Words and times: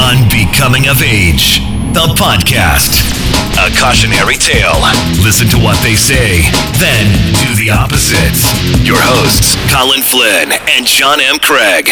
Unbecoming 0.00 0.88
of 0.88 1.02
Age, 1.02 1.60
the 1.92 2.08
podcast. 2.16 3.04
A 3.60 3.68
cautionary 3.78 4.36
tale. 4.36 4.80
Listen 5.22 5.46
to 5.48 5.58
what 5.58 5.80
they 5.82 5.94
say, 5.94 6.40
then 6.80 7.06
do 7.36 7.54
the 7.62 7.70
opposite. 7.70 8.34
Your 8.82 8.96
hosts, 8.98 9.56
Colin 9.70 10.00
Flynn 10.00 10.52
and 10.70 10.86
John 10.86 11.20
M. 11.20 11.38
Craig. 11.38 11.90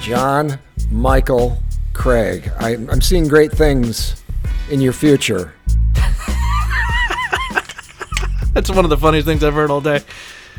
John 0.00 0.58
Michael 0.90 1.58
Craig. 1.92 2.50
I, 2.58 2.70
I'm 2.70 3.02
seeing 3.02 3.28
great 3.28 3.52
things 3.52 4.24
in 4.70 4.80
your 4.80 4.94
future. 4.94 5.52
That's 8.54 8.70
one 8.70 8.84
of 8.84 8.90
the 8.90 8.96
funniest 8.96 9.26
things 9.26 9.44
I've 9.44 9.52
heard 9.52 9.70
all 9.70 9.82
day. 9.82 10.00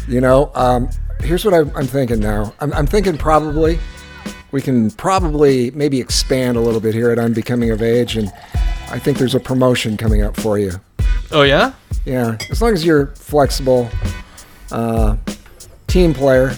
You 0.08 0.22
know, 0.22 0.52
um, 0.54 0.90
here's 1.22 1.46
what 1.46 1.54
I'm, 1.54 1.72
I'm 1.76 1.88
thinking 1.88 2.20
now. 2.20 2.54
I'm, 2.60 2.74
I'm 2.74 2.88
thinking 2.88 3.18
probably 3.18 3.80
we 4.52 4.62
can 4.62 4.92
probably 4.92 5.72
maybe 5.72 6.00
expand 6.00 6.58
a 6.58 6.62
little 6.62 6.82
bit 6.82 6.94
here 6.94 7.12
at 7.12 7.20
Unbecoming 7.20 7.72
of 7.72 7.82
Age, 7.82 8.18
and 8.18 8.32
I 8.90 9.00
think 9.00 9.18
there's 9.18 9.36
a 9.36 9.40
promotion 9.40 9.98
coming 9.98 10.22
up 10.24 10.36
for 10.36 10.58
you. 10.58 10.72
Oh 11.32 11.44
yeah? 11.44 11.74
Yeah, 12.06 12.38
as 12.50 12.62
long 12.62 12.74
as 12.74 12.84
you're 12.84 13.08
flexible, 13.08 13.90
uh, 14.72 15.18
team 15.88 16.14
player, 16.14 16.56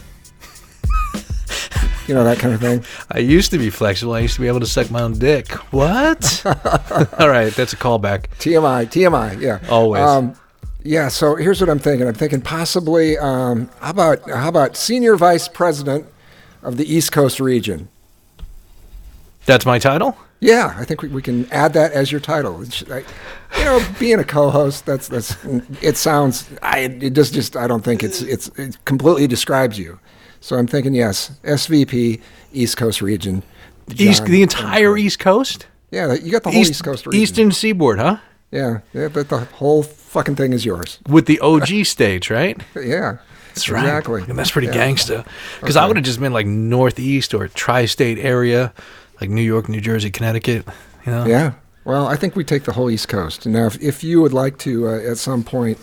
you 2.08 2.14
know 2.14 2.24
that 2.24 2.38
kind 2.40 2.54
of 2.54 2.62
thing. 2.62 2.86
I 3.12 3.20
used 3.20 3.52
to 3.52 3.58
be 3.58 3.70
flexible. 3.70 4.14
I 4.14 4.20
used 4.20 4.36
to 4.36 4.42
be 4.42 4.48
able 4.48 4.62
to 4.62 4.66
suck 4.66 4.90
my 4.90 5.02
own 5.02 5.20
dick. 5.20 5.52
What? 5.74 6.44
all 7.20 7.30
right, 7.30 7.54
that's 7.54 7.74
a 7.74 7.78
callback. 7.78 8.28
TMI, 8.40 8.86
TMI, 8.86 9.42
yeah. 9.42 9.60
Always. 9.70 10.04
Um, 10.04 10.36
yeah. 10.84 11.08
So 11.08 11.36
here's 11.36 11.62
what 11.62 11.70
I'm 11.70 11.80
thinking. 11.80 12.08
I'm 12.08 12.14
thinking 12.14 12.42
possibly 12.42 13.18
um, 13.18 13.70
how 13.80 13.92
about 13.92 14.30
how 14.30 14.50
about 14.50 14.76
senior 14.78 15.16
vice 15.16 15.48
president 15.48 16.06
of 16.64 16.78
the 16.78 16.92
East 16.92 17.12
Coast 17.12 17.40
region? 17.40 17.90
That's 19.46 19.66
my 19.66 19.80
title? 19.80 20.18
Yeah, 20.40 20.74
I 20.76 20.86
think 20.86 21.04
we, 21.04 21.08
we 21.10 21.22
can 21.22 21.52
add 21.52 21.74
that 21.74 21.92
as 21.92 22.12
your 22.12 22.20
title. 22.20 22.66
I, 22.90 23.04
you 23.60 23.64
know, 23.64 23.86
being 24.00 24.20
a 24.20 24.24
co-host, 24.24 24.86
that's 24.86 25.08
that's 25.08 25.38
it 25.82 25.98
sounds. 25.98 26.50
I 26.64 26.80
it 26.80 27.12
just 27.12 27.34
just 27.34 27.56
I 27.56 27.68
don't 27.68 27.84
think 27.84 28.04
it's 28.04 28.22
it's 28.22 28.48
it 28.58 28.84
completely 28.86 29.28
describes 29.28 29.78
you. 29.78 30.00
So 30.40 30.56
I'm 30.56 30.66
thinking 30.66 30.96
yes, 30.96 31.32
SVP 31.44 32.22
East 32.54 32.78
Coast 32.78 33.02
region. 33.02 33.44
East 33.96 34.26
the 34.26 34.42
entire 34.42 34.98
East 34.98 35.20
Coast? 35.20 35.68
Yeah, 35.92 36.14
you 36.14 36.32
got 36.32 36.44
the 36.44 36.52
whole 36.52 36.62
East, 36.62 36.84
Coast 36.84 37.06
region. 37.06 37.22
Eastern 37.22 37.52
Seaboard, 37.52 38.00
huh? 38.00 38.18
Yeah, 38.50 38.80
yeah, 38.94 39.10
but 39.10 39.30
the 39.30 39.40
whole 39.40 39.84
fucking 40.12 40.36
thing 40.36 40.54
is 40.54 40.66
yours. 40.66 41.00
With 41.08 41.26
the 41.26 41.40
OG 41.40 41.86
stage, 41.96 42.30
right? 42.30 42.60
Yeah, 42.76 43.18
That's 43.50 43.70
right. 43.70 43.84
Exactly. 43.84 44.24
And 44.28 44.38
that's 44.38 44.52
pretty 44.52 44.68
Yeah. 44.68 44.76
gangsta. 44.88 45.26
Because 45.60 45.76
I 45.78 45.88
would 45.88 45.96
have 45.98 46.06
just 46.06 46.20
been 46.20 46.34
like 46.34 46.46
Northeast 46.46 47.34
or 47.34 47.48
tri-state 47.48 48.18
area, 48.20 48.74
like 49.20 49.30
New 49.30 49.42
York, 49.42 49.70
New 49.70 49.82
Jersey, 49.82 50.12
Connecticut. 50.12 50.66
You 51.06 51.12
know? 51.12 51.26
Yeah. 51.26 51.54
Well, 51.84 52.08
I 52.08 52.16
think 52.16 52.36
we 52.36 52.44
take 52.44 52.66
the 52.66 52.74
whole 52.74 52.92
East 52.92 53.08
Coast. 53.08 53.48
Now, 53.48 53.66
if, 53.66 53.82
if 53.82 54.04
you 54.04 54.22
would 54.22 54.34
like 54.34 54.60
to, 54.60 54.88
uh, 54.88 55.00
at 55.12 55.18
some 55.18 55.44
point, 55.44 55.80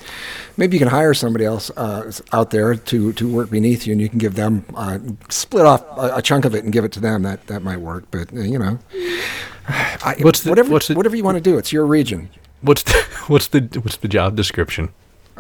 maybe 0.57 0.77
you 0.77 0.79
can 0.79 0.87
hire 0.89 1.13
somebody 1.13 1.45
else 1.45 1.73
uh, 1.77 2.13
out 2.33 2.51
there 2.51 2.77
to, 2.77 3.13
to 3.15 3.29
work 3.29 3.51
beneath 3.51 3.85
you, 3.85 3.93
and 3.95 4.01
you 4.01 4.09
can 4.09 4.19
give 4.19 4.37
them 4.37 4.65
uh, 4.77 4.99
split 5.29 5.67
off 5.67 5.83
a, 5.99 6.19
a 6.19 6.23
chunk 6.23 6.45
of 6.45 6.55
it 6.55 6.63
and 6.63 6.73
give 6.73 6.85
it 6.85 6.93
to 6.93 7.01
them. 7.01 7.25
That 7.25 7.45
that 7.49 7.63
might 7.65 7.79
work. 7.81 8.05
But 8.13 8.33
uh, 8.33 8.43
you 8.43 8.61
know, 8.61 8.79
I, 9.69 10.15
What's 10.21 10.43
the- 10.43 10.51
whatever 10.51 10.71
what's 10.71 10.87
the- 10.87 10.95
whatever 10.95 11.17
you 11.17 11.25
want 11.25 11.37
to 11.37 11.41
do. 11.43 11.59
It's 11.59 11.73
your 11.73 11.85
region. 11.85 12.29
What's 12.63 12.83
the 12.83 12.93
what's 13.29 13.49
the 13.49 13.61
what's 13.83 13.97
the 13.99 14.09
job 14.09 14.37
description? 14.37 14.91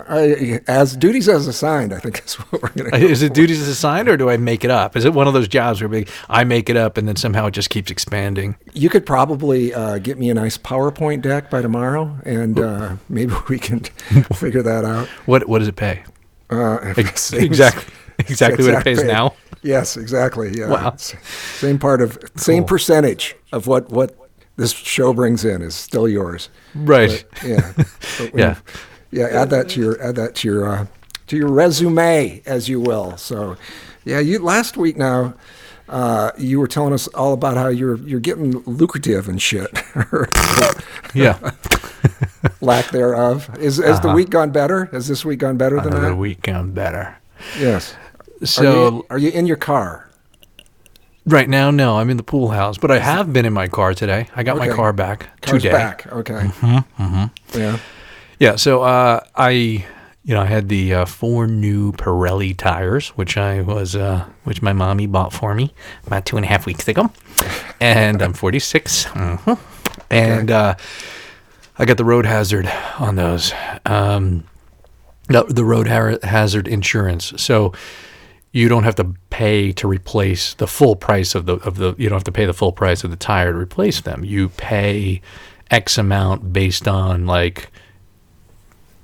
I, 0.09 0.61
as 0.69 0.97
duties 0.97 1.29
as 1.29 1.49
assigned, 1.49 1.93
I 1.93 1.99
think 1.99 2.23
is 2.25 2.35
what 2.35 2.63
we're 2.63 2.69
going 2.85 2.91
to. 2.93 2.97
Is 3.09 3.21
it 3.23 3.35
duties 3.35 3.61
as 3.61 3.67
assigned 3.67 4.09
or 4.09 4.17
do 4.17 4.31
I 4.31 4.37
make 4.37 4.63
it 4.65 4.71
up? 4.71 4.97
Is 4.97 5.05
it 5.05 5.13
one 5.13 5.27
of 5.27 5.35
those 5.35 5.49
jobs 5.49 5.83
where 5.83 6.05
I 6.29 6.45
make 6.45 6.71
it 6.71 6.77
up 6.77 6.97
and 6.99 7.09
then 7.09 7.17
somehow 7.17 7.47
it 7.47 7.51
just 7.51 7.69
keeps 7.69 7.91
expanding? 7.91 8.55
You 8.75 8.91
could 8.91 9.05
probably 9.05 9.75
uh, 9.75 9.99
get 9.99 10.17
me 10.17 10.31
a 10.31 10.35
nice 10.35 10.57
PowerPoint 10.57 11.23
deck 11.23 11.51
by 11.51 11.63
tomorrow, 11.63 12.17
and 12.25 12.61
uh, 12.61 12.95
maybe 13.09 13.35
we 13.49 13.59
can 13.59 13.81
figure 14.35 14.63
that 14.63 14.85
out. 14.85 15.09
What 15.27 15.49
what 15.49 15.59
does 15.59 15.67
it 15.69 15.75
pay? 15.75 16.05
Uh, 16.49 16.79
Ex- 16.97 17.21
same- 17.21 17.43
exactly 17.43 17.93
exactly 18.21 18.65
what 18.65 18.75
it 18.81 18.85
pays 18.85 19.01
pay. 19.01 19.09
now. 19.09 19.35
Yes, 19.63 19.97
exactly. 19.97 20.57
Yeah. 20.57 20.69
Wow. 20.69 20.95
Same 20.97 21.81
part 21.81 22.01
of 22.03 22.17
same 22.37 22.63
Cool. 22.63 22.69
percentage 22.69 23.35
of 23.51 23.67
what 23.67 23.91
what 23.91 24.28
this 24.59 24.73
show 24.73 25.15
brings 25.15 25.45
in 25.47 25.63
is 25.63 25.75
still 25.75 26.07
yours. 26.07 26.51
Right. 26.75 27.25
But, 27.31 27.43
yeah. 27.45 27.73
But 27.77 28.35
Yeah. 28.35 28.57
Yeah. 29.11 29.29
Add 29.29 29.49
that 29.51 29.71
to 29.71 29.81
your 29.81 30.03
add 30.03 30.17
that 30.17 30.35
to 30.37 30.49
your 30.49 30.69
uh, 30.69 30.87
to 31.29 31.37
your 31.39 31.49
resume, 31.49 32.43
as 32.45 32.69
you 32.69 32.81
will. 32.81 33.17
So, 33.17 33.57
yeah. 34.05 34.19
You 34.21 34.39
last 34.41 34.77
week 34.77 34.97
now. 34.99 35.33
Uh, 35.91 36.33
you 36.37 36.61
were 36.61 36.69
telling 36.69 36.93
us 36.93 37.09
all 37.15 37.33
about 37.33 37.57
how 37.57 37.69
you're 37.69 37.97
you're 38.07 38.21
getting 38.21 38.51
lucrative 38.67 39.27
and 39.27 39.41
shit, 39.41 39.71
Yeah. 41.15 41.39
lack 42.61 42.91
thereof. 42.91 43.49
Is 43.59 43.79
has 43.79 43.99
the 44.01 44.09
Uh-huh. 44.09 44.15
week 44.17 44.29
gone 44.29 44.51
better? 44.51 44.85
Has 44.93 45.09
this 45.09 45.25
week 45.25 45.39
gone 45.39 45.57
better 45.57 45.77
than 45.77 45.89
Another 45.95 46.09
that? 46.11 46.17
week 46.17 46.43
gone 46.43 46.73
better. 46.73 47.17
Yes. 47.59 47.95
Are 48.43 48.47
So 48.47 48.63
you, 48.91 49.07
are 49.09 49.19
you 49.19 49.31
in 49.31 49.47
your 49.47 49.57
car? 49.57 50.08
Right 51.29 51.49
now, 51.49 51.71
no, 51.71 51.99
I'm 51.99 52.11
in 52.11 52.17
the 52.17 52.23
pool 52.23 52.49
house, 52.49 52.79
but 52.79 52.91
I 52.91 52.99
have 52.99 53.33
been 53.33 53.45
in 53.47 53.53
my 53.53 53.69
car 53.69 53.95
today. 53.95 54.29
I 54.35 54.43
got 54.43 54.57
my 54.57 54.69
car 54.69 54.93
back 54.93 55.29
Car's 55.41 55.63
today. 55.63 55.73
back. 55.73 56.07
Okay. 56.13 56.35
Mm-hmm, 56.35 57.59
Yeah. 57.59 57.79
Yeah, 58.41 58.55
so 58.57 58.83
uh, 58.83 59.21
I, 59.35 59.51
you 59.51 60.35
know, 60.35 60.41
I 60.41 60.47
had 60.47 60.69
the 60.69 60.95
uh, 60.95 61.05
four 61.07 61.47
new 61.49 61.91
Pirelli 61.93 62.57
tires, 62.57 63.09
which 63.11 63.37
I 63.37 63.63
was, 63.63 63.97
uh, 63.97 64.27
which 64.45 64.63
my 64.63 64.73
mommy 64.73 65.07
bought 65.07 65.33
for 65.33 65.55
me 65.55 65.75
about 66.07 66.25
two 66.25 66.37
and 66.37 66.45
a 66.47 66.49
half 66.49 66.65
weeks 66.65 66.87
ago, 66.87 67.11
and 67.81 68.23
I'm 68.23 68.33
46, 68.33 69.05
hmm 69.07 69.53
and 70.11 70.51
uh, 70.51 70.75
I 71.79 71.85
got 71.85 71.97
the 71.97 72.05
road 72.05 72.25
hazard 72.27 72.67
on 72.99 73.17
those, 73.17 73.53
um, 73.85 74.45
the, 75.27 75.43
the 75.45 75.65
road 75.65 75.87
ha- 75.89 76.17
hazard 76.23 76.67
insurance. 76.69 77.33
So 77.37 77.73
you 78.53 78.69
don't 78.69 78.85
have 78.85 78.95
to 78.97 79.15
pay 79.31 79.73
to 79.73 79.87
replace 79.87 80.55
the 80.55 80.67
full 80.67 80.97
price 80.97 81.35
of 81.35 81.47
the 81.47 81.57
of 81.57 81.77
the 81.77 81.95
you 81.99 82.09
don't 82.09 82.17
have 82.17 82.25
to 82.25 82.33
pay 82.33 82.47
the 82.47 82.55
full 82.55 82.73
price 82.73 83.05
of 83.05 83.11
the 83.11 83.17
tire 83.17 83.53
to 83.53 83.59
replace 83.59 84.01
them. 84.01 84.25
You 84.25 84.49
pay 84.51 85.21
X 85.71 85.99
amount 85.99 86.53
based 86.53 86.89
on 86.89 87.27
like 87.27 87.71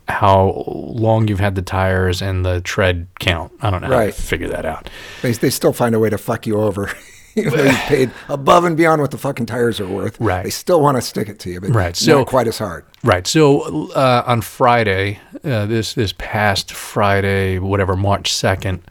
how 0.09 0.65
long 0.67 1.29
you've 1.29 1.41
had 1.41 1.55
the 1.55 1.63
tires 1.63 2.21
and 2.21 2.45
the 2.45 2.61
tread 2.61 3.07
count. 3.21 3.53
I 3.63 3.71
don't 3.71 3.83
know 3.83 3.89
how 3.89 4.05
to 4.07 4.13
figure 4.13 4.49
that 4.49 4.67
out. 4.67 4.91
They, 5.23 5.33
they 5.33 5.51
still 5.51 5.73
find 5.73 5.95
a 5.95 5.99
way 5.99 6.11
to 6.11 6.19
fuck 6.19 6.47
you 6.47 6.61
over. 6.61 6.91
You 7.37 7.51
paid 7.51 8.13
above 8.29 8.63
and 8.65 8.77
beyond 8.77 9.03
what 9.03 9.11
the 9.11 9.19
fucking 9.19 9.47
tires 9.47 9.81
are 9.81 9.89
worth. 9.89 10.17
Right. 10.21 10.45
They 10.45 10.51
still 10.51 10.81
want 10.81 10.99
to 10.99 11.03
stick 11.03 11.29
it 11.29 11.41
to 11.41 11.51
you, 11.51 11.61
but 11.61 11.71
Right, 11.71 11.97
so- 11.97 12.19
not 12.19 12.29
quite 12.29 12.47
as 12.47 12.59
hard. 12.59 12.85
Right. 13.03 13.27
So 13.27 13.91
uh, 13.91 14.23
on 14.25 14.41
Friday, 14.41 15.19
uh, 15.43 15.67
this 15.67 15.95
this 15.95 16.15
past 16.17 16.73
Friday, 16.73 17.59
whatever 17.59 17.97
March 17.97 18.33
second, 18.33 18.83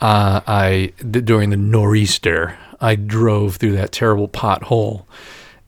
uh, 0.00 0.40
I 0.46 0.92
th- 0.98 1.24
during 1.24 1.50
the 1.50 1.56
nor'easter, 1.56 2.56
I 2.80 2.94
drove 2.94 3.56
through 3.56 3.72
that 3.72 3.92
terrible 3.92 4.28
pothole 4.28 5.04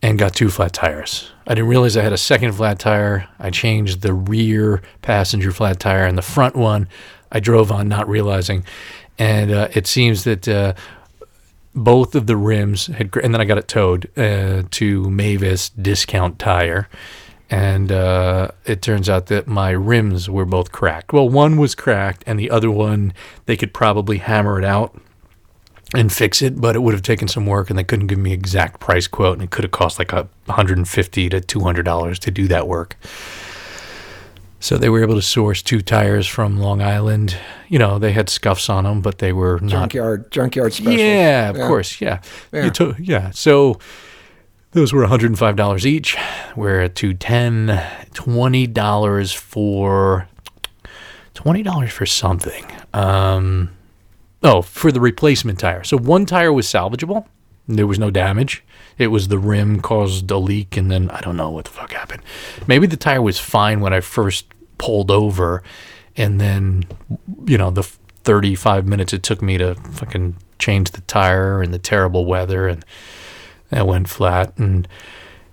and 0.00 0.18
got 0.18 0.34
two 0.34 0.50
flat 0.50 0.72
tires. 0.72 1.30
I 1.46 1.54
didn't 1.54 1.68
realize 1.68 1.96
I 1.96 2.02
had 2.02 2.12
a 2.12 2.18
second 2.18 2.52
flat 2.52 2.78
tire. 2.78 3.28
I 3.38 3.50
changed 3.50 4.00
the 4.00 4.14
rear 4.14 4.82
passenger 5.02 5.52
flat 5.52 5.78
tire 5.80 6.06
and 6.06 6.16
the 6.16 6.22
front 6.22 6.56
one. 6.56 6.88
I 7.30 7.40
drove 7.40 7.70
on 7.70 7.88
not 7.88 8.08
realizing, 8.08 8.64
and 9.18 9.50
uh, 9.50 9.68
it 9.72 9.86
seems 9.86 10.24
that. 10.24 10.48
Uh, 10.48 10.74
both 11.74 12.14
of 12.14 12.26
the 12.26 12.36
rims 12.36 12.88
had, 12.88 13.16
and 13.16 13.32
then 13.32 13.40
I 13.40 13.46
got 13.46 13.56
it 13.56 13.66
towed 13.66 14.10
uh, 14.18 14.64
to 14.72 15.10
Mavis 15.10 15.70
Discount 15.70 16.38
Tire, 16.38 16.86
and 17.52 17.92
uh, 17.92 18.48
it 18.64 18.80
turns 18.80 19.08
out 19.10 19.26
that 19.26 19.46
my 19.46 19.70
rims 19.70 20.28
were 20.30 20.46
both 20.46 20.72
cracked. 20.72 21.12
Well, 21.12 21.28
one 21.28 21.56
was 21.58 21.74
cracked, 21.74 22.24
and 22.26 22.38
the 22.38 22.50
other 22.50 22.70
one 22.70 23.12
they 23.46 23.56
could 23.56 23.74
probably 23.74 24.18
hammer 24.18 24.58
it 24.58 24.64
out 24.64 24.98
and 25.94 26.10
fix 26.10 26.40
it, 26.40 26.58
but 26.58 26.74
it 26.74 26.78
would 26.78 26.94
have 26.94 27.02
taken 27.02 27.28
some 27.28 27.44
work, 27.44 27.68
and 27.68 27.78
they 27.78 27.84
couldn't 27.84 28.06
give 28.06 28.18
me 28.18 28.32
exact 28.32 28.80
price 28.80 29.06
quote, 29.06 29.34
and 29.34 29.42
it 29.42 29.50
could 29.50 29.64
have 29.64 29.70
cost 29.72 29.98
like 29.98 30.12
a 30.12 30.26
150 30.46 31.28
to 31.28 31.40
200 31.40 31.82
dollars 31.84 32.18
to 32.20 32.30
do 32.30 32.48
that 32.48 32.66
work. 32.66 32.96
So 34.58 34.78
they 34.78 34.88
were 34.88 35.02
able 35.02 35.16
to 35.16 35.22
source 35.22 35.60
two 35.60 35.80
tires 35.80 36.26
from 36.26 36.56
Long 36.56 36.80
Island. 36.80 37.36
You 37.68 37.80
know, 37.80 37.98
they 37.98 38.12
had 38.12 38.30
scuffs 38.30 38.70
on 38.70 38.84
them, 38.84 39.00
but 39.02 39.18
they 39.18 39.32
were 39.32 39.58
not 39.60 39.70
Junkyard, 39.90 40.30
junkyard 40.30 40.72
special. 40.72 40.92
yeah, 41.00 41.50
of 41.50 41.56
course. 41.56 42.00
Yeah. 42.00 42.20
Yeah. 42.52 42.70
To- 42.70 42.94
yeah. 42.98 43.30
So 43.32 43.80
those 44.72 44.92
were 44.92 45.06
$105 45.06 45.84
each. 45.84 46.16
We're 46.56 46.82
at 46.82 46.94
210 46.94 47.68
$20 48.12 49.36
for 49.36 50.28
$20 51.34 51.90
for 51.90 52.06
something. 52.06 52.64
Um 52.92 53.70
oh, 54.42 54.62
for 54.62 54.90
the 54.90 55.00
replacement 55.00 55.60
tire. 55.60 55.84
So 55.84 55.96
one 55.96 56.26
tire 56.26 56.52
was 56.52 56.66
salvageable. 56.66 57.26
There 57.68 57.86
was 57.86 57.98
no 57.98 58.10
damage. 58.10 58.64
It 58.98 59.08
was 59.08 59.28
the 59.28 59.38
rim 59.38 59.80
caused 59.80 60.30
a 60.30 60.38
leak 60.38 60.76
and 60.76 60.90
then 60.90 61.10
I 61.10 61.20
don't 61.20 61.36
know 61.36 61.50
what 61.50 61.66
the 61.66 61.70
fuck 61.70 61.92
happened. 61.92 62.22
Maybe 62.66 62.86
the 62.86 62.96
tire 62.96 63.22
was 63.22 63.38
fine 63.38 63.80
when 63.80 63.92
I 63.92 64.00
first 64.00 64.46
pulled 64.78 65.10
over 65.10 65.62
and 66.16 66.40
then 66.40 66.84
you 67.46 67.56
know 67.56 67.70
the 67.70 67.82
35 68.24 68.86
minutes 68.86 69.12
it 69.12 69.22
took 69.22 69.42
me 69.42 69.58
to 69.58 69.74
fucking 69.74 70.36
change 70.58 70.90
the 70.92 71.00
tire 71.02 71.62
and 71.62 71.72
the 71.72 71.78
terrible 71.78 72.24
weather 72.24 72.68
and 72.68 72.84
that 73.72 73.86
went 73.86 74.08
flat 74.08 74.56
and 74.58 74.86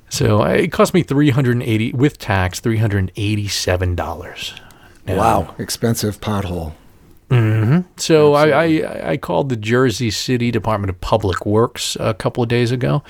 so 0.10 0.44
it 0.44 0.72
cost 0.72 0.94
me 0.94 1.04
380 1.04 1.94
with 1.94 2.18
tax 2.18 2.60
$387 2.62 4.60
Now, 5.06 5.16
Wow, 5.18 5.56
expensive 5.58 6.20
pothole. 6.22 6.74
so 7.98 8.34
I, 8.34 8.50
I 8.66 9.10
I 9.12 9.18
called 9.18 9.50
the 9.50 9.56
Jersey 9.56 10.10
City 10.12 10.52
Department 10.52 10.90
of 10.90 11.00
Public 11.02 11.46
Works 11.46 11.96
a 12.00 12.14
couple 12.14 12.42
of 12.44 12.50
days 12.50 12.72
ago. 12.72 13.04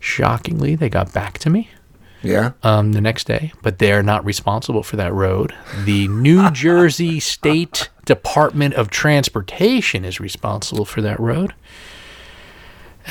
Shockingly, 0.00 0.76
they 0.76 0.88
got 0.88 1.12
back 1.12 1.38
to 1.38 1.50
me 1.50 1.68
Yeah. 2.22 2.52
um, 2.62 2.92
the 2.92 3.00
next 3.00 3.26
day, 3.26 3.52
but 3.62 3.78
they're 3.80 4.02
not 4.04 4.24
responsible 4.24 4.84
for 4.84 4.94
that 4.96 5.12
road. 5.12 5.52
The 5.84 6.06
New 6.08 6.50
Jersey 6.52 7.18
State 7.18 7.88
Department 8.04 8.74
of 8.74 8.90
Transportation 8.90 10.04
is 10.04 10.20
responsible 10.20 10.84
for 10.84 11.02
that 11.02 11.18
road. 11.18 11.52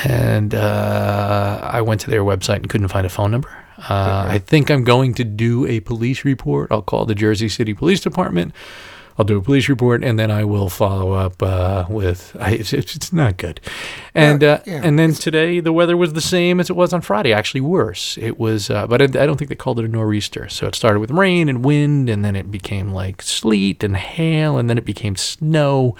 And 0.03 0.53
uh, 0.53 1.59
I 1.63 1.81
went 1.81 2.01
to 2.01 2.09
their 2.09 2.23
website 2.23 2.57
and 2.57 2.69
couldn't 2.69 2.87
find 2.89 3.05
a 3.05 3.09
phone 3.09 3.31
number. 3.31 3.49
Uh, 3.77 4.25
I 4.27 4.39
think 4.39 4.69
I'm 4.71 4.83
going 4.83 5.13
to 5.15 5.23
do 5.23 5.65
a 5.67 5.79
police 5.81 6.25
report. 6.25 6.71
I'll 6.71 6.81
call 6.81 7.05
the 7.05 7.15
Jersey 7.15 7.49
City 7.49 7.73
Police 7.73 7.99
Department. 7.99 8.53
I'll 9.19 9.25
do 9.25 9.37
a 9.37 9.41
police 9.41 9.67
report, 9.67 10.03
and 10.03 10.19
then 10.19 10.29
I 10.29 10.43
will 10.43 10.69
follow 10.69 11.13
up 11.13 11.41
uh, 11.41 11.85
with. 11.89 12.35
I, 12.39 12.51
it's, 12.51 12.71
it's 12.71 13.11
not 13.11 13.37
good, 13.37 13.59
and 14.13 14.43
Yeah, 14.43 14.51
uh, 14.51 14.63
yeah. 14.67 14.81
and 14.83 14.99
then 14.99 15.13
today 15.13 15.59
the 15.59 15.73
weather 15.73 15.97
was 15.97 16.13
the 16.13 16.21
same 16.21 16.59
as 16.59 16.69
it 16.69 16.75
was 16.75 16.93
on 16.93 17.01
Friday. 17.01 17.33
Actually, 17.33 17.61
worse. 17.61 18.15
It 18.19 18.37
was, 18.39 18.69
uh, 18.69 18.85
but 18.85 19.01
I, 19.01 19.05
I 19.05 19.25
don't 19.25 19.37
think 19.37 19.49
they 19.49 19.55
called 19.55 19.79
it 19.79 19.85
a 19.85 19.87
nor'easter. 19.87 20.47
So 20.49 20.67
it 20.67 20.75
started 20.75 20.99
with 20.99 21.09
rain 21.09 21.49
and 21.49 21.65
wind, 21.65 22.09
and 22.09 22.23
then 22.23 22.35
it 22.35 22.51
became 22.51 22.91
like 22.91 23.23
sleet 23.23 23.83
and 23.83 23.97
hail, 23.97 24.59
and 24.59 24.69
then 24.69 24.77
it 24.77 24.85
became 24.85 25.15
snow. 25.15 25.95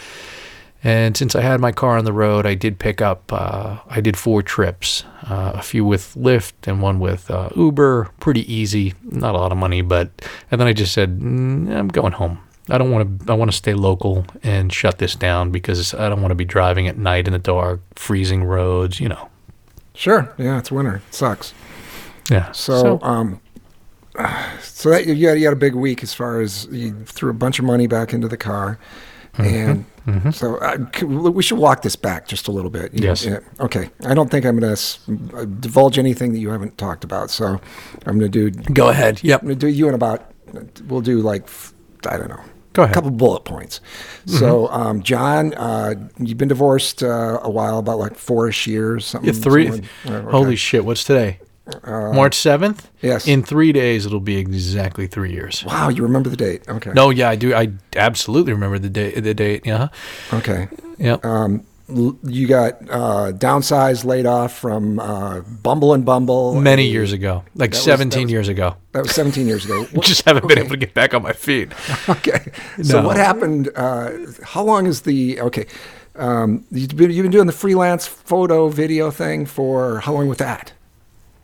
And 0.88 1.18
since 1.18 1.36
I 1.36 1.42
had 1.42 1.60
my 1.60 1.74
car 1.74 1.98
on 1.98 2.06
the 2.06 2.14
road, 2.14 2.46
I 2.46 2.54
did 2.54 2.80
pick 2.80 3.02
up. 3.02 3.34
Uh, 3.34 3.80
I 3.90 4.00
did 4.00 4.16
four 4.16 4.42
trips, 4.42 5.04
uh, 5.24 5.52
a 5.56 5.62
few 5.62 5.84
with 5.84 6.16
Lyft 6.16 6.54
and 6.66 6.82
one 6.82 7.02
with 7.02 7.30
uh, 7.30 7.50
Uber. 7.58 8.10
Pretty 8.22 8.52
easy, 8.52 8.94
not 9.04 9.36
a 9.36 9.38
lot 9.38 9.52
of 9.52 9.58
money, 9.58 9.82
but. 9.82 10.10
And 10.50 10.62
then 10.62 10.66
I 10.66 10.72
just 10.72 10.94
said, 10.94 11.20
mm, 11.20 11.76
I'm 11.76 11.90
going 11.90 12.14
home. 12.14 12.40
I 12.70 12.78
don't 12.78 12.90
want 12.90 13.26
to. 13.26 13.34
I 13.34 13.36
want 13.36 13.52
to 13.52 13.58
stay 13.58 13.74
local 13.74 14.26
and 14.44 14.72
shut 14.72 15.00
this 15.00 15.14
down 15.14 15.52
because 15.52 15.94
I 15.94 16.08
don't 16.08 16.22
want 16.22 16.32
to 16.32 16.36
be 16.36 16.46
driving 16.46 16.88
at 16.88 16.98
night 16.98 17.28
in 17.28 17.34
the 17.34 17.40
dark, 17.40 17.82
freezing 17.96 18.46
roads. 18.46 19.02
You 19.02 19.10
know. 19.10 19.28
Sure. 19.94 20.34
Yeah, 20.38 20.58
it's 20.58 20.72
winter. 20.72 21.02
It 21.10 21.14
sucks. 21.14 21.54
Yeah. 22.32 22.50
So, 22.54 23.00
um, 23.02 23.42
so 24.62 24.92
that 24.92 25.06
you 25.06 25.28
had, 25.28 25.38
you 25.38 25.46
had 25.48 25.54
a 25.54 25.60
big 25.60 25.76
week 25.76 26.02
as 26.02 26.14
far 26.14 26.40
as 26.40 26.66
you 26.72 27.04
threw 27.04 27.30
a 27.30 27.34
bunch 27.34 27.60
of 27.60 27.66
money 27.66 27.88
back 27.88 28.14
into 28.14 28.30
the 28.30 28.38
car, 28.38 28.80
Mm-hmm. 29.38 30.10
and 30.28 30.36
so 30.36 30.56
uh, 30.58 30.78
c- 30.96 31.06
we 31.06 31.44
should 31.44 31.58
walk 31.60 31.82
this 31.82 31.96
back 31.96 32.28
just 32.28 32.48
a 32.48 32.52
little 32.52 32.72
bit. 32.72 32.92
Yes. 32.94 33.26
yeah, 33.26 33.40
okay. 33.60 33.90
I 34.06 34.14
don't 34.14 34.32
think 34.32 34.46
I'm 34.46 34.58
going 34.60 34.76
to 34.76 35.46
divulge 35.46 36.00
anything 36.00 36.32
that 36.34 36.40
you 36.40 36.50
haven't 36.50 36.78
talked 36.78 37.04
about. 37.04 37.30
So 37.30 37.60
I'm 38.06 38.18
going 38.20 38.32
to 38.32 38.50
do. 38.50 38.52
go 38.74 38.90
ahead. 38.90 39.22
Yep. 39.24 39.42
I'm 39.42 39.48
going 39.48 39.60
to 39.60 39.66
do 39.66 39.72
you 39.72 39.88
in 39.90 39.94
about. 39.94 40.32
We'll 40.88 41.02
do 41.02 41.20
like 41.20 41.48
I 42.10 42.18
don't 42.18 42.30
know. 42.30 42.42
Go 42.74 42.84
ahead. 42.84 42.94
A 42.94 42.96
couple 42.96 43.12
bullet 43.12 43.44
points. 43.44 43.82
So, 44.28 44.68
um, 44.70 45.02
John, 45.02 45.54
uh, 45.56 45.96
you've 46.20 46.38
been 46.38 46.48
divorced 46.48 47.02
uh, 47.02 47.40
a 47.42 47.50
while, 47.50 47.80
about 47.80 47.98
like 47.98 48.16
four-ish 48.16 48.68
years, 48.68 49.06
something. 49.08 49.34
Yeah, 49.34 49.40
three. 49.42 49.66
somewhere- 49.68 49.90
uh, 50.06 50.12
okay. 50.12 50.32
Holy 50.32 50.56
shit! 50.56 50.86
What's 50.86 51.04
today? 51.04 51.40
March 51.86 52.36
seventh. 52.36 52.90
yes. 53.02 53.28
In 53.28 53.44
three 53.44 53.72
days, 53.72 54.06
it'll 54.06 54.20
be 54.20 54.38
exactly 54.38 55.08
three 55.08 55.32
years. 55.32 55.64
Wow, 55.66 55.90
you 55.90 56.04
remember 56.04 56.30
the 56.30 56.38
date? 56.38 56.64
Okay. 56.68 56.92
No, 56.94 57.10
yeah, 57.10 57.30
I 57.30 57.36
do. 57.36 57.54
I 57.54 57.72
absolutely 57.96 58.54
remember 58.54 58.80
the 58.80 58.90
date. 58.90 59.22
The 59.22 59.34
date. 59.34 59.66
Yeah. 59.66 59.90
Okay. 60.34 60.68
Yeah. 60.98 61.18
Um, 61.24 61.66
you 62.24 62.48
got 62.48 62.74
uh, 62.90 63.32
downsized, 63.32 64.04
laid 64.04 64.26
off 64.26 64.52
from 64.54 65.00
uh, 65.00 65.40
Bumble 65.42 65.94
and 65.94 66.04
Bumble. 66.04 66.60
Many 66.60 66.86
years 66.86 67.14
ago, 67.14 67.44
like 67.56 67.74
17 67.74 68.24
was- 68.24 68.32
years 68.32 68.48
ago. 68.50 68.76
That 68.92 69.04
was 69.04 69.12
17 69.12 69.48
years 69.48 69.64
ago. 69.64 69.86
Just 70.02 70.26
haven't 70.26 70.48
been 70.48 70.58
able 70.60 70.72
to 70.72 70.78
get 70.78 70.94
back 70.94 71.14
on 71.14 71.22
my 71.24 71.32
feet. 71.34 71.72
Okay. 72.10 72.52
So 72.82 73.02
No. 73.02 73.08
what 73.08 73.16
happened? 73.18 73.70
Uh, 73.76 74.12
how 74.44 74.64
long 74.64 74.86
is 74.88 75.02
the 75.02 75.40
okay? 75.42 75.66
Um, 76.16 76.66
you've 76.72 76.96
been 76.96 77.12
you've 77.12 77.24
been 77.24 77.32
doing 77.32 77.48
the 77.48 77.54
freelance 77.54 78.06
photo 78.08 78.68
video 78.70 79.12
thing 79.12 79.46
for 79.46 80.00
how 80.00 80.14
long 80.14 80.28
with 80.28 80.40
that? 80.40 80.74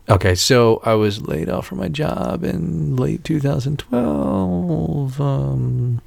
Okay, 0.09 0.35
so 0.35 0.81
I 0.83 0.95
was 0.95 1.21
laid 1.21 1.49
off 1.49 1.67
from 1.67 1.77
my 1.77 1.87
job 1.87 2.43
in 2.43 2.97
late 2.97 3.23
2012. 3.23 5.21
Um, 5.21 6.01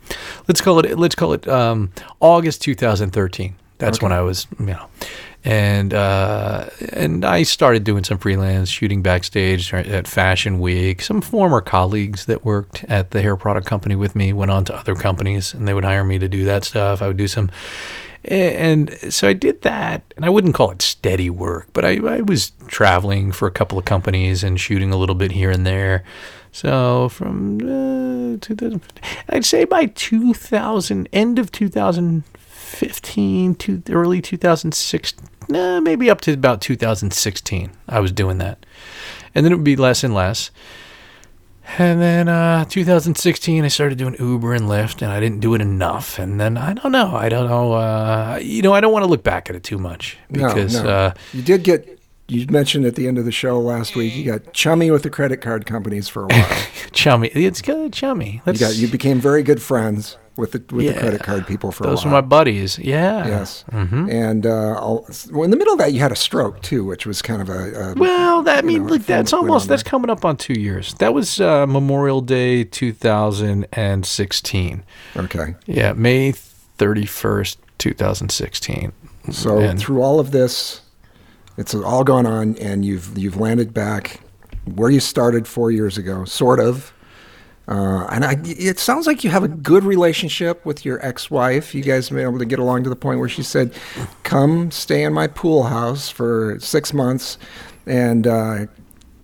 let's 0.47 0.61
call 0.61 0.81
it. 0.81 0.99
Let's 0.99 1.15
call 1.15 1.33
it 1.33 1.49
um, 1.49 1.91
August 2.21 2.61
2013. 2.63 3.55
That's 3.79 4.01
when 4.01 4.13
I 4.13 4.23
was, 4.23 4.47
you 4.59 4.67
know, 4.67 4.87
and 5.45 5.95
uh, 5.95 6.69
and 6.93 7.25
I 7.25 7.43
started 7.43 7.85
doing 7.85 8.05
some 8.05 8.19
freelance 8.19 8.69
shooting 8.69 9.03
backstage 9.03 9.73
at 9.73 10.09
Fashion 10.09 10.61
Week. 10.61 11.03
Some 11.03 11.21
former 11.21 11.61
colleagues 11.61 12.27
that 12.27 12.45
worked 12.45 12.85
at 12.85 13.13
the 13.13 13.23
hair 13.23 13.37
product 13.37 13.67
company 13.67 13.95
with 13.95 14.17
me 14.17 14.33
went 14.33 14.51
on 14.51 14.65
to 14.67 14.75
other 14.75 14.95
companies, 14.95 15.55
and 15.55 15.69
they 15.69 15.75
would 15.75 15.85
hire 15.85 16.05
me 16.05 16.19
to 16.19 16.29
do 16.29 16.45
that 16.45 16.65
stuff. 16.65 17.01
I 17.01 17.09
would 17.09 17.17
do 17.17 17.29
some 17.29 17.51
and 18.29 19.13
so 19.13 19.29
I 19.29 19.33
did 19.33 19.63
that, 19.63 20.03
and 20.17 20.25
I 20.25 20.29
wouldn't 20.29 20.55
call 20.55 20.73
it 20.73 20.83
steady 20.83 21.31
work, 21.31 21.69
but 21.73 21.85
I, 21.85 21.99
I 21.99 22.21
was 22.23 22.53
traveling 22.67 23.31
for 23.33 23.47
a 23.47 23.51
couple 23.51 23.79
of 23.79 23.85
companies 23.85 24.43
and 24.43 24.61
shooting 24.61 24.93
a 24.93 24.97
little 24.97 25.15
bit 25.15 25.33
here 25.33 25.51
and 25.51 25.67
there. 25.67 26.05
So 26.53 27.09
from 27.11 27.59
uh, 27.59 28.39
2015, 28.41 29.05
I'd 29.29 29.45
say 29.45 29.65
by 29.65 29.87
2000, 29.87 31.09
end 31.13 31.39
of 31.39 31.53
2015 31.53 33.55
to 33.55 33.83
early 33.91 34.23
2006, 34.23 35.15
nah, 35.49 35.81
maybe 35.81 36.09
up 36.09 36.23
to 36.23 36.33
about 36.33 36.63
2016, 36.63 37.71
I 37.89 38.01
was 38.01 38.11
doing 38.11 38.39
that. 38.39 38.65
And 39.35 39.45
then 39.45 39.53
it 39.53 39.57
would 39.57 39.65
be 39.65 39.77
less 39.77 40.03
and 40.03 40.15
less. 40.15 40.51
And 41.79 42.01
then 42.01 42.29
uh, 42.29 42.65
2016, 42.65 43.65
I 43.65 43.69
started 43.69 43.99
doing 43.99 44.17
Uber 44.19 44.55
and 44.55 44.65
Lyft, 44.65 45.03
and 45.03 45.11
I 45.11 45.21
didn't 45.21 45.41
do 45.41 45.55
it 45.55 45.61
enough. 45.61 46.19
And 46.19 46.41
then 46.41 46.57
I 46.57 46.73
don't 46.75 46.93
know. 46.93 47.15
I 47.15 47.29
don't 47.29 47.49
know. 47.49 47.73
Uh, 47.73 48.39
you 48.41 48.63
know, 48.63 48.73
I 48.73 48.81
don't 48.81 48.93
want 48.93 49.05
to 49.05 49.11
look 49.11 49.23
back 49.23 49.51
at 49.51 49.57
it 49.57 49.63
too 49.63 49.79
much 49.79 50.17
because 50.31 50.75
no, 50.75 50.85
no. 50.85 50.91
Uh, 50.91 51.15
you 51.33 51.43
did 51.43 51.65
get. 51.65 51.93
You 52.29 52.45
mentioned 52.49 52.85
at 52.87 52.97
the 52.97 53.07
end 53.07 53.19
of 53.19 53.25
the 53.25 53.31
show 53.31 53.61
last 53.61 53.95
week 53.95 54.13
you 54.13 54.25
got 54.25 54.53
chummy 54.53 54.91
with 54.91 55.05
the 55.05 55.11
credit 55.11 55.41
card 55.41 55.65
companies 55.65 56.09
for 56.09 56.25
a 56.25 56.27
while. 56.27 56.63
chummy. 56.93 57.29
It's 57.29 57.63
good, 57.63 57.93
chummy. 57.93 58.43
Let's, 58.45 58.59
got 58.59 58.75
you 58.75 58.89
became 58.89 59.21
very 59.21 59.45
good 59.45 59.63
friends 59.63 60.17
with 60.37 60.53
the 60.53 60.63
with 60.75 60.87
the 60.87 60.95
credit 61.01 61.23
card 61.23 61.47
people 61.47 61.73
for 61.73 61.85
those 61.85 62.05
a 62.05 62.09
are 62.09 62.13
while. 62.13 62.23
my 62.23 62.27
buddies. 62.29 62.79
Yeah. 62.79 63.27
Yes, 63.27 63.65
Mm-hmm. 63.73 64.11
and 64.11 64.47
uh, 64.47 64.75
well, 65.33 65.45
in 65.45 65.51
the 65.51 65.57
middle 65.57 65.73
of 65.73 65.79
that, 65.79 65.93
you 65.93 66.01
had 66.01 66.13
a 66.13 66.17
stroke 66.17 66.61
too, 66.63 66.85
which 66.85 67.07
was 67.07 67.23
kind 67.23 67.41
of 67.43 67.49
a, 67.49 67.93
a 67.93 67.95
Well, 67.95 68.43
that 68.43 68.59
I 68.59 68.67
mean, 68.67 68.83
know, 68.87 68.93
look, 68.95 69.03
that's 69.07 69.33
almost 69.33 69.69
that's 69.69 69.83
there. 69.83 69.91
coming 69.91 70.11
up 70.11 70.25
on 70.25 70.37
two 70.37 70.59
years. 70.61 70.95
That 70.95 71.15
was 71.15 71.41
uh, 71.41 71.67
Memorial 71.67 72.21
Day 72.21 72.65
2016. 73.75 74.85
okay. 75.17 75.55
Yeah, 75.67 75.93
May 75.93 76.33
31st, 76.79 77.57
2016. 77.79 78.93
So 79.33 79.59
And- 79.59 79.79
through 79.79 80.03
all 80.03 80.21
of 80.21 80.31
this, 80.31 80.83
it's 81.57 81.75
all 81.75 82.05
gone 82.05 82.27
on, 82.27 82.57
and 82.59 82.85
you've 82.85 83.17
you've 83.19 83.37
landed 83.37 83.73
back 83.75 84.21
where 84.75 84.91
you 84.91 85.01
started 85.01 85.49
four 85.49 85.71
years 85.71 85.97
ago, 85.99 86.25
sort 86.25 86.61
of. 86.61 86.93
Uh, 87.69 88.07
and 88.13 88.25
I, 88.25 88.37
it 88.45 88.79
sounds 88.79 89.07
like 89.09 89.25
you 89.25 89.31
have 89.31 89.43
a 89.43 89.49
good 89.49 89.83
relationship 89.85 90.65
with 90.65 90.85
your 90.85 91.05
ex-wife. 91.05 91.75
You 91.75 91.83
guys 91.83 92.09
been 92.11 92.21
able 92.21 92.39
to 92.39 92.45
get 92.45 92.59
along 92.61 92.85
to 92.85 92.91
the 92.91 92.95
point 92.97 93.19
where 93.19 93.29
she 93.29 93.43
said, 93.43 93.75
"Come 94.23 94.71
stay 94.71 95.03
in 95.03 95.13
my 95.13 95.27
pool 95.27 95.65
house 95.65 96.09
for 96.09 96.59
six 96.61 96.93
months, 96.93 97.39
and 97.85 98.27
uh, 98.27 98.67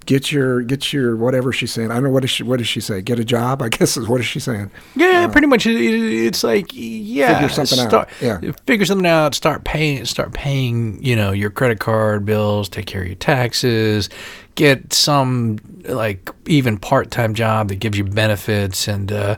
get 0.07 0.33
your 0.33 0.63
get 0.63 0.93
your 0.93 1.15
whatever 1.15 1.53
she's 1.53 1.73
saying. 1.73 1.93
I 1.93 1.95
don't 1.95 2.03
know 2.03 2.11
what 2.11 2.25
is 2.25 2.31
she 2.31 2.43
what 2.43 2.59
does 2.59 2.67
she 2.67 2.81
say? 2.81 3.01
Get 3.01 3.21
a 3.21 3.25
job? 3.25 3.63
I 3.63 3.69
guess 3.77 3.97
is 3.97 4.09
what 4.09 4.19
is 4.21 4.27
she 4.27 4.41
saying? 4.41 4.73
Yeah, 4.97 5.29
pretty 5.29 5.47
much. 5.47 5.65
It, 5.65 5.77
it- 5.77 6.27
it's 6.27 6.43
like 6.43 6.67
yeah, 6.73 7.35
Figure 7.35 7.49
something 7.49 7.79
out. 7.79 7.89
start, 7.91 8.09
Yeah. 8.21 8.41
figure 8.67 8.85
something 8.87 9.07
out. 9.07 9.37
Start 9.37 9.63
paying. 9.65 10.05
Start 10.05 10.33
paying. 10.33 11.01
You 11.01 11.15
know 11.15 11.31
your 11.31 11.51
credit 11.51 11.79
card 11.79 12.25
bills. 12.25 12.69
Take 12.69 12.87
care 12.87 13.03
of 13.03 13.07
your 13.07 13.15
taxes. 13.17 14.09
Get 14.55 14.93
some 14.93 15.59
like 15.85 16.31
even 16.47 16.79
part 16.79 17.11
time 17.11 17.35
job 17.35 17.69
that 17.69 17.77
gives 17.77 17.97
you 17.99 18.05
benefits 18.05 18.89
and. 18.89 19.11
uh 19.13 19.37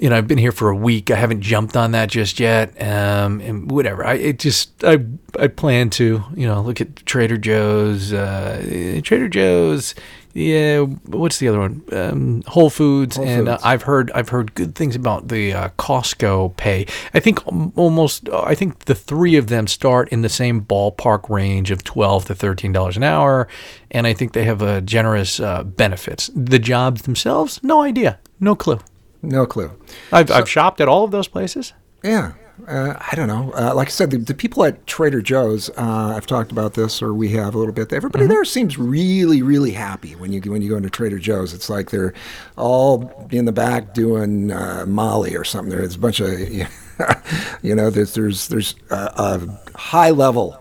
you 0.00 0.08
know, 0.08 0.16
I've 0.16 0.28
been 0.28 0.38
here 0.38 0.52
for 0.52 0.70
a 0.70 0.76
week. 0.76 1.10
I 1.10 1.16
haven't 1.16 1.40
jumped 1.40 1.76
on 1.76 1.90
that 1.90 2.08
just 2.08 2.38
yet. 2.38 2.80
Um, 2.80 3.40
and 3.40 3.68
whatever. 3.70 4.06
I 4.06 4.14
it 4.14 4.38
just 4.38 4.84
I 4.84 5.04
I 5.38 5.48
plan 5.48 5.90
to 5.90 6.22
you 6.36 6.46
know 6.46 6.62
look 6.62 6.80
at 6.80 6.94
Trader 7.04 7.36
Joe's. 7.36 8.12
Uh, 8.12 9.00
Trader 9.02 9.28
Joe's. 9.28 9.94
Yeah. 10.38 10.80
What's 11.06 11.38
the 11.38 11.48
other 11.48 11.58
one? 11.58 11.82
Um, 11.92 12.42
Whole 12.46 12.70
Foods. 12.70 13.16
Whole 13.16 13.26
and 13.26 13.48
Uh, 13.48 13.58
I've 13.64 13.82
heard 13.82 14.10
I've 14.12 14.28
heard 14.28 14.54
good 14.54 14.74
things 14.74 14.94
about 14.94 15.28
the 15.28 15.52
uh, 15.52 15.68
Costco 15.78 16.56
pay. 16.56 16.86
I 17.12 17.20
think 17.20 17.40
almost 17.76 18.28
I 18.30 18.54
think 18.54 18.84
the 18.84 18.94
three 18.94 19.36
of 19.36 19.48
them 19.48 19.66
start 19.66 20.08
in 20.10 20.22
the 20.22 20.28
same 20.28 20.60
ballpark 20.62 21.28
range 21.28 21.70
of 21.70 21.82
twelve 21.82 22.26
to 22.26 22.34
thirteen 22.34 22.72
dollars 22.72 22.96
an 22.96 23.02
hour, 23.02 23.48
and 23.90 24.06
I 24.06 24.12
think 24.14 24.32
they 24.32 24.44
have 24.44 24.62
uh, 24.62 24.80
generous 24.82 25.40
uh, 25.40 25.64
benefits. 25.64 26.30
The 26.34 26.58
jobs 26.58 27.02
themselves, 27.02 27.60
no 27.62 27.82
idea, 27.82 28.18
no 28.38 28.54
clue. 28.54 28.78
No 29.22 29.46
clue. 29.46 29.72
I've, 30.12 30.30
I've 30.30 30.48
shopped 30.48 30.80
at 30.80 30.86
all 30.86 31.02
of 31.02 31.10
those 31.10 31.26
places. 31.26 31.72
Yeah. 32.04 32.34
Uh, 32.66 32.94
I 32.98 33.14
don't 33.14 33.28
know. 33.28 33.52
Uh, 33.52 33.74
like 33.74 33.88
I 33.88 33.90
said, 33.90 34.10
the, 34.10 34.18
the 34.18 34.34
people 34.34 34.64
at 34.64 34.86
Trader 34.86 35.22
Joe's, 35.22 35.70
uh, 35.70 36.14
I've 36.16 36.26
talked 36.26 36.50
about 36.52 36.74
this, 36.74 37.00
or 37.00 37.14
we 37.14 37.30
have 37.30 37.54
a 37.54 37.58
little 37.58 37.72
bit. 37.72 37.92
Everybody 37.92 38.24
Mm-hmm. 38.24 38.32
there 38.32 38.44
seems 38.44 38.76
really, 38.78 39.42
really 39.42 39.70
happy 39.72 40.14
when 40.16 40.32
you 40.32 40.40
when 40.50 40.60
you 40.62 40.68
go 40.68 40.76
into 40.76 40.90
Trader 40.90 41.18
Joe's. 41.18 41.54
It's 41.54 41.70
like 41.70 41.90
they're 41.90 42.14
all 42.56 43.28
in 43.30 43.44
the 43.44 43.52
back 43.52 43.94
doing 43.94 44.50
uh, 44.50 44.84
Molly 44.86 45.36
or 45.36 45.44
something. 45.44 45.70
There's 45.70 45.94
a 45.94 45.98
bunch 45.98 46.20
of, 46.20 46.30
you 47.62 47.74
know, 47.74 47.90
there's 47.90 48.14
there's 48.14 48.48
there's 48.48 48.74
a, 48.90 49.12
a 49.16 49.78
high 49.78 50.10
level 50.10 50.60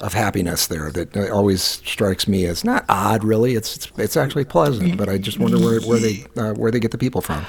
of 0.00 0.12
happiness 0.12 0.66
there 0.66 0.90
that 0.90 1.16
always 1.30 1.62
strikes 1.62 2.26
me 2.26 2.44
as 2.46 2.64
not 2.64 2.84
odd, 2.88 3.22
really. 3.22 3.54
It's 3.54 3.76
it's, 3.76 3.92
it's 3.96 4.16
actually 4.16 4.44
pleasant, 4.44 4.96
but 4.96 5.08
I 5.08 5.18
just 5.18 5.38
wonder 5.38 5.58
where, 5.58 5.80
where 5.82 5.98
they 6.00 6.24
uh, 6.36 6.54
where 6.54 6.70
they 6.70 6.80
get 6.80 6.90
the 6.90 6.98
people 6.98 7.20
from. 7.20 7.44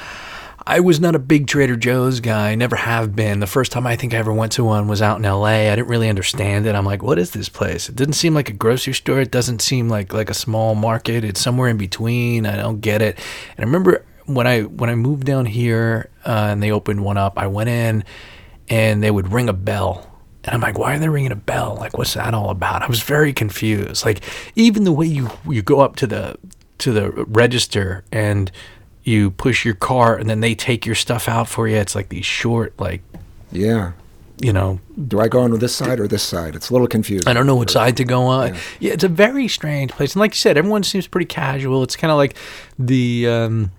I 0.67 0.79
was 0.79 1.00
not 1.00 1.13
a 1.13 1.19
big 1.19 1.45
Trader 1.45 1.75
Joe's 1.75 2.19
guy. 2.19 2.55
Never 2.55 2.75
have 2.75 3.15
been. 3.15 3.39
The 3.39 3.45
first 3.45 3.72
time 3.72 3.86
I 3.86 3.95
think 3.95 4.15
I 4.15 4.17
ever 4.17 4.34
went 4.34 4.51
to 4.53 4.63
one 4.63 4.88
was 4.88 5.00
out 5.00 5.19
in 5.19 5.25
L.A. 5.25 5.69
I 5.69 5.75
didn't 5.75 5.89
really 5.89 6.10
understand 6.10 6.65
it. 6.65 6.74
I'm 6.74 6.86
like, 6.86 7.03
what 7.03 7.19
is 7.19 7.31
this 7.31 7.50
place? 7.50 7.88
It 7.88 7.95
didn't 7.95 8.15
seem 8.15 8.34
like 8.34 8.50
a 8.50 8.53
grocery 8.53 8.93
store. 8.93 9.19
It 9.19 9.29
doesn't 9.29 9.62
seem 9.62 9.89
like 9.89 10.12
like 10.12 10.29
a 10.29 10.34
small 10.34 10.74
market. 10.74 11.24
It's 11.24 11.39
somewhere 11.39 11.69
in 11.69 11.77
between. 11.77 12.48
I 12.48 12.55
don't 12.55 12.81
get 12.81 13.03
it. 13.03 13.19
And 13.57 13.60
I 13.60 13.63
remember 13.63 14.03
when 14.25 14.48
I 14.48 14.63
when 14.63 14.89
I 14.89 14.95
moved 14.95 15.25
down 15.27 15.45
here 15.45 16.10
uh, 16.25 16.48
and 16.50 16.63
they 16.63 16.72
opened 16.72 17.03
one 17.03 17.17
up, 17.17 17.38
I 17.38 17.45
went 17.45 17.69
in 17.69 18.03
and 18.67 19.03
they 19.03 19.12
would 19.12 19.31
ring 19.31 19.50
a 19.50 19.53
bell. 19.53 20.12
And 20.45 20.55
I'm 20.55 20.62
like, 20.62 20.79
why 20.79 20.95
are 20.95 21.00
they 21.00 21.10
ringing 21.10 21.31
a 21.31 21.36
bell? 21.36 21.75
Like, 21.79 21.95
what's 21.95 22.15
that 22.15 22.34
all 22.34 22.50
about? 22.50 22.81
I 22.81 22.88
was 22.88 23.03
very 23.03 23.34
confused. 23.34 24.03
Like, 24.03 24.24
even 24.55 24.84
the 24.84 24.91
way 24.91 25.05
you 25.05 25.29
you 25.48 25.62
go 25.62 25.81
up 25.81 25.95
to 25.98 26.07
the 26.07 26.38
to 26.79 26.91
the 26.91 27.12
register 27.12 28.03
and 28.12 28.51
you 29.05 29.31
push 29.31 29.63
your 29.63 29.75
car 29.75 30.15
and 30.17 30.29
then 30.29 30.39
they 30.41 30.53
take 30.55 30.85
your 30.85 30.95
stuff 30.95 31.29
out 31.29 31.47
for 31.47 31.67
you. 31.67 31.77
It's 31.77 31.95
like 31.95 32.09
these 32.09 32.25
short, 32.25 32.74
like 32.79 33.01
Yeah. 33.51 33.91
you 34.41 34.51
know, 34.51 34.79
Do 35.07 35.19
I 35.21 35.27
go 35.29 35.41
on 35.41 35.57
this 35.59 35.74
side 35.75 36.00
or 36.00 36.07
this 36.07 36.24
side? 36.24 36.55
It's 36.55 36.69
a 36.69 36.74
little 36.74 36.88
confusing. 36.88 37.27
I 37.29 37.33
don't 37.33 37.45
know 37.45 37.55
what 37.55 37.69
side 37.69 37.95
to 37.97 38.03
go 38.03 38.24
on. 38.24 38.55
Yeah. 38.79 38.93
it's 38.93 39.03
a 39.03 39.07
very 39.07 39.47
strange 39.47 39.91
place. 39.91 40.13
And 40.15 40.19
like 40.19 40.31
you 40.31 40.38
said, 40.38 40.57
everyone 40.57 40.83
seems 40.83 41.07
pretty 41.07 41.27
casual. 41.27 41.83
It's 41.83 41.95
kind 41.95 42.12
of 42.12 42.17
like 42.17 42.35
the 42.79 43.27
um, 43.29 43.71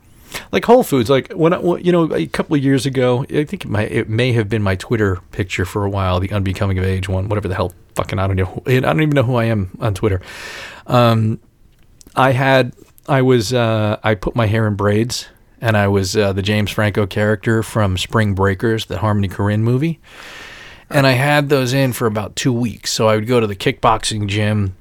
like 0.52 0.64
Whole 0.64 0.82
Foods. 0.84 1.10
Like 1.10 1.32
when 1.32 1.52
I, 1.52 1.60
you 1.78 1.90
know 1.92 2.14
a 2.14 2.26
couple 2.26 2.56
of 2.56 2.62
years 2.62 2.86
ago, 2.86 3.24
I 3.28 3.44
think 3.44 3.64
it, 3.64 3.68
might, 3.68 3.90
it 3.90 4.08
may 4.08 4.32
have 4.32 4.48
been 4.48 4.62
my 4.62 4.76
Twitter 4.76 5.16
picture 5.32 5.64
for 5.64 5.84
a 5.84 5.90
while, 5.90 6.20
the 6.20 6.30
unbecoming 6.30 6.78
of 6.78 6.84
age 6.84 7.08
one, 7.08 7.28
whatever 7.28 7.48
the 7.48 7.54
hell. 7.56 7.72
Fucking 7.96 8.18
I 8.18 8.26
don't 8.28 8.36
know. 8.36 8.62
I 8.66 8.78
don't 8.80 9.00
even 9.02 9.14
know 9.14 9.22
who 9.24 9.34
I 9.36 9.44
am 9.46 9.76
on 9.80 9.94
Twitter. 9.94 10.20
Um, 10.86 11.40
I 12.14 12.30
had 12.32 12.74
I 13.08 13.22
was 13.22 13.52
uh, 13.52 13.98
I 14.02 14.14
put 14.14 14.36
my 14.36 14.46
hair 14.46 14.66
in 14.66 14.74
braids. 14.74 15.28
And 15.58 15.74
I 15.74 15.88
was 15.88 16.14
uh, 16.14 16.34
the 16.34 16.42
James 16.42 16.70
Franco 16.70 17.06
character 17.06 17.62
from 17.62 17.96
Spring 17.96 18.34
Breakers, 18.34 18.86
the 18.86 18.98
Harmony 18.98 19.26
Korine 19.26 19.60
movie 19.60 20.00
and 20.90 21.06
I 21.06 21.12
had 21.12 21.48
those 21.48 21.72
in 21.72 21.92
for 21.92 22.06
about 22.06 22.36
two 22.36 22.52
weeks. 22.52 22.92
So 22.92 23.08
I 23.08 23.16
would 23.16 23.26
go 23.26 23.40
to 23.40 23.46
the 23.46 23.56
kickboxing 23.56 24.28
gym. 24.28 24.76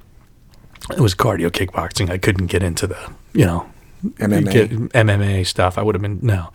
It 0.91 1.00
was 1.00 1.15
cardio 1.15 1.50
kickboxing. 1.50 2.10
I 2.10 2.17
couldn't 2.17 2.48
get 2.48 2.62
into 2.62 2.86
the, 2.86 3.12
you 3.34 3.46
know, 3.46 3.70
MMA. 4.03 4.89
MMA 4.89 5.48
stuff. 5.48 5.79
I 5.79 5.82
would 5.82 5.96
have 5.96 6.01
been 6.01 6.20
no, 6.22 6.51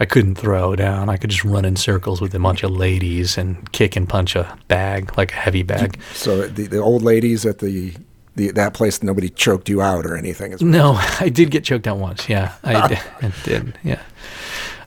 I 0.00 0.06
couldn't 0.06 0.36
throw 0.36 0.74
down. 0.74 1.10
I 1.10 1.18
could 1.18 1.30
just 1.30 1.44
run 1.44 1.66
in 1.66 1.76
circles 1.76 2.20
with 2.20 2.34
a 2.34 2.38
bunch 2.38 2.62
of 2.62 2.70
ladies 2.70 3.36
and 3.36 3.70
kick 3.72 3.94
and 3.94 4.08
punch 4.08 4.34
a 4.36 4.56
bag 4.68 5.16
like 5.18 5.32
a 5.32 5.36
heavy 5.36 5.62
bag. 5.62 6.00
So 6.14 6.48
the, 6.48 6.66
the 6.66 6.78
old 6.78 7.02
ladies 7.02 7.44
at 7.44 7.58
the, 7.58 7.94
the 8.36 8.50
that 8.52 8.74
place, 8.74 9.02
nobody 9.02 9.28
choked 9.28 9.68
you 9.68 9.80
out 9.80 10.06
or 10.06 10.16
anything. 10.16 10.56
No, 10.60 10.94
I 11.20 11.28
did 11.28 11.50
get 11.50 11.64
choked 11.64 11.86
out 11.86 11.98
once. 11.98 12.28
Yeah, 12.28 12.54
I 12.62 12.88
did. 12.88 12.98
I 13.22 13.32
did. 13.44 13.78
Yeah. 13.82 14.02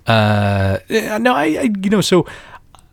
Uh, 0.06 0.80
no, 1.20 1.34
I, 1.34 1.44
I, 1.44 1.70
you 1.82 1.90
know, 1.90 2.00
so 2.02 2.26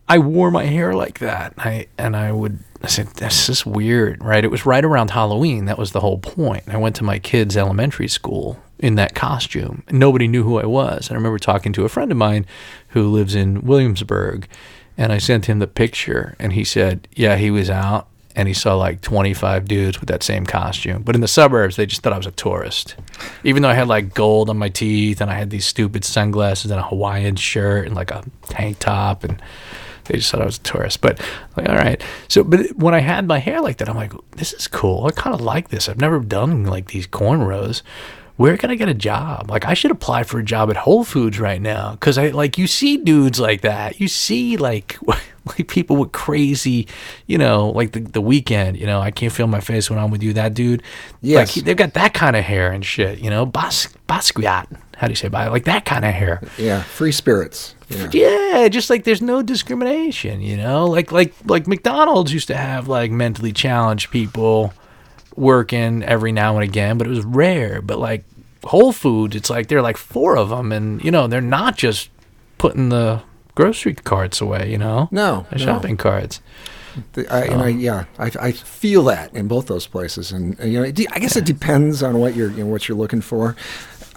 I 0.09 0.19
wore 0.19 0.51
my 0.51 0.65
hair 0.65 0.95
like 0.95 1.21
that. 1.21 1.55
I 1.57 1.87
and 1.99 2.17
I 2.17 2.33
would. 2.33 2.59
I 2.83 2.89
said, 2.89 3.09
"This 3.15 3.49
is 3.49 3.65
weird, 3.65 4.23
right?" 4.23 4.45
It 4.45 4.51
was 4.51 4.67
right 4.67 4.85
around 4.85 5.11
Halloween. 5.11 5.65
That 5.65 5.79
was 5.79 5.93
the 5.93 6.01
whole 6.01 6.19
point. 6.19 6.65
I 6.69 6.77
went 6.77 6.97
to 6.97 7.05
my 7.05 7.19
kids' 7.19 7.57
elementary 7.57 8.09
school 8.09 8.61
in 8.79 8.97
that 8.97 9.15
costume. 9.15 9.83
Nobody 9.91 10.29
knew 10.29 10.43
who 10.43 10.59
I 10.59 10.67
was. 10.67 11.09
And 11.09 11.15
I 11.15 11.19
remember 11.19 11.39
talking 11.39 11.73
to 11.75 11.85
a 11.85 11.89
friend 11.89 12.11
of 12.11 12.19
mine 12.19 12.45
who 12.89 13.09
lives 13.09 13.35
in 13.35 13.63
Williamsburg, 13.63 14.47
and 14.99 15.13
I 15.13 15.19
sent 15.19 15.47
him 15.47 15.61
the 15.61 15.67
picture, 15.67 16.37
and 16.39 16.53
he 16.53 16.65
said, 16.65 17.09
"Yeah, 17.13 17.37
he 17.37 17.51
was 17.51 17.71
out." 17.71 18.09
And 18.37 18.49
he 18.49 18.55
saw 18.55 18.75
like 18.75 19.01
25 19.01 19.67
dudes 19.67 20.01
with 20.01 20.09
that 20.09 20.23
same 20.23 20.45
costume. 20.45 21.03
But 21.03 21.15
in 21.15 21.21
the 21.21 21.29
suburbs, 21.29 21.77
they 21.77 21.87
just 21.87 22.03
thought 22.03 22.13
I 22.13 22.17
was 22.17 22.27
a 22.27 22.33
tourist. 22.33 22.97
Even 23.45 23.63
though 23.63 23.69
I 23.69 23.75
had 23.75 23.87
like 23.87 24.13
gold 24.13 24.51
on 24.51 24.59
my 24.59 24.69
teeth 24.69 25.21
and 25.21 25.31
I 25.31 25.35
had 25.35 25.51
these 25.51 25.67
stupid 25.67 26.05
sunglasses 26.05 26.71
and 26.71 26.81
a 26.81 26.85
Hawaiian 26.85 27.37
shirt 27.37 27.87
and 27.87 27.95
like 27.95 28.11
a 28.11 28.25
tank 28.49 28.79
top 28.81 29.23
and 29.23 29.41
they 30.05 30.19
just 30.19 30.31
thought 30.31 30.43
I 30.43 30.47
was 30.47 30.59
a 30.59 30.63
tourist. 30.63 31.01
But 31.01 31.21
like, 31.57 31.69
all 31.69 31.77
right. 31.77 32.03
So, 32.29 32.45
but 32.45 32.77
when 32.77 32.95
I 32.95 33.01
had 33.01 33.27
my 33.27 33.39
hair 33.39 33.61
like 33.61 33.79
that, 33.79 33.89
I'm 33.89 33.97
like, 33.97 34.13
this 34.33 34.53
is 34.53 34.69
cool. 34.69 35.07
I 35.07 35.11
kind 35.13 35.35
of 35.35 35.41
like 35.41 35.69
this. 35.69 35.89
I've 35.89 36.01
never 36.01 36.21
done 36.21 36.65
like 36.65 36.89
these 36.89 37.07
cornrows. 37.07 37.83
Where 38.37 38.57
can 38.57 38.69
I 38.71 38.75
get 38.75 38.89
a 38.89 38.95
job? 38.95 39.49
Like, 39.49 39.65
I 39.65 39.75
should 39.75 39.93
apply 39.93 40.25
for 40.25 40.41
a 40.41 40.45
job 40.45 40.69
at 40.69 40.77
Whole 40.77 41.05
Foods 41.05 41.39
right 41.39 41.63
now 41.63 41.93
because 41.93 42.19
I 42.19 42.29
like 42.31 42.59
you 42.59 42.67
see 42.67 42.97
dudes 42.97 43.39
like 43.39 43.61
that. 43.61 44.01
You 44.01 44.09
see 44.09 44.57
like 44.57 44.99
like 45.07 45.69
people 45.69 45.97
with 45.97 46.11
crazy, 46.11 46.89
you 47.29 47.39
know, 47.39 47.69
like 47.71 47.93
the 47.93 48.01
the 48.01 48.21
Weeknd. 48.23 48.77
You 48.79 48.87
know, 48.87 49.01
I 49.01 49.13
can't 49.13 49.33
feel 49.33 49.47
my 49.47 49.61
face 49.61 49.89
when 49.89 50.01
I'm 50.01 50.11
with 50.11 50.23
you. 50.23 50.33
That 50.33 50.53
dude, 50.55 50.83
Yes. 51.21 51.37
like 51.39 51.49
he, 51.55 51.61
they've 51.61 51.77
got 51.77 51.95
that 51.95 52.13
kind 52.13 52.35
of 52.35 52.43
hair 52.45 52.73
and 52.73 52.85
shit. 52.85 53.21
You 53.21 53.31
know, 53.31 53.47
Bas 53.47 53.89
Basquiat. 54.09 54.67
How 54.97 55.07
do 55.07 55.13
you 55.13 55.17
say 55.17 55.29
by 55.29 55.47
like 55.49 55.65
that 55.65 55.85
kind 55.85 56.05
of 56.05 56.13
hair? 56.13 56.41
Yeah, 56.59 56.83
free 56.83 57.13
spirits. 57.13 57.75
Yeah. 57.89 58.09
Yeah, 58.13 58.69
just 58.69 58.91
like 58.91 59.05
there's 59.05 59.23
no 59.23 59.43
discrimination, 59.43 60.41
you 60.41 60.57
know? 60.57 60.87
Like 60.87 61.13
like 61.13 61.35
like 61.45 61.67
McDonald's 61.69 62.33
used 62.33 62.49
to 62.49 62.57
have 62.57 62.89
like 62.89 63.11
mentally 63.13 63.53
challenged 63.53 64.11
people 64.11 64.73
working 65.37 66.03
every 66.03 66.33
now 66.33 66.55
and 66.55 66.65
again, 66.65 66.99
but 66.99 67.07
it 67.07 67.11
was 67.11 67.25
rare. 67.25 67.81
But 67.83 67.99
like 67.99 68.25
Whole 68.65 68.93
Foods, 68.93 69.37
it's 69.37 69.51
like 69.51 69.69
there 69.69 69.79
are 69.79 69.83
like 69.83 69.97
four 69.97 70.37
of 70.37 70.49
them 70.49 70.73
and 70.73 71.03
you 71.05 71.11
know, 71.11 71.27
they're 71.27 71.41
not 71.41 71.77
just 71.77 72.11
putting 72.59 72.89
the 72.89 73.23
grocery 73.55 73.95
carts 73.95 74.41
away, 74.41 74.71
you 74.71 74.79
know? 74.79 75.09
No, 75.11 75.47
no. 75.51 75.59
shopping 75.59 75.97
carts. 75.97 76.41
The- 77.13 77.33
I, 77.33 77.41
and 77.45 77.63
I, 77.63 77.69
yeah, 77.69 78.05
I, 78.19 78.31
I 78.41 78.53
feel 78.53 79.03
that 79.05 79.35
in 79.35 79.49
both 79.49 79.67
those 79.67 79.87
places, 79.87 80.31
and, 80.31 80.59
and, 80.61 80.73
you 80.73 80.81
know, 80.81 80.87
I 80.87 81.19
guess 81.19 81.37
it 81.37 81.45
depends 81.45 82.03
on 82.03 82.19
what 82.19 82.37
you're, 82.37 82.51
you 82.51 82.65
know, 82.65 82.67
what 82.71 82.89
you're 82.89 82.97
looking 82.97 83.21
for. 83.21 83.57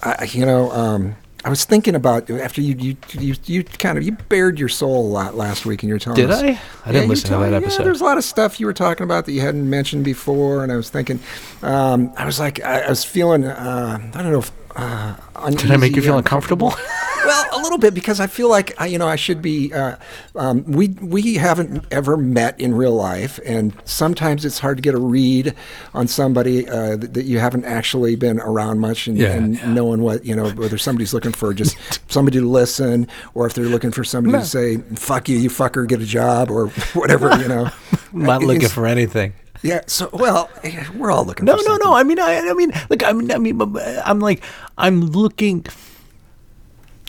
I, 0.00 0.28
you 0.30 0.46
know, 0.46 0.70
um, 0.70 1.16
I 1.48 1.50
was 1.50 1.64
thinking 1.64 1.94
about 1.94 2.28
after 2.28 2.60
you, 2.60 2.74
you, 2.74 2.96
you, 3.18 3.34
you 3.46 3.64
kind 3.64 3.96
of 3.96 4.04
you 4.04 4.12
bared 4.12 4.58
your 4.58 4.68
soul 4.68 5.06
a 5.06 5.08
lot 5.08 5.34
last 5.34 5.64
week, 5.64 5.82
and 5.82 5.88
you're 5.88 5.98
telling 5.98 6.20
Did 6.20 6.30
us. 6.30 6.42
I? 6.42 6.60
I 6.84 6.92
didn't 6.92 7.04
you 7.04 7.08
listen 7.08 7.28
to 7.28 7.30
told- 7.36 7.44
that 7.44 7.52
yeah, 7.52 7.56
episode. 7.56 7.84
there's 7.84 8.02
a 8.02 8.04
lot 8.04 8.18
of 8.18 8.24
stuff 8.24 8.60
you 8.60 8.66
were 8.66 8.74
talking 8.74 9.04
about 9.04 9.24
that 9.24 9.32
you 9.32 9.40
hadn't 9.40 9.68
mentioned 9.70 10.04
before, 10.04 10.62
and 10.62 10.70
I 10.70 10.76
was 10.76 10.90
thinking, 10.90 11.18
um, 11.62 12.12
I 12.18 12.26
was 12.26 12.38
like, 12.38 12.62
I, 12.62 12.80
I 12.82 12.90
was 12.90 13.02
feeling, 13.02 13.46
uh, 13.46 13.98
I 14.14 14.22
don't 14.22 14.30
know, 14.30 14.40
if, 14.40 14.52
uh, 14.78 15.50
Did 15.50 15.70
I 15.70 15.76
make 15.76 15.96
you 15.96 16.02
feel 16.02 16.16
uncomfortable? 16.18 16.68
well, 17.24 17.46
a 17.52 17.60
little 17.60 17.78
bit 17.78 17.94
because 17.94 18.20
I 18.20 18.26
feel 18.28 18.48
like 18.48 18.80
I, 18.80 18.86
you 18.86 18.96
know 18.98 19.08
I 19.08 19.16
should 19.16 19.42
be. 19.42 19.72
Uh, 19.72 19.96
um, 20.36 20.64
we 20.64 20.88
we 21.00 21.34
haven't 21.34 21.84
ever 21.90 22.16
met 22.16 22.58
in 22.60 22.74
real 22.74 22.94
life, 22.94 23.40
and 23.44 23.74
sometimes 23.84 24.44
it's 24.44 24.58
hard 24.60 24.76
to 24.78 24.82
get 24.82 24.94
a 24.94 24.98
read 24.98 25.54
on 25.94 26.06
somebody 26.06 26.68
uh, 26.68 26.96
that, 26.96 27.14
that 27.14 27.24
you 27.24 27.38
haven't 27.40 27.64
actually 27.64 28.14
been 28.16 28.38
around 28.40 28.78
much, 28.78 29.08
and, 29.08 29.18
Yeah, 29.18 29.32
and 29.32 29.56
yeah. 29.56 29.72
knowing 29.72 30.00
what 30.02 30.24
you 30.24 30.36
know 30.36 30.50
whether 30.50 30.78
somebody's 30.78 31.12
looking 31.12 31.32
for 31.32 31.52
just 31.52 31.76
somebody 32.10 32.38
to 32.38 32.48
listen, 32.48 33.08
or 33.34 33.46
if 33.46 33.54
they're 33.54 33.64
looking 33.66 33.90
for 33.90 34.04
somebody 34.04 34.38
to 34.38 34.46
say 34.46 34.76
"fuck 34.94 35.28
you, 35.28 35.36
you 35.38 35.50
fucker, 35.50 35.86
get 35.88 36.00
a 36.00 36.06
job," 36.06 36.50
or 36.50 36.68
whatever 36.94 37.36
you 37.42 37.48
know. 37.48 37.68
Not 38.12 38.42
looking 38.42 38.62
It's- 38.62 38.72
for 38.72 38.86
anything. 38.86 39.34
Yeah. 39.62 39.80
So 39.86 40.08
well, 40.12 40.50
we're 40.94 41.10
all 41.10 41.24
looking. 41.24 41.44
No, 41.44 41.52
for 41.52 41.58
no, 41.58 41.62
something. 41.64 41.88
no. 41.90 41.94
I 41.94 42.02
mean, 42.04 42.18
I, 42.20 42.38
I 42.48 42.52
mean, 42.54 42.72
like, 42.90 43.02
I 43.02 43.12
mean, 43.12 43.30
I 43.32 43.38
mean, 43.38 43.60
I'm 44.04 44.20
like, 44.20 44.42
I'm 44.76 45.00
looking. 45.02 45.66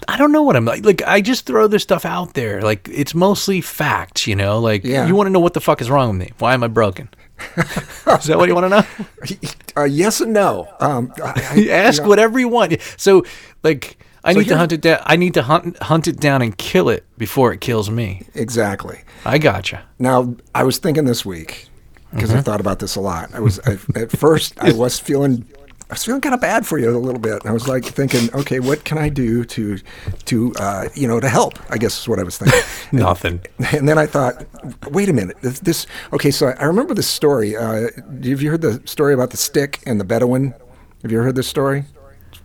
I 0.07 0.17
don't 0.17 0.31
know 0.31 0.41
what 0.43 0.55
I'm 0.55 0.65
like. 0.65 0.83
Like, 0.85 1.01
I 1.05 1.21
just 1.21 1.45
throw 1.45 1.67
this 1.67 1.83
stuff 1.83 2.05
out 2.05 2.33
there. 2.33 2.61
Like, 2.61 2.87
it's 2.91 3.13
mostly 3.13 3.61
facts, 3.61 4.25
you 4.27 4.35
know. 4.35 4.59
Like, 4.59 4.83
Yeah. 4.83 5.05
you 5.05 5.13
want 5.15 5.27
to 5.27 5.31
know 5.31 5.39
what 5.41 5.53
the 5.53 5.61
fuck 5.61 5.81
is 5.81 5.89
wrong 5.89 6.09
with 6.09 6.17
me? 6.27 6.31
Why 6.39 6.53
am 6.53 6.63
I 6.63 6.67
broken? 6.67 7.09
is 7.57 8.25
that 8.25 8.37
what 8.37 8.47
you 8.49 8.55
want 8.55 8.65
to 8.65 8.69
know? 8.69 9.47
Uh, 9.77 9.83
yes 9.85 10.19
and 10.21 10.33
no. 10.33 10.67
Um, 10.79 11.13
I, 11.23 11.49
I, 11.51 11.55
you 11.55 11.71
Ask 11.71 12.01
know, 12.01 12.09
whatever 12.09 12.39
you 12.39 12.47
want. 12.47 12.77
So, 12.97 13.23
like, 13.63 13.97
I 14.23 14.33
So 14.33 14.39
need 14.39 14.47
to 14.49 14.57
hunt 14.57 14.71
it 14.71 14.81
down. 14.81 15.01
I 15.05 15.15
need 15.15 15.33
to 15.35 15.43
hunt 15.43 15.77
hunt 15.81 16.07
it 16.07 16.19
down 16.19 16.41
and 16.41 16.57
kill 16.57 16.89
it 16.89 17.05
before 17.17 17.53
it 17.53 17.61
kills 17.61 17.89
me. 17.89 18.23
Exactly. 18.35 19.01
I 19.25 19.37
gotcha. 19.37 19.83
Now, 19.99 20.35
I 20.55 20.63
was 20.63 20.77
thinking 20.79 21.05
this 21.05 21.25
week 21.25 21.68
because 22.11 22.29
Mm-hmm. 22.29 22.39
I 22.39 22.41
thought 22.41 22.59
about 22.59 22.79
this 22.79 22.95
a 22.95 23.01
lot. 23.01 23.33
I 23.33 23.39
was 23.39 23.59
I, 23.65 23.77
at 23.95 24.11
first 24.11 24.59
I 24.59 24.71
was 24.73 24.99
feeling 24.99 25.45
I 25.89 25.93
was 25.93 26.03
feeling 26.05 26.21
kind 26.21 26.35
of 26.35 26.41
bad 26.41 26.67
for 26.67 26.77
you 26.77 26.95
a 26.95 26.99
little 26.99 27.19
bit. 27.19 27.43
I 27.47 27.51
was 27.51 27.67
like 27.67 27.83
thinking, 27.83 28.31
okay, 28.35 28.59
what 28.59 28.83
can 28.83 28.99
I 28.99 29.09
do 29.09 29.43
to 29.45 29.79
to 30.25 30.53
uh, 30.59 30.89
you 30.93 31.07
know 31.07 31.19
to 31.19 31.27
help? 31.29 31.59
I 31.71 31.77
guess 31.77 31.99
is 32.01 32.07
what 32.07 32.19
I 32.19 32.23
was 32.23 32.37
thinking. 32.37 32.59
Nothing. 32.99 33.41
And 33.75 33.89
then 33.89 33.97
I 33.97 34.05
thought, 34.05 34.45
wait 34.91 35.09
a 35.09 35.13
minute, 35.13 35.37
this, 35.41 35.59
this 35.59 35.87
okay. 36.13 36.29
So 36.29 36.47
I 36.59 36.65
remember 36.65 36.93
this 36.93 37.07
story. 37.07 37.57
Uh, 37.57 37.89
have 38.23 38.41
you 38.41 38.51
heard 38.51 38.61
the 38.61 38.81
story 38.85 39.13
about 39.15 39.31
the 39.31 39.37
stick 39.37 39.79
and 39.87 39.99
the 39.99 40.03
Bedouin? 40.05 40.53
Have 41.01 41.11
you 41.11 41.17
ever 41.17 41.25
heard 41.25 41.35
this 41.35 41.47
story? 41.47 41.85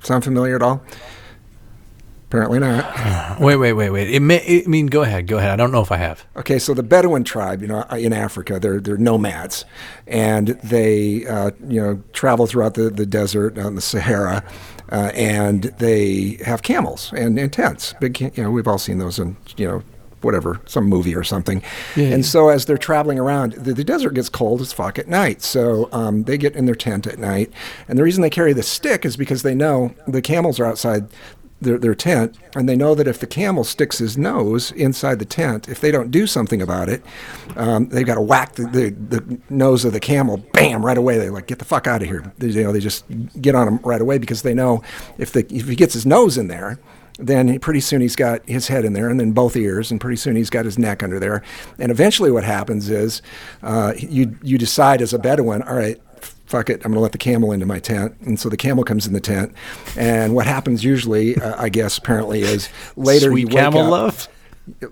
Sound 0.03 0.25
familiar 0.25 0.57
at 0.57 0.63
all? 0.63 0.83
Apparently 2.35 2.59
not. 2.59 3.41
Wait, 3.41 3.57
wait, 3.57 3.73
wait, 3.75 3.91
wait. 3.91 4.11
It 4.11 4.21
may. 4.21 4.65
I 4.65 4.69
mean, 4.69 4.87
go 4.87 5.03
ahead. 5.03 5.27
Go 5.29 5.39
ahead. 5.39 5.51
I 5.51 5.57
don't 5.57 5.71
know 5.71 5.81
if 5.81 5.93
I 5.93 5.99
have. 5.99 6.25
Okay, 6.37 6.59
so 6.59 6.75
the 6.75 6.83
Bedouin 6.83 7.23
tribe, 7.23 7.63
you 7.63 7.69
know, 7.69 7.83
in 7.93 8.13
Africa, 8.13 8.59
they're 8.59 8.81
they're 8.81 8.97
nomads, 8.97 9.65
and 10.07 10.49
they 10.49 11.27
uh, 11.27 11.53
you 11.69 11.81
know 11.81 12.03
travel 12.13 12.47
throughout 12.47 12.75
the, 12.75 12.91
the 12.91 13.07
desert 13.07 13.57
on 13.57 13.77
the 13.77 13.81
Sahara, 13.81 14.45
uh, 14.91 15.13
and 15.15 15.65
they 15.79 16.39
have 16.45 16.63
camels 16.63 17.13
and, 17.17 17.39
and 17.39 17.53
tents. 17.53 17.95
Big, 18.01 18.21
you 18.21 18.43
know, 18.43 18.51
we've 18.51 18.67
all 18.67 18.79
seen 18.79 18.99
those 18.99 19.19
in 19.19 19.37
you 19.57 19.69
know 19.69 19.83
whatever 20.23 20.61
some 20.67 20.85
movie 20.85 21.15
or 21.15 21.23
something. 21.23 21.63
Yeah. 21.95 22.07
And 22.07 22.27
so 22.27 22.49
as 22.49 22.65
they're 22.65 22.79
traveling 22.79 23.19
around, 23.19 23.53
the, 23.53 23.75
the 23.75 23.85
desert 23.85 24.15
gets 24.15 24.29
cold 24.29 24.61
as 24.61 24.73
fuck 24.73 24.99
at 24.99 25.07
night. 25.07 25.43
So 25.43 25.89
um, 25.93 26.25
they 26.25 26.39
get 26.39 26.57
in 26.57 26.67
their 26.67 26.75
tent 26.75 27.07
at 27.07 27.19
night, 27.19 27.53
and 27.89 27.99
the 27.99 28.03
reason 28.03 28.23
they 28.23 28.31
carry 28.31 28.53
the 28.53 28.63
stick 28.63 29.05
is 29.05 29.17
because 29.17 29.43
they 29.43 29.55
know 29.55 29.95
the 30.09 30.23
camels 30.23 30.59
are 30.59 30.65
outside 30.65 31.09
their, 31.65 31.79
their 31.79 31.95
tent, 31.95 32.37
and 32.55 32.69
they 32.69 32.77
know 32.77 32.95
that 32.95 33.09
if 33.09 33.19
the 33.19 33.27
camel 33.27 33.65
sticks 33.65 33.99
his 33.99 34.17
nose 34.17 34.71
inside 34.73 35.19
the 35.19 35.25
tent, 35.25 35.69
if 35.69 35.81
they 35.81 35.91
don't 35.91 36.11
do 36.11 36.27
something 36.27 36.63
about 36.63 36.89
it, 36.89 37.03
um, 37.57 37.89
they've 37.89 38.07
got 38.07 38.15
to 38.15 38.21
whack 38.21 38.55
the, 38.55 38.65
the, 38.67 38.91
the 39.19 39.41
nose 39.51 39.85
of 39.85 39.93
the 39.93 40.01
camel, 40.01 40.39
bam, 40.53 40.85
right 40.85 40.99
away. 40.99 41.19
They're 41.19 41.33
like, 41.33 41.47
get 41.47 41.59
the 41.59 41.65
fuck 41.65 41.87
out 41.87 42.03
of 42.03 42.09
here. 42.09 42.33
They, 42.39 42.49
you 42.49 42.63
know, 42.63 42.73
they 42.73 42.81
just 42.81 43.05
get 43.41 43.55
on 43.55 43.67
him 43.69 43.79
right 43.79 44.01
away 44.01 44.19
because 44.19 44.43
they 44.43 44.55
know 44.55 44.83
if 45.19 45.33
the 45.33 45.41
if 45.55 45.69
he 45.69 45.77
gets 45.77 45.95
his 45.95 46.07
nose 46.07 46.39
in 46.39 46.49
there, 46.49 46.79
then 47.19 47.49
he- 47.49 47.59
pretty 47.59 47.81
soon 47.81 48.01
he's 48.01 48.17
got 48.17 48.47
his 48.49 48.69
head 48.69 48.85
in 48.85 48.93
there 48.93 49.09
and 49.09 49.21
then 49.21 49.33
both 49.33 49.57
ears 49.57 49.91
and 49.91 50.01
pretty 50.01 50.17
soon 50.17 50.37
he's 50.37 50.51
got 50.51 50.65
his 50.65 50.79
neck 50.79 51.03
under 51.03 51.21
there 51.21 51.43
and 51.79 51.93
eventually 51.93 52.31
what 52.31 52.43
happens 52.45 52.91
is 52.91 53.23
uh, 53.63 53.93
you 53.97 54.37
you 54.43 54.59
decide 54.59 55.01
as 55.01 55.13
a 55.15 55.19
bedouin 55.19 55.63
all 55.63 55.77
right 55.77 56.01
fuck 56.47 56.69
it 56.71 56.75
i'm 56.85 56.93
going 56.93 56.95
to 56.95 57.01
let 57.01 57.13
the 57.13 57.19
camel 57.19 57.53
into 57.53 57.67
my 57.67 57.79
tent. 57.79 58.15
And 58.21 58.39
so 58.39 58.49
the 58.49 58.57
camel 58.57 58.85
comes 58.85 59.07
in 59.07 59.13
the 59.13 59.21
tent 59.21 59.53
and 59.97 60.35
what 60.35 60.47
happens 60.47 60.85
usually 60.85 61.37
uh, 61.37 61.61
i 61.63 61.69
guess 61.69 61.99
apparently 61.99 62.43
is 62.43 62.69
later 62.97 63.31
Sweet 63.31 63.41
you 63.41 63.47
wake 63.49 63.57
camel 63.57 63.83
up, 63.83 63.91
love. 63.91 64.29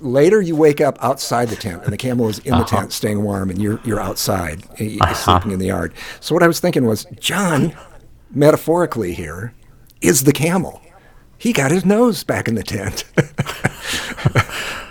later 0.01 0.41
you 0.41 0.57
wake 0.57 0.81
up 0.81 0.99
outside 1.03 1.49
the 1.49 1.57
tent 1.57 1.83
and 1.85 1.93
the 1.93 1.97
camel 1.99 2.29
is 2.29 2.39
in 2.41 2.57
the 2.59 2.65
tent 2.65 2.93
staying 2.93 3.23
warm 3.23 3.51
and 3.51 3.61
you're 3.61 3.81
you're 3.85 4.01
outside 4.01 4.65
uh, 4.81 5.15
sleeping 5.15 5.53
in 5.53 5.59
the 5.59 5.67
yard. 5.67 5.93
So 6.21 6.35
what 6.35 6.43
i 6.43 6.47
was 6.47 6.61
thinking 6.61 6.87
was 6.87 7.07
john 7.19 7.75
metaphorically 8.31 9.13
here 9.15 9.53
is 10.01 10.25
the 10.25 10.33
camel. 10.33 10.81
He 11.39 11.53
got 11.53 11.71
his 11.71 11.85
nose 11.85 12.25
back 12.25 12.49
in 12.49 12.55
the 12.55 12.63
tent. 12.63 13.05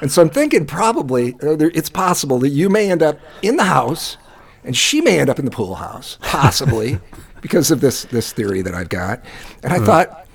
And 0.02 0.12
so 0.12 0.22
i'm 0.24 0.30
thinking 0.30 0.66
probably 0.66 1.34
uh, 1.44 1.58
it's 1.60 1.90
possible 1.90 2.40
that 2.40 2.50
you 2.50 2.70
may 2.70 2.90
end 2.92 3.04
up 3.04 3.20
in 3.44 3.56
the 3.56 3.64
house 3.66 4.18
and 4.64 4.76
she 4.76 5.02
may 5.02 5.20
end 5.20 5.30
up 5.30 5.40
in 5.40 5.46
the 5.46 5.52
pool 5.52 5.76
house 5.76 6.18
possibly 6.22 7.00
because 7.42 7.72
of 7.72 7.82
this 7.82 8.04
this 8.06 8.32
theory 8.34 8.62
that 8.62 8.74
i've 8.74 8.90
got 8.90 9.24
and 9.64 9.74
i 9.74 9.80
mm. 9.80 9.86
thought 9.86 10.28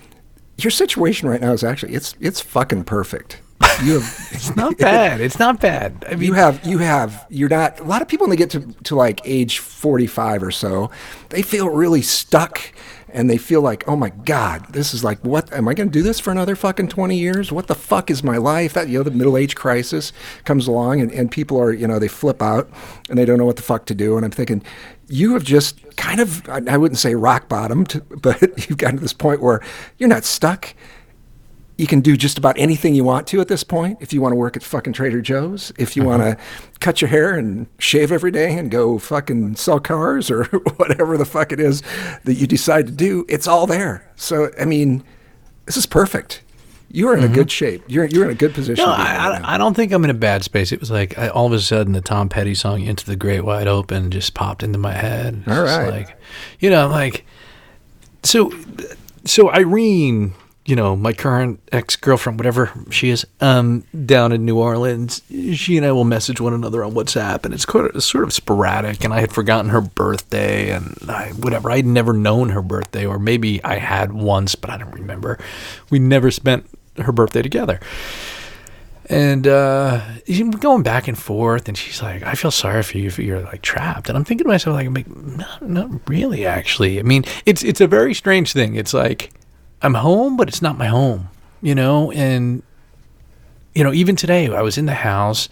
your 0.58 0.70
situation 0.70 1.28
right 1.28 1.40
now 1.40 1.52
is 1.52 1.62
actually 1.62 1.94
it's 1.94 2.14
it's 2.20 2.40
fucking 2.40 2.84
perfect 2.84 3.40
you 3.82 4.00
have 4.00 4.28
It's 4.32 4.56
not 4.56 4.78
bad. 4.78 5.20
It's 5.20 5.38
not 5.38 5.60
bad. 5.60 6.04
I 6.08 6.14
mean, 6.14 6.22
you 6.22 6.32
have 6.34 6.64
you 6.64 6.78
have 6.78 7.26
you're 7.30 7.48
not 7.48 7.80
a 7.80 7.84
lot 7.84 8.02
of 8.02 8.08
people 8.08 8.26
when 8.26 8.30
they 8.30 8.36
get 8.36 8.50
to, 8.50 8.60
to 8.84 8.94
like 8.94 9.20
age 9.24 9.58
45 9.58 10.42
or 10.42 10.50
so 10.50 10.90
they 11.30 11.42
feel 11.42 11.68
really 11.68 12.02
stuck 12.02 12.60
and 13.08 13.30
they 13.30 13.38
feel 13.38 13.60
like 13.60 13.86
oh 13.88 13.96
my 13.96 14.10
god 14.10 14.66
this 14.72 14.92
is 14.92 15.02
like 15.04 15.18
what 15.24 15.52
am 15.52 15.68
i 15.68 15.74
going 15.74 15.88
to 15.88 15.92
do 15.92 16.02
this 16.02 16.20
for 16.20 16.30
another 16.30 16.56
fucking 16.56 16.88
20 16.88 17.16
years? 17.16 17.52
What 17.52 17.66
the 17.66 17.74
fuck 17.74 18.10
is 18.10 18.22
my 18.22 18.36
life? 18.36 18.72
That 18.72 18.88
you 18.88 18.98
know 18.98 19.04
the 19.04 19.10
middle 19.10 19.36
age 19.36 19.54
crisis 19.54 20.12
comes 20.44 20.66
along 20.66 21.00
and, 21.00 21.12
and 21.12 21.30
people 21.30 21.60
are 21.60 21.72
you 21.72 21.86
know 21.86 21.98
they 21.98 22.08
flip 22.08 22.42
out 22.42 22.70
and 23.08 23.18
they 23.18 23.24
don't 23.24 23.38
know 23.38 23.46
what 23.46 23.56
the 23.56 23.62
fuck 23.62 23.86
to 23.86 23.94
do. 23.94 24.16
And 24.16 24.24
i'm 24.24 24.30
thinking 24.30 24.62
you 25.08 25.34
have 25.34 25.44
just 25.44 25.96
kind 25.96 26.20
of 26.20 26.48
i 26.48 26.76
wouldn't 26.76 26.98
say 26.98 27.14
rock 27.14 27.48
bottomed 27.48 28.02
but 28.22 28.68
you've 28.68 28.78
gotten 28.78 28.96
to 28.96 29.02
this 29.02 29.12
point 29.12 29.40
where 29.40 29.60
you're 29.98 30.08
not 30.08 30.24
stuck 30.24 30.74
you 31.76 31.86
can 31.86 32.00
do 32.00 32.16
just 32.16 32.38
about 32.38 32.58
anything 32.58 32.94
you 32.94 33.04
want 33.04 33.26
to 33.28 33.40
at 33.40 33.48
this 33.48 33.62
point. 33.62 33.98
If 34.00 34.12
you 34.12 34.20
want 34.20 34.32
to 34.32 34.36
work 34.36 34.56
at 34.56 34.62
fucking 34.62 34.94
Trader 34.94 35.20
Joe's, 35.20 35.72
if 35.78 35.96
you 35.96 36.02
uh-huh. 36.08 36.18
want 36.18 36.38
to 36.38 36.44
cut 36.80 37.02
your 37.02 37.08
hair 37.08 37.34
and 37.36 37.66
shave 37.78 38.10
every 38.10 38.30
day 38.30 38.56
and 38.56 38.70
go 38.70 38.98
fucking 38.98 39.56
sell 39.56 39.78
cars 39.78 40.30
or 40.30 40.44
whatever 40.76 41.18
the 41.18 41.26
fuck 41.26 41.52
it 41.52 41.60
is 41.60 41.82
that 42.24 42.34
you 42.34 42.46
decide 42.46 42.86
to 42.86 42.92
do, 42.92 43.26
it's 43.28 43.46
all 43.46 43.66
there. 43.66 44.10
So, 44.16 44.50
I 44.58 44.64
mean, 44.64 45.04
this 45.66 45.76
is 45.76 45.84
perfect. 45.84 46.42
You 46.88 47.08
are 47.08 47.14
in 47.14 47.20
a 47.20 47.26
mm-hmm. 47.26 47.34
good 47.34 47.50
shape. 47.50 47.82
You're 47.88 48.04
you're 48.04 48.24
in 48.24 48.30
a 48.30 48.34
good 48.34 48.54
position. 48.54 48.84
no, 48.84 48.92
to 48.92 48.96
be 48.96 49.02
in 49.02 49.16
I, 49.16 49.28
right. 49.28 49.42
I, 49.44 49.58
don't 49.58 49.74
think 49.74 49.92
I'm 49.92 50.04
in 50.04 50.10
a 50.10 50.14
bad 50.14 50.44
space. 50.44 50.70
It 50.70 50.78
was 50.78 50.90
like 50.90 51.18
I, 51.18 51.28
all 51.28 51.44
of 51.44 51.52
a 51.52 51.58
sudden 51.58 51.92
the 51.92 52.00
Tom 52.00 52.28
Petty 52.28 52.54
song 52.54 52.80
"Into 52.82 53.04
the 53.04 53.16
Great 53.16 53.40
Wide 53.40 53.66
Open" 53.66 54.10
just 54.10 54.34
popped 54.34 54.62
into 54.62 54.78
my 54.78 54.92
head. 54.92 55.42
All 55.48 55.64
right. 55.64 55.90
like 55.90 56.16
you 56.60 56.70
know, 56.70 56.88
like 56.88 57.26
so. 58.22 58.52
So 59.24 59.50
Irene, 59.50 60.34
you 60.66 60.74
know, 60.74 60.96
my 60.96 61.12
current 61.12 61.60
ex 61.70 61.94
girlfriend, 61.94 62.40
whatever 62.40 62.72
she 62.90 63.10
is, 63.10 63.24
um, 63.40 63.84
down 64.04 64.32
in 64.32 64.44
New 64.44 64.58
Orleans, 64.58 65.22
she 65.54 65.76
and 65.76 65.86
I 65.86 65.92
will 65.92 66.04
message 66.04 66.40
one 66.40 66.52
another 66.52 66.82
on 66.82 66.92
WhatsApp, 66.92 67.44
and 67.44 67.54
it's 67.54 67.62
sort 67.62 67.94
of, 67.94 68.02
sort 68.02 68.24
of 68.24 68.32
sporadic. 68.32 69.04
And 69.04 69.14
I 69.14 69.20
had 69.20 69.32
forgotten 69.32 69.70
her 69.70 69.80
birthday, 69.80 70.70
and 70.70 70.96
I, 71.08 71.28
whatever. 71.30 71.70
I'd 71.70 71.86
never 71.86 72.12
known 72.12 72.48
her 72.48 72.62
birthday, 72.62 73.06
or 73.06 73.20
maybe 73.20 73.62
I 73.62 73.76
had 73.76 74.12
once, 74.12 74.56
but 74.56 74.68
I 74.68 74.76
don't 74.76 74.92
remember. 74.92 75.38
We 75.88 76.00
never 76.00 76.32
spent 76.32 76.68
her 76.98 77.12
birthday 77.12 77.42
together. 77.42 77.78
And 79.08 79.46
uh, 79.46 80.00
going 80.58 80.82
back 80.82 81.06
and 81.06 81.16
forth, 81.16 81.68
and 81.68 81.78
she's 81.78 82.02
like, 82.02 82.24
"I 82.24 82.34
feel 82.34 82.50
sorry 82.50 82.82
for 82.82 82.98
you 82.98 83.06
if 83.06 83.20
you're 83.20 83.40
like 83.40 83.62
trapped." 83.62 84.08
And 84.08 84.18
I'm 84.18 84.24
thinking 84.24 84.46
to 84.46 84.48
myself, 84.48 84.74
like, 84.74 84.90
like, 84.90 85.16
not, 85.16 85.62
not 85.62 86.08
really, 86.08 86.44
actually. 86.44 86.98
I 86.98 87.02
mean, 87.02 87.22
it's 87.44 87.62
it's 87.62 87.80
a 87.80 87.86
very 87.86 88.14
strange 88.14 88.52
thing. 88.52 88.74
It's 88.74 88.92
like 88.92 89.32
I'm 89.86 89.94
home, 89.94 90.36
but 90.36 90.48
it's 90.48 90.60
not 90.60 90.76
my 90.76 90.88
home, 90.88 91.28
you 91.62 91.72
know. 91.72 92.10
And 92.10 92.64
you 93.72 93.84
know, 93.84 93.92
even 93.92 94.16
today, 94.16 94.52
I 94.52 94.60
was 94.60 94.76
in 94.76 94.86
the 94.86 94.94
house 94.94 95.48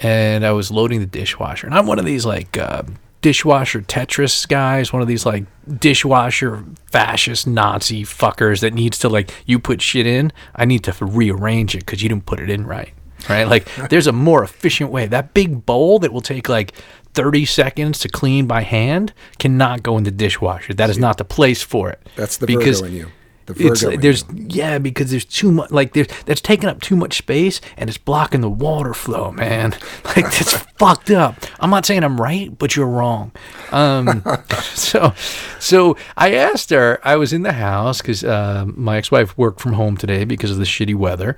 and 0.00 0.44
I 0.44 0.52
was 0.52 0.70
loading 0.70 1.00
the 1.00 1.06
dishwasher, 1.06 1.66
and 1.66 1.74
I'm 1.74 1.86
one 1.86 1.98
of 1.98 2.04
these 2.04 2.26
like 2.26 2.58
uh, 2.58 2.82
dishwasher 3.22 3.80
Tetris 3.80 4.46
guys, 4.46 4.92
one 4.92 5.00
of 5.00 5.08
these 5.08 5.24
like 5.24 5.46
dishwasher 5.80 6.64
fascist 6.92 7.46
Nazi 7.46 8.04
fuckers 8.04 8.60
that 8.60 8.74
needs 8.74 8.98
to 8.98 9.08
like 9.08 9.32
you 9.46 9.58
put 9.58 9.80
shit 9.80 10.06
in, 10.06 10.32
I 10.54 10.66
need 10.66 10.84
to 10.84 10.92
rearrange 11.04 11.74
it 11.74 11.80
because 11.80 12.02
you 12.02 12.10
didn't 12.10 12.26
put 12.26 12.40
it 12.40 12.50
in 12.50 12.66
right. 12.66 12.92
Right, 13.26 13.44
like 13.44 13.70
there's 13.88 14.06
a 14.06 14.12
more 14.12 14.44
efficient 14.44 14.90
way. 14.90 15.06
That 15.06 15.32
big 15.32 15.64
bowl 15.64 15.98
that 16.00 16.12
will 16.12 16.20
take 16.20 16.50
like 16.50 16.74
30 17.14 17.46
seconds 17.46 18.00
to 18.00 18.08
clean 18.10 18.46
by 18.46 18.60
hand 18.60 19.14
cannot 19.38 19.82
go 19.82 19.96
in 19.96 20.04
the 20.04 20.10
dishwasher. 20.10 20.74
That 20.74 20.90
is 20.90 20.98
not 20.98 21.16
the 21.16 21.24
place 21.24 21.62
for 21.62 21.88
it. 21.88 22.06
That's 22.16 22.36
the 22.36 22.46
because 22.46 22.80
Virgo 22.80 22.92
in 22.92 22.98
you. 22.98 23.12
The 23.48 23.66
it's 23.66 23.80
Virgo 23.80 23.94
in 23.94 24.00
there's 24.00 24.24
yeah 24.34 24.78
because 24.78 25.10
there's 25.10 25.24
too 25.24 25.50
much 25.50 25.70
like 25.70 25.94
there's 25.94 26.08
that's 26.26 26.42
taking 26.42 26.68
up 26.68 26.82
too 26.82 26.96
much 26.96 27.16
space 27.16 27.60
and 27.78 27.88
it's 27.88 27.96
blocking 27.96 28.42
the 28.42 28.50
water 28.50 28.94
flow 28.94 29.32
man. 29.32 29.74
Like 30.04 30.26
it's 30.26 30.54
fucked 30.78 31.10
up. 31.10 31.34
I'm 31.60 31.70
not 31.70 31.86
saying 31.86 32.04
i'm 32.04 32.20
right 32.20 32.56
but 32.58 32.76
you're 32.76 32.86
wrong. 32.86 33.32
Um 33.72 34.22
so 34.60 35.14
so 35.58 35.96
i 36.16 36.34
asked 36.34 36.70
her 36.70 37.00
i 37.04 37.16
was 37.16 37.32
in 37.32 37.42
the 37.42 37.52
house 37.52 38.00
because 38.02 38.24
uh, 38.24 38.64
my 38.66 38.98
ex-wife 38.98 39.36
worked 39.38 39.60
from 39.60 39.74
home 39.74 39.96
today 39.96 40.24
because 40.24 40.50
of 40.50 40.58
the 40.58 40.64
shitty 40.64 40.94
weather. 40.94 41.36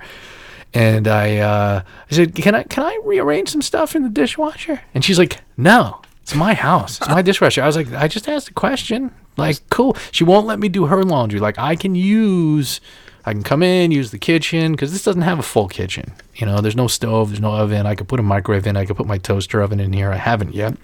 And 0.73 1.07
i 1.07 1.37
uh 1.37 1.81
i 2.09 2.13
said 2.13 2.35
can 2.35 2.55
i 2.55 2.63
can 2.63 2.83
i 2.83 2.99
rearrange 3.05 3.49
some 3.49 3.61
stuff 3.61 3.95
in 3.95 4.03
the 4.03 4.09
dishwasher? 4.09 4.81
And 4.93 5.03
she's 5.05 5.19
like 5.19 5.39
no 5.57 6.00
it's 6.21 6.35
my 6.35 6.53
house. 6.53 6.97
It's 6.97 7.09
my 7.09 7.21
dishwasher. 7.21 7.63
I 7.63 7.67
was 7.67 7.75
like, 7.75 7.91
I 7.93 8.07
just 8.07 8.27
asked 8.27 8.49
a 8.49 8.53
question. 8.53 9.11
Like, 9.37 9.57
cool. 9.69 9.97
She 10.11 10.23
won't 10.23 10.45
let 10.47 10.59
me 10.59 10.69
do 10.69 10.85
her 10.85 11.03
laundry. 11.03 11.39
Like, 11.39 11.57
I 11.57 11.75
can 11.75 11.95
use, 11.95 12.79
I 13.25 13.33
can 13.33 13.43
come 13.43 13.63
in, 13.63 13.91
use 13.91 14.11
the 14.11 14.19
kitchen, 14.19 14.73
because 14.73 14.91
this 14.91 15.03
doesn't 15.03 15.23
have 15.23 15.39
a 15.39 15.43
full 15.43 15.67
kitchen. 15.67 16.13
You 16.35 16.45
know, 16.45 16.61
there's 16.61 16.75
no 16.75 16.87
stove, 16.87 17.29
there's 17.29 17.41
no 17.41 17.53
oven. 17.53 17.85
I 17.85 17.95
could 17.95 18.07
put 18.07 18.19
a 18.19 18.23
microwave 18.23 18.67
in, 18.67 18.77
I 18.77 18.85
could 18.85 18.97
put 18.97 19.07
my 19.07 19.17
toaster 19.17 19.61
oven 19.61 19.79
in 19.79 19.93
here. 19.93 20.11
I 20.11 20.17
haven't 20.17 20.53
yet. 20.53 20.77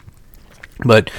But 0.86 1.12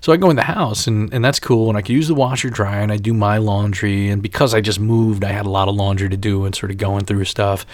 so 0.00 0.12
I 0.12 0.16
go 0.16 0.30
in 0.30 0.36
the 0.36 0.42
house 0.42 0.86
and, 0.86 1.12
and 1.12 1.24
that's 1.24 1.40
cool. 1.40 1.68
And 1.68 1.76
I 1.76 1.82
can 1.82 1.94
use 1.94 2.08
the 2.08 2.14
washer 2.14 2.50
dryer 2.50 2.80
and 2.80 2.92
I 2.92 2.96
do 2.96 3.12
my 3.12 3.38
laundry. 3.38 4.08
And 4.08 4.22
because 4.22 4.54
I 4.54 4.60
just 4.60 4.80
moved, 4.80 5.24
I 5.24 5.32
had 5.32 5.46
a 5.46 5.50
lot 5.50 5.68
of 5.68 5.74
laundry 5.74 6.08
to 6.08 6.16
do 6.16 6.44
and 6.44 6.54
sort 6.54 6.70
of 6.70 6.78
going 6.78 7.04
through 7.04 7.24
stuff. 7.24 7.66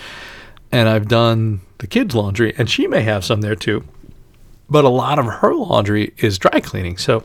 And 0.73 0.89
I've 0.89 1.07
done 1.07 1.61
the 1.79 1.87
kids' 1.87 2.17
laundry, 2.17 2.53
and 2.59 2.69
she 2.69 2.89
may 2.89 3.03
have 3.03 3.25
some 3.25 3.43
there 3.43 3.55
too 3.55 3.85
but 4.75 4.85
a 4.85 4.89
lot 4.89 5.21
of 5.21 5.27
her 5.27 5.55
laundry 5.55 6.13
is 6.19 6.37
dry 6.37 6.59
cleaning. 6.59 6.97
So, 6.97 7.23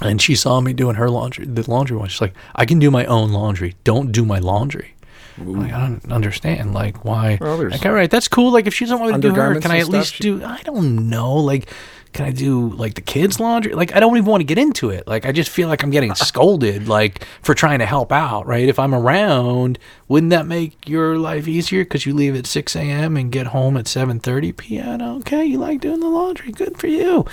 and 0.00 0.18
she 0.22 0.34
saw 0.34 0.62
me 0.62 0.72
doing 0.72 0.94
her 0.94 1.10
laundry, 1.10 1.44
the 1.44 1.70
laundry 1.70 1.94
one. 1.94 2.08
She's 2.08 2.22
like, 2.22 2.32
I 2.54 2.64
can 2.64 2.78
do 2.78 2.90
my 2.90 3.04
own 3.04 3.32
laundry. 3.32 3.76
Don't 3.84 4.12
do 4.12 4.24
my 4.24 4.38
laundry. 4.38 4.94
Like, 5.36 5.74
I 5.74 5.80
don't 5.80 6.10
understand. 6.10 6.72
Like, 6.72 7.04
why? 7.04 7.36
Well, 7.38 7.68
like, 7.68 7.84
all 7.84 7.92
right, 7.92 8.10
that's 8.10 8.28
cool. 8.28 8.50
Like, 8.50 8.66
if 8.66 8.72
she 8.72 8.86
doesn't 8.86 8.98
want 8.98 9.12
me 9.12 9.20
to 9.20 9.28
do 9.28 9.34
her, 9.34 9.60
can 9.60 9.70
I 9.70 9.80
at 9.80 9.90
least 9.90 10.14
she- 10.14 10.22
do? 10.22 10.42
I 10.42 10.62
don't 10.64 11.10
know. 11.10 11.34
Like, 11.34 11.68
can 12.12 12.26
I 12.26 12.30
do 12.30 12.70
like 12.70 12.94
the 12.94 13.00
kids' 13.00 13.38
laundry? 13.40 13.72
Like, 13.74 13.94
I 13.94 14.00
don't 14.00 14.16
even 14.16 14.28
want 14.30 14.40
to 14.40 14.44
get 14.44 14.58
into 14.58 14.90
it. 14.90 15.06
Like, 15.06 15.26
I 15.26 15.32
just 15.32 15.50
feel 15.50 15.68
like 15.68 15.82
I'm 15.82 15.90
getting 15.90 16.14
scolded, 16.16 16.88
like 16.88 17.24
for 17.42 17.54
trying 17.54 17.78
to 17.80 17.86
help 17.86 18.12
out. 18.12 18.46
Right? 18.46 18.68
If 18.68 18.78
I'm 18.78 18.94
around, 18.94 19.78
wouldn't 20.08 20.30
that 20.30 20.46
make 20.46 20.88
your 20.88 21.18
life 21.18 21.46
easier? 21.48 21.84
Because 21.84 22.06
you 22.06 22.14
leave 22.14 22.36
at 22.36 22.46
6 22.46 22.76
a.m. 22.76 23.16
and 23.16 23.32
get 23.32 23.48
home 23.48 23.76
at 23.76 23.86
7:30 23.86 24.56
p.m. 24.56 25.02
Okay, 25.18 25.44
you 25.44 25.58
like 25.58 25.80
doing 25.80 26.00
the 26.00 26.08
laundry. 26.08 26.52
Good 26.52 26.78
for 26.78 26.86
you. 26.86 27.24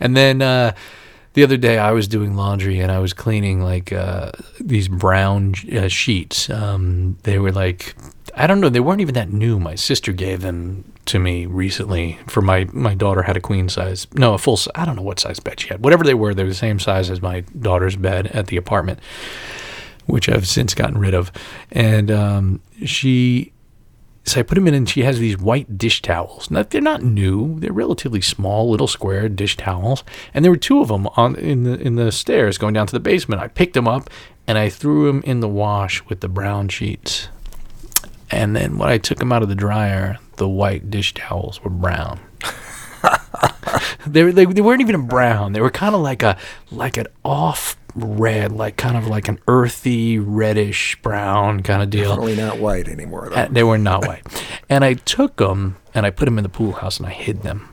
And 0.00 0.16
then. 0.16 0.42
uh 0.42 0.72
the 1.34 1.42
other 1.42 1.56
day 1.56 1.78
I 1.78 1.92
was 1.92 2.08
doing 2.08 2.36
laundry 2.36 2.78
and 2.78 2.92
I 2.92 2.98
was 2.98 3.12
cleaning 3.12 3.62
like 3.62 3.92
uh, 3.92 4.32
these 4.60 4.88
brown 4.88 5.54
uh, 5.74 5.88
sheets. 5.88 6.50
Um, 6.50 7.16
they 7.22 7.38
were 7.38 7.52
like 7.52 7.94
I 8.34 8.46
don't 8.46 8.60
know. 8.60 8.68
They 8.68 8.80
weren't 8.80 9.00
even 9.00 9.14
that 9.14 9.32
new. 9.32 9.58
My 9.58 9.74
sister 9.74 10.12
gave 10.12 10.40
them 10.40 10.90
to 11.04 11.18
me 11.18 11.46
recently 11.46 12.18
for 12.26 12.40
my 12.40 12.66
my 12.72 12.94
daughter 12.94 13.22
had 13.22 13.36
a 13.36 13.40
queen 13.40 13.68
size, 13.68 14.06
no, 14.14 14.34
a 14.34 14.38
full. 14.38 14.58
I 14.74 14.84
don't 14.84 14.96
know 14.96 15.02
what 15.02 15.20
size 15.20 15.40
bed 15.40 15.60
she 15.60 15.68
had. 15.68 15.84
Whatever 15.84 16.04
they 16.04 16.14
were, 16.14 16.34
they 16.34 16.42
were 16.42 16.48
the 16.48 16.54
same 16.54 16.78
size 16.78 17.10
as 17.10 17.20
my 17.20 17.40
daughter's 17.40 17.96
bed 17.96 18.28
at 18.28 18.46
the 18.46 18.56
apartment, 18.56 19.00
which 20.06 20.28
I've 20.28 20.48
since 20.48 20.74
gotten 20.74 20.98
rid 20.98 21.12
of. 21.12 21.30
And 21.70 22.10
um, 22.10 22.60
she, 22.84 23.52
so 24.24 24.40
I 24.40 24.42
put 24.44 24.54
them 24.54 24.66
in, 24.66 24.74
and 24.74 24.88
she 24.88 25.02
has 25.02 25.18
these 25.18 25.36
white 25.36 25.76
dish 25.76 26.00
towels. 26.00 26.50
Now 26.50 26.62
they're 26.62 26.80
not 26.80 27.02
new; 27.02 27.60
they're 27.60 27.72
relatively 27.72 28.22
small, 28.22 28.70
little 28.70 28.88
square 28.88 29.28
dish 29.28 29.58
towels. 29.58 30.04
And 30.32 30.42
there 30.42 30.52
were 30.52 30.56
two 30.56 30.80
of 30.80 30.88
them 30.88 31.06
on 31.16 31.36
in 31.36 31.64
the 31.64 31.78
in 31.78 31.96
the 31.96 32.10
stairs 32.10 32.56
going 32.56 32.72
down 32.72 32.86
to 32.86 32.92
the 32.92 33.00
basement. 33.00 33.42
I 33.42 33.48
picked 33.48 33.74
them 33.74 33.88
up 33.88 34.08
and 34.46 34.56
I 34.56 34.70
threw 34.70 35.06
them 35.06 35.22
in 35.24 35.40
the 35.40 35.48
wash 35.48 36.02
with 36.06 36.20
the 36.20 36.28
brown 36.28 36.68
sheets. 36.68 37.28
And 38.32 38.56
then 38.56 38.78
when 38.78 38.88
I 38.88 38.98
took 38.98 39.18
them 39.18 39.30
out 39.30 39.42
of 39.42 39.48
the 39.48 39.54
dryer, 39.54 40.18
the 40.36 40.48
white 40.48 40.90
dish 40.90 41.12
towels 41.12 41.62
were 41.62 41.70
brown. 41.70 42.18
they, 44.06 44.22
they, 44.30 44.46
they 44.46 44.60
weren't 44.60 44.80
even 44.80 45.06
brown. 45.06 45.52
They 45.52 45.60
were 45.60 45.70
kind 45.70 45.94
of 45.94 46.00
like 46.00 46.22
a 46.22 46.38
like 46.70 46.96
an 46.96 47.08
off 47.24 47.76
red, 47.94 48.52
like 48.52 48.76
kind 48.76 48.96
of 48.96 49.06
like 49.06 49.28
an 49.28 49.38
earthy 49.48 50.18
reddish 50.18 51.00
brown 51.02 51.62
kind 51.62 51.82
of 51.82 51.90
deal. 51.90 52.08
Definitely 52.08 52.36
not 52.36 52.58
white 52.58 52.88
anymore, 52.88 53.28
though. 53.28 53.36
Uh, 53.36 53.48
they 53.50 53.62
were 53.62 53.78
not 53.78 54.06
white. 54.06 54.22
And 54.68 54.82
I 54.84 54.94
took 54.94 55.36
them 55.36 55.76
and 55.94 56.06
I 56.06 56.10
put 56.10 56.24
them 56.24 56.38
in 56.38 56.42
the 56.42 56.48
pool 56.48 56.72
house 56.72 56.98
and 56.98 57.06
I 57.06 57.10
hid 57.10 57.42
them. 57.42 57.68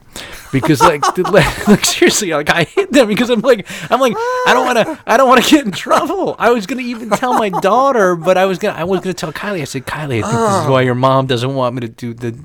Because 0.52 0.82
like, 0.82 1.02
the- 1.16 1.64
like, 1.68 1.86
seriously, 1.86 2.32
like 2.32 2.50
I 2.50 2.64
hid 2.64 2.92
them 2.92 3.08
because 3.08 3.30
I'm 3.30 3.42
like 3.42 3.68
I'm 3.92 4.00
like 4.00 4.14
I 4.18 4.54
don't 4.54 4.66
want 4.66 4.78
to 4.80 5.00
I 5.06 5.18
don't 5.18 5.28
want 5.28 5.44
to 5.44 5.50
get 5.50 5.66
in 5.66 5.72
trouble. 5.72 6.36
I 6.40 6.52
was 6.52 6.66
gonna 6.66 6.82
even 6.82 7.10
tell 7.10 7.34
my 7.34 7.50
daughter, 7.50 8.16
but 8.16 8.38
I 8.38 8.46
was 8.46 8.58
gonna 8.58 8.78
I 8.78 8.84
was 8.84 9.02
gonna 9.02 9.14
tell 9.14 9.34
Kylie. 9.34 9.62
I 9.62 9.66
said, 9.66 9.86
Kylie, 9.86 10.20
I 10.20 10.22
think 10.22 10.26
this 10.26 10.32
is 10.32 10.66
oh. 10.66 10.72
why 10.72 10.82
your 10.82 10.96
mom 10.96 11.28
doesn't 11.28 11.54
want 11.54 11.76
me 11.76 11.82
to 11.82 11.88
do 11.88 12.14
the 12.14 12.40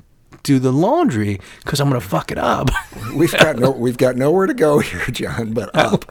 do 0.45 0.59
the 0.59 0.71
laundry 0.71 1.41
because 1.63 1.81
I'm 1.81 1.89
gonna 1.89 1.99
fuck 1.99 2.31
it 2.31 2.37
up. 2.37 2.69
We've 3.15 3.31
got 3.31 3.57
no, 3.57 3.71
we've 3.71 3.97
got 3.97 4.15
nowhere 4.15 4.45
to 4.45 4.53
go 4.53 4.79
here, 4.79 5.05
John, 5.07 5.53
but 5.53 5.71
oh 5.73 5.95
up. 5.95 6.05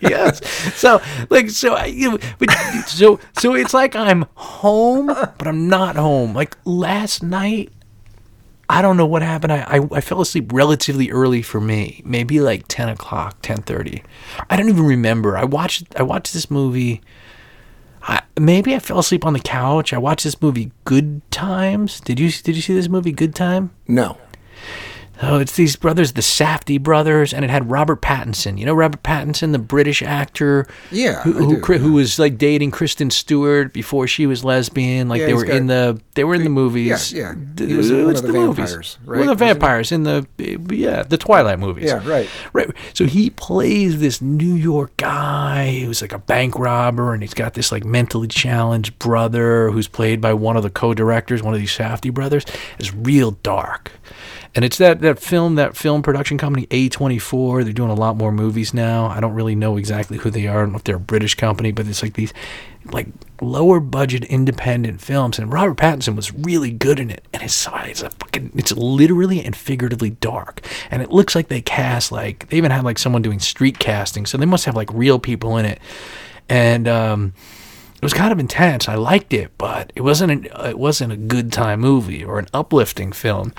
yes. 0.00 0.44
So 0.74 1.00
like 1.30 1.50
so 1.50 1.74
I 1.74 1.86
you 1.86 2.12
know, 2.12 2.18
but 2.38 2.50
so 2.86 3.18
so 3.38 3.54
it's 3.54 3.72
like 3.72 3.96
I'm 3.96 4.26
home, 4.34 5.06
but 5.06 5.46
I'm 5.46 5.68
not 5.68 5.96
home. 5.96 6.34
Like 6.34 6.56
last 6.64 7.22
night, 7.22 7.72
I 8.70 8.82
don't 8.82 8.96
know 8.96 9.06
what 9.06 9.22
happened. 9.22 9.52
I, 9.52 9.78
I, 9.78 9.88
I 9.92 10.00
fell 10.00 10.20
asleep 10.20 10.52
relatively 10.52 11.10
early 11.10 11.40
for 11.40 11.60
me, 11.60 12.02
maybe 12.04 12.40
like 12.40 12.64
ten 12.68 12.88
o'clock, 12.88 13.38
ten 13.40 13.62
thirty. 13.62 14.02
I 14.50 14.56
don't 14.56 14.68
even 14.68 14.84
remember. 14.84 15.36
I 15.36 15.44
watched 15.44 15.86
I 15.96 16.02
watched 16.02 16.34
this 16.34 16.50
movie. 16.50 17.00
I, 18.02 18.22
maybe 18.38 18.74
I 18.74 18.78
fell 18.78 18.98
asleep 18.98 19.26
on 19.26 19.32
the 19.32 19.40
couch. 19.40 19.92
I 19.92 19.98
watched 19.98 20.24
this 20.24 20.40
movie, 20.40 20.70
Good 20.84 21.22
Times. 21.30 22.00
Did 22.00 22.20
you 22.20 22.30
did 22.30 22.56
you 22.56 22.62
see 22.62 22.74
this 22.74 22.88
movie, 22.88 23.12
Good 23.12 23.34
Time? 23.34 23.70
No. 23.86 24.18
Oh, 25.20 25.40
it's 25.40 25.56
these 25.56 25.74
brothers, 25.74 26.12
the 26.12 26.20
Safdie 26.20 26.80
brothers, 26.80 27.34
and 27.34 27.44
it 27.44 27.50
had 27.50 27.70
Robert 27.70 28.00
Pattinson. 28.00 28.56
You 28.56 28.66
know 28.66 28.74
Robert 28.74 29.02
Pattinson, 29.02 29.50
the 29.52 29.58
British 29.58 30.00
actor, 30.02 30.66
Yeah, 30.92 31.22
who 31.22 31.32
who, 31.32 31.54
do, 31.56 31.60
cri- 31.60 31.78
who 31.78 31.94
was 31.94 32.18
like 32.20 32.38
dating 32.38 32.70
Kristen 32.70 33.10
Stewart 33.10 33.72
before 33.72 34.06
she 34.06 34.26
was 34.26 34.44
lesbian. 34.44 35.08
Like 35.08 35.20
Yeah, 35.20 35.26
they 35.26 35.34
were 35.34 35.44
in 35.44 35.66
the 35.66 36.00
they 36.14 36.22
were 36.24 36.34
in 36.36 36.44
the 36.44 36.50
movies. 36.50 37.12
yeah. 37.12 37.34
D- 37.54 37.66
He 37.66 37.74
was 37.74 37.90
in 37.90 38.02
one 38.02 38.10
it's 38.12 38.20
of 38.20 38.26
the 38.28 38.32
movies. 38.32 38.56
vampires, 38.70 38.98
One 39.04 39.16
of 39.18 39.20
right? 39.20 39.26
the 39.26 39.34
vampires 39.34 39.92
in 39.92 40.02
the 40.04 40.26
yeah 40.70 41.02
the 41.02 41.18
Twilight 41.18 41.58
movies. 41.58 41.86
Yeah, 41.86 42.06
right. 42.08 42.28
Right. 42.52 42.70
So 42.94 43.04
he 43.06 43.30
plays 43.30 43.98
this 44.00 44.22
New 44.22 44.54
York 44.54 44.96
guy 44.98 45.80
who's 45.80 46.00
like 46.00 46.12
a 46.12 46.18
bank 46.18 46.56
robber, 46.58 47.12
and 47.12 47.22
he's 47.22 47.34
got 47.34 47.54
this 47.54 47.72
like 47.72 47.84
mentally 47.84 48.28
challenged 48.28 48.98
brother 49.00 49.70
who's 49.72 49.88
played 49.88 50.20
by 50.20 50.32
one 50.32 50.56
of 50.56 50.62
the 50.62 50.70
co-directors, 50.70 51.42
one 51.42 51.54
of 51.54 51.60
these 51.60 51.76
Safdie 51.76 52.14
brothers. 52.14 52.44
It's 52.78 52.94
real 52.94 53.32
dark, 53.42 53.90
and 54.54 54.64
it's 54.64 54.78
that 54.78 55.00
that 55.02 55.18
film 55.18 55.56
that 55.56 55.76
film 55.76 56.02
production 56.02 56.38
company 56.38 56.66
A24. 56.66 57.64
They're 57.64 57.72
doing 57.72 57.90
a 57.90 57.94
lot 57.94 58.16
more 58.16 58.32
movies 58.32 58.72
now. 58.72 59.06
I 59.06 59.20
don't 59.20 59.34
really 59.34 59.54
know 59.54 59.76
exactly 59.76 60.18
who 60.18 60.30
they 60.30 60.46
are. 60.46 60.58
I 60.58 60.60
don't 60.62 60.72
know 60.72 60.78
if 60.78 60.84
they're 60.84 60.96
a 60.96 61.00
British 61.00 61.34
company, 61.34 61.70
but 61.70 61.86
it's 61.86 62.02
like 62.02 62.14
these 62.14 62.32
like 62.86 63.08
lower 63.40 63.78
budget 63.78 64.24
independent 64.24 65.00
films. 65.00 65.38
And 65.38 65.52
Robert 65.52 65.76
Pattinson 65.76 66.16
was 66.16 66.32
really 66.32 66.70
good 66.70 66.98
in 66.98 67.10
it. 67.10 67.26
And 67.32 67.42
it's 67.42 67.68
it's 67.72 68.02
a 68.02 68.10
fucking 68.10 68.52
it's 68.54 68.72
literally 68.72 69.44
and 69.44 69.54
figuratively 69.54 70.10
dark. 70.10 70.66
And 70.90 71.02
it 71.02 71.10
looks 71.10 71.34
like 71.34 71.48
they 71.48 71.60
cast 71.60 72.10
like 72.10 72.48
they 72.48 72.56
even 72.56 72.70
had 72.70 72.84
like 72.84 72.98
someone 72.98 73.22
doing 73.22 73.40
street 73.40 73.78
casting. 73.78 74.26
So 74.26 74.38
they 74.38 74.46
must 74.46 74.64
have 74.64 74.76
like 74.76 74.92
real 74.92 75.18
people 75.18 75.56
in 75.58 75.66
it. 75.66 75.80
And 76.48 76.88
um 76.88 77.34
it 77.96 78.02
was 78.02 78.14
kind 78.14 78.32
of 78.32 78.38
intense. 78.38 78.88
I 78.88 78.94
liked 78.94 79.34
it 79.34 79.52
but 79.58 79.92
it 79.94 80.00
wasn't 80.00 80.32
an, 80.32 80.66
it 80.66 80.78
wasn't 80.78 81.12
a 81.12 81.16
good 81.16 81.52
time 81.52 81.80
movie 81.80 82.24
or 82.24 82.38
an 82.38 82.46
uplifting 82.54 83.12
film 83.12 83.52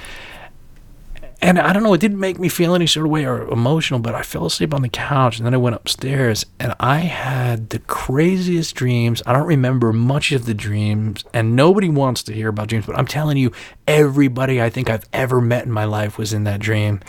and 1.41 1.57
I 1.57 1.71
don't 1.71 1.83
know, 1.83 1.93
it 1.93 2.01
didn't 2.01 2.19
make 2.19 2.37
me 2.37 2.49
feel 2.49 2.75
any 2.75 2.87
sort 2.87 3.05
of 3.05 3.11
way 3.11 3.25
or 3.25 3.47
emotional, 3.47 3.99
but 3.99 4.13
I 4.13 4.23
fell 4.23 4.45
asleep 4.45 4.73
on 4.73 4.81
the 4.81 4.89
couch 4.89 5.37
and 5.37 5.45
then 5.45 5.53
I 5.53 5.57
went 5.57 5.75
upstairs 5.75 6.45
and 6.59 6.75
I 6.79 6.99
had 6.99 7.69
the 7.69 7.79
craziest 7.79 8.75
dreams. 8.75 9.23
I 9.25 9.33
don't 9.33 9.47
remember 9.47 9.93
much 9.93 10.31
of 10.31 10.45
the 10.45 10.53
dreams, 10.53 11.23
and 11.33 11.55
nobody 11.55 11.89
wants 11.89 12.23
to 12.23 12.33
hear 12.33 12.49
about 12.49 12.67
dreams, 12.67 12.85
but 12.85 12.97
I'm 12.97 13.07
telling 13.07 13.37
you, 13.37 13.51
everybody 13.87 14.61
I 14.61 14.69
think 14.69 14.89
I've 14.89 15.05
ever 15.13 15.39
met 15.39 15.65
in 15.65 15.71
my 15.71 15.85
life 15.85 16.17
was 16.17 16.33
in 16.33 16.43
that 16.43 16.59
dream. 16.59 16.99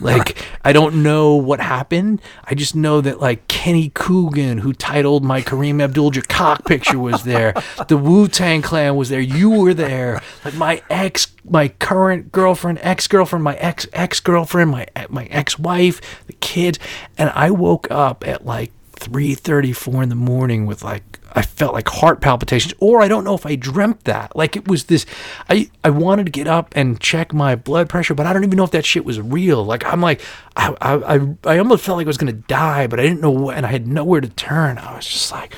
Like, 0.00 0.44
I 0.64 0.72
don't 0.72 1.02
know 1.02 1.34
what 1.34 1.60
happened. 1.60 2.20
I 2.44 2.54
just 2.54 2.74
know 2.74 3.00
that, 3.00 3.20
like, 3.20 3.48
Kenny 3.48 3.90
Coogan, 3.94 4.58
who 4.58 4.72
titled 4.72 5.24
my 5.24 5.42
Kareem 5.42 5.82
Abdul 5.82 6.12
Jabbar 6.12 6.64
picture, 6.64 6.98
was 6.98 7.24
there. 7.24 7.54
The 7.88 7.96
Wu 7.96 8.28
Tang 8.28 8.62
Clan 8.62 8.96
was 8.96 9.08
there. 9.08 9.20
You 9.20 9.50
were 9.50 9.74
there. 9.74 10.22
Like, 10.44 10.54
my 10.54 10.82
ex, 10.90 11.28
my 11.48 11.68
current 11.68 12.32
girlfriend, 12.32 12.78
ex 12.82 13.06
girlfriend, 13.06 13.44
my 13.44 13.56
ex 13.56 13.86
ex 13.92 14.20
girlfriend, 14.20 14.70
my 14.70 14.86
my 15.08 15.26
ex 15.26 15.58
wife, 15.58 16.26
the 16.26 16.32
kids. 16.34 16.78
And 17.18 17.30
I 17.30 17.50
woke 17.50 17.90
up 17.90 18.26
at 18.26 18.44
like 18.44 18.72
3:34 18.96 20.02
in 20.02 20.08
the 20.08 20.14
morning 20.14 20.66
with 20.66 20.82
like 20.82 21.20
I 21.34 21.42
felt 21.42 21.74
like 21.74 21.88
heart 21.88 22.20
palpitations 22.20 22.74
or 22.80 23.02
I 23.02 23.08
don't 23.08 23.24
know 23.24 23.34
if 23.34 23.44
I 23.44 23.56
dreamt 23.56 24.04
that. 24.04 24.34
Like 24.34 24.56
it 24.56 24.66
was 24.66 24.84
this 24.84 25.06
I 25.48 25.70
I 25.84 25.90
wanted 25.90 26.26
to 26.26 26.32
get 26.32 26.46
up 26.46 26.72
and 26.76 26.98
check 27.00 27.32
my 27.32 27.54
blood 27.54 27.88
pressure 27.88 28.14
but 28.14 28.26
I 28.26 28.32
don't 28.32 28.44
even 28.44 28.56
know 28.56 28.64
if 28.64 28.70
that 28.70 28.84
shit 28.86 29.04
was 29.04 29.20
real. 29.20 29.64
Like 29.64 29.84
I'm 29.84 30.00
like 30.00 30.20
I 30.56 30.74
I 30.80 31.16
I, 31.16 31.36
I 31.44 31.58
almost 31.58 31.84
felt 31.84 31.98
like 31.98 32.06
I 32.06 32.08
was 32.08 32.18
going 32.18 32.34
to 32.34 32.42
die 32.48 32.86
but 32.86 32.98
I 32.98 33.02
didn't 33.02 33.20
know 33.20 33.50
and 33.50 33.66
I 33.66 33.70
had 33.70 33.86
nowhere 33.86 34.20
to 34.20 34.28
turn. 34.28 34.78
I 34.78 34.96
was 34.96 35.06
just 35.06 35.30
like 35.30 35.54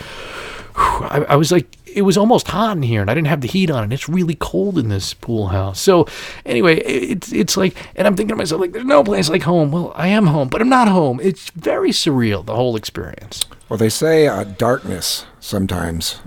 whew, 0.78 1.06
I, 1.08 1.26
I 1.30 1.36
was 1.36 1.50
like 1.52 1.76
it 1.86 2.02
was 2.02 2.16
almost 2.18 2.48
hot 2.48 2.76
in 2.76 2.82
here 2.82 3.00
and 3.00 3.10
I 3.10 3.14
didn't 3.14 3.28
have 3.28 3.40
the 3.40 3.48
heat 3.48 3.70
on 3.70 3.82
and 3.82 3.92
it's 3.92 4.08
really 4.08 4.34
cold 4.36 4.78
in 4.78 4.88
this 4.88 5.14
pool 5.14 5.48
house. 5.48 5.80
So 5.80 6.06
anyway, 6.46 6.78
it- 6.80 7.10
it's 7.10 7.32
it's 7.32 7.56
like 7.56 7.76
and 7.96 8.06
I'm 8.06 8.14
thinking 8.16 8.34
to 8.34 8.36
myself 8.36 8.60
like 8.60 8.72
there's 8.72 8.84
no 8.84 9.02
place 9.02 9.28
like 9.28 9.42
home. 9.42 9.72
Well, 9.72 9.92
I 9.96 10.08
am 10.08 10.26
home, 10.26 10.48
but 10.48 10.60
I'm 10.60 10.68
not 10.68 10.88
home. 10.88 11.18
It's 11.22 11.50
very 11.50 11.90
surreal 11.90 12.44
the 12.44 12.54
whole 12.54 12.76
experience. 12.76 13.44
Well, 13.68 13.78
they 13.78 13.88
say 13.90 14.26
uh, 14.26 14.44
darkness 14.44 15.26
sometimes 15.40 16.20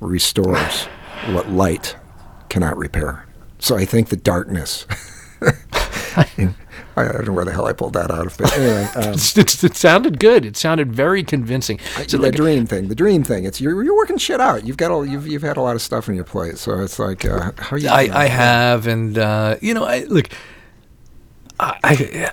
restores 0.00 0.84
what 1.30 1.50
light 1.50 1.96
cannot 2.48 2.76
repair. 2.76 3.26
So 3.58 3.76
I 3.76 3.84
think 3.84 4.08
the 4.08 4.16
darkness. 4.16 4.86
I 6.96 7.04
don't 7.04 7.26
know 7.26 7.32
where 7.32 7.44
the 7.44 7.52
hell 7.52 7.66
I 7.66 7.72
pulled 7.72 7.94
that 7.94 8.10
out 8.10 8.26
of, 8.26 8.36
but 8.36 8.52
anyway, 8.56 8.88
um, 8.96 9.14
It's, 9.14 9.36
it's, 9.36 9.64
it 9.64 9.76
sounded 9.76 10.18
good. 10.18 10.44
It 10.44 10.56
sounded 10.56 10.92
very 10.92 11.22
convincing. 11.22 11.78
So 12.06 12.18
the 12.18 12.24
like, 12.24 12.34
dream 12.34 12.66
thing, 12.66 12.88
the 12.88 12.94
dream 12.94 13.24
thing. 13.24 13.44
It's 13.44 13.60
you're, 13.60 13.82
you're 13.82 13.96
working 13.96 14.18
shit 14.18 14.40
out. 14.40 14.66
You've 14.66 14.76
got 14.76 14.90
all 14.90 15.06
you've 15.06 15.26
you've 15.26 15.42
had 15.42 15.56
a 15.56 15.62
lot 15.62 15.74
of 15.74 15.82
stuff 15.82 16.08
on 16.08 16.14
your 16.14 16.24
plate, 16.24 16.58
so 16.58 16.78
it's 16.80 16.98
like 16.98 17.24
uh, 17.24 17.52
how 17.56 17.76
are 17.76 17.78
you? 17.78 17.88
I, 17.88 18.10
I 18.12 18.26
have, 18.26 18.86
and 18.86 19.16
uh, 19.16 19.56
you 19.60 19.74
know, 19.74 19.84
I 19.84 20.04
look. 20.04 20.28
I, 21.58 21.78
I 21.84 22.32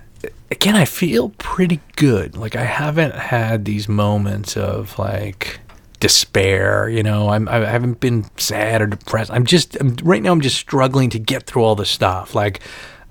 again, 0.51 0.75
I 0.75 0.85
feel 0.85 1.29
pretty 1.37 1.79
good. 1.95 2.35
Like 2.35 2.55
I 2.55 2.63
haven't 2.63 3.15
had 3.15 3.65
these 3.65 3.87
moments 3.87 4.57
of 4.57 4.97
like 4.99 5.59
despair. 5.99 6.89
You 6.89 7.03
know, 7.03 7.29
I'm 7.29 7.47
I 7.47 7.59
haven't 7.59 7.99
been 7.99 8.25
sad 8.37 8.81
or 8.81 8.87
depressed. 8.87 9.31
I'm 9.31 9.45
just 9.45 9.75
I'm, 9.79 9.95
right 10.03 10.21
now. 10.21 10.31
I'm 10.31 10.41
just 10.41 10.57
struggling 10.57 11.09
to 11.11 11.19
get 11.19 11.43
through 11.43 11.63
all 11.63 11.75
the 11.75 11.85
stuff. 11.85 12.35
Like 12.35 12.61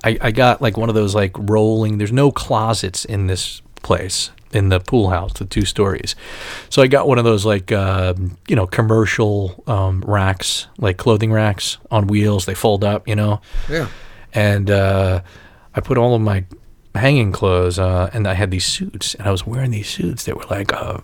I, 0.04 0.16
I 0.20 0.30
got 0.30 0.62
like 0.62 0.76
one 0.76 0.88
of 0.88 0.94
those 0.94 1.14
like 1.14 1.32
rolling. 1.38 1.98
There's 1.98 2.12
no 2.12 2.30
closets 2.30 3.04
in 3.04 3.26
this 3.26 3.62
place 3.82 4.30
in 4.52 4.70
the 4.70 4.80
pool 4.80 5.10
house, 5.10 5.32
the 5.34 5.44
two 5.44 5.64
stories. 5.64 6.14
So 6.70 6.80
I 6.82 6.86
got 6.86 7.06
one 7.06 7.18
of 7.18 7.24
those 7.24 7.44
like 7.44 7.70
uh, 7.72 8.14
you 8.48 8.56
know 8.56 8.66
commercial 8.66 9.62
um, 9.66 10.02
racks, 10.06 10.66
like 10.78 10.96
clothing 10.96 11.32
racks 11.32 11.78
on 11.90 12.06
wheels. 12.06 12.46
They 12.46 12.54
fold 12.54 12.84
up, 12.84 13.06
you 13.08 13.16
know 13.16 13.40
Yeah. 13.68 13.88
and 14.32 14.70
uh, 14.70 15.20
I 15.74 15.80
put 15.80 15.98
all 15.98 16.14
of 16.14 16.20
my 16.22 16.44
hanging 16.94 17.30
clothes, 17.32 17.78
uh, 17.78 18.10
and 18.12 18.26
I 18.26 18.34
had 18.34 18.50
these 18.50 18.64
suits, 18.66 19.14
and 19.14 19.28
I 19.28 19.30
was 19.30 19.46
wearing 19.46 19.70
these 19.70 19.88
suits 19.88 20.24
that 20.24 20.36
were 20.36 20.46
like 20.50 20.72
uh, 20.72 20.98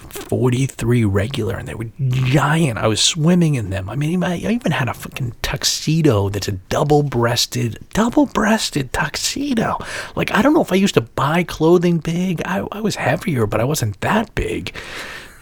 43 0.00 1.04
regular, 1.04 1.56
and 1.56 1.66
they 1.68 1.74
were 1.74 1.86
giant. 2.00 2.78
I 2.78 2.86
was 2.86 3.00
swimming 3.00 3.54
in 3.54 3.70
them. 3.70 3.88
I 3.90 3.96
mean, 3.96 4.22
I 4.24 4.36
even 4.38 4.72
had 4.72 4.88
a 4.88 4.94
fucking 4.94 5.34
tuxedo 5.42 6.28
that's 6.28 6.48
a 6.48 6.52
double-breasted, 6.52 7.78
double-breasted 7.92 8.92
tuxedo. 8.92 9.78
Like, 10.14 10.32
I 10.32 10.42
don't 10.42 10.54
know 10.54 10.62
if 10.62 10.72
I 10.72 10.76
used 10.76 10.94
to 10.94 11.00
buy 11.00 11.42
clothing 11.44 11.98
big. 11.98 12.42
I, 12.44 12.66
I 12.72 12.80
was 12.80 12.96
heavier, 12.96 13.46
but 13.46 13.60
I 13.60 13.64
wasn't 13.64 14.00
that 14.00 14.34
big. 14.34 14.74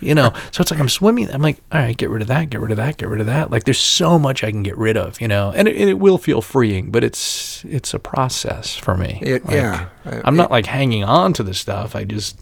You 0.01 0.14
know, 0.14 0.35
so 0.51 0.61
it's 0.61 0.71
like 0.71 0.81
I'm 0.81 0.88
swimming. 0.90 1.31
I'm 1.31 1.40
like, 1.40 1.57
all 1.73 1.81
right, 1.81 1.97
get 1.97 2.11
rid 2.11 2.21
of 2.21 2.29
that, 2.29 2.51
get 2.51 2.61
rid 2.61 2.71
of 2.73 2.77
that, 2.77 2.99
get 2.99 3.09
rid 3.09 3.21
of 3.21 3.27
that. 3.27 3.51
Like 3.51 3.64
there's 3.64 3.79
so 3.81 4.19
much 4.19 4.45
I 4.45 4.51
can 4.51 4.62
get 4.62 4.77
rid 4.77 4.99
of, 4.99 5.19
you 5.19 5.29
know, 5.29 5.51
and 5.57 5.67
it, 5.67 5.77
it 5.77 5.99
will 5.99 6.19
feel 6.19 6.43
freeing, 6.43 6.90
but 6.90 7.03
it's 7.03 7.64
it's 7.64 7.95
a 7.95 7.99
process 7.99 8.77
for 8.77 8.99
me. 8.99 9.19
It- 9.23 9.47
Like, 9.47 9.55
yeah. 9.55 9.88
I'm 10.05 10.37
not 10.37 10.51
like 10.51 10.67
hanging 10.67 11.05
on 11.05 11.33
to 11.35 11.43
the 11.43 11.55
stuff. 11.55 11.97
I 11.97 12.05
just 12.05 12.38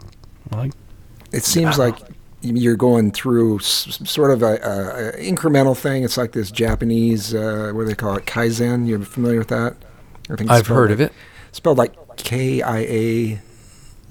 like 0.51 0.73
It 1.33 1.45
seems 1.45 1.79
like 1.79 1.97
you're 2.43 2.77
going 2.77 3.13
through 3.13 3.59
s- 3.61 4.01
sort 4.05 4.31
of 4.33 4.43
a, 4.43 4.47
a, 4.57 5.09
a 5.09 5.13
incremental 5.33 5.77
thing. 5.77 6.03
It's 6.05 6.17
like 6.17 6.33
this 6.33 6.51
Japanese, 6.51 7.35
uh, 7.35 7.71
what 7.75 7.83
do 7.83 7.89
they 7.89 7.95
call 7.95 8.17
it, 8.17 8.27
kaizen. 8.27 8.87
You're 8.89 9.01
familiar 9.01 9.39
with 9.39 9.49
that? 9.49 9.77
I 10.31 10.37
think 10.37 10.51
I've 10.51 10.67
heard 10.67 10.91
like- 10.91 10.95
of 10.95 11.01
it. 11.01 11.13
Spelled 11.53 11.79
like 11.79 11.95
K 12.17 12.63
I 12.63 12.79
A 12.79 13.41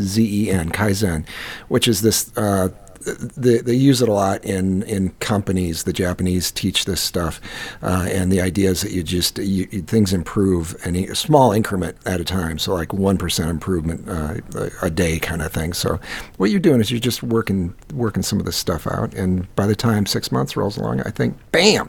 Z 0.02 0.46
E 0.46 0.50
N, 0.52 0.70
kaizen, 0.72 1.26
which 1.68 1.88
is 1.88 2.02
this. 2.02 2.36
Uh, 2.38 2.70
they, 3.06 3.60
they 3.60 3.74
use 3.74 4.02
it 4.02 4.10
a 4.10 4.14
lot 4.14 4.44
in, 4.44 4.84
in 4.84 5.10
companies. 5.20 5.84
The 5.84 5.94
Japanese 5.94 6.52
teach 6.52 6.86
this 6.86 7.02
stuff, 7.02 7.40
uh, 7.82 8.08
and 8.10 8.32
the 8.32 8.42
idea 8.42 8.70
is 8.70 8.82
that 8.82 8.92
you 8.92 9.04
just 9.04 9.38
you, 9.38 9.66
things 9.66 10.14
improve 10.14 10.76
in 10.86 10.96
a 10.96 11.16
small 11.16 11.52
increment 11.52 11.98
at 12.06 12.20
a 12.20 12.24
time. 12.24 12.60
So 12.60 12.74
like 12.74 12.94
one 12.94 13.18
percent 13.18 13.50
improvement 13.50 14.08
uh, 14.08 14.36
a, 14.56 14.88
a 14.88 14.90
day, 14.90 15.20
kind 15.20 15.42
of 15.42 15.52
thing. 15.52 15.74
So 15.74 16.00
what 16.38 16.52
you're 16.52 16.60
doing 16.60 16.82
is 16.82 16.92
you're 16.92 17.00
just 17.00 17.24
working 17.24 17.74
working 17.94 18.24
some 18.24 18.40
of 18.40 18.46
this 18.46 18.58
stuff 18.58 18.88
out, 18.88 19.14
and 19.14 19.54
by 19.56 19.68
the 19.68 19.76
time 19.76 20.06
six 20.06 20.32
months 20.32 20.56
rolls 20.56 20.78
along, 20.78 21.02
I 21.02 21.10
think, 21.12 21.38
bam, 21.52 21.88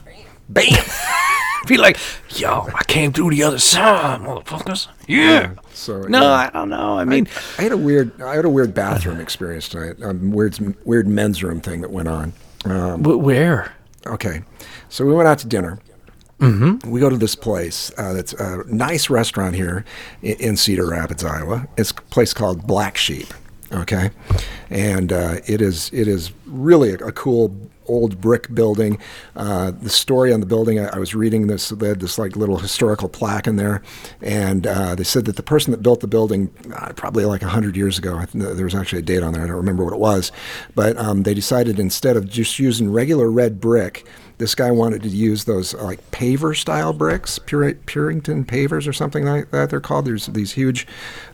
bam. 0.49 0.85
be 1.67 1.77
like, 1.77 1.99
yo, 2.31 2.69
I 2.75 2.85
came 2.85 3.13
through 3.13 3.31
the 3.31 3.43
other 3.43 3.59
side, 3.59 4.21
motherfuckers. 4.21 4.89
Yeah. 5.07 5.55
So 5.73 6.03
No, 6.03 6.23
yeah. 6.23 6.33
I 6.33 6.51
don't 6.51 6.69
know. 6.69 6.99
I 6.99 7.05
mean, 7.05 7.29
I 7.59 7.63
had 7.63 7.73
a 7.73 7.77
weird 7.77 8.21
I 8.21 8.37
had 8.37 8.45
a 8.45 8.51
weird 8.51 8.75
bathroom 8.75 9.21
experience 9.21 9.69
tonight. 9.69 9.97
Um, 10.03 10.31
weird 10.33 10.77
weird 10.85 11.07
men's 11.09 11.43
room 11.43 11.61
thing 11.61 11.81
that 11.81 11.91
went 11.91 12.09
on. 12.09 12.33
Um, 12.65 13.03
where? 13.03 13.73
okay, 14.07 14.43
so 14.89 15.05
we 15.05 15.13
went 15.13 15.29
out 15.29 15.39
to 15.41 15.47
dinner. 15.47 15.79
Mm-hmm. 16.41 16.91
We 16.91 16.99
go 16.99 17.09
to 17.09 17.17
this 17.17 17.37
place 17.37 17.93
uh, 17.97 18.13
that's 18.15 18.33
a 18.33 18.65
nice 18.67 19.09
restaurant 19.09 19.55
here 19.55 19.85
in, 20.23 20.37
in 20.39 20.57
Cedar 20.57 20.89
Rapids, 20.89 21.25
Iowa. 21.25 21.69
It's 21.77 21.93
a 21.93 21.95
place 21.95 22.35
called 22.35 22.67
Black 22.67 22.97
Sheep. 22.97 23.33
Okay, 23.73 24.11
and 24.69 25.13
uh, 25.13 25.37
it 25.47 25.61
is 25.63 25.89
it 25.93 26.07
is 26.09 26.33
really 26.47 26.93
a, 26.93 26.97
a 26.97 27.13
cool 27.13 27.57
old 27.87 28.21
brick 28.21 28.55
building. 28.55 28.99
Uh, 29.37 29.71
the 29.71 29.91
story 29.91 30.33
on 30.33 30.41
the 30.41 30.47
building, 30.47 30.79
I, 30.79 30.89
I 30.89 30.99
was 30.99 31.15
reading 31.15 31.47
this. 31.47 31.71
They 31.71 31.89
had 31.89 32.01
this 32.01 32.19
like 32.19 32.37
little 32.37 32.59
historical 32.59 33.09
plaque 33.09 33.47
in 33.47 33.57
there, 33.57 33.83
and 34.21 34.67
uh, 34.67 34.95
they 34.95 35.05
said 35.05 35.25
that 35.27 35.37
the 35.37 35.43
person 35.43 35.71
that 35.73 35.83
built 35.83 36.01
the 36.01 36.07
building, 36.07 36.51
uh, 36.75 36.93
probably 36.95 37.25
like 37.25 37.43
hundred 37.43 37.77
years 37.77 37.99
ago, 37.99 38.25
there 38.33 38.65
was 38.65 38.75
actually 38.75 39.01
a 39.01 39.03
date 39.03 39.23
on 39.23 39.33
there. 39.33 39.43
I 39.43 39.47
don't 39.47 39.57
remember 39.57 39.85
what 39.85 39.93
it 39.93 39.99
was, 40.01 40.33
but 40.75 40.97
um, 40.97 41.25
they 41.25 41.35
decided 41.35 41.79
instead 41.79 42.17
of 42.17 42.29
just 42.29 42.59
using 42.59 42.91
regular 42.93 43.31
red 43.31 43.61
brick. 43.61 44.07
This 44.39 44.55
guy 44.57 44.73
wanted 44.73 45.03
to 45.03 45.09
use 45.09 45.45
those 45.45 45.73
uh, 45.73 45.85
like 45.85 46.11
paver 46.11 46.57
style 46.57 46.93
bricks, 46.93 47.39
Pur- 47.39 47.75
Purington 47.75 48.45
pavers 48.45 48.89
or 48.89 48.93
something 48.93 49.25
like 49.25 49.51
that. 49.53 49.71
They're 49.71 49.81
called. 49.81 50.05
There's 50.05 50.27
these 50.27 50.53
huge, 50.53 50.87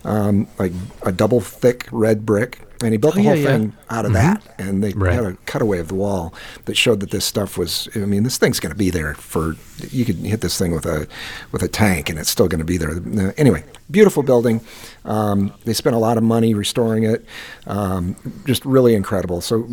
um, 0.04 0.46
like 0.58 0.72
a 1.02 1.12
double 1.12 1.40
thick 1.40 1.88
red 1.90 2.26
brick, 2.26 2.67
and 2.82 2.92
he 2.92 2.96
built 2.98 3.14
the 3.14 3.20
Oh, 3.20 3.24
yeah, 3.24 3.28
whole 3.30 3.38
yeah. 3.38 3.46
thing 3.58 3.72
out 3.90 4.04
of 4.04 4.12
that. 4.12 4.42
And 4.58 4.82
they 4.82 4.92
Right. 4.92 5.14
had 5.14 5.24
a 5.24 5.36
cutaway 5.46 5.78
of 5.78 5.88
the 5.88 5.94
wall 5.94 6.32
that 6.66 6.76
showed 6.76 7.00
that 7.00 7.10
this 7.10 7.24
stuff 7.24 7.56
was. 7.58 7.88
I 7.94 8.00
mean, 8.00 8.22
this 8.22 8.38
thing's 8.38 8.60
going 8.60 8.72
to 8.72 8.78
be 8.78 8.90
there 8.90 9.14
for. 9.14 9.56
You 9.90 10.04
could 10.04 10.16
hit 10.16 10.40
this 10.40 10.58
thing 10.58 10.72
with 10.72 10.86
a 10.86 11.06
with 11.52 11.62
a 11.62 11.68
tank, 11.68 12.08
and 12.10 12.18
it's 12.18 12.30
still 12.30 12.48
going 12.48 12.58
to 12.58 12.64
be 12.64 12.76
there. 12.76 13.32
Anyway, 13.36 13.64
beautiful 13.90 14.22
building. 14.22 14.60
Um, 15.04 15.52
they 15.64 15.72
spent 15.72 15.96
a 15.96 15.98
lot 15.98 16.16
of 16.16 16.22
money 16.22 16.54
restoring 16.54 17.04
it. 17.04 17.24
Um, 17.66 18.16
just 18.44 18.64
really 18.64 18.94
incredible. 18.94 19.40
So, 19.40 19.66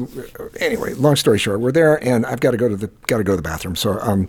anyway, 0.60 0.94
long 0.94 1.16
story 1.16 1.38
short, 1.40 1.60
we're 1.60 1.72
there, 1.72 2.04
and 2.04 2.26
I've 2.26 2.40
got 2.40 2.52
to 2.52 2.58
go 2.58 2.70
to 2.70 2.76
the 2.78 2.90
got 3.08 3.18
to 3.18 3.24
go 3.24 3.34
to 3.34 3.38
the 3.38 3.42
bathroom. 3.42 3.76
So. 3.76 4.00
Um, 4.02 4.28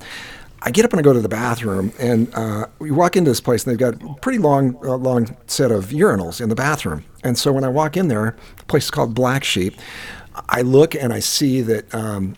I 0.62 0.70
get 0.70 0.84
up 0.84 0.92
and 0.92 1.00
I 1.00 1.02
go 1.02 1.12
to 1.12 1.20
the 1.20 1.28
bathroom, 1.28 1.92
and 1.98 2.34
uh, 2.34 2.66
we 2.78 2.90
walk 2.90 3.16
into 3.16 3.30
this 3.30 3.40
place, 3.40 3.64
and 3.64 3.72
they've 3.72 3.78
got 3.78 4.02
a 4.02 4.14
pretty 4.20 4.38
long, 4.38 4.76
uh, 4.84 4.96
long 4.96 5.36
set 5.46 5.70
of 5.70 5.86
urinals 5.86 6.40
in 6.40 6.48
the 6.48 6.54
bathroom. 6.54 7.04
And 7.22 7.38
so 7.38 7.52
when 7.52 7.64
I 7.64 7.68
walk 7.68 7.96
in 7.96 8.08
there, 8.08 8.36
the 8.56 8.64
place 8.64 8.84
is 8.84 8.90
called 8.90 9.14
Black 9.14 9.44
Sheep. 9.44 9.74
I 10.48 10.62
look 10.62 10.94
and 10.94 11.12
I 11.12 11.20
see 11.20 11.62
that 11.62 11.94
um, 11.94 12.36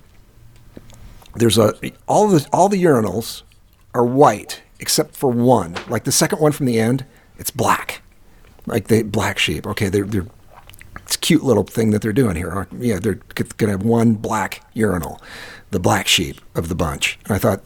there's 1.35 1.59
a 1.59 1.75
all 2.07 2.29
the 2.29 2.47
all 2.53 2.69
the 2.69 2.83
urinals 2.83 3.43
are 3.95 4.05
white 4.05 4.63
except 4.81 5.17
for 5.17 5.31
one. 5.31 5.77
Like 5.89 6.05
the 6.05 6.13
second 6.13 6.41
one 6.41 6.53
from 6.53 6.67
the 6.67 6.79
end, 6.79 7.05
it's 7.39 7.51
black. 7.51 8.03
Like 8.67 8.89
the 8.89 9.03
black 9.03 9.39
sheep. 9.39 9.67
Okay, 9.67 9.89
they're 9.89 10.05
they're 10.05 10.27
it's 11.09 11.17
a 11.17 11.19
cute 11.19 11.43
little 11.43 11.65
thing 11.65 11.91
that 11.91 12.03
they're 12.03 12.13
doing 12.13 12.37
here. 12.37 12.69
Yeah, 12.79 12.99
they're 12.99 13.15
going 13.15 13.49
to 13.59 13.69
have 13.69 13.83
one 13.83 14.13
black 14.13 14.63
urinal, 14.75 15.23
the 15.71 15.81
black 15.81 16.07
sheep 16.07 16.39
of 16.55 16.69
the 16.69 16.75
bunch. 16.75 17.19
And 17.25 17.33
I 17.33 17.39
thought, 17.39 17.63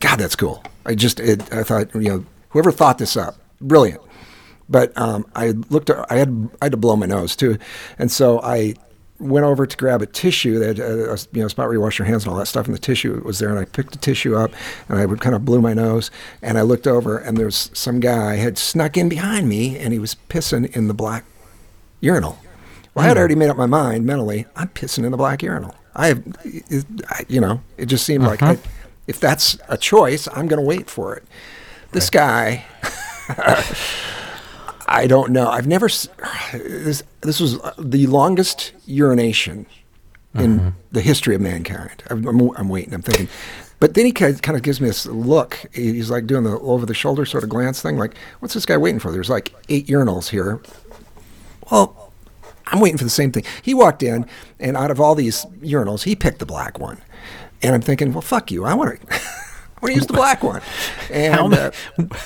God, 0.00 0.18
that's 0.18 0.36
cool. 0.36 0.62
I 0.86 0.94
just, 0.94 1.20
it, 1.20 1.52
I 1.52 1.62
thought, 1.62 1.94
you 1.94 2.00
know, 2.02 2.24
whoever 2.50 2.72
thought 2.72 2.98
this 2.98 3.16
up, 3.16 3.36
brilliant. 3.60 4.00
But 4.68 4.96
um, 4.98 5.26
I 5.34 5.48
looked, 5.70 5.90
I 5.90 6.16
had, 6.16 6.50
I 6.60 6.66
had 6.66 6.72
to 6.72 6.78
blow 6.78 6.94
my 6.96 7.06
nose 7.06 7.34
too, 7.34 7.58
and 7.98 8.10
so 8.10 8.40
I 8.42 8.74
went 9.20 9.44
over 9.44 9.66
to 9.66 9.76
grab 9.76 10.00
a 10.00 10.06
tissue 10.06 10.58
that 10.58 10.78
uh, 10.78 11.16
you 11.32 11.42
know 11.42 11.48
spot 11.48 11.66
where 11.66 11.74
you 11.74 11.80
wash 11.80 11.98
your 11.98 12.06
hands 12.06 12.24
and 12.24 12.32
all 12.32 12.38
that 12.38 12.46
stuff, 12.46 12.66
and 12.66 12.74
the 12.74 12.78
tissue 12.78 13.20
was 13.24 13.38
there, 13.38 13.48
and 13.48 13.58
I 13.58 13.64
picked 13.64 13.92
the 13.92 13.98
tissue 13.98 14.36
up, 14.36 14.52
and 14.88 14.98
I 14.98 15.06
would 15.06 15.20
kind 15.20 15.34
of 15.34 15.44
blew 15.44 15.60
my 15.60 15.74
nose, 15.74 16.10
and 16.42 16.58
I 16.58 16.62
looked 16.62 16.86
over, 16.86 17.18
and 17.18 17.36
there's 17.36 17.70
some 17.72 18.00
guy 18.00 18.36
had 18.36 18.58
snuck 18.58 18.96
in 18.96 19.08
behind 19.08 19.48
me, 19.48 19.78
and 19.78 19.92
he 19.92 19.98
was 19.98 20.16
pissing 20.28 20.74
in 20.76 20.88
the 20.88 20.94
black 20.94 21.24
urinal. 22.00 22.38
Well, 22.94 23.04
I 23.04 23.08
had 23.08 23.18
already 23.18 23.34
made 23.34 23.48
up 23.48 23.56
my 23.56 23.66
mind 23.66 24.06
mentally. 24.06 24.46
I'm 24.56 24.68
pissing 24.68 25.04
in 25.04 25.10
the 25.10 25.16
black 25.16 25.42
urinal. 25.42 25.74
I 25.94 26.08
have, 26.08 26.22
it, 26.44 26.84
I, 27.08 27.24
you 27.28 27.40
know, 27.40 27.62
it 27.76 27.86
just 27.86 28.04
seemed 28.04 28.24
like 28.24 28.42
I, 28.42 28.58
if 29.08 29.18
that's 29.18 29.58
a 29.68 29.76
choice, 29.76 30.28
I'm 30.28 30.46
going 30.46 30.60
to 30.60 30.66
wait 30.66 30.88
for 30.88 31.16
it. 31.16 31.24
This 31.90 32.10
guy, 32.10 32.64
I 34.86 35.06
don't 35.08 35.32
know. 35.32 35.48
I've 35.48 35.66
never. 35.66 35.88
This 36.52 37.02
this 37.22 37.40
was 37.40 37.58
uh, 37.58 37.72
the 37.78 38.06
longest 38.06 38.72
urination 38.86 39.66
in 40.34 40.60
mm-hmm. 40.60 40.68
the 40.92 41.00
history 41.00 41.34
of 41.34 41.40
mankind. 41.40 42.02
I'm, 42.10 42.28
I'm, 42.28 42.50
I'm 42.56 42.68
waiting. 42.68 42.92
I'm 42.92 43.02
thinking. 43.02 43.28
But 43.80 43.94
then 43.94 44.04
he 44.04 44.12
kind 44.12 44.50
of 44.50 44.62
gives 44.62 44.80
me 44.80 44.88
this 44.88 45.06
look. 45.06 45.56
He's 45.72 46.10
like 46.10 46.26
doing 46.26 46.44
the 46.44 46.58
over 46.58 46.84
the 46.84 46.94
shoulder 46.94 47.24
sort 47.24 47.44
of 47.44 47.48
glance 47.48 47.80
thing. 47.80 47.96
Like, 47.96 48.14
what's 48.40 48.52
this 48.54 48.66
guy 48.66 48.76
waiting 48.76 49.00
for? 49.00 49.10
There's 49.10 49.30
like 49.30 49.54
eight 49.68 49.86
urinals 49.86 50.28
here. 50.28 50.60
Well, 51.70 52.12
I'm 52.66 52.80
waiting 52.80 52.98
for 52.98 53.04
the 53.04 53.10
same 53.10 53.32
thing. 53.32 53.44
He 53.62 53.72
walked 53.72 54.02
in, 54.02 54.26
and 54.60 54.76
out 54.76 54.90
of 54.90 55.00
all 55.00 55.14
these 55.14 55.46
urinals, 55.62 56.02
he 56.02 56.14
picked 56.14 56.40
the 56.40 56.46
black 56.46 56.78
one. 56.78 57.00
And 57.62 57.74
I'm 57.74 57.82
thinking, 57.82 58.12
well, 58.12 58.22
fuck 58.22 58.50
you. 58.50 58.64
I 58.64 58.74
want 58.74 59.00
to. 59.00 59.20
I 59.78 59.80
want 59.80 59.92
to 59.92 59.98
use 60.00 60.06
the 60.08 60.12
black 60.12 60.42
one. 60.42 60.60
And 61.08 61.54
How 61.54 61.70
uh, 61.70 61.70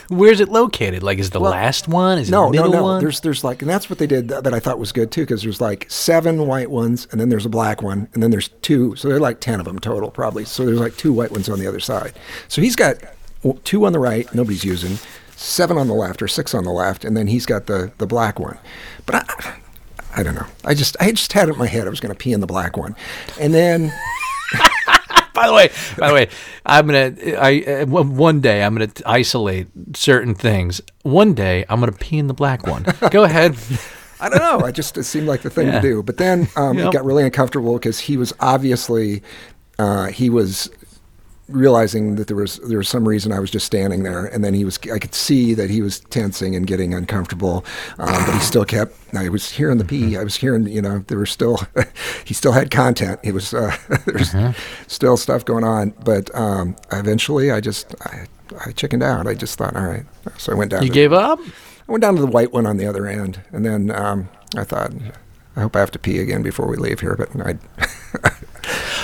where's 0.08 0.40
it 0.40 0.48
located? 0.48 1.02
Like, 1.02 1.18
is 1.18 1.30
the 1.30 1.40
last 1.40 1.86
one? 1.86 2.16
Is 2.16 2.30
no, 2.30 2.48
it 2.48 2.52
the 2.52 2.56
no, 2.56 2.62
middle 2.62 2.76
no. 2.76 2.82
one? 2.84 3.00
There's, 3.02 3.20
there's 3.20 3.44
like, 3.44 3.60
and 3.60 3.70
that's 3.70 3.90
what 3.90 3.98
they 3.98 4.06
did 4.06 4.28
that, 4.28 4.44
that 4.44 4.54
I 4.54 4.58
thought 4.58 4.78
was 4.78 4.90
good 4.90 5.10
too, 5.10 5.20
because 5.22 5.42
there's 5.42 5.60
like 5.60 5.84
seven 5.90 6.46
white 6.46 6.70
ones, 6.70 7.06
and 7.10 7.20
then 7.20 7.28
there's 7.28 7.44
a 7.44 7.50
black 7.50 7.82
one, 7.82 8.08
and 8.14 8.22
then 8.22 8.30
there's 8.30 8.48
two. 8.62 8.96
So 8.96 9.08
there 9.08 9.18
are 9.18 9.20
like 9.20 9.40
ten 9.40 9.60
of 9.60 9.66
them 9.66 9.78
total, 9.78 10.10
probably. 10.10 10.46
So 10.46 10.64
there's 10.64 10.80
like 10.80 10.96
two 10.96 11.12
white 11.12 11.30
ones 11.30 11.50
on 11.50 11.58
the 11.58 11.66
other 11.66 11.80
side. 11.80 12.14
So 12.48 12.62
he's 12.62 12.74
got 12.74 12.96
two 13.64 13.84
on 13.84 13.92
the 13.92 13.98
right, 13.98 14.32
nobody's 14.34 14.64
using, 14.64 14.98
seven 15.36 15.76
on 15.76 15.88
the 15.88 15.94
left, 15.94 16.22
or 16.22 16.28
six 16.28 16.54
on 16.54 16.64
the 16.64 16.72
left, 16.72 17.04
and 17.04 17.14
then 17.14 17.26
he's 17.26 17.44
got 17.44 17.66
the 17.66 17.92
the 17.98 18.06
black 18.06 18.38
one. 18.38 18.56
But 19.04 19.28
I, 19.28 19.56
I 20.16 20.22
don't 20.22 20.34
know. 20.34 20.46
I 20.64 20.72
just, 20.72 20.96
I 21.00 21.10
just 21.10 21.34
had 21.34 21.50
it 21.50 21.52
in 21.52 21.58
my 21.58 21.66
head 21.66 21.86
I 21.86 21.90
was 21.90 22.00
going 22.00 22.14
to 22.14 22.18
pee 22.18 22.32
in 22.32 22.40
the 22.40 22.46
black 22.46 22.78
one, 22.78 22.96
and 23.38 23.52
then. 23.52 23.92
By 25.34 25.46
the 25.46 25.54
way, 25.54 25.70
by 25.96 26.08
the 26.08 26.14
way, 26.14 26.28
I'm 26.66 26.86
gonna. 26.86 27.14
I 27.38 27.62
uh, 27.62 27.86
one 27.86 28.16
one 28.16 28.40
day 28.42 28.62
I'm 28.62 28.74
gonna 28.74 28.90
isolate 29.06 29.68
certain 29.94 30.34
things. 30.34 30.82
One 31.04 31.32
day 31.32 31.64
I'm 31.70 31.80
gonna 31.80 31.92
pee 31.92 32.18
in 32.18 32.26
the 32.26 32.34
black 32.34 32.66
one. 32.66 32.84
Go 33.10 33.24
ahead. 33.30 33.56
I 34.20 34.28
don't 34.28 34.38
know. 34.40 34.60
I 34.66 34.70
just 34.72 34.98
it 34.98 35.04
seemed 35.04 35.26
like 35.26 35.40
the 35.40 35.48
thing 35.50 35.68
Yeah. 35.68 35.80
to 35.80 35.88
do. 35.88 36.02
But 36.02 36.18
then 36.18 36.48
um, 36.54 36.76
Yep. 36.76 36.86
it 36.88 36.92
got 36.92 37.04
really 37.06 37.24
uncomfortable 37.24 37.72
because 37.74 37.98
he 37.98 38.16
was 38.18 38.32
obviously 38.40 39.22
uh, 39.78 40.06
he 40.08 40.28
was 40.28 40.68
realizing 41.52 42.16
that 42.16 42.26
there 42.26 42.36
was 42.36 42.58
there 42.58 42.78
was 42.78 42.88
some 42.88 43.06
reason 43.06 43.32
I 43.32 43.38
was 43.38 43.50
just 43.50 43.66
standing 43.66 44.02
there, 44.02 44.26
and 44.26 44.42
then 44.42 44.54
he 44.54 44.64
was 44.64 44.78
I 44.92 44.98
could 44.98 45.14
see 45.14 45.54
that 45.54 45.70
he 45.70 45.82
was 45.82 46.00
tensing 46.00 46.56
and 46.56 46.66
getting 46.66 46.94
uncomfortable, 46.94 47.64
um, 47.98 48.24
but 48.26 48.32
he 48.34 48.40
still 48.40 48.64
kept. 48.64 48.94
I 49.14 49.28
was 49.28 49.50
hearing 49.50 49.78
the 49.78 49.84
pee. 49.84 50.16
I 50.16 50.24
was 50.24 50.36
hearing 50.36 50.66
you 50.66 50.82
know 50.82 51.00
there 51.08 51.18
was 51.18 51.30
still 51.30 51.60
he 52.24 52.34
still 52.34 52.52
had 52.52 52.70
content. 52.70 53.20
He 53.22 53.32
was 53.32 53.54
uh, 53.54 53.76
there 54.06 54.14
was 54.14 54.34
still 54.86 55.16
stuff 55.16 55.44
going 55.44 55.64
on, 55.64 55.90
but 56.04 56.34
um, 56.34 56.76
eventually 56.92 57.50
I 57.50 57.60
just 57.60 57.94
I, 58.06 58.26
I 58.66 58.72
chickened 58.72 59.02
out. 59.02 59.26
I 59.26 59.34
just 59.34 59.58
thought, 59.58 59.76
all 59.76 59.86
right. 59.86 60.04
So 60.38 60.52
I 60.52 60.54
went 60.54 60.70
down. 60.70 60.82
You 60.82 60.88
to- 60.88 60.94
gave 60.94 61.12
up? 61.12 61.38
I 61.88 61.92
went 61.92 62.02
down 62.02 62.14
to 62.14 62.20
the 62.20 62.26
white 62.26 62.52
one 62.52 62.64
on 62.66 62.76
the 62.76 62.86
other 62.86 63.06
end, 63.06 63.40
and 63.50 63.64
then 63.66 63.90
um, 63.90 64.28
I 64.56 64.64
thought, 64.64 64.92
I 65.56 65.60
hope 65.60 65.74
I 65.74 65.80
have 65.80 65.90
to 65.90 65.98
pee 65.98 66.18
again 66.20 66.42
before 66.42 66.68
we 66.68 66.76
leave 66.76 67.00
here, 67.00 67.16
but 67.16 67.28
I, 67.44 67.58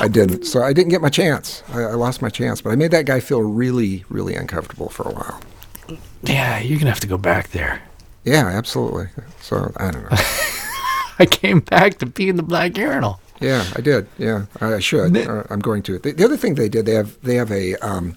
I 0.01 0.09
didn't. 0.09 0.45
So 0.45 0.63
I 0.63 0.73
didn't 0.73 0.91
get 0.91 1.01
my 1.01 1.09
chance. 1.09 1.63
I, 1.73 1.83
I 1.83 1.95
lost 1.95 2.23
my 2.23 2.29
chance, 2.29 2.61
but 2.61 2.71
I 2.71 2.77
made 2.77 2.91
that 2.93 3.07
guy 3.07 3.21
feel 3.21 3.43
really, 3.43 4.05
really 4.09 4.35
uncomfortable 4.35 4.89
for 4.89 5.09
a 5.09 5.13
while. 5.13 5.41
Yeah, 6.23 6.59
you're 6.61 6.79
gonna 6.79 6.91
have 6.91 7.01
to 7.01 7.07
go 7.07 7.19
back 7.19 7.51
there. 7.51 7.83
Yeah, 8.25 8.47
absolutely. 8.47 9.09
So 9.41 9.73
I 9.77 9.91
don't 9.91 10.03
know. 10.03 10.09
I 11.19 11.27
came 11.27 11.61
back 11.61 11.99
to 11.99 12.07
pee 12.07 12.29
in 12.29 12.37
the 12.37 12.43
black 12.43 12.77
urinal. 12.77 13.21
Yeah, 13.41 13.65
I 13.77 13.81
did. 13.81 14.09
Yeah, 14.19 14.47
I, 14.61 14.81
should. 14.81 15.17
Uh, 15.17 15.45
I'm 15.49 15.61
going 15.61 15.83
to. 15.85 15.99
The, 15.99 16.13
the 16.13 16.25
other 16.25 16.37
thing 16.37 16.57
they 16.57 16.69
did, 16.69 16.87
they 16.87 16.95
have 16.95 17.21
they 17.23 17.37
have 17.37 17.53
a 17.53 17.75
um, 17.77 18.17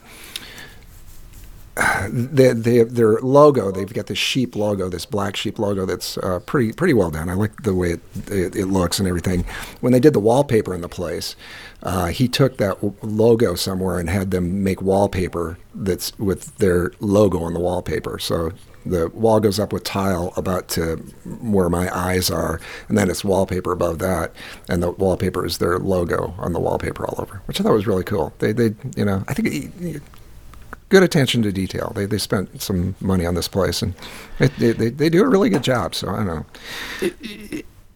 they, 2.10 2.54
they 2.54 2.76
have 2.78 2.96
their 2.96 3.20
logo. 3.20 3.72
They've 3.72 3.92
got 3.92 4.08
this 4.08 4.18
sheep 4.18 4.56
logo, 4.56 4.90
this 4.90 5.06
black 5.06 5.36
sheep 5.36 5.60
logo 5.60 5.86
that's 5.86 6.18
uh, 6.18 6.40
pretty 6.46 6.74
pretty 6.74 6.94
well 6.94 7.12
done. 7.12 7.30
I 7.30 7.34
like 7.34 7.64
the 7.64 7.74
way 7.74 7.92
it, 7.92 8.02
it, 8.28 8.56
it 8.56 8.66
looks 8.68 9.00
and 9.00 9.08
everything. 9.08 9.46
When 9.80 9.94
they 9.94 10.00
did 10.00 10.14
the 10.14 10.20
wallpaper 10.20 10.74
in 10.74 10.82
the 10.82 10.90
place, 10.90 11.36
uh, 11.84 12.08
he 12.08 12.28
took 12.28 12.58
that 12.58 12.78
logo 13.04 13.56
somewhere 13.56 14.00
and 14.00 14.10
had 14.10 14.32
them 14.32 14.64
make 14.64 14.82
wallpaper 14.82 15.58
that's 15.74 16.18
with 16.20 16.58
their 16.58 16.92
logo 17.00 17.40
on 17.40 17.54
the 17.54 17.60
wallpaper. 17.60 18.20
So 18.20 18.52
the 18.86 19.10
wall 19.10 19.40
goes 19.40 19.60
up 19.60 19.72
with 19.72 19.84
tile 19.84 20.34
about 20.36 20.68
to 20.70 20.96
where 21.42 21.70
my 21.70 21.96
eyes 21.96 22.32
are, 22.32 22.60
and 22.88 22.98
then 22.98 23.10
it's 23.10 23.24
wallpaper 23.24 23.72
above 23.72 24.00
that, 24.00 24.34
and 24.68 24.82
the 24.82 24.92
wallpaper 24.92 25.46
is 25.46 25.60
their 25.60 25.78
logo 25.78 26.34
on 26.40 26.54
the 26.54 26.60
wallpaper 26.60 27.06
all 27.06 27.22
over, 27.22 27.42
which 27.46 27.60
I 27.60 27.64
thought 27.64 27.74
was 27.74 27.86
really 27.86 28.04
cool. 28.04 28.34
They, 28.40 28.52
they, 28.54 28.74
you 28.96 29.06
know, 29.06 29.24
I 29.28 29.34
think 29.34 29.48
it, 29.52 30.04
good 30.90 31.04
attention 31.04 31.44
to 31.44 31.52
detail. 31.52 31.94
They, 31.96 32.06
they 32.06 32.18
spent 32.18 32.62
some 32.62 32.96
money 33.00 33.26
on 33.26 33.36
this 33.36 33.48
place, 33.48 33.84
and 33.84 33.94
they, 34.40 34.74
they, 34.74 34.90
they 34.90 35.10
do 35.10 35.24
a 35.24 35.28
really 35.28 35.50
good 35.50 35.64
job. 35.64 35.94
So 35.94 36.10
I 36.10 36.16
don't 36.18 36.28
know. 36.28 36.46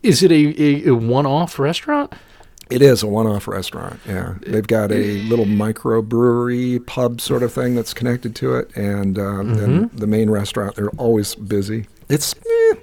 Is 0.03 0.21
it 0.21 0.31
a, 0.31 0.61
a, 0.61 0.89
a 0.89 0.95
one-off 0.95 1.57
restaurant? 1.57 2.13
It 2.69 2.81
is 2.81 3.03
a 3.03 3.07
one-off 3.07 3.47
restaurant. 3.47 3.99
Yeah, 4.07 4.35
they've 4.41 4.65
got 4.65 4.91
a 4.91 5.21
little 5.23 5.45
microbrewery 5.45 6.85
pub 6.87 7.21
sort 7.21 7.43
of 7.43 7.53
thing 7.53 7.75
that's 7.75 7.93
connected 7.93 8.35
to 8.37 8.55
it, 8.55 8.75
and 8.75 9.19
um, 9.19 9.53
then 9.55 9.91
the 9.93 10.07
main 10.07 10.29
restaurant. 10.31 10.75
They're 10.75 10.89
always 10.91 11.35
busy. 11.35 11.85
It's 12.09 12.33
eh, 12.33 12.75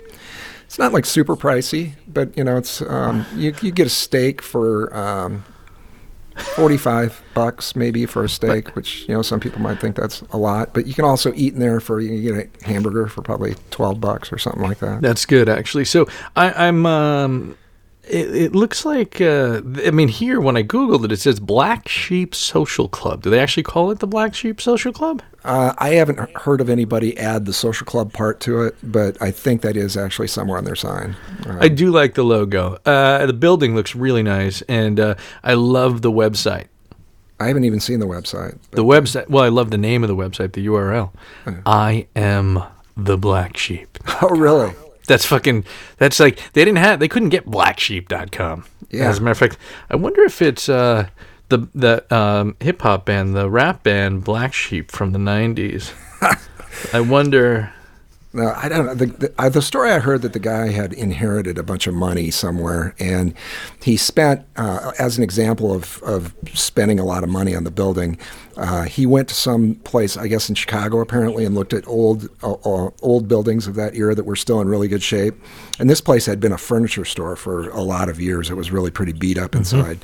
it's 0.64 0.78
not 0.78 0.92
like 0.92 1.04
super 1.04 1.36
pricey, 1.36 1.94
but 2.06 2.36
you 2.36 2.44
know, 2.44 2.56
it's 2.56 2.80
um, 2.82 3.26
you 3.34 3.54
you 3.60 3.72
get 3.72 3.88
a 3.88 3.90
steak 3.90 4.40
for 4.40 4.94
um, 4.96 5.44
forty-five 6.36 7.20
bucks 7.34 7.74
maybe 7.74 8.06
for 8.06 8.22
a 8.22 8.28
steak, 8.28 8.76
which 8.76 9.08
you 9.08 9.14
know 9.14 9.22
some 9.22 9.40
people 9.40 9.60
might 9.60 9.80
think 9.80 9.96
that's 9.96 10.22
a 10.30 10.38
lot, 10.38 10.72
but 10.74 10.86
you 10.86 10.94
can 10.94 11.04
also 11.04 11.32
eat 11.34 11.54
in 11.54 11.58
there 11.58 11.80
for 11.80 12.00
you 12.00 12.32
get 12.32 12.50
a 12.62 12.64
hamburger 12.64 13.08
for 13.08 13.22
probably 13.22 13.56
twelve 13.70 14.00
bucks 14.00 14.32
or 14.32 14.38
something 14.38 14.62
like 14.62 14.78
that. 14.78 15.02
That's 15.02 15.26
good, 15.26 15.48
actually. 15.48 15.86
So 15.86 16.06
I, 16.36 16.68
I'm. 16.68 17.56
It, 18.08 18.34
it 18.34 18.54
looks 18.54 18.84
like. 18.84 19.20
Uh, 19.20 19.60
I 19.86 19.90
mean, 19.90 20.08
here 20.08 20.40
when 20.40 20.56
I 20.56 20.62
googled 20.62 21.04
it, 21.04 21.12
it 21.12 21.18
says 21.18 21.38
Black 21.38 21.88
Sheep 21.88 22.34
Social 22.34 22.88
Club. 22.88 23.22
Do 23.22 23.30
they 23.30 23.38
actually 23.38 23.62
call 23.62 23.90
it 23.90 24.00
the 24.00 24.06
Black 24.06 24.34
Sheep 24.34 24.60
Social 24.60 24.92
Club? 24.92 25.22
Uh, 25.44 25.72
I 25.78 25.90
haven't 25.90 26.18
heard 26.36 26.60
of 26.60 26.68
anybody 26.68 27.16
add 27.18 27.46
the 27.46 27.52
social 27.52 27.84
club 27.84 28.12
part 28.12 28.38
to 28.40 28.62
it, 28.62 28.76
but 28.82 29.20
I 29.20 29.32
think 29.32 29.62
that 29.62 29.76
is 29.76 29.96
actually 29.96 30.28
somewhere 30.28 30.56
on 30.58 30.64
their 30.64 30.76
sign. 30.76 31.16
Uh, 31.44 31.58
I 31.60 31.68
do 31.68 31.90
like 31.90 32.14
the 32.14 32.22
logo. 32.22 32.78
Uh, 32.86 33.26
the 33.26 33.32
building 33.32 33.74
looks 33.74 33.96
really 33.96 34.22
nice, 34.22 34.62
and 34.62 35.00
uh, 35.00 35.14
I 35.42 35.54
love 35.54 36.02
the 36.02 36.12
website. 36.12 36.66
I 37.40 37.48
haven't 37.48 37.64
even 37.64 37.80
seen 37.80 37.98
the 37.98 38.06
website. 38.06 38.56
The 38.70 38.84
website. 38.84 39.28
Well, 39.28 39.42
I 39.42 39.48
love 39.48 39.70
the 39.70 39.78
name 39.78 40.04
of 40.04 40.08
the 40.08 40.14
website, 40.14 40.52
the 40.52 40.64
URL. 40.66 41.10
I 41.66 42.06
am 42.14 42.62
the 42.96 43.18
black 43.18 43.56
sheep. 43.56 43.98
Oh, 44.24 44.28
really? 44.28 44.72
That's 45.06 45.26
fucking. 45.26 45.64
That's 45.98 46.20
like 46.20 46.38
they 46.52 46.64
didn't 46.64 46.78
have. 46.78 47.00
They 47.00 47.08
couldn't 47.08 47.30
get 47.30 47.46
blacksheep.com. 47.46 48.64
Yeah. 48.90 49.08
As 49.08 49.18
a 49.18 49.22
matter 49.22 49.32
of 49.32 49.38
fact, 49.38 49.58
I 49.90 49.96
wonder 49.96 50.22
if 50.22 50.42
it's 50.42 50.68
uh, 50.68 51.08
the 51.48 51.68
the 51.74 52.14
um, 52.14 52.56
hip 52.60 52.82
hop 52.82 53.06
band, 53.06 53.34
the 53.34 53.50
rap 53.50 53.82
band 53.82 54.24
Black 54.24 54.52
Sheep 54.54 54.90
from 54.90 55.12
the 55.12 55.18
'90s. 55.18 55.92
I 56.94 57.00
wonder. 57.00 57.72
No, 58.34 58.50
I 58.56 58.68
don't 58.68 58.86
know. 58.86 58.94
The, 58.94 59.06
the, 59.06 59.34
uh, 59.38 59.50
the 59.50 59.60
story 59.60 59.90
I 59.90 59.98
heard 59.98 60.22
that 60.22 60.32
the 60.32 60.38
guy 60.38 60.68
had 60.68 60.94
inherited 60.94 61.58
a 61.58 61.62
bunch 61.62 61.86
of 61.86 61.92
money 61.92 62.30
somewhere, 62.30 62.94
and 62.98 63.34
he 63.82 63.98
spent, 63.98 64.46
uh, 64.56 64.92
as 64.98 65.18
an 65.18 65.22
example 65.22 65.72
of, 65.74 66.02
of 66.02 66.34
spending 66.54 66.98
a 66.98 67.04
lot 67.04 67.24
of 67.24 67.28
money 67.28 67.54
on 67.54 67.64
the 67.64 67.70
building, 67.70 68.18
uh, 68.56 68.84
he 68.84 69.04
went 69.04 69.28
to 69.28 69.34
some 69.34 69.74
place, 69.76 70.16
I 70.16 70.28
guess 70.28 70.48
in 70.48 70.54
Chicago 70.54 71.00
apparently, 71.00 71.44
and 71.44 71.54
looked 71.54 71.74
at 71.74 71.86
old 71.86 72.28
uh, 72.42 72.52
uh, 72.52 72.90
old 73.02 73.28
buildings 73.28 73.66
of 73.66 73.74
that 73.74 73.94
era 73.94 74.14
that 74.14 74.24
were 74.24 74.36
still 74.36 74.62
in 74.62 74.68
really 74.68 74.88
good 74.88 75.02
shape. 75.02 75.34
And 75.78 75.90
this 75.90 76.00
place 76.00 76.24
had 76.24 76.40
been 76.40 76.52
a 76.52 76.58
furniture 76.58 77.04
store 77.04 77.36
for 77.36 77.68
a 77.70 77.82
lot 77.82 78.08
of 78.08 78.18
years. 78.18 78.48
It 78.48 78.54
was 78.54 78.70
really 78.70 78.90
pretty 78.90 79.12
beat 79.12 79.36
up 79.36 79.54
inside, 79.54 79.98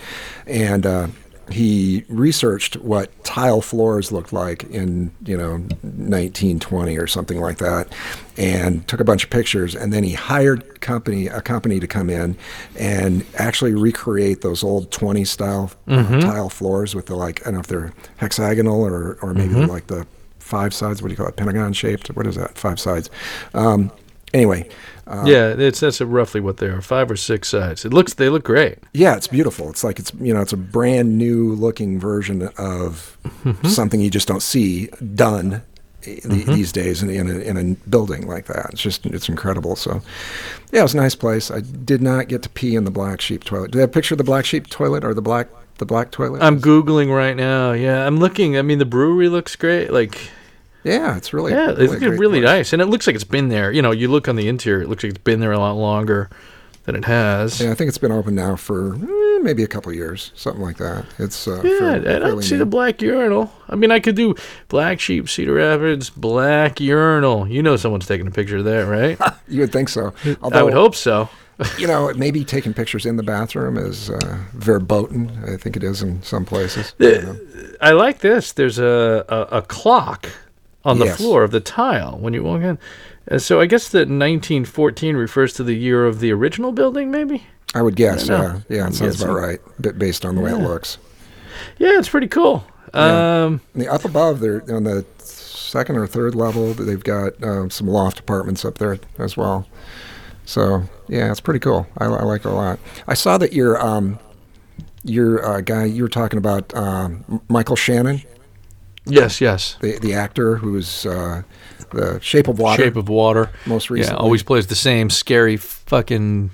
and. 0.46 1.12
He 1.50 2.04
researched 2.08 2.76
what 2.76 3.24
tile 3.24 3.60
floors 3.60 4.12
looked 4.12 4.32
like 4.32 4.64
in 4.64 5.12
you 5.24 5.36
know 5.36 5.52
1920 5.52 6.96
or 6.98 7.06
something 7.06 7.40
like 7.40 7.58
that 7.58 7.92
and 8.36 8.86
took 8.88 9.00
a 9.00 9.04
bunch 9.04 9.24
of 9.24 9.30
pictures 9.30 9.74
and 9.74 9.92
then 9.92 10.04
he 10.04 10.12
hired 10.12 10.80
company 10.80 11.26
a 11.26 11.40
company 11.40 11.80
to 11.80 11.86
come 11.86 12.08
in 12.10 12.36
and 12.78 13.24
actually 13.36 13.74
recreate 13.74 14.40
those 14.42 14.62
old 14.62 14.90
20 14.90 15.24
style 15.24 15.70
uh, 15.88 16.20
tile 16.20 16.48
floors 16.48 16.94
with 16.94 17.06
the 17.06 17.16
like 17.16 17.40
I 17.42 17.44
don't 17.46 17.54
know 17.54 17.60
if 17.60 17.66
they're 17.66 17.92
hexagonal 18.16 18.82
or 18.82 19.18
or 19.22 19.34
maybe 19.34 19.54
they're 19.54 19.66
like 19.66 19.88
the 19.88 20.06
five 20.38 20.72
sides 20.72 21.02
what 21.02 21.08
do 21.08 21.12
you 21.12 21.16
call 21.16 21.26
it 21.28 21.36
pentagon 21.36 21.72
shaped? 21.72 22.08
What 22.08 22.26
is 22.26 22.36
that 22.36 22.56
five 22.56 22.80
sides? 22.80 23.10
Um, 23.54 23.90
anyway 24.34 24.68
uh, 25.08 25.24
yeah, 25.26 25.54
it's 25.56 25.80
that's 25.80 26.00
roughly 26.00 26.40
what 26.40 26.58
they 26.58 26.66
are. 26.66 26.82
Five 26.82 27.10
or 27.10 27.16
six 27.16 27.48
sides. 27.48 27.84
It 27.84 27.94
looks. 27.94 28.14
They 28.14 28.28
look 28.28 28.44
great. 28.44 28.78
Yeah, 28.92 29.16
it's 29.16 29.26
beautiful. 29.26 29.70
It's 29.70 29.82
like 29.82 29.98
it's 29.98 30.12
you 30.20 30.34
know 30.34 30.42
it's 30.42 30.52
a 30.52 30.58
brand 30.58 31.16
new 31.16 31.54
looking 31.54 31.98
version 31.98 32.48
of 32.58 33.16
something 33.64 34.00
you 34.00 34.10
just 34.10 34.28
don't 34.28 34.42
see 34.42 34.88
done 35.14 35.62
the, 36.02 36.44
these 36.46 36.72
days 36.72 37.02
in, 37.02 37.10
in, 37.10 37.28
a, 37.28 37.38
in 37.38 37.56
a 37.56 37.74
building 37.88 38.26
like 38.26 38.46
that. 38.46 38.70
It's 38.72 38.82
just 38.82 39.06
it's 39.06 39.28
incredible. 39.28 39.76
So 39.76 40.02
yeah, 40.72 40.80
it 40.80 40.82
was 40.82 40.94
a 40.94 40.98
nice 40.98 41.14
place. 41.14 41.50
I 41.50 41.60
did 41.60 42.02
not 42.02 42.28
get 42.28 42.42
to 42.42 42.48
pee 42.50 42.76
in 42.76 42.84
the 42.84 42.90
black 42.90 43.20
sheep 43.20 43.44
toilet. 43.44 43.70
Do 43.70 43.78
they 43.78 43.82
have 43.82 43.90
a 43.90 43.92
picture 43.92 44.14
of 44.14 44.18
the 44.18 44.24
black 44.24 44.44
sheep 44.44 44.68
toilet 44.68 45.04
or 45.04 45.14
the 45.14 45.22
black 45.22 45.48
the 45.78 45.86
black 45.86 46.10
toilet? 46.10 46.42
I'm 46.42 46.60
googling 46.60 47.14
right 47.14 47.36
now. 47.36 47.72
Yeah, 47.72 48.06
I'm 48.06 48.18
looking. 48.18 48.58
I 48.58 48.62
mean, 48.62 48.78
the 48.78 48.84
brewery 48.84 49.28
looks 49.28 49.56
great. 49.56 49.92
Like, 49.92 50.30
yeah, 50.88 51.16
it's 51.16 51.32
really 51.32 51.52
yeah, 51.52 51.66
really 51.72 51.84
it's 51.84 52.02
really 52.02 52.40
place. 52.40 52.50
nice, 52.50 52.72
and 52.72 52.82
it 52.82 52.86
looks 52.86 53.06
like 53.06 53.14
it's 53.14 53.24
been 53.24 53.48
there. 53.48 53.70
You 53.72 53.82
know, 53.82 53.90
you 53.92 54.08
look 54.08 54.28
on 54.28 54.36
the 54.36 54.48
interior, 54.48 54.82
it 54.82 54.88
looks 54.88 55.02
like 55.04 55.10
it's 55.14 55.22
been 55.22 55.40
there 55.40 55.52
a 55.52 55.58
lot 55.58 55.72
longer 55.74 56.28
than 56.84 56.94
it 56.96 57.04
has. 57.04 57.60
Yeah, 57.60 57.70
I 57.70 57.74
think 57.74 57.88
it's 57.88 57.98
been 57.98 58.12
open 58.12 58.34
now 58.34 58.56
for 58.56 58.94
eh, 58.94 59.38
maybe 59.42 59.62
a 59.62 59.66
couple 59.66 59.92
years, 59.92 60.32
something 60.34 60.62
like 60.62 60.78
that. 60.78 61.04
It's 61.18 61.46
uh, 61.46 61.60
Yeah, 61.62 61.96
I 62.16 62.18
don't 62.18 62.42
see 62.42 62.54
new. 62.54 62.60
the 62.60 62.66
black 62.66 63.02
urinal. 63.02 63.52
I 63.68 63.76
mean, 63.76 63.90
I 63.90 64.00
could 64.00 64.16
do 64.16 64.34
Black 64.68 64.98
Sheep, 64.98 65.28
Cedar 65.28 65.52
Rapids, 65.54 66.08
black 66.08 66.80
urinal. 66.80 67.46
You 67.46 67.62
know, 67.62 67.76
someone's 67.76 68.06
taking 68.06 68.26
a 68.26 68.30
picture 68.30 68.56
of 68.56 68.64
that, 68.64 68.86
right? 68.86 69.18
You 69.48 69.60
would 69.62 69.72
think 69.72 69.88
so. 69.90 70.12
I 70.52 70.62
would 70.62 70.72
hope 70.74 70.94
so. 70.94 71.28
you 71.78 71.86
know, 71.86 72.12
maybe 72.14 72.44
taking 72.44 72.72
pictures 72.74 73.04
in 73.06 73.16
the 73.16 73.22
bathroom 73.22 73.76
is 73.78 74.10
uh, 74.10 74.38
verboten. 74.52 75.30
I 75.46 75.56
think 75.56 75.74
it 75.76 75.82
is 75.82 76.02
in 76.02 76.22
some 76.22 76.44
places. 76.44 76.94
Yeah. 76.98 77.32
I 77.80 77.92
like 77.92 78.18
this. 78.20 78.52
There's 78.52 78.78
a, 78.78 79.24
a, 79.28 79.58
a 79.58 79.62
clock 79.62 80.28
on 80.84 80.98
the 80.98 81.06
Yes. 81.06 81.16
floor 81.16 81.42
of 81.42 81.50
the 81.50 81.60
tile 81.60 82.16
when 82.20 82.32
you 82.34 82.42
walk 82.42 82.62
in. 82.62 82.78
Uh, 83.30 83.38
so 83.38 83.60
I 83.60 83.66
guess 83.66 83.88
that 83.88 84.08
1914 84.08 85.16
refers 85.16 85.52
to 85.54 85.62
the 85.64 85.74
year 85.74 86.06
of 86.06 86.20
the 86.20 86.32
original 86.32 86.72
building, 86.72 87.10
maybe? 87.10 87.46
I 87.74 87.82
would 87.82 87.96
guess. 87.96 88.30
I. 88.30 88.42
Yeah, 88.42 88.60
yeah, 88.68 88.86
it 88.88 88.94
sounds 88.94 89.20
about 89.22 89.34
right, 89.34 89.60
based 89.98 90.24
on 90.24 90.34
the 90.36 90.40
way 90.40 90.52
it 90.52 90.56
looks. 90.58 90.98
Yeah, 91.78 91.98
it's 91.98 92.08
pretty 92.08 92.28
cool. 92.28 92.64
Yeah. 92.94 93.44
Um, 93.44 93.60
the 93.74 93.88
up 93.88 94.04
above, 94.04 94.40
there 94.40 94.62
on 94.74 94.84
the 94.84 95.04
second 95.18 95.96
or 95.96 96.06
third 96.06 96.34
level, 96.34 96.72
they've 96.72 97.02
got 97.04 97.42
um, 97.44 97.68
some 97.68 97.86
loft 97.86 98.20
apartments 98.20 98.64
up 98.64 98.78
there 98.78 98.98
as 99.18 99.36
well. 99.36 99.66
So 100.46 100.84
yeah, 101.08 101.30
it's 101.30 101.40
pretty 101.40 101.60
cool. 101.60 101.86
I, 101.98 102.06
I 102.06 102.22
like 102.22 102.46
it 102.46 102.48
a 102.48 102.52
lot. 102.54 102.78
I 103.06 103.12
saw 103.12 103.36
that 103.36 103.52
your 103.52 103.78
um, 103.84 104.18
your 105.04 105.44
uh, 105.44 105.60
guy 105.60 105.84
you 105.84 106.02
were 106.02 106.08
talking 106.08 106.38
about 106.38 106.72
um, 106.74 107.42
Michael 107.48 107.76
Shannon, 107.76 108.22
yes, 109.08 109.40
yes. 109.40 109.76
the 109.80 109.98
the 109.98 110.14
actor 110.14 110.56
who's 110.56 111.04
uh, 111.06 111.42
the 111.92 112.18
Shape 112.20 112.48
of 112.48 112.58
Water. 112.58 112.82
Shape 112.82 112.96
of 112.96 113.08
Water. 113.08 113.50
most 113.66 113.90
Yeah, 113.90 114.14
always 114.14 114.42
plays 114.42 114.66
the 114.66 114.74
same 114.74 115.10
scary, 115.10 115.56
fucking, 115.56 116.50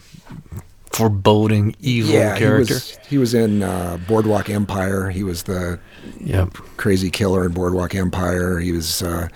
foreboding, 0.91 1.75
evil 1.81 2.15
yeah, 2.15 2.39
character. 2.39 2.75
he 2.75 2.75
was 2.75 2.99
he 3.11 3.19
was 3.19 3.35
in 3.35 3.63
uh, 3.63 3.99
Boardwalk 4.09 4.49
Empire. 4.51 5.11
He 5.11 5.23
was 5.23 5.45
the 5.45 5.79
Yep. 6.21 6.55
crazy 6.77 7.11
killer 7.11 7.47
in 7.47 7.53
Boardwalk 7.53 7.95
Empire. 7.95 8.59
He 8.61 8.73
was 8.73 9.03
uh, 9.03 9.29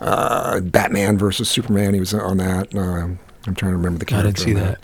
uh, 0.00 0.60
Batman 0.60 1.16
versus 1.18 1.48
Superman. 1.48 1.94
He 1.94 2.00
was 2.00 2.12
on 2.12 2.36
that. 2.38 2.74
I'm 3.46 3.54
trying 3.54 3.72
to 3.72 3.76
remember 3.76 3.98
the 3.98 4.04
character. 4.04 4.28
I 4.28 4.32
didn't 4.32 4.38
see 4.38 4.54
on 4.54 4.60
that. 4.72 4.80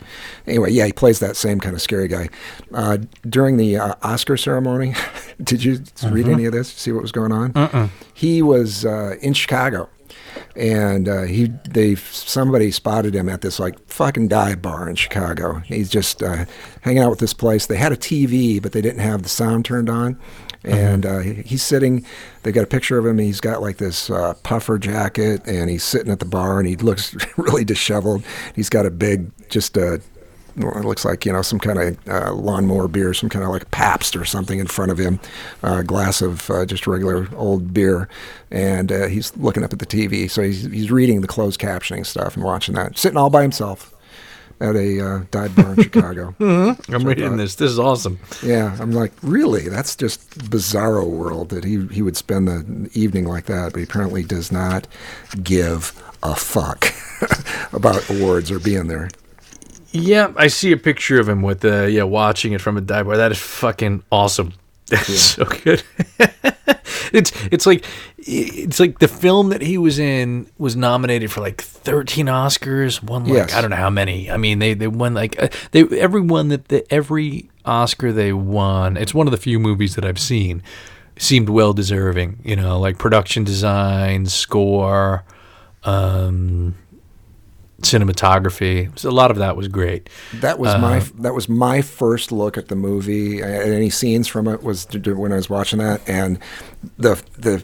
Anyway, 0.47 0.71
yeah, 0.71 0.85
he 0.87 0.91
plays 0.93 1.19
that 1.19 1.35
same 1.35 1.59
kind 1.59 1.75
of 1.75 1.81
scary 1.81 2.07
guy. 2.07 2.29
Uh, 2.73 2.97
during 3.29 3.57
the 3.57 3.77
uh, 3.77 3.95
Oscar 4.03 4.35
ceremony, 4.37 4.95
did 5.43 5.63
you 5.63 5.83
read 6.09 6.25
Uh-huh. 6.25 6.33
any 6.33 6.45
of 6.45 6.53
this? 6.53 6.69
See 6.69 6.91
what 6.91 7.01
was 7.01 7.11
going 7.11 7.31
on? 7.31 7.51
Uh-uh. 7.55 7.89
He 8.13 8.41
was 8.41 8.83
uh, 8.85 9.15
in 9.21 9.33
Chicago, 9.33 9.89
and 10.55 11.07
uh, 11.07 11.23
he 11.23 11.51
they 11.69 11.93
somebody 11.95 12.71
spotted 12.71 13.13
him 13.15 13.29
at 13.29 13.41
this 13.41 13.59
like 13.59 13.77
fucking 13.87 14.27
dive 14.27 14.61
bar 14.61 14.89
in 14.89 14.95
Chicago. 14.95 15.59
He's 15.59 15.89
just 15.89 16.23
uh, 16.23 16.45
hanging 16.81 17.03
out 17.03 17.11
with 17.11 17.19
this 17.19 17.33
place. 17.33 17.67
They 17.67 17.77
had 17.77 17.91
a 17.91 17.97
TV, 17.97 18.61
but 18.61 18.71
they 18.71 18.81
didn't 18.81 19.01
have 19.01 19.21
the 19.23 19.29
sound 19.29 19.65
turned 19.65 19.89
on. 19.89 20.19
And 20.63 21.05
uh, 21.05 21.19
he- 21.19 21.41
he's 21.43 21.63
sitting. 21.63 22.05
They 22.43 22.51
got 22.51 22.63
a 22.63 22.67
picture 22.67 22.97
of 22.97 23.05
him. 23.05 23.17
He's 23.19 23.39
got 23.41 23.61
like 23.61 23.77
this 23.77 24.09
uh, 24.09 24.33
puffer 24.43 24.77
jacket, 24.77 25.41
and 25.45 25.69
he's 25.69 25.83
sitting 25.83 26.11
at 26.11 26.19
the 26.19 26.25
bar, 26.25 26.59
and 26.59 26.67
he 26.67 26.75
looks 26.75 27.15
really 27.37 27.63
disheveled. 27.65 28.23
He's 28.55 28.69
got 28.69 28.85
a 28.85 28.91
big, 28.91 29.31
just 29.49 29.77
a 29.77 30.01
well, 30.57 30.75
it 30.75 30.85
looks 30.85 31.05
like 31.05 31.23
you 31.25 31.31
know 31.31 31.43
some 31.43 31.59
kind 31.59 31.79
of 31.79 32.09
uh, 32.09 32.33
lawnmower 32.33 32.87
beer, 32.87 33.13
some 33.13 33.29
kind 33.29 33.45
of 33.45 33.51
like 33.51 33.69
Pabst 33.69 34.15
or 34.15 34.25
something 34.25 34.57
in 34.57 34.65
front 34.67 34.91
of 34.91 34.97
him, 34.97 35.19
a 35.61 35.83
glass 35.83 36.21
of 36.21 36.49
uh, 36.49 36.65
just 36.65 36.87
regular 36.87 37.27
old 37.35 37.73
beer, 37.73 38.09
and 38.49 38.91
uh, 38.91 39.05
he's 39.07 39.35
looking 39.37 39.63
up 39.63 39.71
at 39.71 39.79
the 39.79 39.85
TV. 39.85 40.29
So 40.29 40.41
he's 40.41 40.63
he's 40.63 40.89
reading 40.89 41.21
the 41.21 41.27
closed 41.27 41.59
captioning 41.59 42.05
stuff 42.05 42.35
and 42.35 42.43
watching 42.43 42.73
that, 42.75 42.97
sitting 42.97 43.17
all 43.17 43.29
by 43.29 43.43
himself 43.43 43.93
at 44.59 44.75
a 44.75 44.99
uh, 44.99 45.23
dive 45.31 45.55
bar 45.55 45.73
in 45.73 45.83
Chicago. 45.83 46.35
I'm 46.39 47.03
reading 47.03 47.37
this. 47.37 47.55
This 47.55 47.71
is 47.71 47.79
awesome. 47.79 48.19
Yeah, 48.43 48.75
I'm 48.79 48.91
like, 48.91 49.11
really? 49.21 49.69
That's 49.69 49.95
just 49.95 50.37
bizarro 50.37 51.07
world 51.07 51.49
that 51.49 51.63
he 51.63 51.87
he 51.87 52.01
would 52.01 52.17
spend 52.17 52.47
the 52.47 52.89
evening 52.93 53.25
like 53.25 53.45
that, 53.45 53.73
but 53.73 53.79
he 53.79 53.83
apparently 53.83 54.23
does 54.23 54.51
not 54.51 54.87
give 55.43 56.01
a 56.23 56.35
fuck 56.35 56.93
about 57.73 58.09
awards 58.09 58.51
or 58.51 58.59
being 58.59 58.87
there. 58.87 59.09
Yeah, 59.91 60.33
I 60.35 60.47
see 60.47 60.71
a 60.71 60.77
picture 60.77 61.19
of 61.19 61.29
him 61.29 61.41
with 61.41 61.61
the 61.61 61.89
yeah 61.89 62.03
watching 62.03 62.53
it 62.53 62.61
from 62.61 62.77
a 62.77 62.81
dive 62.81 63.05
bar. 63.05 63.17
That 63.17 63.31
is 63.31 63.39
fucking 63.39 64.03
awesome. 64.11 64.53
That's 64.87 65.19
so 65.35 65.45
good. 65.45 65.83
it's 67.13 67.31
it's 67.51 67.65
like 67.65 67.85
it's 68.17 68.79
like 68.79 68.99
the 68.99 69.07
film 69.07 69.49
that 69.49 69.61
he 69.61 69.77
was 69.77 69.99
in 69.99 70.47
was 70.57 70.75
nominated 70.75 71.31
for 71.31 71.41
like 71.41 71.61
13 71.61 72.27
Oscars. 72.27 73.01
Won 73.03 73.25
like 73.25 73.33
Yes. 73.33 73.53
I 73.53 73.61
don't 73.61 73.69
know 73.69 73.75
how 73.77 73.89
many. 73.89 74.29
I 74.31 74.37
mean 74.37 74.59
they 74.59 74.73
they 74.73 74.87
won 74.87 75.13
like 75.13 75.41
uh, 75.41 75.49
they 75.71 75.83
every 75.99 76.21
one 76.21 76.49
that 76.49 76.67
the, 76.69 76.85
every 76.93 77.49
Oscar 77.65 78.11
they 78.11 78.33
won. 78.33 78.97
It's 78.97 79.13
one 79.13 79.27
of 79.27 79.31
the 79.31 79.37
few 79.37 79.59
movies 79.59 79.95
that 79.95 80.05
I've 80.05 80.19
seen 80.19 80.63
seemed 81.17 81.49
well 81.49 81.73
deserving. 81.73 82.39
You 82.43 82.55
know, 82.55 82.79
like 82.79 82.97
production 82.97 83.43
design, 83.43 84.25
score, 84.27 85.23
um, 85.83 86.75
cinematography. 87.81 88.97
So 88.97 89.09
a 89.09 89.11
lot 89.11 89.31
of 89.31 89.37
that 89.37 89.55
was 89.55 89.67
great. 89.67 90.09
That 90.35 90.59
was 90.59 90.79
my 90.81 90.99
that 91.21 91.33
was 91.33 91.47
my 91.47 91.81
first 91.81 92.31
look 92.31 92.57
at 92.57 92.67
the 92.67 92.75
movie. 92.75 93.43
Uh, 93.43 93.47
any 93.47 93.89
scenes 93.89 94.27
from 94.27 94.47
it 94.47 94.63
was 94.63 94.87
when 94.93 95.31
I 95.31 95.35
was 95.35 95.49
watching 95.49 95.79
that, 95.79 96.07
and 96.07 96.39
the 96.97 97.21
the 97.37 97.63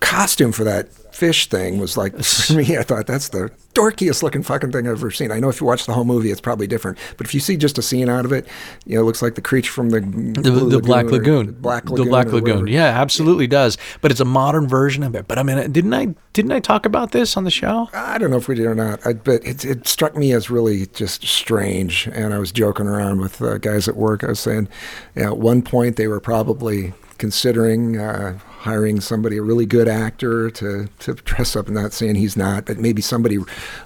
costume 0.00 0.52
for 0.52 0.64
that 0.64 0.88
fish 1.14 1.48
thing 1.48 1.78
was 1.78 1.96
like 1.96 2.16
for 2.24 2.54
me. 2.54 2.76
I 2.76 2.82
thought 2.82 3.06
that's 3.06 3.28
the 3.28 3.50
dorkiest 3.74 4.22
looking 4.22 4.42
fucking 4.42 4.72
thing 4.72 4.86
I've 4.86 4.92
ever 4.92 5.10
seen. 5.10 5.30
I 5.30 5.38
know 5.38 5.48
if 5.48 5.60
you 5.60 5.66
watch 5.66 5.86
the 5.86 5.92
whole 5.92 6.04
movie, 6.04 6.30
it's 6.30 6.40
probably 6.40 6.66
different, 6.66 6.98
but 7.16 7.26
if 7.26 7.34
you 7.34 7.40
see 7.40 7.56
just 7.56 7.78
a 7.78 7.82
scene 7.82 8.08
out 8.08 8.24
of 8.24 8.32
it, 8.32 8.46
you 8.86 8.96
know, 8.96 9.02
it 9.02 9.04
looks 9.04 9.22
like 9.22 9.34
the 9.34 9.42
creature 9.42 9.70
from 9.70 9.90
the 9.90 10.00
the, 10.00 10.50
the 10.50 10.80
Black 10.80 11.06
Lagoon, 11.06 11.52
Black 11.52 11.88
Lagoon, 11.88 12.04
the 12.04 12.10
Black 12.10 12.26
Lagoon. 12.28 12.66
Yeah, 12.66 12.86
absolutely 12.86 13.46
does. 13.46 13.76
But 14.00 14.10
it's 14.10 14.20
a 14.20 14.24
modern 14.24 14.66
version 14.66 15.02
of 15.02 15.14
it. 15.14 15.28
But 15.28 15.38
I 15.38 15.42
mean, 15.42 15.70
didn't 15.70 15.94
I 15.94 16.14
didn't 16.32 16.52
I 16.52 16.60
talk 16.60 16.86
about 16.86 17.12
this 17.12 17.36
on 17.36 17.44
the 17.44 17.50
show? 17.50 17.90
I 17.92 18.18
don't 18.18 18.30
know 18.30 18.38
if 18.38 18.48
we 18.48 18.54
did 18.54 18.66
or 18.66 18.74
not, 18.74 19.06
I, 19.06 19.12
but 19.12 19.44
it, 19.44 19.64
it 19.64 19.86
struck 19.86 20.16
me 20.16 20.32
as 20.32 20.50
really 20.50 20.86
just 20.86 21.26
strange. 21.26 22.08
And 22.12 22.32
I 22.32 22.38
was 22.38 22.52
joking 22.52 22.86
around 22.86 23.20
with 23.20 23.40
uh, 23.42 23.58
guys 23.58 23.88
at 23.88 23.96
work. 23.96 24.24
I 24.24 24.28
was 24.28 24.40
saying, 24.40 24.68
you 25.14 25.22
know, 25.22 25.32
at 25.32 25.38
one 25.38 25.62
point 25.62 25.96
they 25.96 26.08
were 26.08 26.20
probably 26.20 26.92
considering 27.20 27.96
uh, 27.98 28.38
hiring 28.60 29.00
somebody, 29.00 29.36
a 29.36 29.42
really 29.42 29.66
good 29.66 29.86
actor, 29.86 30.50
to, 30.50 30.88
to 30.98 31.14
dress 31.14 31.54
up. 31.54 31.66
And 31.66 31.76
not 31.76 31.92
saying 31.92 32.16
he's 32.16 32.36
not, 32.36 32.64
but 32.66 32.78
maybe 32.78 33.00
somebody, 33.02 33.36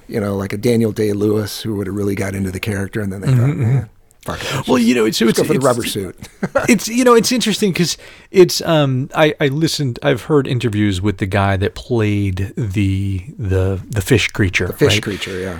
you 0.09 0.20
know, 0.20 0.35
like 0.37 0.55
a 0.55 0.57
Daniel 0.57 0.93
Day 0.93 1.12
Lewis 1.12 1.61
who 1.61 1.74
would 1.76 1.87
have 1.87 1.97
really 1.97 2.14
got 2.14 2.35
into 2.35 2.51
the 2.51 2.61
character. 2.61 3.01
And 3.03 3.12
then 3.12 3.20
they 3.20 3.26
thought, 3.28 3.57
man, 3.57 3.91
fuck 4.22 4.37
it. 4.41 4.45
let's 4.45 4.47
Mm-hmm, 4.47 4.70
Well, 4.70 4.78
just- 4.78 4.89
you 4.89 4.95
know, 4.95 5.11
so 5.11 5.26
let's 5.26 5.39
it's 5.39 5.49
go 5.49 5.53
for 5.55 5.61
the 5.61 5.66
rubber 5.66 5.85
suit. 5.85 6.16
it's 6.68 6.89
you 6.89 7.05
know 7.05 7.14
it's 7.14 7.30
interesting 7.32 7.72
because 7.72 7.99
it's 8.30 8.62
um 8.62 9.11
I 9.14 9.35
I 9.41 9.49
listened 9.49 9.99
I've 10.03 10.22
heard 10.22 10.47
interviews 10.47 11.03
with 11.03 11.18
the 11.18 11.26
guy 11.26 11.57
that 11.59 11.74
played 11.74 12.53
the 12.57 13.22
the 13.39 13.82
the 13.89 14.01
fish 14.01 14.28
creature 14.28 14.68
the 14.68 14.72
Fish 14.72 14.95
right? 14.95 15.03
creature, 15.03 15.39
yeah. 15.39 15.59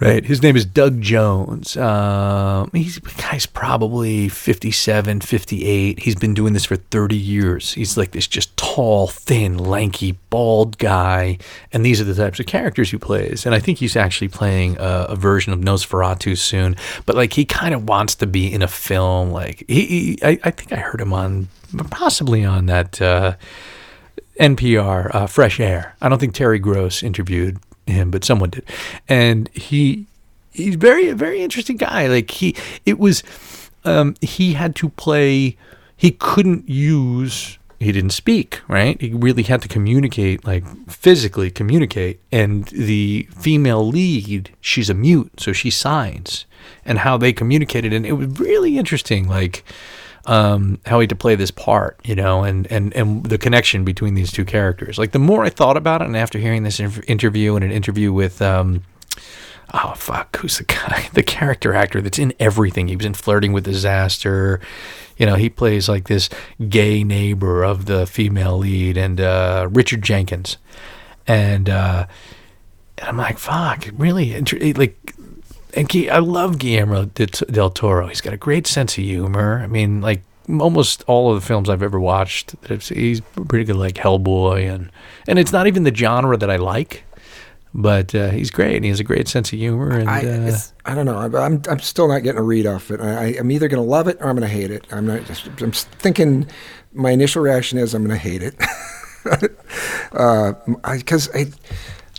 Right. 0.00 0.24
His 0.24 0.42
name 0.42 0.56
is 0.56 0.64
Doug 0.64 1.02
Jones. 1.02 1.76
Um, 1.76 2.70
he's 2.72 2.98
guy's 2.98 3.44
probably 3.44 4.30
57, 4.30 5.20
58. 5.20 5.98
He's 5.98 6.14
been 6.14 6.32
doing 6.32 6.54
this 6.54 6.64
for 6.64 6.76
30 6.76 7.16
years. 7.16 7.74
He's 7.74 7.98
like 7.98 8.12
this 8.12 8.26
just 8.26 8.56
tall, 8.56 9.08
thin, 9.08 9.58
lanky, 9.58 10.12
bald 10.30 10.78
guy. 10.78 11.36
And 11.70 11.84
these 11.84 12.00
are 12.00 12.04
the 12.04 12.14
types 12.14 12.40
of 12.40 12.46
characters 12.46 12.90
he 12.90 12.96
plays. 12.96 13.44
And 13.44 13.54
I 13.54 13.58
think 13.58 13.76
he's 13.76 13.94
actually 13.94 14.28
playing 14.28 14.78
a, 14.78 15.08
a 15.10 15.16
version 15.16 15.52
of 15.52 15.58
Nosferatu 15.58 16.38
soon. 16.38 16.76
But 17.04 17.14
like 17.14 17.34
he 17.34 17.44
kind 17.44 17.74
of 17.74 17.86
wants 17.86 18.14
to 18.16 18.26
be 18.26 18.50
in 18.50 18.62
a 18.62 18.68
film. 18.68 19.32
Like 19.32 19.64
he, 19.68 19.84
he 19.84 20.18
I, 20.22 20.38
I 20.44 20.50
think 20.50 20.72
I 20.72 20.76
heard 20.76 21.02
him 21.02 21.12
on 21.12 21.48
possibly 21.90 22.42
on 22.42 22.64
that 22.66 23.02
uh, 23.02 23.36
NPR 24.40 25.14
uh, 25.14 25.26
Fresh 25.26 25.60
Air. 25.60 25.94
I 26.00 26.08
don't 26.08 26.18
think 26.18 26.32
Terry 26.32 26.58
Gross 26.58 27.02
interviewed 27.02 27.58
him, 27.86 28.10
but 28.10 28.24
someone 28.24 28.50
did, 28.50 28.64
and 29.08 29.48
he 29.50 30.06
he's 30.52 30.76
very 30.76 31.08
a 31.08 31.14
very 31.14 31.42
interesting 31.42 31.76
guy. 31.76 32.06
Like 32.06 32.30
he 32.30 32.56
it 32.84 32.98
was 32.98 33.22
um, 33.84 34.14
he 34.20 34.54
had 34.54 34.74
to 34.76 34.88
play. 34.90 35.56
He 35.96 36.10
couldn't 36.10 36.68
use. 36.68 37.58
He 37.78 37.92
didn't 37.92 38.10
speak, 38.10 38.60
right? 38.68 39.00
He 39.00 39.14
really 39.14 39.42
had 39.42 39.62
to 39.62 39.68
communicate, 39.68 40.44
like 40.44 40.64
physically 40.86 41.50
communicate. 41.50 42.20
And 42.30 42.66
the 42.66 43.26
female 43.38 43.86
lead, 43.86 44.50
she's 44.60 44.90
a 44.90 44.94
mute, 44.94 45.32
so 45.38 45.54
she 45.54 45.70
signs. 45.70 46.44
And 46.84 46.98
how 46.98 47.16
they 47.16 47.32
communicated, 47.32 47.94
and 47.94 48.04
it 48.04 48.12
was 48.12 48.38
really 48.38 48.76
interesting. 48.76 49.28
Like, 49.28 49.64
um, 50.26 50.78
how 50.86 51.00
he 51.00 51.06
to 51.06 51.16
play 51.16 51.34
this 51.34 51.50
part, 51.50 51.98
you 52.04 52.14
know, 52.14 52.44
and, 52.44 52.66
and, 52.70 52.94
and 52.94 53.24
the 53.24 53.38
connection 53.38 53.84
between 53.84 54.14
these 54.14 54.30
two 54.30 54.44
characters. 54.44 54.98
Like 54.98 55.12
the 55.12 55.18
more 55.18 55.44
I 55.44 55.50
thought 55.50 55.76
about 55.76 56.02
it, 56.02 56.06
and 56.06 56.16
after 56.16 56.38
hearing 56.38 56.62
this 56.62 56.80
interview 56.80 57.54
and 57.56 57.64
an 57.64 57.72
interview 57.72 58.12
with, 58.12 58.42
um, 58.42 58.82
oh 59.72 59.94
fuck, 59.96 60.36
who's 60.36 60.58
the 60.58 60.64
guy, 60.64 61.08
the 61.12 61.22
character 61.22 61.74
actor 61.74 62.00
that's 62.00 62.18
in 62.18 62.34
everything? 62.38 62.88
He 62.88 62.96
was 62.96 63.06
in 63.06 63.14
Flirting 63.14 63.52
with 63.52 63.64
Disaster. 63.64 64.60
You 65.16 65.26
know, 65.26 65.36
he 65.36 65.50
plays 65.50 65.88
like 65.88 66.08
this 66.08 66.28
gay 66.68 67.04
neighbor 67.04 67.62
of 67.62 67.86
the 67.86 68.06
female 68.06 68.58
lead, 68.58 68.96
and 68.96 69.20
uh, 69.20 69.68
Richard 69.70 70.02
Jenkins, 70.02 70.56
and 71.26 71.68
uh, 71.68 72.06
and 72.98 73.08
I'm 73.08 73.16
like, 73.16 73.38
fuck, 73.38 73.88
really, 73.96 74.40
like 74.74 75.14
and 75.74 75.90
I 76.10 76.18
love 76.18 76.58
Guillermo 76.58 77.04
del 77.04 77.70
Toro. 77.70 78.06
He's 78.06 78.20
got 78.20 78.32
a 78.32 78.38
great 78.38 78.66
sense 78.66 78.96
of 78.98 79.04
humor. 79.04 79.60
I 79.62 79.66
mean, 79.66 80.00
like 80.00 80.22
almost 80.48 81.04
all 81.06 81.32
of 81.32 81.40
the 81.40 81.46
films 81.46 81.68
I've 81.68 81.82
ever 81.82 82.00
watched, 82.00 82.60
that 82.62 82.70
I've 82.70 82.84
seen, 82.84 82.98
he's 82.98 83.20
pretty 83.20 83.64
good. 83.64 83.76
Like 83.76 83.94
Hellboy, 83.94 84.72
and 84.72 84.90
and 85.28 85.38
it's 85.38 85.52
not 85.52 85.66
even 85.66 85.84
the 85.84 85.94
genre 85.94 86.36
that 86.36 86.50
I 86.50 86.56
like, 86.56 87.04
but 87.74 88.14
uh, 88.14 88.30
he's 88.30 88.50
great. 88.50 88.76
And 88.76 88.84
he 88.84 88.90
has 88.90 89.00
a 89.00 89.04
great 89.04 89.28
sense 89.28 89.52
of 89.52 89.58
humor. 89.58 89.90
And 89.90 90.08
I, 90.08 90.24
uh, 90.24 90.58
I 90.84 90.94
don't 90.94 91.06
know. 91.06 91.18
I'm, 91.18 91.62
I'm, 91.68 91.78
still 91.78 92.08
not 92.08 92.20
getting 92.20 92.40
a 92.40 92.42
read 92.42 92.66
off 92.66 92.90
it. 92.90 93.00
I, 93.00 93.36
I'm 93.38 93.50
either 93.50 93.68
going 93.68 93.82
to 93.82 93.88
love 93.88 94.08
it 94.08 94.16
or 94.20 94.28
I'm 94.28 94.36
going 94.36 94.48
to 94.48 94.54
hate 94.54 94.70
it. 94.70 94.86
I'm 94.90 95.06
not. 95.06 95.24
Just, 95.26 95.46
I'm 95.60 95.72
thinking. 95.72 96.46
My 96.92 97.10
initial 97.10 97.42
reaction 97.42 97.78
is 97.78 97.94
I'm 97.94 98.04
going 98.04 98.18
to 98.18 98.22
hate 98.22 98.42
it. 98.42 98.54
Because 100.12 101.28
I, 101.34 101.46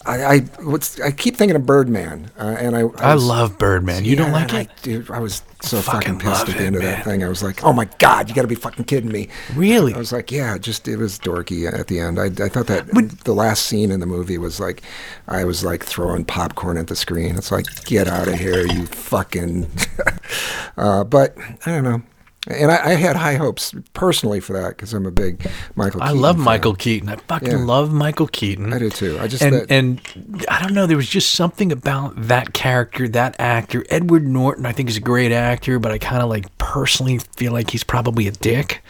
I, 0.06 0.24
I, 0.26 0.40
what's, 0.64 1.00
I 1.00 1.12
keep 1.12 1.36
thinking 1.38 1.56
of 1.56 1.66
Birdman, 1.66 2.32
uh, 2.40 2.56
and 2.60 2.76
I. 2.76 2.82
I 2.98 3.14
was- 3.14 3.24
love 3.24 3.58
Birdman. 3.58 4.04
You 4.06 4.16
don't 4.16 4.32
like 4.32 4.54
it? 4.54 4.70
I, 4.70 4.82
dude, 4.82 5.10
I 5.12 5.20
was 5.20 5.44
so 5.62 5.80
Fucking 5.80 6.14
fucking, 6.16 6.20
pissed 6.20 6.50
at 6.50 6.58
the 6.58 6.64
it, 6.64 6.66
end 6.68 6.76
of 6.76 6.82
man. 6.82 6.92
that 6.92 7.04
thing. 7.06 7.24
I 7.24 7.30
was 7.30 7.44
like, 7.44 7.64
oh 7.64 7.72
my 7.72 7.86
god, 8.00 8.28
you 8.28 8.34
got 8.36 8.42
to 8.42 8.48
be 8.48 8.56
fucking 8.56 8.86
kidding 8.86 9.12
me. 9.12 9.28
Really? 9.56 9.94
I 9.94 9.98
was 10.00 10.12
like, 10.12 10.32
yeah, 10.32 10.58
just 10.58 10.88
it 10.88 10.98
was 10.98 11.20
dorky 11.20 11.72
at 11.72 11.88
the 11.88 12.00
end. 12.00 12.20
I, 12.20 12.26
I 12.44 12.50
thought 12.50 12.66
that 12.68 12.88
the 13.26 13.34
last 13.34 13.68
scene 13.68 13.92
in 13.92 14.00
the 14.00 14.08
movie 14.08 14.40
was 14.40 14.60
like, 14.60 14.82
I 15.28 15.44
was 15.44 15.64
like 15.64 15.84
throwing 15.86 16.26
popcorn 16.26 16.78
at 16.78 16.88
the 16.88 16.96
screen. 16.96 17.36
It's 17.36 17.52
like, 17.52 17.66
get 17.86 18.08
out 18.08 18.28
of 18.28 18.36
here, 18.36 18.66
you 18.66 18.88
fucking. 18.88 19.68
uh, 20.78 21.04
but 21.04 21.38
I 21.66 21.72
don't 21.72 21.84
know. 21.84 22.02
And 22.48 22.72
I, 22.72 22.92
I 22.92 22.94
had 22.96 23.16
high 23.16 23.36
hopes 23.36 23.72
personally 23.94 24.40
for 24.40 24.54
that 24.54 24.70
because 24.70 24.94
I'm 24.96 25.06
a 25.06 25.12
big 25.12 25.48
Michael. 25.76 26.02
I 26.02 26.08
Keaton 26.08 26.22
love 26.22 26.36
fan. 26.38 26.46
Michael 26.46 26.74
Keaton. 26.76 27.10
I 27.10 27.16
fucking 27.18 27.52
Yeah. 27.52 27.58
love 27.58 27.94
Michael 27.94 28.26
Keaton. 28.28 28.74
I 28.74 28.80
do 28.80 28.90
too. 28.90 29.20
I 29.22 29.28
just 29.28 29.44
and 29.44 29.54
that, 29.54 29.72
and 29.72 30.02
I 30.50 30.60
don't 30.64 30.74
know. 30.74 30.88
There 30.88 30.98
was 30.98 31.08
just 31.08 31.36
something 31.36 31.72
about 31.72 32.14
that 32.16 32.54
character, 32.54 33.08
that 33.10 33.36
actor. 33.40 33.86
Edward 33.92 34.26
Norton, 34.28 34.66
I 34.66 34.72
think, 34.72 34.90
is 34.90 34.98
a 34.98 35.02
great 35.02 35.32
actor, 35.32 35.78
but 35.78 35.92
I 35.92 36.00
kind 36.00 36.24
of 36.24 36.30
like 36.30 36.58
personally 36.58 37.20
feel 37.38 37.52
like 37.54 37.70
he's 37.70 37.84
probably 37.84 38.28
a 38.28 38.32
dick 38.32 38.82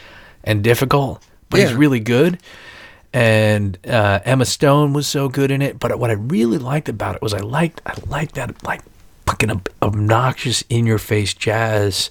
and 0.46 0.64
difficult, 0.64 1.22
but 1.50 1.60
he's 1.60 1.74
really 1.74 2.00
good. 2.00 2.40
And 3.14 3.78
uh, 3.86 4.20
Emma 4.24 4.46
Stone 4.46 4.94
was 4.94 5.08
so 5.08 5.28
good 5.28 5.52
in 5.52 5.62
it. 5.62 5.78
But 5.78 6.00
what 6.00 6.10
I 6.10 6.14
really 6.14 6.58
liked 6.58 6.88
about 6.88 7.16
it 7.18 7.22
was 7.22 7.34
I 7.34 7.40
liked 7.42 7.82
I 7.86 7.96
liked 8.08 8.36
that 8.36 8.64
like 8.64 8.80
fucking 9.26 9.52
ob- 9.52 9.70
obnoxious 9.82 10.64
in 10.70 10.86
your 10.86 10.98
face 10.98 11.34
jazz 11.34 12.10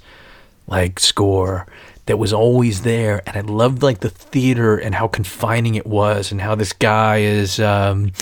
like 0.70 0.98
score 1.00 1.66
that 2.06 2.18
was 2.18 2.32
always 2.32 2.82
there 2.82 3.22
and 3.26 3.36
i 3.36 3.40
loved 3.40 3.82
like 3.82 4.00
the 4.00 4.10
theater 4.10 4.76
and 4.76 4.94
how 4.94 5.06
confining 5.06 5.74
it 5.74 5.86
was 5.86 6.32
and 6.32 6.40
how 6.40 6.54
this 6.54 6.72
guy 6.72 7.18
is 7.18 7.60
um 7.60 8.12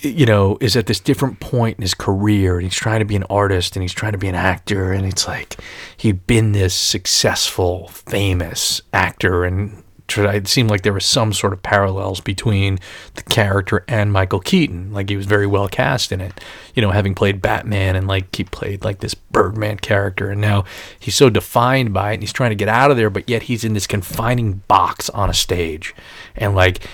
you 0.00 0.26
know 0.26 0.58
is 0.60 0.76
at 0.76 0.86
this 0.86 1.00
different 1.00 1.40
point 1.40 1.78
in 1.78 1.82
his 1.82 1.94
career 1.94 2.56
and 2.56 2.64
he's 2.64 2.74
trying 2.74 3.00
to 3.00 3.04
be 3.04 3.16
an 3.16 3.24
artist 3.24 3.76
and 3.76 3.82
he's 3.82 3.92
trying 3.92 4.12
to 4.12 4.18
be 4.18 4.28
an 4.28 4.34
actor 4.34 4.92
and 4.92 5.06
it's 5.06 5.26
like 5.26 5.56
he'd 5.96 6.26
been 6.26 6.52
this 6.52 6.74
successful 6.74 7.88
famous 7.88 8.80
actor 8.92 9.44
and 9.44 9.82
tried, 10.06 10.34
it 10.34 10.48
seemed 10.48 10.70
like 10.70 10.82
there 10.82 10.92
was 10.92 11.04
some 11.04 11.32
sort 11.32 11.52
of 11.52 11.62
parallels 11.62 12.20
between 12.20 12.78
the 13.14 13.22
character 13.22 13.84
and 13.88 14.12
Michael 14.12 14.40
Keaton. 14.40 14.92
Like 14.92 15.08
he 15.08 15.16
was 15.16 15.26
very 15.26 15.46
well 15.46 15.68
cast 15.68 16.12
in 16.12 16.20
it, 16.20 16.40
you 16.74 16.82
know, 16.82 16.90
having 16.90 17.14
played 17.14 17.42
Batman 17.42 17.96
and 17.96 18.06
like 18.06 18.34
he 18.34 18.44
played 18.44 18.84
like 18.84 19.00
this 19.00 19.14
Birdman 19.14 19.78
character, 19.78 20.30
and 20.30 20.40
now 20.40 20.64
he's 20.98 21.14
so 21.14 21.30
defined 21.30 21.92
by 21.92 22.10
it, 22.10 22.14
and 22.14 22.22
he's 22.22 22.32
trying 22.32 22.50
to 22.50 22.56
get 22.56 22.68
out 22.68 22.90
of 22.90 22.96
there, 22.96 23.10
but 23.10 23.28
yet 23.28 23.44
he's 23.44 23.64
in 23.64 23.74
this 23.74 23.86
confining 23.86 24.62
box 24.68 25.10
on 25.10 25.30
a 25.30 25.34
stage, 25.34 25.94
and 26.36 26.54
like 26.54 26.86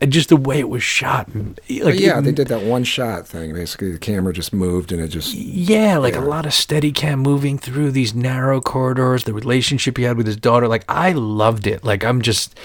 Uh, 0.00 0.06
just 0.06 0.28
the 0.28 0.36
way 0.36 0.60
it 0.60 0.68
was 0.68 0.82
shot. 0.82 1.28
Like 1.34 1.98
yeah, 1.98 2.18
it- 2.18 2.22
they 2.22 2.30
did 2.32 2.46
that 2.48 2.62
one 2.62 2.84
shot 2.84 3.26
thing. 3.26 3.52
Basically, 3.52 3.90
the 3.90 3.98
camera 3.98 4.32
just 4.32 4.52
moved 4.52 4.92
and 4.92 5.00
it 5.02 5.08
just. 5.08 5.34
yeah, 5.34 5.96
like 5.98 6.14
Yeah. 6.14 6.20
a 6.20 6.26
lot 6.26 6.46
of 6.46 6.54
steady 6.54 6.92
cam 6.92 7.18
moving 7.18 7.58
through 7.58 7.90
these 7.90 8.14
narrow 8.14 8.60
corridors, 8.60 9.24
the 9.24 9.34
relationship 9.34 9.96
he 9.96 10.04
had 10.04 10.16
with 10.16 10.26
his 10.26 10.36
daughter. 10.36 10.68
Like, 10.68 10.84
I 10.88 11.10
loved 11.12 11.66
it. 11.66 11.82
Like, 11.84 12.04
I'm 12.04 12.22
just, 12.22 12.56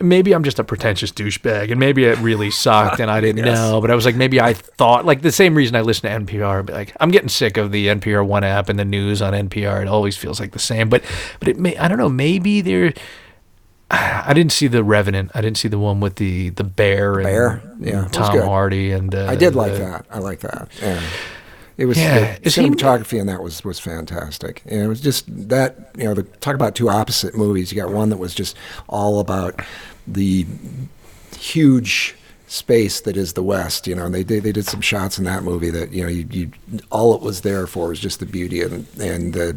maybe 0.00 0.32
I'm 0.32 0.42
just 0.42 0.58
a 0.58 0.64
pretentious 0.64 1.12
douchebag, 1.12 1.70
and 1.70 1.78
maybe 1.78 2.04
it 2.04 2.18
really 2.20 2.50
sucked 2.64 2.98
and 2.98 3.10
I 3.10 3.20
didn't 3.20 3.44
Yes. 3.44 3.58
know, 3.58 3.82
but 3.82 3.90
I 3.90 3.94
was 3.94 4.06
like, 4.06 4.16
maybe 4.16 4.40
I 4.40 4.54
thought, 4.54 5.04
like, 5.04 5.20
the 5.20 5.32
same 5.32 5.54
reason 5.54 5.76
I 5.76 5.82
listen 5.82 6.08
to 6.10 6.16
NPR, 6.32 6.64
but 6.64 6.74
like, 6.74 6.96
I'm 6.98 7.10
getting 7.10 7.28
sick 7.28 7.58
of 7.58 7.72
the 7.72 7.88
NPR 7.88 8.26
One 8.26 8.42
app 8.42 8.70
and 8.70 8.78
the 8.78 8.86
news 8.86 9.20
on 9.20 9.34
NPR. 9.34 9.82
It 9.82 9.88
always 9.88 10.16
feels 10.16 10.40
like 10.40 10.52
the 10.52 10.58
same, 10.58 10.88
but, 10.88 11.02
but 11.40 11.48
it 11.48 11.58
may, 11.58 11.76
I 11.76 11.88
don't 11.88 11.98
know, 11.98 12.08
maybe 12.08 12.62
there, 12.62 12.94
I 14.26 14.32
didn't 14.34 14.52
see 14.52 14.66
the 14.66 14.82
Revenant. 14.84 15.30
I 15.34 15.40
didn't 15.40 15.56
see 15.58 15.68
the 15.68 15.78
one 15.78 16.00
with 16.00 16.16
the 16.16 16.50
the 16.50 16.64
bear 16.64 17.14
and, 17.14 17.22
Bear? 17.24 17.62
Yeah, 17.80 18.08
Tom. 18.12 18.38
Hardy 18.40 18.92
and 18.92 19.14
uh, 19.14 19.26
I 19.28 19.36
did 19.36 19.54
like 19.54 19.72
the- 19.72 19.78
that. 19.78 20.06
I 20.10 20.18
like 20.18 20.40
that. 20.40 20.68
Yeah. 20.80 21.00
It 21.76 21.86
was 21.86 21.98
Yeah, 21.98 22.36
the 22.38 22.50
he- 22.50 22.62
cinematography 22.62 23.18
in 23.20 23.26
that 23.26 23.42
was 23.42 23.64
was 23.64 23.80
fantastic. 23.80 24.62
And 24.66 24.80
it 24.80 24.86
was 24.88 25.00
just 25.00 25.24
that 25.48 25.90
you 25.96 26.04
know, 26.04 26.14
the, 26.14 26.22
talk 26.22 26.54
about 26.54 26.74
two 26.76 26.88
opposite 26.88 27.36
movies. 27.36 27.72
You 27.72 27.80
got 27.82 27.90
one 27.92 28.10
that 28.10 28.18
was 28.18 28.32
just 28.34 28.56
all 28.88 29.18
about 29.18 29.60
the 30.06 30.46
huge 31.38 32.14
space 32.54 33.00
that 33.00 33.16
is 33.16 33.32
the 33.32 33.42
West. 33.42 33.86
You 33.86 33.96
know, 33.96 34.06
and 34.06 34.14
they 34.14 34.22
did 34.22 34.44
they 34.44 34.52
did 34.52 34.66
some 34.66 34.80
shots 34.80 35.18
in 35.18 35.24
that 35.24 35.42
movie 35.42 35.70
that 35.70 35.92
you 35.92 36.02
know 36.02 36.08
you, 36.08 36.26
you 36.30 36.50
all 36.90 37.14
it 37.14 37.20
was 37.20 37.40
there 37.40 37.66
for 37.66 37.88
was 37.88 37.98
just 37.98 38.20
the 38.20 38.26
beauty 38.26 38.62
and 38.62 38.86
and 39.00 39.34
the 39.34 39.56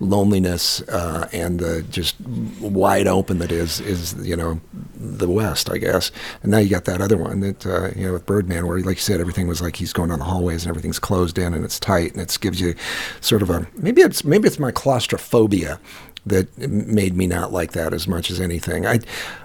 loneliness 0.00 0.80
uh, 0.88 1.28
and 1.32 1.60
the 1.60 1.82
just 1.90 2.16
wide 2.60 3.06
open 3.06 3.38
that 3.38 3.52
is 3.52 3.80
is 3.80 4.14
you 4.26 4.36
know 4.36 4.60
the 4.96 5.28
West, 5.28 5.70
I 5.70 5.78
guess. 5.78 6.10
And 6.42 6.50
now 6.50 6.58
you 6.58 6.70
got 6.70 6.86
that 6.86 7.00
other 7.00 7.16
one 7.16 7.40
that 7.40 7.66
uh, 7.66 7.90
you 7.94 8.06
know 8.06 8.14
with 8.14 8.26
Birdman, 8.26 8.66
where 8.66 8.80
like 8.80 8.96
you 8.96 9.02
said, 9.02 9.20
everything 9.20 9.46
was 9.46 9.60
like 9.60 9.76
he's 9.76 9.92
going 9.92 10.08
down 10.08 10.18
the 10.18 10.24
hallways 10.24 10.64
and 10.64 10.70
everything's 10.70 10.98
closed 10.98 11.38
in 11.38 11.52
and 11.52 11.64
it's 11.64 11.78
tight 11.78 12.12
and 12.12 12.22
it 12.22 12.36
gives 12.40 12.60
you 12.60 12.74
sort 13.20 13.42
of 13.42 13.50
a 13.50 13.66
maybe 13.76 14.00
it's 14.00 14.24
maybe 14.24 14.48
it's 14.48 14.58
my 14.58 14.70
claustrophobia 14.70 15.78
that 16.26 16.56
made 16.58 17.16
me 17.16 17.26
not 17.26 17.52
like 17.52 17.72
that 17.72 17.92
as 17.92 18.08
much 18.08 18.30
as 18.30 18.40
anything. 18.40 18.86
I 18.86 19.00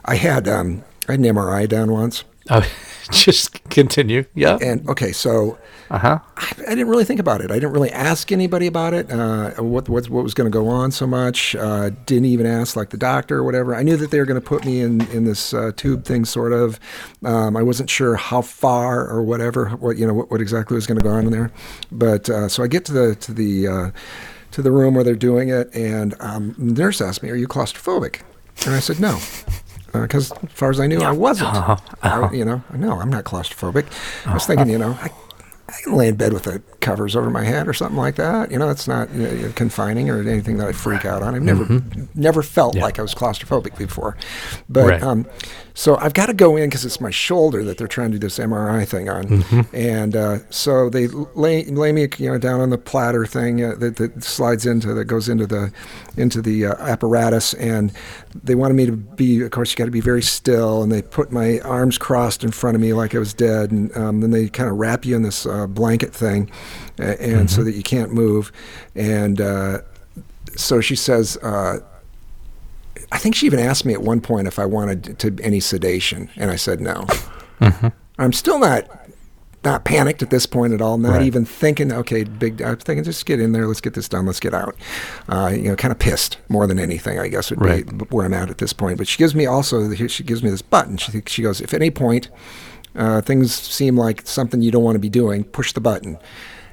I 0.06 0.16
had 0.16 0.48
um, 0.48 0.84
I 1.10 1.14
had 1.14 1.20
an 1.20 1.36
MRI 1.36 1.68
done 1.68 1.92
once. 1.92 2.24
Oh, 2.50 2.68
just 3.12 3.64
continue. 3.70 4.26
Yeah. 4.36 4.58
And 4.62 4.88
okay, 4.90 5.12
so 5.12 5.58
Uh 5.90 6.00
huh. 6.00 6.20
I, 6.38 6.54
I 6.68 6.70
didn't 6.70 6.88
really 6.88 7.06
think 7.06 7.20
about 7.20 7.42
it. 7.42 7.52
I 7.52 7.56
didn't 7.56 7.74
really 7.74 7.92
ask 7.92 8.32
anybody 8.32 8.66
about 8.68 8.94
it. 8.96 9.12
Uh, 9.12 9.52
what, 9.62 9.88
what 9.90 10.10
what 10.10 10.24
was 10.24 10.34
going 10.34 10.52
to 10.52 10.52
go 10.52 10.68
on 10.68 10.92
so 10.92 11.06
much? 11.06 11.56
Uh, 11.56 11.92
didn't 12.08 12.26
even 12.26 12.46
ask 12.48 12.76
like 12.76 12.90
the 12.90 12.98
doctor 12.98 13.38
or 13.38 13.44
whatever. 13.44 13.76
I 13.76 13.84
knew 13.84 13.96
that 13.98 14.10
they 14.12 14.20
were 14.20 14.26
going 14.26 14.42
to 14.42 14.48
put 14.48 14.66
me 14.66 14.82
in 14.82 15.02
in 15.12 15.26
this 15.26 15.54
uh, 15.54 15.72
tube 15.76 16.04
thing, 16.06 16.26
sort 16.26 16.54
of. 16.54 16.80
Um, 17.24 17.56
I 17.56 17.62
wasn't 17.64 17.90
sure 17.90 18.16
how 18.16 18.42
far 18.42 19.08
or 19.08 19.22
whatever. 19.24 19.70
What 19.70 19.98
you 19.98 20.08
know 20.08 20.14
what, 20.14 20.32
what 20.32 20.42
exactly 20.42 20.76
was 20.76 20.88
going 20.88 20.98
to 20.98 21.04
go 21.04 21.12
on 21.12 21.26
in 21.26 21.32
there. 21.32 21.52
But 21.92 22.30
uh, 22.30 22.50
so 22.50 22.64
I 22.64 22.68
get 22.68 22.86
to 22.86 22.94
the 22.94 23.16
to 23.16 23.34
the 23.34 23.68
uh, 23.68 23.92
to 24.52 24.62
the 24.64 24.72
room 24.72 24.96
where 24.96 25.04
they're 25.04 25.16
doing 25.16 25.50
it, 25.50 25.74
and 25.76 26.16
um, 26.20 26.56
the 26.58 26.82
nurse 26.82 27.00
asked 27.02 27.22
me, 27.22 27.30
"Are 27.30 27.36
you 27.36 27.48
claustrophobic?" 27.48 28.22
And 28.66 28.74
I 28.74 28.80
said, 28.80 29.00
"No." 29.00 29.20
Uh, 29.96 30.02
because 30.02 30.32
as 30.32 30.52
far 30.52 30.70
as 30.70 30.80
I 30.80 30.88
knew, 30.88 31.02
I 31.02 31.12
wasn't. 31.12 31.54
Uh-huh. 31.56 31.78
I, 32.02 32.10
uh-huh. 32.10 32.34
you 32.34 32.46
know, 32.46 32.64
no, 32.74 33.00
I'm 33.00 33.10
not 33.10 33.24
claustrophobic. 33.24 33.86
I 34.26 34.34
was 34.34 34.44
uh-huh. 34.44 34.56
thinking, 34.56 34.70
you 34.70 34.78
know, 34.78 34.98
I, 35.02 35.10
I 35.70 35.82
can 35.84 35.94
lay 35.94 36.08
in 36.08 36.16
bed 36.16 36.34
with 36.34 36.44
the 36.44 36.62
covers 36.86 37.16
over 37.16 37.30
my 37.32 37.44
head 37.44 37.68
or 37.68 37.74
something 37.74 37.98
like 37.98 38.16
that. 38.16 38.52
You 38.52 38.60
know, 38.60 38.70
it's 38.70 38.88
not 38.88 39.10
you 39.14 39.28
know, 39.28 39.52
confining 39.56 40.10
or 40.10 40.22
anything 40.22 40.58
that 40.58 40.68
I 40.68 40.72
freak 40.72 41.04
out 41.04 41.24
on. 41.24 41.34
I've 41.36 41.42
never 41.42 41.82
never 42.14 42.44
felt 42.44 42.76
like 42.76 43.00
I 43.00 43.02
was 43.02 43.16
claustrophobic 43.16 43.78
before. 43.78 44.16
But 44.70 44.86
Right. 44.86 45.04
um, 45.04 45.26
so 45.74 45.98
I've 45.98 46.14
got 46.14 46.28
to 46.28 46.34
go 46.34 46.56
in 46.56 46.70
because 46.70 46.86
it's 46.86 47.02
my 47.02 47.10
shoulder 47.10 47.64
that 47.66 47.78
they're 47.78 47.88
trying 47.88 48.12
to 48.12 48.18
do 48.18 48.28
this 48.28 48.40
MRI 48.40 48.88
thing 48.88 49.10
on, 49.10 49.44
and 49.74 50.16
uh, 50.16 50.38
so 50.50 50.90
they 50.90 51.08
lay 51.08 51.66
lay 51.66 51.92
me 51.92 52.08
you 52.18 52.32
know 52.32 52.38
down 52.38 52.62
on 52.62 52.70
the 52.70 52.78
platter 52.78 53.26
thing 53.26 53.62
uh, 53.64 53.76
that, 53.80 53.98
that 53.98 54.24
slides 54.24 54.66
into 54.66 54.94
that 54.94 55.06
goes 55.06 55.28
into 55.28 55.46
the 55.48 55.74
into 56.16 56.42
the 56.42 56.68
uh, 56.68 56.76
apparatus, 56.76 57.54
and 57.56 57.92
they 58.44 58.56
wanted 58.56 58.76
me 58.76 58.86
to 58.86 58.94
be. 58.94 59.42
Of 59.42 59.52
course, 59.52 59.72
you 59.72 59.76
got 59.76 59.86
to 59.86 59.92
be 59.92 60.00
very 60.02 60.22
still, 60.22 60.82
and 60.84 60.92
they 60.92 61.02
put 61.02 61.32
my 61.32 61.60
arms 61.62 61.98
crossed 61.98 62.44
in 62.46 62.52
front 62.52 62.76
of 62.76 62.82
me 62.82 62.94
like 62.94 63.14
I 63.14 63.20
was 63.20 63.34
dead, 63.34 63.72
and 63.72 63.96
um, 63.98 64.22
then 64.22 64.32
they 64.32 64.48
kind 64.48 64.70
of 64.70 64.78
wrap 64.78 65.04
you 65.04 65.16
in 65.16 65.24
this 65.24 65.46
uh, 65.46 65.68
blanket 65.68 66.14
thing, 66.14 66.50
and 66.98 67.50
so 67.50 67.64
that 67.64 67.76
you 67.76 67.84
can't 67.84 68.14
move, 68.14 68.52
and. 68.96 69.40
Uh, 69.42 69.80
so 70.58 70.80
she 70.80 70.96
says, 70.96 71.36
uh, 71.44 71.80
I 73.12 73.18
think 73.18 73.36
she 73.36 73.46
even 73.46 73.60
asked 73.60 73.84
me 73.84 73.94
at 73.94 74.02
one 74.02 74.22
point 74.22 74.48
if 74.48 74.58
I 74.58 74.66
wanted 74.66 75.20
to 75.20 75.36
any 75.44 75.60
sedation, 75.60 76.30
and 76.38 76.50
I 76.50 76.56
said 76.56 76.80
no. 76.80 77.06
I'm 78.18 78.32
still 78.32 78.60
not 78.60 78.88
not 79.66 79.84
panicked 79.84 80.22
at 80.22 80.30
this 80.30 80.46
point 80.46 80.72
at 80.74 80.82
all. 80.82 80.98
Not 80.98 81.14
Right. 81.14 81.22
even 81.24 81.44
thinking, 81.44 81.92
okay, 81.92 82.24
big. 82.24 82.62
I'm 82.62 82.78
thinking, 82.78 83.04
just 83.04 83.26
get 83.26 83.42
in 83.42 83.52
there. 83.52 83.68
Let's 83.68 83.82
get 83.82 83.96
this 83.96 84.08
done. 84.08 84.28
Let's 84.28 84.40
get 84.40 84.54
out. 84.54 84.76
Uh, 85.28 85.52
you 85.54 85.64
know, 85.64 85.76
kind 85.76 85.92
of 85.92 86.00
pissed 86.00 86.38
more 86.48 86.68
than 86.68 86.80
anything. 86.80 87.20
I 87.20 87.28
guess 87.28 87.50
would 87.50 87.60
Right. 87.62 87.86
be 87.86 88.06
where 88.16 88.26
I'm 88.26 88.34
at 88.34 88.50
at 88.50 88.60
this 88.60 88.72
point. 88.72 88.98
But 88.98 89.08
she 89.10 89.18
gives 89.18 89.36
me 89.36 89.46
also. 89.46 89.94
She 89.94 90.24
gives 90.24 90.42
me 90.44 90.50
this 90.52 90.62
button. 90.62 90.96
She 90.98 91.22
she 91.26 91.42
goes, 91.42 91.60
if 91.60 91.74
at 91.74 91.82
any 91.82 91.92
point 91.92 92.30
uh, 92.96 93.20
things 93.22 93.54
seem 93.54 93.98
like 93.98 94.22
something 94.26 94.62
you 94.62 94.72
don't 94.72 94.84
want 94.84 94.96
to 94.96 95.00
be 95.00 95.10
doing, 95.10 95.44
push 95.44 95.74
the 95.74 95.82
button. 95.82 96.18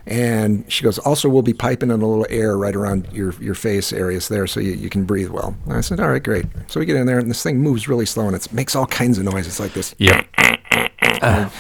And 0.07 0.71
she 0.71 0.83
goes, 0.83 0.99
also, 0.99 1.29
we'll 1.29 1.43
be 1.43 1.55
piping 1.55 1.91
in 1.91 2.03
a 2.03 2.07
little 2.07 2.27
air 2.29 2.59
right 2.59 2.75
around 2.75 3.09
your, 3.13 3.33
your 3.35 3.55
face 3.55 3.93
areas 3.93 4.27
there 4.29 4.47
so 4.49 4.59
you, 4.59 4.73
you 4.73 4.91
can 4.91 5.05
breathe 5.05 5.29
well. 5.31 5.57
And 5.67 5.75
I 5.75 5.81
said, 5.81 6.01
all 6.01 6.11
right, 6.11 6.23
great. 6.23 6.47
So 6.67 6.81
we 6.81 6.87
get 6.87 6.97
in 6.97 7.07
there, 7.07 7.21
and 7.21 7.31
this 7.31 7.43
thing 7.43 7.59
moves 7.59 7.87
really 7.89 8.07
slow, 8.07 8.27
and 8.27 8.35
it 8.35 8.53
makes 8.53 8.75
all 8.75 8.87
kinds 8.87 9.19
of 9.19 9.25
noise. 9.25 9.47
It's 9.47 9.61
like 9.61 9.75
this 9.75 9.95
Yep. 9.99 10.27
and, 10.39 10.59
and 10.73 11.23
uh, 11.23 11.51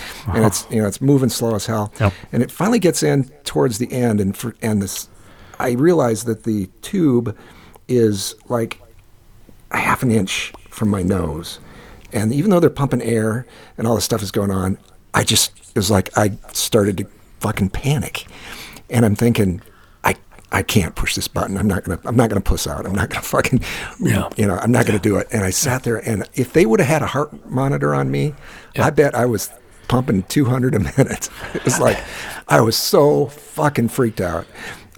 it's 0.46 0.66
you 0.70 0.82
know 0.82 0.88
it's 0.88 1.00
moving 1.00 1.28
slow 1.28 1.54
as 1.54 1.66
hell. 1.66 1.92
Yep. 2.00 2.12
And 2.32 2.42
it 2.42 2.50
finally 2.50 2.80
gets 2.80 3.02
in 3.02 3.24
towards 3.44 3.78
the 3.78 3.92
end, 3.92 4.20
and 4.20 4.36
for, 4.36 4.56
and 4.60 4.82
this, 4.82 5.08
I 5.60 5.72
realize 5.72 6.24
that 6.24 6.42
the 6.42 6.68
tube 6.82 7.36
is 7.86 8.34
like 8.48 8.80
a 9.70 9.78
half 9.78 10.02
an 10.02 10.10
inch 10.10 10.52
from 10.68 10.88
my 10.88 11.02
nose, 11.02 11.60
and 12.12 12.32
even 12.32 12.50
though 12.50 12.58
they're 12.60 12.70
pumping 12.70 13.02
air 13.02 13.46
and 13.78 13.86
all 13.86 13.94
this 13.94 14.04
stuff 14.04 14.22
is 14.22 14.32
going 14.32 14.50
on, 14.50 14.78
I 15.14 15.22
just 15.22 15.52
it 15.70 15.76
was 15.76 15.90
like 15.92 16.16
I 16.18 16.32
started 16.52 16.98
to 16.98 17.06
fucking 17.42 17.70
panic, 17.70 18.26
and 18.88 19.04
I'm 19.04 19.14
thinking. 19.16 19.60
I, 20.04 20.14
I 20.50 20.62
can't 20.62 20.94
push 20.94 21.14
this 21.14 21.28
button. 21.28 21.56
I'm 21.56 21.68
not 21.68 21.84
gonna. 21.84 22.00
I'm 22.04 22.16
not 22.16 22.28
gonna 22.28 22.40
puss 22.40 22.66
out. 22.66 22.86
I'm 22.86 22.94
not 22.94 23.10
gonna 23.10 23.22
fucking. 23.36 23.60
Yeah. 24.00 24.28
You 24.36 24.46
know. 24.46 24.56
I'm 24.56 24.72
not 24.72 24.86
gonna 24.86 24.98
do 24.98 25.16
it. 25.16 25.26
And 25.32 25.42
I 25.44 25.50
sat 25.50 25.82
there, 25.82 25.98
and 26.08 26.28
if 26.34 26.52
they 26.52 26.66
would 26.66 26.80
have 26.80 26.88
had 26.88 27.02
a 27.02 27.06
heart 27.06 27.50
monitor 27.50 27.94
on 27.94 28.10
me, 28.10 28.34
I 28.78 28.90
bet 28.90 29.14
I 29.14 29.26
was 29.26 29.50
pumping 29.88 30.22
200 30.24 30.74
a 30.74 30.78
minute. 30.78 31.28
It 31.54 31.64
was 31.64 31.78
like 31.78 31.98
I 32.48 32.60
was 32.60 32.76
so 32.76 33.26
fucking 33.26 33.88
freaked 33.88 34.20
out. 34.20 34.46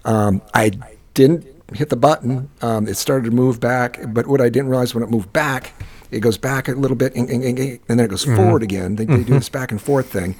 Um, 0.04 0.42
I 0.52 0.70
didn't 1.14 1.46
hit 1.72 1.88
the 1.88 1.96
button. 1.96 2.50
Um, 2.62 2.86
it 2.86 2.96
started 2.96 3.30
to 3.30 3.34
move 3.34 3.58
back, 3.58 3.98
but 4.08 4.26
what 4.26 4.40
I 4.40 4.48
didn't 4.48 4.68
realize 4.68 4.94
when 4.94 5.02
it 5.02 5.10
moved 5.10 5.32
back, 5.32 5.72
it 6.10 6.20
goes 6.20 6.38
back 6.38 6.68
a 6.68 6.72
little 6.72 6.96
bit, 6.96 7.14
and, 7.16 7.28
and, 7.28 7.42
and 7.42 7.58
and 7.58 7.80
then 7.88 8.00
it 8.00 8.08
goes 8.08 8.24
forward 8.24 8.62
again. 8.62 8.96
They, 8.96 9.04
they 9.04 9.24
do 9.24 9.34
this 9.34 9.48
back 9.48 9.72
and 9.72 9.80
forth 9.80 10.06
thing. 10.12 10.36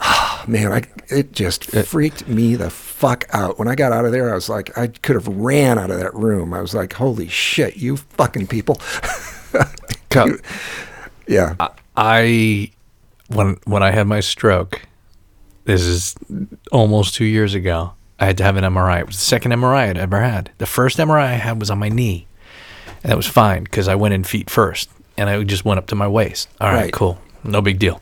Oh, 0.00 0.44
man, 0.48 0.72
I, 0.72 0.82
it 1.08 1.32
just 1.32 1.64
freaked 1.86 2.26
me 2.28 2.56
the 2.56 2.70
fuck 2.70 3.24
out. 3.32 3.58
When 3.58 3.68
I 3.68 3.74
got 3.74 3.92
out 3.92 4.04
of 4.04 4.12
there, 4.12 4.30
I 4.30 4.34
was 4.34 4.48
like, 4.48 4.76
I 4.78 4.88
could 4.88 5.14
have 5.16 5.28
ran 5.28 5.78
out 5.78 5.90
of 5.90 5.98
that 5.98 6.14
room. 6.14 6.52
I 6.54 6.60
was 6.60 6.74
like, 6.74 6.92
holy 6.94 7.28
shit, 7.28 7.76
you 7.76 7.96
fucking 7.96 8.46
people. 8.46 8.80
Co- 10.10 10.36
yeah. 11.26 11.54
I 11.96 12.70
when 13.28 13.58
when 13.64 13.82
I 13.82 13.90
had 13.90 14.06
my 14.06 14.20
stroke, 14.20 14.82
this 15.64 15.82
is 15.82 16.14
almost 16.72 17.14
two 17.14 17.24
years 17.24 17.54
ago. 17.54 17.92
I 18.18 18.26
had 18.26 18.36
to 18.38 18.44
have 18.44 18.56
an 18.56 18.64
MRI. 18.64 19.00
It 19.00 19.06
was 19.06 19.16
the 19.16 19.22
second 19.22 19.52
MRI 19.52 19.88
I'd 19.88 19.98
ever 19.98 20.20
had. 20.20 20.50
The 20.58 20.66
first 20.66 20.98
MRI 20.98 21.22
I 21.24 21.34
had 21.34 21.58
was 21.60 21.70
on 21.70 21.78
my 21.78 21.88
knee, 21.88 22.26
and 23.02 23.10
that 23.10 23.16
was 23.16 23.26
fine 23.26 23.64
because 23.64 23.88
I 23.88 23.94
went 23.94 24.14
in 24.14 24.24
feet 24.24 24.50
first, 24.50 24.90
and 25.16 25.30
I 25.30 25.42
just 25.44 25.64
went 25.64 25.78
up 25.78 25.86
to 25.88 25.94
my 25.94 26.08
waist. 26.08 26.48
All 26.60 26.68
right, 26.68 26.82
Right. 26.84 26.92
cool, 26.92 27.18
no 27.44 27.62
big 27.62 27.78
deal. 27.78 28.00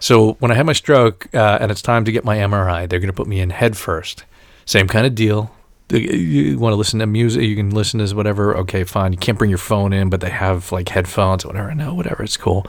So 0.00 0.34
when 0.34 0.50
I 0.50 0.54
had 0.54 0.66
my 0.66 0.72
stroke 0.72 1.26
uh, 1.34 1.58
and 1.60 1.70
it's 1.70 1.82
time 1.82 2.04
to 2.04 2.12
get 2.12 2.24
my 2.24 2.36
MRI, 2.38 2.88
they're 2.88 3.00
going 3.00 3.08
to 3.08 3.12
put 3.16 3.26
me 3.26 3.40
in 3.40 3.50
head 3.50 3.76
first. 3.76 4.24
Same 4.64 4.88
kind 4.88 5.06
of 5.06 5.14
deal. 5.14 5.50
You 5.90 6.58
want 6.58 6.72
to 6.72 6.76
listen 6.76 6.98
to 6.98 7.06
music? 7.06 7.44
You 7.44 7.54
can 7.54 7.70
listen 7.70 8.04
to 8.04 8.14
whatever. 8.16 8.56
Okay, 8.56 8.82
fine. 8.82 9.12
You 9.12 9.18
can't 9.18 9.38
bring 9.38 9.50
your 9.50 9.58
phone 9.58 9.92
in, 9.92 10.10
but 10.10 10.20
they 10.20 10.30
have 10.30 10.72
like 10.72 10.88
headphones 10.88 11.44
or 11.44 11.48
whatever. 11.48 11.72
No, 11.74 11.94
whatever. 11.94 12.24
It's 12.24 12.36
cool. 12.36 12.66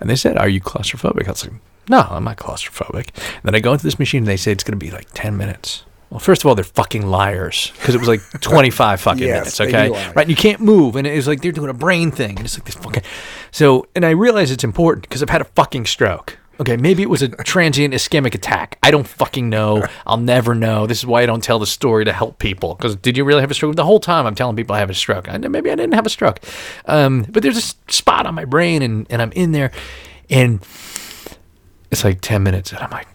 And 0.00 0.10
they 0.10 0.16
said, 0.16 0.36
"Are 0.36 0.48
you 0.48 0.60
claustrophobic?" 0.60 1.28
I 1.28 1.30
was 1.30 1.46
like, 1.46 1.60
"No, 1.88 2.00
I'm 2.10 2.24
not 2.24 2.38
claustrophobic." 2.38 3.10
And 3.14 3.42
then 3.44 3.54
I 3.54 3.60
go 3.60 3.72
into 3.72 3.84
this 3.84 4.00
machine 4.00 4.22
and 4.22 4.26
they 4.26 4.36
say 4.36 4.50
it's 4.50 4.64
going 4.64 4.76
to 4.76 4.84
be 4.84 4.90
like 4.90 5.06
ten 5.14 5.36
minutes. 5.36 5.84
Well, 6.10 6.18
first 6.18 6.42
of 6.42 6.46
all, 6.46 6.56
they're 6.56 6.64
fucking 6.64 7.06
liars 7.06 7.72
because 7.78 7.94
it 7.94 7.98
was 7.98 8.08
like 8.08 8.20
25 8.40 9.00
fucking 9.00 9.22
Yes, 9.22 9.58
minutes, 9.58 9.60
okay? 9.60 9.90
Right? 10.14 10.22
And 10.22 10.30
you 10.30 10.36
can't 10.36 10.60
move. 10.60 10.94
And 10.96 11.06
it 11.06 11.14
was 11.14 11.26
like 11.28 11.42
they're 11.42 11.52
doing 11.52 11.70
a 11.70 11.74
brain 11.74 12.10
thing. 12.12 12.36
And 12.36 12.44
it's 12.46 12.56
like 12.56 12.64
this 12.64 12.76
fucking. 12.76 13.02
So, 13.50 13.86
and 13.94 14.04
I 14.04 14.10
realize 14.10 14.50
it's 14.50 14.62
important 14.64 15.02
because 15.02 15.22
I've 15.22 15.30
had 15.30 15.40
a 15.40 15.46
fucking 15.46 15.86
stroke. 15.86 16.38
Okay, 16.58 16.76
maybe 16.76 17.02
it 17.02 17.10
was 17.10 17.22
a 17.22 17.28
transient 17.28 17.92
ischemic 17.92 18.34
attack. 18.34 18.78
I 18.82 18.90
don't 18.90 19.06
fucking 19.06 19.48
know. 19.48 19.86
I'll 20.06 20.16
never 20.16 20.54
know. 20.54 20.86
This 20.86 20.98
is 20.98 21.06
why 21.06 21.22
I 21.22 21.26
don't 21.26 21.42
tell 21.42 21.58
the 21.58 21.66
story 21.66 22.04
to 22.06 22.12
help 22.12 22.38
people. 22.38 22.74
Because 22.74 22.96
did 22.96 23.16
you 23.16 23.24
really 23.24 23.42
have 23.42 23.50
a 23.50 23.54
stroke? 23.54 23.76
The 23.76 23.84
whole 23.84 24.00
time 24.00 24.26
I'm 24.26 24.34
telling 24.34 24.56
people 24.56 24.74
I 24.74 24.78
have 24.78 24.90
a 24.90 24.94
stroke. 24.94 25.28
I, 25.28 25.36
maybe 25.36 25.70
I 25.70 25.74
didn't 25.74 25.94
have 25.94 26.06
a 26.06 26.10
stroke. 26.10 26.40
Um, 26.86 27.26
but 27.28 27.42
there's 27.42 27.58
a 27.58 27.92
spot 27.92 28.26
on 28.26 28.34
my 28.34 28.44
brain, 28.44 28.82
and, 28.82 29.06
and 29.10 29.20
I'm 29.20 29.32
in 29.32 29.52
there, 29.52 29.70
and 30.30 30.60
it's 31.90 32.04
like 32.04 32.20
10 32.20 32.42
minutes, 32.42 32.72
and 32.72 32.80
I'm 32.80 32.90
like, 32.90 33.08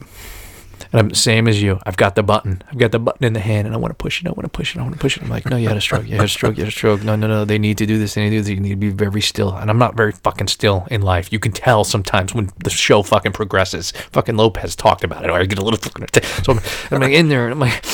and 0.91 0.99
I'm 0.99 1.09
the 1.09 1.15
same 1.15 1.47
as 1.47 1.61
you. 1.61 1.79
I've 1.85 1.97
got 1.97 2.15
the 2.15 2.23
button. 2.23 2.61
I've 2.69 2.77
got 2.77 2.91
the 2.91 2.99
button 2.99 3.25
in 3.25 3.33
the 3.33 3.39
hand, 3.39 3.65
and 3.65 3.75
I 3.75 3.77
want 3.77 3.91
to 3.91 3.95
push 3.95 4.21
it. 4.21 4.27
I 4.27 4.31
want 4.31 4.43
to 4.43 4.49
push 4.49 4.75
it. 4.75 4.79
I 4.79 4.83
want 4.83 4.93
to 4.93 4.99
push 4.99 5.17
it. 5.17 5.23
I'm 5.23 5.29
like, 5.29 5.45
no, 5.45 5.55
you 5.55 5.67
had 5.67 5.77
a 5.77 5.81
stroke. 5.81 6.07
You 6.07 6.17
had 6.17 6.25
a 6.25 6.27
stroke. 6.27 6.57
You 6.57 6.63
had 6.63 6.69
a 6.69 6.75
stroke. 6.75 7.03
No, 7.03 7.15
no, 7.15 7.27
no. 7.27 7.45
They 7.45 7.57
need 7.57 7.77
to 7.77 7.85
do 7.85 7.97
this. 7.97 8.15
They 8.15 8.23
need 8.23 8.31
to 8.31 8.35
do 8.37 8.41
this. 8.41 8.49
You 8.49 8.59
need 8.59 8.69
to 8.69 8.75
be 8.75 8.89
very 8.89 9.21
still. 9.21 9.55
And 9.55 9.69
I'm 9.69 9.77
not 9.77 9.95
very 9.95 10.11
fucking 10.11 10.47
still 10.47 10.87
in 10.91 11.01
life. 11.01 11.31
You 11.31 11.39
can 11.39 11.51
tell 11.51 11.83
sometimes 11.83 12.33
when 12.33 12.49
the 12.63 12.69
show 12.69 13.03
fucking 13.03 13.31
progresses. 13.31 13.91
Fucking 14.11 14.35
Lopez 14.35 14.75
talked 14.75 15.03
about 15.03 15.23
it, 15.23 15.29
or 15.29 15.39
I 15.39 15.45
get 15.45 15.59
a 15.59 15.63
little 15.63 15.79
fucking. 15.79 16.07
So 16.43 16.53
I'm, 16.53 16.59
I'm 16.91 17.01
like 17.01 17.13
in 17.13 17.29
there, 17.29 17.45
and 17.45 17.53
I'm 17.53 17.59
like, 17.59 17.85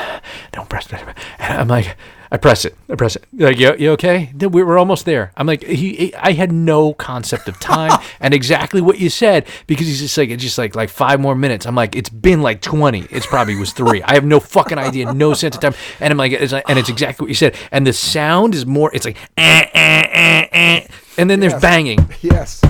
don't 0.52 0.68
press. 0.68 0.86
And 0.92 1.60
I'm 1.60 1.68
like, 1.68 1.96
I 2.30 2.36
press 2.38 2.64
it. 2.64 2.76
I 2.90 2.94
press 2.96 3.16
it. 3.16 3.24
Like, 3.32 3.58
you, 3.58 3.74
you 3.78 3.90
okay? 3.92 4.30
Then 4.34 4.50
we- 4.50 4.62
We're 4.62 4.78
almost 4.78 5.04
there. 5.04 5.32
I'm 5.36 5.46
like, 5.46 5.62
he, 5.62 5.94
he- 5.94 6.14
I 6.16 6.32
had 6.32 6.50
no 6.52 6.92
concept 6.94 7.48
of 7.48 7.58
time 7.60 7.98
and 8.20 8.34
exactly 8.34 8.80
what 8.80 8.98
you 8.98 9.08
said 9.10 9.46
because 9.66 9.86
he's 9.86 10.00
just 10.00 10.16
like, 10.18 10.30
it's 10.30 10.42
just 10.42 10.58
like, 10.58 10.74
like 10.74 10.88
five 10.88 11.20
more 11.20 11.34
minutes. 11.34 11.66
I'm 11.66 11.74
like, 11.74 11.94
it's 11.94 12.10
been 12.10 12.42
like 12.42 12.60
20. 12.60 13.06
It's 13.10 13.26
probably 13.26 13.54
was 13.56 13.72
three. 13.72 14.02
I 14.02 14.14
have 14.14 14.24
no 14.24 14.40
fucking 14.40 14.78
idea, 14.78 15.12
no 15.12 15.34
sense 15.34 15.56
of 15.56 15.62
time. 15.62 15.74
And 16.00 16.10
I'm 16.10 16.16
like, 16.18 16.32
it's 16.32 16.52
like 16.52 16.64
and 16.68 16.78
it's 16.78 16.88
exactly 16.88 17.24
what 17.24 17.28
you 17.28 17.34
said. 17.34 17.54
And 17.70 17.86
the 17.86 17.92
sound 17.92 18.54
is 18.54 18.66
more, 18.66 18.90
it's 18.94 19.04
like, 19.06 19.16
eh, 19.36 19.66
eh, 19.72 20.06
eh, 20.12 20.46
eh. 20.52 20.86
And 21.18 21.30
then 21.30 21.40
there's 21.40 21.54
banging. 21.54 22.10
Yes. 22.20 22.60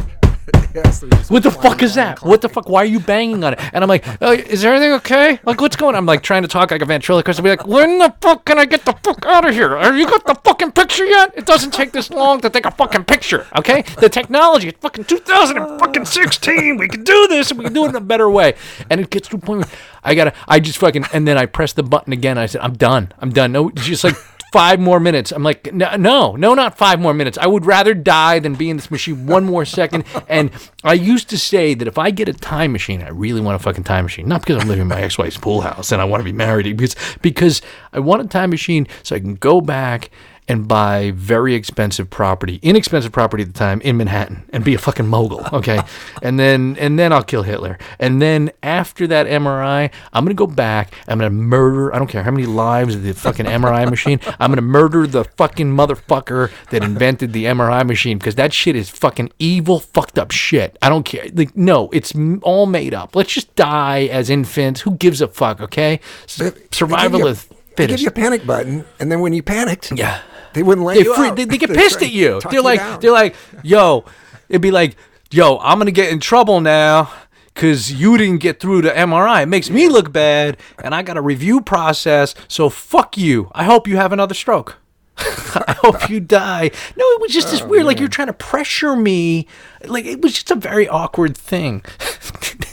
Yes. 0.77 1.31
What 1.31 1.43
the 1.43 1.51
fuck 1.51 1.83
is 1.83 1.95
that? 1.95 2.23
What 2.23 2.41
the 2.43 2.49
fuck? 2.49 2.69
Why 2.69 2.83
are 2.83 2.87
you 2.87 3.01
banging 3.01 3.43
on 3.45 3.55
it? 3.55 3.61
And 3.73 3.83
I'm 3.83 3.89
like, 3.89 4.05
oh, 4.21 4.33
is 4.33 4.65
everything 4.65 4.93
okay? 4.93 5.41
Like, 5.45 5.61
what's 5.61 5.77
going 5.77 5.95
on? 5.95 5.99
I'm 5.99 6.07
like 6.07 6.23
trying 6.23 6.43
to 6.43 6.49
talk 6.49 6.71
like 6.71 6.83
a 6.83 6.85
ventriloquist. 6.85 7.39
I'll 7.39 7.45
be 7.45 7.51
like, 7.51 7.67
when 7.67 7.99
the 7.99 8.15
fuck 8.21 8.45
can 8.45 8.59
I 8.59 8.65
get 8.65 8.85
the 8.85 8.93
fuck 9.03 9.25
out 9.27 9.47
of 9.47 9.55
here? 9.55 9.77
Are 9.77 9.97
you 9.97 10.07
got 10.07 10.27
the 10.27 10.35
fucking 10.35 10.73
picture 10.73 11.05
yet? 11.05 11.33
It 11.37 11.47
doesn't 11.47 11.73
take 11.73 11.93
this 11.93 12.11
long 12.11 12.41
to 12.41 12.51
take 12.51 12.67
a 12.67 12.71
fucking 12.71 13.05
picture, 13.05 13.47
okay? 13.57 13.83
The 13.99 14.09
technology, 14.09 14.69
it's 14.69 14.79
fucking 14.81 15.05
2016. 15.05 16.77
We 16.77 16.89
can 16.89 17.05
do 17.05 17.27
this 17.29 17.51
and 17.51 17.59
we 17.59 17.65
can 17.65 17.73
do 17.73 17.87
it 17.87 17.91
in 17.91 17.97
a 17.97 18.01
better 18.01 18.31
way. 18.31 18.55
And 18.91 19.01
it 19.01 19.11
gets 19.11 19.29
to 19.29 19.37
a 19.37 19.39
point 19.39 19.61
where 19.61 19.71
I 20.05 20.15
gotta, 20.15 20.33
I 20.47 20.61
just 20.61 20.79
fucking, 20.79 21.07
and 21.13 21.27
then 21.27 21.39
I 21.39 21.47
press 21.47 21.73
the 21.73 21.83
button 21.83 22.13
again. 22.13 22.39
I 22.39 22.47
said, 22.47 22.61
I'm 22.61 22.75
done. 22.75 23.13
I'm 23.19 23.31
done. 23.31 23.53
No, 23.53 23.71
just 23.71 24.05
like, 24.05 24.17
five 24.57 24.81
more 24.81 24.99
minutes. 24.99 25.33
I'm 25.33 25.43
like, 25.43 25.73
no, 25.75 25.97
no, 25.97 26.35
no, 26.35 26.55
not 26.55 26.79
five 26.79 26.99
more 26.99 27.13
minutes. 27.13 27.37
I 27.37 27.47
would 27.47 27.67
rather 27.67 27.93
die 27.93 28.39
than 28.39 28.55
be 28.55 28.71
in 28.71 28.79
this 28.79 28.91
machine 28.91 29.27
one 29.27 29.45
more 29.45 29.65
second. 29.65 30.05
And 30.29 30.51
I 30.83 30.95
used 30.95 31.29
to 31.31 31.39
say 31.39 31.75
that 31.75 31.87
if 31.87 31.99
I 31.99 32.11
get 32.11 32.29
a 32.29 32.33
time 32.33 32.73
machine, 32.73 33.03
I 33.03 33.09
really 33.09 33.41
want 33.41 33.55
a 33.57 33.59
fucking 33.59 33.85
time 33.85 34.05
machine. 34.05 34.27
Not 34.27 34.41
because 34.41 34.61
I'm 34.61 34.69
living 34.69 34.83
in 34.83 34.89
my 34.89 35.01
ex-wife's 35.01 35.37
pool 35.37 35.61
house 35.61 35.93
and 35.93 36.01
I 36.01 36.05
want 36.05 36.21
to 36.21 36.25
be 36.25 36.33
married, 36.33 36.77
because 36.77 36.97
because 37.23 37.63
I 37.93 38.01
want 38.01 38.23
a 38.23 38.27
time 38.27 38.51
machine 38.51 38.87
so 39.03 39.15
I 39.15 39.21
can 39.21 39.35
go 39.35 39.61
back 39.61 40.11
and 40.49 40.69
buy 40.69 41.11
very 41.17 41.55
expensive 41.55 42.09
property, 42.09 42.61
inexpensive 42.63 43.11
property 43.13 43.43
at 43.43 43.49
the 43.53 43.59
time 43.59 43.81
in 43.81 43.97
Manhattan, 43.97 44.45
and 44.53 44.65
be 44.65 44.75
a 44.75 44.79
fucking 44.79 45.07
mogul. 45.07 45.45
Okay, 45.57 45.81
and 46.23 46.39
then 46.39 46.77
and 46.79 46.99
then 46.99 47.13
I'll 47.13 47.23
kill 47.25 47.43
Hitler. 47.43 47.79
And 47.99 48.21
then 48.21 48.51
after 48.63 49.07
that 49.07 49.27
MRI, 49.27 49.91
I'm 50.13 50.25
gonna 50.25 50.35
go 50.35 50.47
back. 50.47 50.93
I'm 51.09 51.19
gonna 51.19 51.31
murder. 51.31 51.95
I 51.95 51.99
don't 51.99 52.09
care 52.09 52.23
how 52.23 52.31
many 52.31 52.47
lives 52.47 52.95
of 52.95 53.03
the 53.03 53.15
fucking 53.15 53.47
MRI 53.47 53.89
machine. 53.91 54.21
I'm 54.39 54.51
gonna 54.51 54.61
murder 54.63 55.07
the 55.07 55.25
fucking 55.25 55.71
motherfucker 55.75 56.51
that 56.71 56.85
invented 56.85 57.33
the 57.33 57.45
MRI 57.47 57.87
machine 57.87 58.19
because 58.19 58.35
that 58.37 58.53
shit 58.53 58.77
is 58.77 58.91
fucking 58.91 59.31
evil, 59.39 59.81
fucked 59.81 60.19
up 60.19 60.31
shit. 60.31 60.77
I 60.83 60.89
don't 60.89 61.05
care. 61.05 61.27
Like 61.33 61.57
no, 61.57 61.89
it's 61.93 62.13
all 62.43 62.67
made 62.67 62.93
up. 62.95 63.17
Let's 63.17 63.33
just 63.33 63.55
die 63.57 64.05
as 64.07 64.29
infants. 64.31 64.83
Who 64.83 64.93
gives 64.97 65.21
a 65.21 65.29
fuck? 65.29 65.61
Okay, 65.61 66.01
S- 66.25 66.37
They- 66.37 66.51
they 66.51 66.61
give 66.61 66.69
survival 66.75 67.27
of 67.27 67.49
give 67.77 68.01
you 68.01 68.09
a 68.09 68.11
panic 68.11 68.47
button, 68.47 68.85
and 69.01 69.11
then 69.11 69.21
when 69.21 69.33
you 69.33 69.43
panicked, 69.43 69.93
Yeah. 69.93 70.21
They 70.57 70.63
wouldn't 70.63 70.87
let 70.87 70.95
they, 70.95 71.05
you 71.05 71.15
free, 71.15 71.31
they, 71.33 71.45
they 71.45 71.59
get 71.59 71.69
pissed 71.75 72.01
at 72.01 72.11
you. 72.11 72.41
They're 72.51 72.63
like, 72.63 72.81
down. 72.81 73.01
they're 73.01 73.13
like, 73.13 73.37
yo, 73.63 74.07
it'd 74.49 74.63
be 74.63 74.71
like, 74.71 74.97
yo, 75.31 75.59
I'm 75.59 75.79
gonna 75.79 75.91
get 75.91 76.11
in 76.11 76.19
trouble 76.19 76.63
now 76.63 77.13
because 77.53 77.93
you 77.93 78.17
didn't 78.17 78.39
get 78.39 78.59
through 78.59 78.83
the 78.83 78.91
MRI. 78.91 79.43
It 79.43 79.47
makes 79.47 79.69
me 79.69 79.89
look 79.89 80.13
bad, 80.13 80.57
and 80.83 80.95
I 80.95 81.03
got 81.03 81.19
a 81.19 81.21
review 81.21 81.61
process. 81.61 82.35
So 82.49 82.71
fuck 82.71 83.19
you. 83.19 83.51
I 83.55 83.65
hope 83.65 83.87
you 83.87 83.97
have 83.99 84.15
another 84.15 84.35
stroke. 84.35 84.79
I 85.19 85.77
hope 85.81 86.09
you 86.09 86.21
die. 86.21 86.71
No, 86.97 87.05
it 87.05 87.21
was 87.21 87.33
just 87.33 87.51
this 87.51 87.61
Oh, 87.63 87.67
weird, 87.67 87.85
like 87.85 87.99
you're 87.99 88.09
trying 88.09 88.29
to 88.29 88.33
pressure 88.33 88.97
me. 88.97 89.47
Like 89.85 90.07
it 90.07 90.23
was 90.23 90.33
just 90.33 90.51
a 90.51 90.55
very 90.55 90.89
awkward 90.89 91.37
thing. 91.37 91.83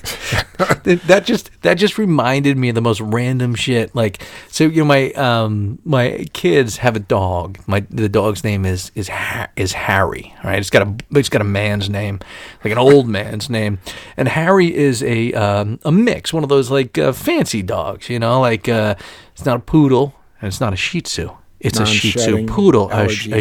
that 0.83 1.23
just 1.25 1.49
that 1.61 1.75
just 1.75 1.97
reminded 1.97 2.57
me 2.57 2.69
of 2.69 2.75
the 2.75 2.81
most 2.81 3.01
random 3.01 3.55
shit. 3.55 3.93
Like 3.95 4.23
so, 4.49 4.65
you 4.65 4.81
know, 4.81 4.85
my 4.85 5.11
um 5.13 5.79
my 5.83 6.25
kids 6.33 6.77
have 6.77 6.95
a 6.95 6.99
dog. 6.99 7.59
My 7.67 7.81
the 7.89 8.09
dog's 8.09 8.43
name 8.43 8.65
is 8.65 8.91
is 8.95 9.09
ha- 9.09 9.49
is 9.55 9.73
Harry. 9.73 10.33
Right? 10.43 10.59
It's 10.59 10.69
got 10.69 10.87
a 10.87 11.17
it's 11.17 11.29
got 11.29 11.41
a 11.41 11.45
man's 11.45 11.89
name, 11.89 12.19
like 12.63 12.71
an 12.71 12.77
old 12.77 13.07
man's 13.07 13.49
name. 13.49 13.79
And 14.17 14.27
Harry 14.27 14.73
is 14.73 15.03
a 15.03 15.33
um, 15.33 15.79
a 15.83 15.91
mix, 15.91 16.33
one 16.33 16.43
of 16.43 16.49
those 16.49 16.71
like 16.71 16.97
uh, 16.97 17.13
fancy 17.13 17.61
dogs. 17.61 18.09
You 18.09 18.19
know, 18.19 18.39
like 18.41 18.67
uh, 18.67 18.95
it's 19.33 19.45
not 19.45 19.57
a 19.57 19.61
poodle 19.61 20.15
and 20.41 20.47
it's 20.47 20.59
not 20.59 20.73
a 20.73 20.77
Shih 20.77 21.01
Tzu. 21.01 21.29
It's 21.63 21.79
a 21.79 21.85
Shih 21.85 22.11
Tzu 22.11 22.45
poodle, 22.47 22.89
a, 22.89 22.93
a 22.93 22.95
allergy-free. 22.99 23.39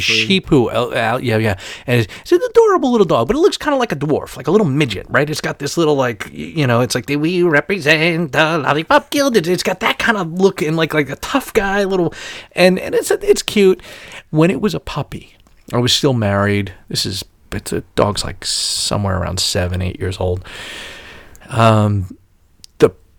Uh, 0.69 0.87
uh, 0.87 1.19
yeah, 1.23 1.37
yeah. 1.39 1.59
And 1.87 2.01
it's, 2.01 2.13
it's 2.21 2.33
an 2.33 2.41
adorable 2.51 2.91
little 2.93 3.05
dog, 3.07 3.27
but 3.27 3.37
it 3.37 3.41
looks 3.41 3.57
kind 3.57 3.75
of 3.75 3.81
like 3.81 3.91
a 3.93 3.97
dwarf, 3.97 4.37
like 4.37 4.47
a 4.47 4.51
little 4.51 4.67
midget, 4.67 5.07
right? 5.09 5.29
It's 5.29 5.41
got 5.41 5.59
this 5.59 5.77
little 5.77 5.97
like, 5.97 6.29
you 6.33 6.67
know, 6.67 6.81
it's 6.83 6.95
like 6.95 7.07
the 7.07 7.17
we 7.17 7.43
represent 7.43 8.33
the 8.33 8.59
lollipop 8.59 9.11
guild. 9.11 9.37
It's- 9.37 9.63
got 9.63 9.81
that 9.81 9.99
kind 9.99 10.17
of 10.19 10.33
look 10.33 10.63
and 10.63 10.77
like 10.77 10.95
like 10.95 11.09
a 11.11 11.17
tough 11.17 11.53
guy, 11.53 11.85
little, 11.85 12.15
and 12.53 12.79
and 12.79 12.95
it's 12.95 13.11
it's 13.11 13.43
cute. 13.43 13.81
When 14.31 14.51
it 14.51 14.61
was 14.61 14.75
a 14.75 14.81
puppy, 14.81 15.37
I 15.73 15.79
was 15.79 15.93
still 15.93 16.15
married. 16.15 16.73
This 16.89 17.05
is 17.07 17.25
it's 17.53 17.73
a 17.73 17.83
dog's 17.95 18.25
like 18.25 18.45
somewhere 18.45 19.19
around 19.19 19.41
seven, 19.41 19.83
eight 19.83 19.99
years 20.01 20.19
old. 20.19 20.45
Um, 21.49 22.17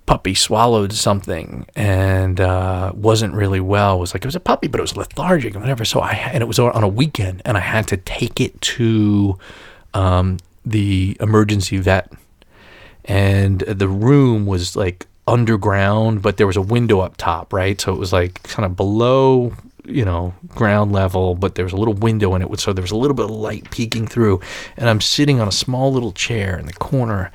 puppy 0.05 0.35
swallowed 0.35 0.91
something 0.93 1.65
and 1.75 2.39
uh, 2.39 2.91
wasn't 2.93 3.33
really 3.33 3.59
well. 3.59 3.97
It 3.97 3.99
was 3.99 4.13
like 4.13 4.23
it 4.23 4.27
was 4.27 4.35
a 4.35 4.39
puppy, 4.41 4.67
but 4.67 4.79
it 4.79 4.81
was 4.81 4.97
lethargic 4.97 5.53
and 5.53 5.61
whatever. 5.61 5.85
So 5.85 5.99
I 6.01 6.13
and 6.13 6.41
it 6.41 6.45
was 6.45 6.59
on 6.59 6.83
a 6.83 6.87
weekend, 6.87 7.41
and 7.45 7.57
I 7.57 7.61
had 7.61 7.87
to 7.87 7.97
take 7.97 8.41
it 8.41 8.59
to 8.61 9.37
um, 9.93 10.37
the 10.65 11.17
emergency 11.19 11.77
vet, 11.77 12.11
and 13.05 13.59
the 13.61 13.87
room 13.87 14.45
was 14.45 14.75
like 14.75 15.07
underground, 15.25 16.21
but 16.21 16.37
there 16.37 16.47
was 16.47 16.57
a 16.57 16.61
window 16.61 16.99
up 16.99 17.15
top, 17.17 17.53
right? 17.53 17.79
So 17.79 17.93
it 17.93 17.99
was 17.99 18.11
like 18.13 18.43
kind 18.43 18.65
of 18.65 18.75
below. 18.75 19.53
You 19.85 20.05
know, 20.05 20.33
ground 20.47 20.93
level, 20.93 21.35
but 21.35 21.55
there 21.55 21.65
was 21.65 21.73
a 21.73 21.75
little 21.75 21.93
window 21.93 22.35
in 22.35 22.41
it, 22.41 22.59
so 22.61 22.71
there 22.71 22.81
was 22.81 22.91
a 22.91 22.95
little 22.95 23.13
bit 23.13 23.25
of 23.25 23.31
light 23.31 23.69
peeking 23.69 24.07
through. 24.07 24.39
And 24.77 24.87
I'm 24.89 25.01
sitting 25.01 25.41
on 25.41 25.47
a 25.49 25.51
small 25.51 25.91
little 25.91 26.13
chair 26.13 26.57
in 26.57 26.67
the 26.67 26.73
corner, 26.73 27.33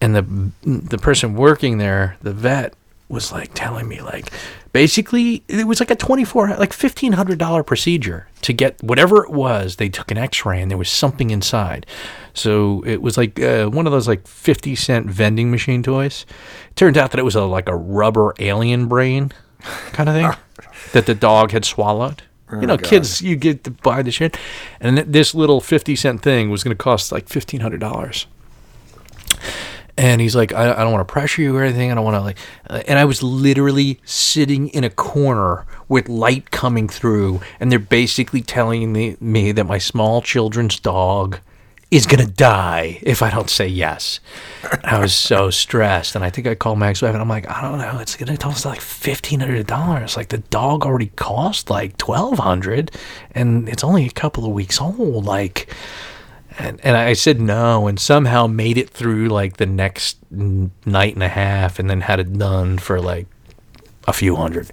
and 0.00 0.14
the 0.14 0.50
the 0.62 0.98
person 0.98 1.34
working 1.34 1.78
there, 1.78 2.16
the 2.22 2.32
vet, 2.32 2.74
was 3.08 3.30
like 3.30 3.50
telling 3.54 3.88
me 3.88 4.00
like 4.00 4.30
basically 4.72 5.42
it 5.48 5.66
was 5.66 5.80
like 5.80 5.90
a 5.90 5.96
24 5.96 6.56
like 6.56 6.72
$1500 6.72 7.64
procedure 7.64 8.28
to 8.42 8.52
get 8.52 8.82
whatever 8.82 9.24
it 9.24 9.30
was. 9.30 9.76
They 9.76 9.88
took 9.88 10.10
an 10.10 10.18
x-ray 10.18 10.60
and 10.60 10.70
there 10.70 10.78
was 10.78 10.90
something 10.90 11.30
inside. 11.30 11.86
So 12.34 12.82
it 12.84 13.00
was 13.00 13.16
like 13.16 13.40
uh, 13.40 13.66
one 13.66 13.86
of 13.86 13.92
those 13.92 14.08
like 14.08 14.26
50 14.26 14.74
cent 14.74 15.06
vending 15.06 15.50
machine 15.50 15.82
toys. 15.82 16.26
Turned 16.74 16.98
out 16.98 17.12
that 17.12 17.18
it 17.18 17.24
was 17.24 17.36
a 17.36 17.44
like 17.44 17.68
a 17.68 17.76
rubber 17.76 18.34
alien 18.38 18.86
brain 18.86 19.32
kind 19.92 20.08
of 20.08 20.14
thing 20.14 20.30
that 20.92 21.06
the 21.06 21.14
dog 21.14 21.52
had 21.52 21.64
swallowed. 21.64 22.22
You 22.52 22.66
know 22.66 22.78
kids 22.78 23.20
you 23.22 23.34
get 23.34 23.64
to 23.64 23.70
buy 23.72 24.02
the 24.02 24.10
shit. 24.10 24.36
And 24.80 24.96
th- 24.96 25.08
this 25.08 25.34
little 25.34 25.60
50 25.60 25.96
cent 25.96 26.22
thing 26.22 26.50
was 26.50 26.62
going 26.62 26.76
to 26.76 26.80
cost 26.80 27.10
like 27.10 27.26
$1500 27.28 28.26
and 29.98 30.20
he's 30.20 30.36
like, 30.36 30.52
I, 30.52 30.72
I 30.72 30.82
don't 30.82 30.92
want 30.92 31.06
to 31.06 31.12
pressure 31.12 31.42
you 31.42 31.56
or 31.56 31.62
anything. 31.62 31.90
I 31.90 31.94
don't 31.94 32.04
want 32.04 32.16
to 32.16 32.20
like. 32.20 32.38
Uh, 32.68 32.82
and 32.86 32.98
I 32.98 33.04
was 33.04 33.22
literally 33.22 34.00
sitting 34.04 34.68
in 34.68 34.84
a 34.84 34.90
corner 34.90 35.64
with 35.88 36.08
light 36.08 36.50
coming 36.50 36.88
through, 36.88 37.40
and 37.60 37.72
they're 37.72 37.78
basically 37.78 38.42
telling 38.42 38.92
me, 38.92 39.16
me 39.20 39.52
that 39.52 39.64
my 39.64 39.78
small 39.78 40.20
children's 40.20 40.78
dog 40.78 41.38
is 41.90 42.04
gonna 42.04 42.26
die 42.26 42.98
if 43.02 43.22
I 43.22 43.30
don't 43.30 43.48
say 43.48 43.68
yes. 43.68 44.18
And 44.70 44.84
I 44.84 44.98
was 44.98 45.14
so 45.14 45.50
stressed, 45.64 46.14
and 46.14 46.24
I 46.24 46.30
think 46.30 46.46
I 46.46 46.54
called 46.54 46.78
my 46.78 46.88
ex-wife, 46.88 47.12
and 47.12 47.22
I'm 47.22 47.28
like, 47.28 47.48
I 47.48 47.62
don't 47.62 47.78
know, 47.78 47.98
it's 48.00 48.16
gonna 48.16 48.36
cost 48.36 48.64
like 48.64 48.80
fifteen 48.80 49.40
hundred 49.40 49.66
dollars. 49.66 50.16
Like 50.16 50.28
the 50.28 50.38
dog 50.38 50.84
already 50.84 51.12
cost 51.16 51.70
like 51.70 51.96
twelve 51.96 52.38
hundred, 52.38 52.90
and 53.32 53.68
it's 53.68 53.84
only 53.84 54.04
a 54.06 54.10
couple 54.10 54.44
of 54.44 54.52
weeks 54.52 54.80
old. 54.80 55.24
Like 55.24 55.72
and 56.58 56.80
and 56.84 56.96
I 56.96 57.12
said 57.12 57.40
no, 57.40 57.86
and 57.86 57.98
somehow 57.98 58.46
made 58.46 58.78
it 58.78 58.90
through 58.90 59.28
like 59.28 59.56
the 59.58 59.66
next 59.66 60.18
night 60.30 61.14
and 61.14 61.22
a 61.22 61.28
half, 61.28 61.78
and 61.78 61.88
then 61.90 62.00
had 62.02 62.20
it 62.20 62.32
done 62.38 62.78
for 62.78 63.00
like 63.00 63.26
a 64.08 64.12
few 64.12 64.36
hundred. 64.36 64.70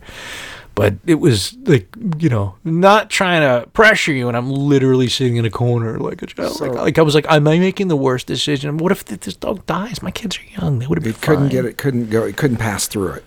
But 0.76 0.96
it 1.06 1.16
was 1.16 1.56
like 1.66 1.88
you 2.18 2.30
know, 2.30 2.56
not 2.64 3.12
trying 3.12 3.42
to 3.42 3.70
pressure 3.70 4.12
you, 4.12 4.28
and 4.28 4.36
I'm 4.36 4.50
literally 4.50 5.08
sitting 5.08 5.36
in 5.36 5.46
a 5.46 5.52
corner 5.52 6.00
like 6.00 6.22
a 6.24 6.26
child. 6.26 6.56
So- 6.56 6.66
like, 6.66 6.80
like 6.80 6.98
I 7.00 7.04
was 7.04 7.14
like, 7.14 7.28
am 7.30 7.48
I 7.48 7.60
making 7.60 7.90
the 7.90 7.96
worst 7.96 8.26
decision? 8.26 8.78
What 8.78 8.92
if 8.92 9.06
this 9.06 9.36
dog 9.36 9.64
dies? 9.68 10.02
My 10.02 10.10
kids 10.12 10.40
are 10.40 10.62
young; 10.62 10.80
they 10.80 10.88
would 10.88 10.98
have 10.98 11.04
been 11.04 11.14
It 11.14 11.22
couldn't 11.22 11.44
fine. 11.44 11.50
get 11.52 11.66
it. 11.66 11.78
Couldn't 11.78 12.10
go. 12.10 12.24
It 12.24 12.38
couldn't 12.38 12.58
pass 12.58 12.88
through 12.88 13.14
it. 13.14 13.24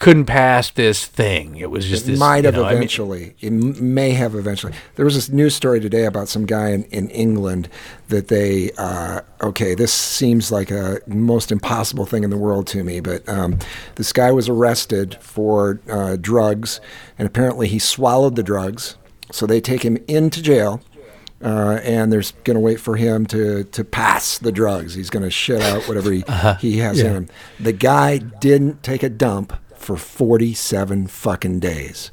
Couldn't 0.00 0.24
pass 0.24 0.70
this 0.70 1.04
thing. 1.06 1.56
It 1.56 1.70
was 1.70 1.86
just 1.86 2.04
It 2.04 2.12
this. 2.12 2.18
might 2.18 2.38
you 2.38 2.44
have 2.46 2.54
know, 2.54 2.64
I 2.64 2.70
mean- 2.70 2.78
eventually. 2.78 3.34
it 3.40 3.52
may 3.52 4.10
have 4.12 4.34
eventually. 4.34 4.72
There 4.96 5.04
was 5.04 5.14
this 5.14 5.28
news 5.28 5.54
story 5.54 5.78
today 5.78 6.06
about 6.06 6.26
some 6.28 6.46
guy 6.46 6.70
in, 6.70 6.84
in 6.84 7.10
England 7.10 7.68
that 8.08 8.28
they. 8.28 8.70
Uh, 8.78 9.20
okay, 9.42 9.74
this 9.74 9.92
seems 9.92 10.50
like 10.50 10.70
a 10.70 11.00
most 11.06 11.52
impossible 11.52 12.06
thing 12.06 12.24
in 12.24 12.30
the 12.30 12.38
world 12.38 12.66
to 12.68 12.82
me, 12.82 13.00
but 13.00 13.28
um, 13.28 13.58
this 13.96 14.10
guy 14.12 14.32
was 14.32 14.48
arrested 14.48 15.18
for 15.20 15.80
uh, 15.90 16.16
drugs, 16.18 16.80
and 17.18 17.26
apparently 17.28 17.68
he 17.68 17.78
swallowed 17.78 18.36
the 18.36 18.42
drugs. 18.42 18.96
So 19.32 19.46
they 19.46 19.60
take 19.60 19.82
him 19.84 19.98
into 20.08 20.42
jail. 20.42 20.80
Uh, 21.42 21.80
and 21.84 22.12
there's 22.12 22.32
going 22.44 22.54
to 22.54 22.60
wait 22.60 22.78
for 22.78 22.96
him 22.96 23.24
to, 23.24 23.64
to 23.64 23.82
pass 23.82 24.36
the 24.36 24.52
drugs. 24.52 24.92
He's 24.92 25.08
going 25.08 25.22
to 25.22 25.30
shit 25.30 25.62
out 25.62 25.88
whatever 25.88 26.10
he, 26.12 26.22
he 26.60 26.76
has 26.80 27.00
in 27.00 27.12
him. 27.14 27.28
The 27.58 27.72
guy 27.72 28.18
didn't 28.18 28.82
take 28.82 29.02
a 29.02 29.08
dump 29.08 29.54
for 29.80 29.96
47 29.96 31.06
fucking 31.06 31.58
days. 31.60 32.10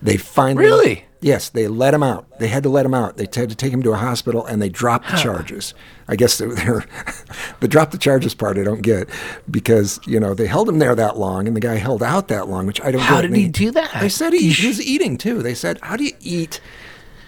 They 0.00 0.16
finally. 0.16 0.64
Really? 0.64 1.04
Yes, 1.20 1.48
they 1.48 1.66
let 1.66 1.92
him 1.94 2.04
out. 2.04 2.38
They 2.38 2.46
had 2.46 2.62
to 2.62 2.68
let 2.68 2.86
him 2.86 2.94
out. 2.94 3.16
They 3.16 3.24
had 3.24 3.50
to 3.50 3.56
take 3.56 3.72
him 3.72 3.82
to 3.82 3.90
a 3.90 3.96
hospital, 3.96 4.46
and 4.46 4.62
they 4.62 4.68
dropped 4.68 5.10
the 5.10 5.16
charges. 5.16 5.74
I 6.06 6.14
guess 6.14 6.38
they're, 6.38 6.54
they're 6.54 6.86
the 7.60 7.66
drop 7.66 7.90
the 7.90 7.98
charges 7.98 8.34
part. 8.34 8.56
I 8.56 8.62
don't 8.62 8.82
get 8.82 9.08
because 9.50 9.98
you 10.06 10.20
know 10.20 10.32
they 10.32 10.46
held 10.46 10.68
him 10.68 10.78
there 10.78 10.94
that 10.94 11.16
long, 11.18 11.48
and 11.48 11.56
the 11.56 11.60
guy 11.60 11.74
held 11.74 12.04
out 12.04 12.28
that 12.28 12.48
long, 12.48 12.66
which 12.66 12.80
I 12.80 12.92
don't. 12.92 13.00
How 13.00 13.16
get. 13.16 13.22
did 13.22 13.30
And 13.32 13.36
he 13.40 13.48
do 13.48 13.72
that? 13.72 14.00
They 14.00 14.08
said 14.08 14.32
he, 14.32 14.50
he 14.50 14.68
was 14.68 14.80
eating 14.80 15.18
too. 15.18 15.42
They 15.42 15.54
said, 15.54 15.80
"How 15.82 15.96
do 15.96 16.04
you 16.04 16.12
eat 16.20 16.60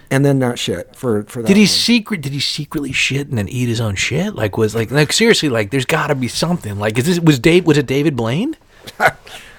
and 0.09 0.24
then 0.24 0.38
not 0.38 0.61
shit 0.61 0.95
for 0.95 1.24
for 1.24 1.43
that?" 1.43 1.49
Did 1.49 1.57
he 1.57 1.64
long?" 1.64 1.66
secret? 1.66 2.20
Did 2.20 2.32
he 2.32 2.41
secretly 2.41 2.93
shit 2.93 3.28
and 3.28 3.36
then 3.36 3.49
eat 3.49 3.66
his 3.68 3.80
own 3.80 3.97
shit? 3.97 4.36
Like 4.36 4.57
was 4.57 4.72
like 4.72 4.93
like 4.93 5.12
seriously? 5.12 5.49
Like 5.49 5.72
there's 5.72 5.84
got 5.84 6.07
to 6.07 6.14
be 6.14 6.28
something. 6.28 6.78
Like 6.78 6.97
is 6.97 7.07
this 7.07 7.18
was 7.18 7.41
Dave? 7.41 7.66
Was 7.66 7.76
it 7.76 7.86
David 7.86 8.14
Blaine? 8.14 8.57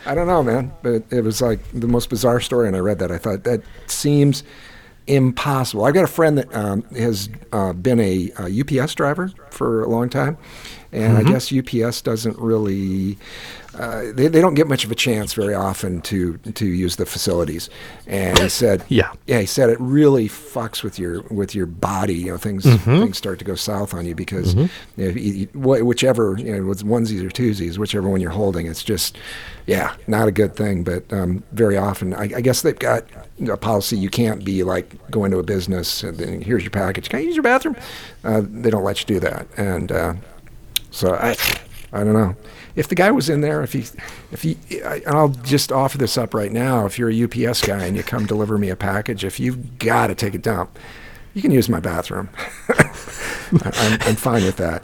I 0.06 0.16
don't 0.16 0.28
know, 0.28 0.41
man, 0.43 0.74
but 0.82 1.04
it 1.12 1.22
was 1.24 1.41
like 1.41 1.60
the 1.74 1.88
most 1.88 2.10
bizarre 2.10 2.39
story, 2.39 2.68
and 2.68 2.76
I 2.76 2.80
read 2.80 2.99
that. 2.99 3.12
I 3.12 3.18
thought 3.18 3.43
that 3.43 3.62
seems 3.88 4.43
impossible. 5.08 5.86
I've 5.86 5.93
got 5.93 6.04
a 6.04 6.08
friend 6.08 6.38
that 6.38 6.54
um, 6.56 6.84
has 6.95 7.30
uh, 7.52 7.74
been 7.74 7.99
a, 7.99 8.32
uh 8.38 8.49
UPS 8.49 8.95
driver 8.95 9.32
for 9.49 9.84
a 9.84 9.88
long 9.88 10.10
time, 10.10 10.38
and 10.91 11.18
I 11.18 11.24
guess 11.24 11.54
UPS 11.54 12.02
doesn't 12.02 12.38
really. 12.38 13.18
Uh, 13.78 14.11
they, 14.13 14.28
they 14.28 14.41
don't 14.41 14.53
get 14.55 14.67
much 14.67 14.84
of 14.84 14.91
a 14.91 14.95
chance 14.95 15.34
very 15.34 15.53
often 15.53 16.01
to 16.01 16.38
to 16.39 16.65
use 16.65 16.97
the 16.97 17.05
facilities, 17.05 17.69
and 18.05 18.38
he 18.38 18.49
said, 18.49 18.84
Yeah. 18.89 19.13
yeah, 19.28 19.39
he 19.39 19.45
said 19.45 19.69
it 19.69 19.80
really 19.80 20.28
fucks 20.28 20.84
with 20.84 20.99
your 20.99 21.22
with 21.30 21.55
your 21.55 21.67
body. 21.67 22.15
You 22.15 22.32
know, 22.32 22.38
things 22.38 22.63
things 22.84 23.17
start 23.17 23.39
to 23.39 23.45
go 23.45 23.55
south 23.55 23.93
on 23.93 24.05
you 24.05 24.13
because 24.13 24.55
you 24.55 24.69
know, 24.97 25.07
you, 25.09 25.32
you- 25.34 25.47
wh- 25.53 25.86
whichever 25.86 26.36
you 26.38 26.51
know, 26.53 26.63
onesies 26.74 27.24
or 27.24 27.30
twosies, 27.30 27.78
whichever 27.78 28.09
one 28.09 28.19
you're 28.19 28.32
holding, 28.32 28.67
it's 28.67 28.84
just 28.84 29.17
yeah, 29.67 29.95
not 30.05 30.28
a 30.28 30.32
good 30.32 30.55
thing. 30.55 30.84
But 30.84 31.11
um, 31.13 31.41
very 31.53 31.78
often, 31.78 32.13
I, 32.13 32.24
I 32.24 32.41
guess 32.41 32.63
they've 32.63 32.78
got 32.78 33.05
a 33.49 33.55
policy 33.55 33.97
you 33.97 34.09
can't 34.09 34.43
be 34.43 34.63
like 34.63 34.95
going 35.09 35.32
to 35.32 35.39
a 35.39 35.43
business 35.43 36.03
and 36.03 36.17
then 36.17 36.41
here's 36.41 36.63
your 36.63 36.72
package. 36.72 37.07
Can 37.09 37.19
I 37.19 37.24
use 37.24 37.36
your 37.36 37.43
bathroom? 37.43 37.78
Uh, 38.26 38.41
they 38.43 38.69
don't 38.69 38.84
let 38.84 38.99
you 38.99 39.05
do 39.05 39.19
that, 39.22 39.47
and 39.55 39.91
uh, 39.93 40.13
so 40.91 41.13
I, 41.15 41.36
I 41.93 42.03
don't 42.03 42.13
know. 42.13 42.36
If 42.76 42.88
the 42.88 42.95
guy 42.95 43.11
was 43.11 43.30
in 43.30 43.41
there, 43.41 43.61
if 43.63 43.74
he, 43.74 43.86
if 44.32 44.41
he, 44.43 44.57
I, 44.84 45.01
I'll 45.07 45.30
just 45.30 45.72
offer 45.72 45.97
this 45.97 46.17
up 46.17 46.34
right 46.34 46.51
now. 46.51 46.86
If 46.86 46.97
you're 46.97 47.09
a 47.09 47.24
UPS 47.49 47.61
guy 47.61 47.86
and 47.86 47.95
you 47.97 48.03
come 48.03 48.26
deliver 48.26 48.57
me 48.57 48.69
a 48.69 48.76
package, 48.76 49.24
if 49.24 49.39
you've 49.39 49.78
got 49.78 50.07
to 50.07 50.15
take 50.15 50.34
a 50.34 50.38
dump, 50.38 50.78
you 51.34 51.41
can 51.41 51.51
use 51.51 51.67
my 51.69 51.80
bathroom. 51.80 52.30
I- 52.69 52.91
I'm, 53.63 53.99
I'm 54.01 54.15
fine 54.15 54.43
with 54.43 54.57
that. 54.57 54.84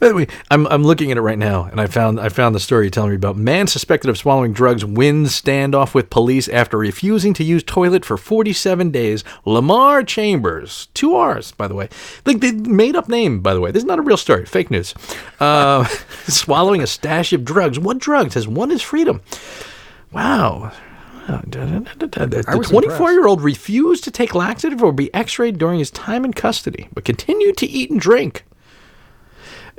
By 0.00 0.08
the 0.08 0.14
way, 0.14 0.26
I'm 0.50 0.66
I'm 0.68 0.82
looking 0.82 1.10
at 1.10 1.18
it 1.18 1.20
right 1.20 1.38
now, 1.38 1.64
and 1.64 1.78
I 1.78 1.86
found 1.86 2.18
I 2.18 2.30
found 2.30 2.54
the 2.54 2.60
story 2.60 2.90
telling 2.90 3.10
me 3.10 3.16
about 3.16 3.36
man 3.36 3.66
suspected 3.66 4.08
of 4.08 4.16
swallowing 4.16 4.54
drugs 4.54 4.82
wins 4.82 5.38
standoff 5.38 5.92
with 5.92 6.08
police 6.08 6.48
after 6.48 6.78
refusing 6.78 7.34
to 7.34 7.44
use 7.44 7.62
toilet 7.62 8.06
for 8.06 8.16
47 8.16 8.90
days. 8.90 9.22
Lamarr 9.44 10.06
Chambers, 10.06 10.88
two 10.94 11.14
R's, 11.14 11.52
by 11.52 11.68
the 11.68 11.74
way, 11.74 11.90
like 12.24 12.40
they 12.40 12.52
made 12.52 12.96
up 12.96 13.10
name, 13.10 13.40
by 13.40 13.52
the 13.52 13.60
way. 13.60 13.70
This 13.70 13.82
is 13.82 13.86
not 13.86 13.98
a 13.98 14.02
real 14.02 14.16
story, 14.16 14.46
fake 14.46 14.70
news. 14.70 14.94
Uh, 15.38 15.84
swallowing 16.26 16.82
a 16.82 16.86
stash 16.86 17.34
of 17.34 17.44
drugs. 17.44 17.78
What 17.78 17.98
drugs 17.98 18.32
has 18.34 18.48
won 18.48 18.70
his 18.70 18.80
freedom? 18.80 19.20
Wow. 20.12 20.72
The 22.46 22.68
24 22.70 23.12
year 23.12 23.26
old 23.26 23.42
refused 23.42 24.04
to 24.04 24.10
take 24.10 24.34
laxative 24.34 24.82
or 24.82 24.92
be 24.92 25.12
x 25.12 25.38
rayed 25.38 25.58
during 25.58 25.78
his 25.78 25.90
time 25.90 26.24
in 26.24 26.32
custody, 26.32 26.88
but 26.94 27.04
continued 27.04 27.58
to 27.58 27.66
eat 27.66 27.90
and 27.90 28.00
drink. 28.00 28.44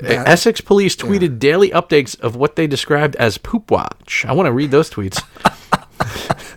That- 0.01 0.27
Essex 0.27 0.61
police 0.61 0.95
tweeted 0.95 1.39
daily 1.39 1.69
updates 1.71 2.19
of 2.19 2.35
what 2.35 2.55
they 2.55 2.67
described 2.67 3.15
as 3.17 3.37
poop 3.37 3.69
watch. 3.71 4.25
I 4.27 4.33
want 4.33 4.47
to 4.47 4.51
read 4.51 4.71
those 4.71 4.89
tweets. 4.89 5.21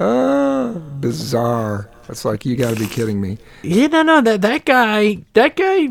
Ah. 0.00 0.74
Bizarre. 1.00 1.90
It's 2.08 2.24
like 2.24 2.46
you 2.46 2.56
got 2.56 2.72
to 2.74 2.80
be 2.80 2.86
kidding 2.86 3.20
me. 3.20 3.38
yeah, 3.62 3.88
no, 3.88 4.02
no, 4.02 4.20
that 4.20 4.42
that 4.42 4.64
guy, 4.64 5.18
that 5.34 5.56
guy, 5.56 5.88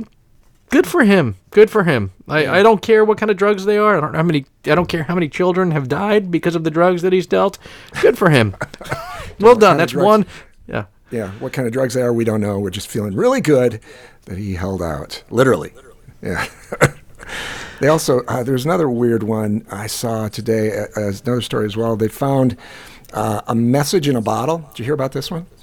good 0.69 0.87
for 0.87 1.03
him. 1.03 1.35
Good 1.51 1.69
for 1.69 1.83
him. 1.83 2.11
I, 2.27 2.59
I 2.59 2.63
don't 2.63 2.81
care 2.81 3.03
what 3.03 3.17
kind 3.17 3.29
of 3.29 3.37
drugs 3.37 3.65
they 3.65 3.77
are. 3.77 3.97
I 3.97 3.99
don't 4.01 4.13
how 4.13 4.23
many. 4.23 4.45
I 4.65 4.75
don't 4.75 4.87
care 4.87 5.03
how 5.03 5.13
many 5.13 5.27
children 5.27 5.71
have 5.71 5.89
died 5.89 6.31
because 6.31 6.55
of 6.55 6.63
the 6.63 6.71
drugs 6.71 7.01
that 7.01 7.11
he's 7.13 7.27
dealt. 7.27 7.57
Good 8.01 8.17
for 8.17 8.29
him. 8.29 8.55
well 9.41 9.55
done. 9.55 9.77
That's 9.77 9.93
one. 9.93 10.25
Yeah. 10.67 10.85
Yeah, 11.11 11.31
what 11.39 11.53
kind 11.53 11.65
of 11.67 11.73
drugs 11.73 11.93
they 11.93 12.01
are, 12.01 12.11
we 12.11 12.25
don't 12.25 12.41
know. 12.41 12.59
We're 12.59 12.69
just 12.69 12.89
feeling 12.89 13.15
really 13.15 13.39
good 13.39 13.79
that 14.25 14.37
he 14.37 14.55
held 14.55 14.81
out. 14.81 15.23
Literally. 15.29 15.71
Yeah. 16.21 16.47
they 17.79 17.87
also, 17.87 18.21
uh, 18.27 18.43
there's 18.43 18.65
another 18.65 18.89
weird 18.89 19.23
one 19.23 19.65
I 19.71 19.87
saw 19.87 20.27
today 20.29 20.71
uh, 20.77 20.99
as 20.99 21.21
another 21.21 21.41
story 21.41 21.65
as 21.65 21.77
well. 21.77 21.95
They 21.95 22.07
found 22.07 22.57
uh, 23.13 23.41
a 23.47 23.55
message 23.55 24.07
in 24.07 24.15
a 24.15 24.21
bottle. 24.21 24.59
Did 24.69 24.79
you 24.79 24.85
hear 24.85 24.93
about 24.93 25.11
this 25.11 25.29
one? 25.31 25.45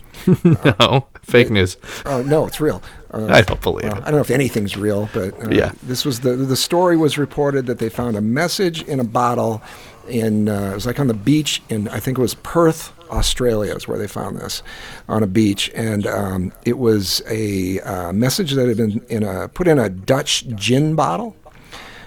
No, 0.81 1.07
fake 1.23 1.51
news. 1.51 1.77
Oh, 2.07 2.23
no, 2.23 2.47
it's 2.47 2.61
real. 2.61 2.83
Uh, 3.13 3.27
I 3.27 3.43
don't 3.43 3.61
believe 3.61 3.85
well, 3.89 3.97
it. 3.99 4.03
I 4.03 4.05
don't 4.07 4.15
know 4.15 4.21
if 4.21 4.31
anything's 4.31 4.77
real, 4.77 5.09
but 5.13 5.35
uh, 5.45 5.51
Yeah. 5.51 5.73
this 5.83 6.05
was 6.05 6.21
the 6.21 6.37
the 6.37 6.57
story 6.57 6.97
was 6.97 7.19
reported 7.19 7.67
that 7.67 7.79
they 7.79 7.89
found 7.89 8.17
a 8.17 8.21
message 8.21 8.83
in 8.85 9.01
a 9.01 9.05
bottle 9.05 9.61
in 10.09 10.49
uh, 10.49 10.71
it 10.71 10.75
was 10.75 10.87
like 10.87 11.01
on 11.01 11.09
the 11.09 11.15
beach 11.15 11.63
in 11.69 11.89
I 11.89 11.99
think 12.01 12.17
it 12.19 12.21
was 12.21 12.35
Perth, 12.35 12.93
Australia, 13.15 13.75
is 13.75 13.87
where 13.89 13.99
they 13.99 14.07
found 14.09 14.37
this 14.39 14.63
on 15.09 15.23
a 15.23 15.27
beach, 15.27 15.71
and 15.75 16.07
um, 16.07 16.53
it 16.65 16.79
was 16.79 17.23
a 17.29 17.81
uh, 17.81 18.13
message 18.13 18.53
that 18.53 18.69
had 18.69 18.77
been 18.77 19.05
in 19.09 19.23
a 19.23 19.49
put 19.49 19.67
in 19.69 19.79
a 19.79 19.89
Dutch 19.89 20.47
gin 20.55 20.95
bottle, 20.95 21.35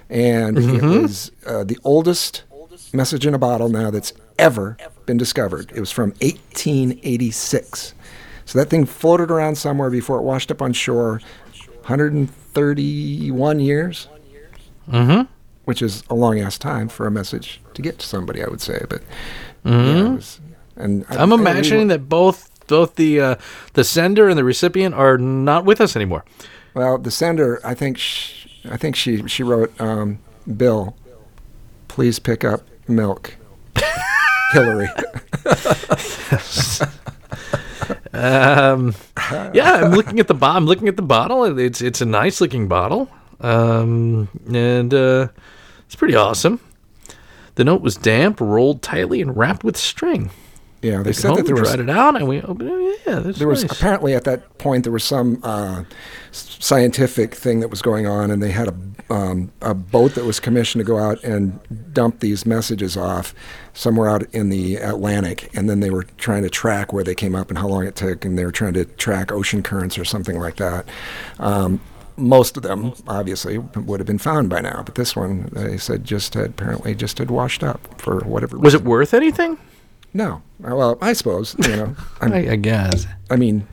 and 0.10 0.58
it 0.58 0.84
was 0.84 1.32
uh, 1.46 1.64
the 1.64 1.78
oldest 1.84 2.44
message 2.94 3.26
in 3.26 3.34
a 3.34 3.40
bottle 3.40 3.70
now 3.70 3.90
that's 3.90 4.14
ever 4.40 4.78
been 5.06 5.18
discovered. 5.18 5.72
It 5.76 5.80
was 5.80 5.92
from 5.92 6.10
1886. 6.22 7.94
So 8.46 8.60
that 8.60 8.70
thing 8.70 8.86
floated 8.86 9.30
around 9.32 9.58
somewhere 9.58 9.90
before 9.90 10.18
it 10.20 10.24
washed 10.24 10.52
up 10.52 10.62
on 10.62 10.72
shore. 10.74 11.20
131 11.86 13.60
years, 13.60 14.08
Mm-hmm. 14.90 15.24
which 15.66 15.82
is 15.82 16.04
a 16.10 16.16
long 16.16 16.40
ass 16.40 16.58
time 16.58 16.88
for 16.88 17.06
a 17.08 17.12
message 17.12 17.60
to 17.74 17.82
get 17.82 18.00
to 18.00 18.06
somebody, 18.06 18.42
I 18.42 18.48
would 18.48 18.62
say. 18.62 18.86
But 18.90 19.02
yeah, 19.66 20.06
it 20.08 20.16
was, 20.16 20.40
and 20.78 21.06
I-. 21.10 21.18
I'm 21.18 21.32
imagining 21.32 21.88
that 21.88 22.08
both 22.10 22.50
both 22.68 22.96
the 22.96 23.20
uh, 23.22 23.36
the 23.74 23.84
sender 23.84 24.30
and 24.30 24.38
the 24.38 24.44
recipient 24.44 24.96
are 24.96 25.18
not 25.18 25.66
with 25.66 25.82
us 25.82 25.96
anymore. 25.96 26.24
Well, 26.74 26.98
the 26.98 27.12
sender, 27.12 27.60
I 27.64 27.74
think, 27.74 27.98
sh 27.98 28.48
I 28.70 28.78
think 28.78 28.96
she 28.96 29.28
she 29.28 29.44
wrote, 29.44 29.80
um, 29.80 30.20
"Bill, 30.56 30.96
please 31.88 32.20
pick 32.20 32.44
up 32.44 32.62
milk." 32.88 33.36
Hillary. 34.54 34.88
Um, 38.14 38.96
yeah, 39.54 39.82
I'm 39.84 39.92
looking 39.92 40.20
at 40.20 40.28
the 40.28 40.34
bo- 40.34 40.48
I'm 40.48 40.66
looking 40.66 40.88
at 40.88 40.96
the 40.96 41.02
bottle. 41.02 41.60
It's 41.60 41.82
it's 41.82 42.02
a 42.02 42.06
nice 42.06 42.42
looking 42.42 42.68
bottle, 42.68 43.10
um, 43.40 44.28
and 44.52 44.94
uh, 44.94 45.28
it's 45.86 45.96
pretty 45.96 46.16
awesome. 46.16 46.60
The 47.56 47.64
note 47.64 47.82
was 47.82 47.96
damp, 47.96 48.40
rolled 48.42 48.82
tightly, 48.82 49.22
and 49.22 49.36
wrapped 49.36 49.64
with 49.64 49.78
string. 49.78 50.32
Yeah, 50.82 50.98
they 50.98 51.04
They 51.04 51.14
said 51.14 51.36
that 51.36 51.46
there 51.46 51.56
was 51.56 51.74
it 51.74 51.90
out, 51.90 52.16
and 52.16 52.28
we 52.28 52.42
opened 52.42 52.70
it. 52.70 53.02
Yeah, 53.06 53.20
that's 53.20 53.40
there 53.40 53.48
was 53.48 53.64
apparently 53.64 54.14
at 54.14 54.26
that 54.26 54.58
point 54.60 54.84
there 54.84 54.94
was 54.94 55.04
some 55.04 55.40
uh, 55.44 55.84
scientific 56.32 57.34
thing 57.34 57.62
that 57.62 57.70
was 57.70 57.82
going 57.82 58.06
on, 58.06 58.30
and 58.30 58.44
they 58.44 58.52
had 58.52 58.68
a 58.68 58.76
um, 59.10 59.52
a 59.62 59.74
boat 59.74 60.16
that 60.16 60.26
was 60.26 60.40
commissioned 60.40 60.82
to 60.82 60.86
go 60.86 60.98
out 60.98 61.24
and 61.24 61.60
dump 61.94 62.20
these 62.20 62.46
messages 62.46 62.98
off 62.98 63.34
somewhere 63.74 64.10
out 64.10 64.24
in 64.34 64.50
the 64.50 64.76
Atlantic, 64.76 65.50
and 65.56 65.70
then 65.70 65.80
they 65.80 65.90
were 65.90 66.04
trying 66.18 66.44
to 66.44 66.50
track 66.50 66.94
where 66.94 67.04
they 67.04 67.16
came 67.16 67.36
up 67.36 67.50
and 67.50 67.58
how 67.58 67.68
long 67.68 67.86
it 67.86 67.96
took, 67.96 68.26
and 68.26 68.38
they 68.38 68.46
were 68.46 68.52
trying 68.52 68.74
to 68.74 68.86
track 68.86 69.32
ocean 69.32 69.64
currents 69.64 69.98
or 69.98 70.06
something 70.06 70.40
like 70.40 70.58
that. 70.58 70.86
Um, 71.40 71.80
most 72.18 72.58
of 72.58 72.64
them 72.64 72.94
obviously 73.08 73.58
would 73.58 74.00
have 74.00 74.08
been 74.08 74.18
found 74.18 74.50
by 74.50 74.60
now, 74.60 74.82
but 74.84 74.96
this 74.96 75.16
one 75.16 75.50
they 75.54 75.78
said 75.78 76.04
just 76.04 76.34
had 76.34 76.50
apparently 76.52 76.96
just 76.96 77.20
had 77.20 77.30
washed 77.30 77.64
up 77.64 78.00
for 78.02 78.20
whatever. 78.22 78.58
Was 78.58 78.74
it 78.74 78.84
worth 78.84 79.14
anything? 79.14 79.58
No. 80.14 80.42
Uh, 80.64 80.76
Well, 80.76 80.98
I 81.02 81.14
suppose 81.14 81.56
you 81.60 81.76
know. 81.76 81.96
I, 82.22 82.50
I 82.52 82.56
guess. 82.56 83.08
I 83.30 83.36
mean, 83.36 83.68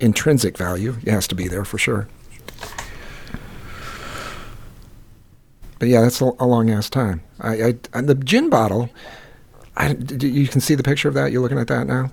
intrinsic 0.00 0.56
value 0.58 0.96
it 1.02 1.10
has 1.10 1.26
to 1.28 1.34
be 1.34 1.48
there 1.48 1.64
for 1.64 1.78
sure. 1.78 2.08
But 5.78 5.88
yeah, 5.88 6.02
that's 6.02 6.20
a, 6.20 6.30
a 6.38 6.46
long 6.46 6.70
ass 6.70 6.90
time. 6.90 7.22
I, 7.40 7.74
I 7.94 8.00
the 8.02 8.14
gin 8.14 8.50
bottle. 8.50 8.90
I, 9.76 9.92
you 10.20 10.46
can 10.46 10.60
see 10.60 10.74
the 10.74 10.82
picture 10.82 11.08
of 11.08 11.14
that. 11.14 11.32
You're 11.32 11.40
looking 11.40 11.58
at 11.58 11.68
that 11.68 11.86
now. 11.86 12.10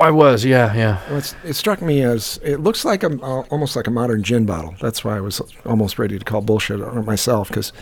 I 0.00 0.10
was, 0.10 0.46
yeah, 0.46 0.74
yeah. 0.74 0.98
Well, 1.08 1.18
it's, 1.18 1.34
it 1.44 1.54
struck 1.54 1.82
me 1.82 2.02
as 2.02 2.40
it 2.42 2.60
looks 2.60 2.84
like 2.86 3.02
a 3.02 3.08
uh, 3.22 3.42
almost 3.50 3.76
like 3.76 3.86
a 3.86 3.90
modern 3.90 4.22
gin 4.22 4.46
bottle. 4.46 4.74
That's 4.80 5.04
why 5.04 5.18
I 5.18 5.20
was 5.20 5.42
almost 5.66 5.98
ready 5.98 6.18
to 6.18 6.24
call 6.24 6.40
bullshit 6.40 6.80
on 6.80 6.96
it 6.96 7.04
myself 7.04 7.48
because 7.48 7.72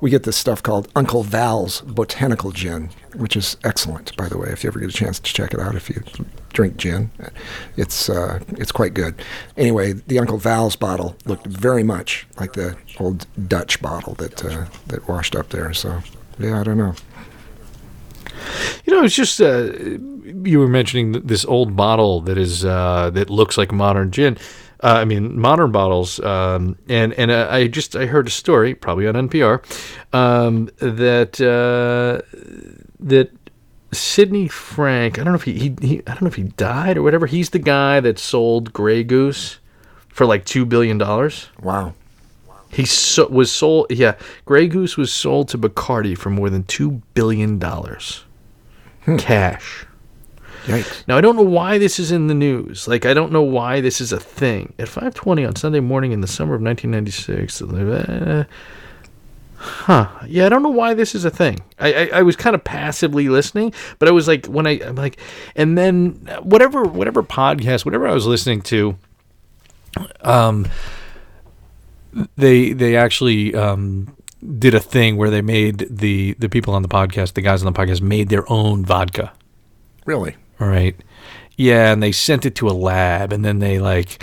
we 0.00 0.10
get 0.10 0.24
this 0.24 0.36
stuff 0.36 0.60
called 0.62 0.88
Uncle 0.96 1.22
Val's 1.22 1.80
Botanical 1.82 2.50
Gin, 2.50 2.90
which 3.14 3.36
is 3.36 3.56
excellent, 3.62 4.16
by 4.16 4.28
the 4.28 4.36
way. 4.36 4.48
If 4.48 4.64
you 4.64 4.68
ever 4.68 4.80
get 4.80 4.90
a 4.90 4.92
chance 4.92 5.20
to 5.20 5.32
check 5.32 5.54
it 5.54 5.60
out, 5.60 5.76
if 5.76 5.88
you 5.88 6.02
drink 6.52 6.78
gin, 6.78 7.10
it's 7.76 8.10
uh, 8.10 8.40
it's 8.50 8.72
quite 8.72 8.94
good. 8.94 9.14
Anyway, 9.56 9.92
the 9.92 10.18
Uncle 10.18 10.38
Val's 10.38 10.74
bottle 10.74 11.16
looked 11.26 11.46
very 11.46 11.84
much 11.84 12.26
like 12.40 12.54
the 12.54 12.76
old 12.98 13.26
Dutch 13.48 13.80
bottle 13.80 14.14
that 14.14 14.44
uh, 14.44 14.66
that 14.88 15.08
washed 15.08 15.36
up 15.36 15.50
there. 15.50 15.72
So 15.72 16.00
yeah, 16.40 16.60
I 16.60 16.64
don't 16.64 16.78
know. 16.78 16.94
You 18.84 18.94
know, 18.94 19.04
it's 19.04 19.14
just 19.14 19.40
uh, 19.40 19.70
you 20.44 20.58
were 20.58 20.68
mentioning 20.68 21.12
this 21.12 21.44
old 21.44 21.76
bottle 21.76 22.20
that 22.22 22.38
is 22.38 22.64
uh, 22.64 23.10
that 23.10 23.30
looks 23.30 23.56
like 23.58 23.72
modern 23.72 24.10
gin. 24.10 24.36
Uh, 24.82 24.98
I 25.00 25.04
mean, 25.04 25.38
modern 25.40 25.72
bottles, 25.72 26.20
um, 26.20 26.78
and 26.88 27.12
and 27.14 27.30
uh, 27.30 27.48
I 27.50 27.66
just 27.66 27.96
I 27.96 28.06
heard 28.06 28.28
a 28.28 28.30
story, 28.30 28.74
probably 28.74 29.08
on 29.08 29.14
NPR, 29.14 29.62
um, 30.14 30.70
that 30.78 31.40
uh, 31.40 32.22
that 33.00 33.30
Sidney 33.92 34.46
Frank. 34.46 35.18
I 35.18 35.24
don't 35.24 35.32
know 35.32 35.38
if 35.38 35.44
he, 35.44 35.54
he, 35.54 35.76
he 35.80 35.98
I 36.06 36.12
don't 36.12 36.22
know 36.22 36.28
if 36.28 36.36
he 36.36 36.44
died 36.44 36.96
or 36.96 37.02
whatever. 37.02 37.26
He's 37.26 37.50
the 37.50 37.58
guy 37.58 37.98
that 38.00 38.18
sold 38.18 38.72
Grey 38.72 39.02
Goose 39.02 39.58
for 40.08 40.26
like 40.26 40.44
two 40.44 40.64
billion 40.64 40.96
dollars. 40.96 41.48
Wow. 41.60 41.94
He 42.70 42.84
so, 42.84 43.26
was 43.28 43.50
sold. 43.50 43.86
Yeah, 43.90 44.14
Grey 44.44 44.68
Goose 44.68 44.96
was 44.96 45.12
sold 45.12 45.48
to 45.48 45.58
Bacardi 45.58 46.16
for 46.16 46.30
more 46.30 46.50
than 46.50 46.64
two 46.64 47.02
billion 47.14 47.58
dollars, 47.58 48.24
cash. 49.16 49.86
Yikes. 50.68 51.04
Now 51.08 51.16
I 51.16 51.20
don't 51.20 51.36
know 51.36 51.42
why 51.42 51.78
this 51.78 51.98
is 51.98 52.12
in 52.12 52.26
the 52.26 52.34
news. 52.34 52.86
Like 52.86 53.06
I 53.06 53.14
don't 53.14 53.32
know 53.32 53.42
why 53.42 53.80
this 53.80 54.00
is 54.00 54.12
a 54.12 54.20
thing. 54.20 54.74
At 54.78 54.88
5:20 54.88 55.48
on 55.48 55.56
Sunday 55.56 55.80
morning 55.80 56.12
in 56.12 56.20
the 56.20 56.26
summer 56.26 56.54
of 56.54 56.62
1996. 56.62 57.62
uh, 57.62 58.44
huh. 59.56 60.08
Yeah, 60.26 60.46
I 60.46 60.48
don't 60.50 60.62
know 60.62 60.68
why 60.68 60.94
this 60.94 61.14
is 61.14 61.24
a 61.24 61.30
thing. 61.30 61.60
I 61.78 61.92
I, 61.92 62.10
I 62.14 62.22
was 62.22 62.36
kind 62.36 62.54
of 62.54 62.62
passively 62.64 63.28
listening, 63.28 63.72
but 63.98 64.08
I 64.08 64.12
was 64.12 64.28
like 64.28 64.46
when 64.46 64.66
I 64.66 64.80
I'm 64.84 64.96
like, 64.96 65.18
and 65.56 65.78
then 65.78 66.10
whatever 66.42 66.82
whatever 66.82 67.22
podcast, 67.22 67.84
whatever 67.84 68.06
I 68.06 68.12
was 68.12 68.26
listening 68.26 68.60
to, 68.62 68.98
um, 70.20 70.68
they 72.36 72.72
they 72.72 72.94
actually 72.94 73.54
um 73.54 74.14
did 74.58 74.74
a 74.74 74.80
thing 74.80 75.16
where 75.16 75.30
they 75.30 75.42
made 75.42 75.86
the 75.90 76.34
the 76.38 76.48
people 76.48 76.74
on 76.74 76.82
the 76.82 76.88
podcast, 76.88 77.32
the 77.32 77.40
guys 77.42 77.64
on 77.64 77.72
the 77.72 77.78
podcast, 77.78 78.02
made 78.02 78.28
their 78.28 78.50
own 78.52 78.84
vodka. 78.84 79.32
Really? 80.04 80.36
Right. 80.58 80.96
Yeah, 81.56 81.92
and 81.92 82.02
they 82.02 82.12
sent 82.12 82.46
it 82.46 82.54
to 82.56 82.68
a 82.68 82.72
lab, 82.72 83.32
and 83.32 83.44
then 83.44 83.58
they 83.58 83.78
like 83.78 84.22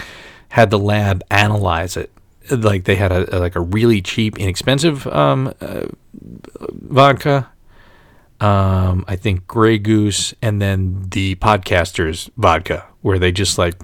had 0.50 0.70
the 0.70 0.80
lab 0.80 1.22
analyze 1.30 1.98
it. 1.98 2.12
Like 2.50 2.84
they 2.86 2.96
had 2.96 3.12
a, 3.12 3.38
a- 3.38 3.40
like 3.40 3.56
a 3.56 3.62
really 3.62 4.02
cheap, 4.02 4.38
inexpensive 4.40 5.06
um, 5.08 5.54
uh, 5.62 5.88
vodka. 6.72 7.50
Um, 8.40 9.06
I 9.08 9.16
think 9.16 9.48
Grey 9.48 9.78
Goose, 9.78 10.34
and 10.42 10.62
then 10.62 11.06
the 11.10 11.36
podcasters 11.36 12.30
vodka, 12.38 12.86
where 13.02 13.18
they 13.18 13.32
just 13.32 13.58
like 13.58 13.76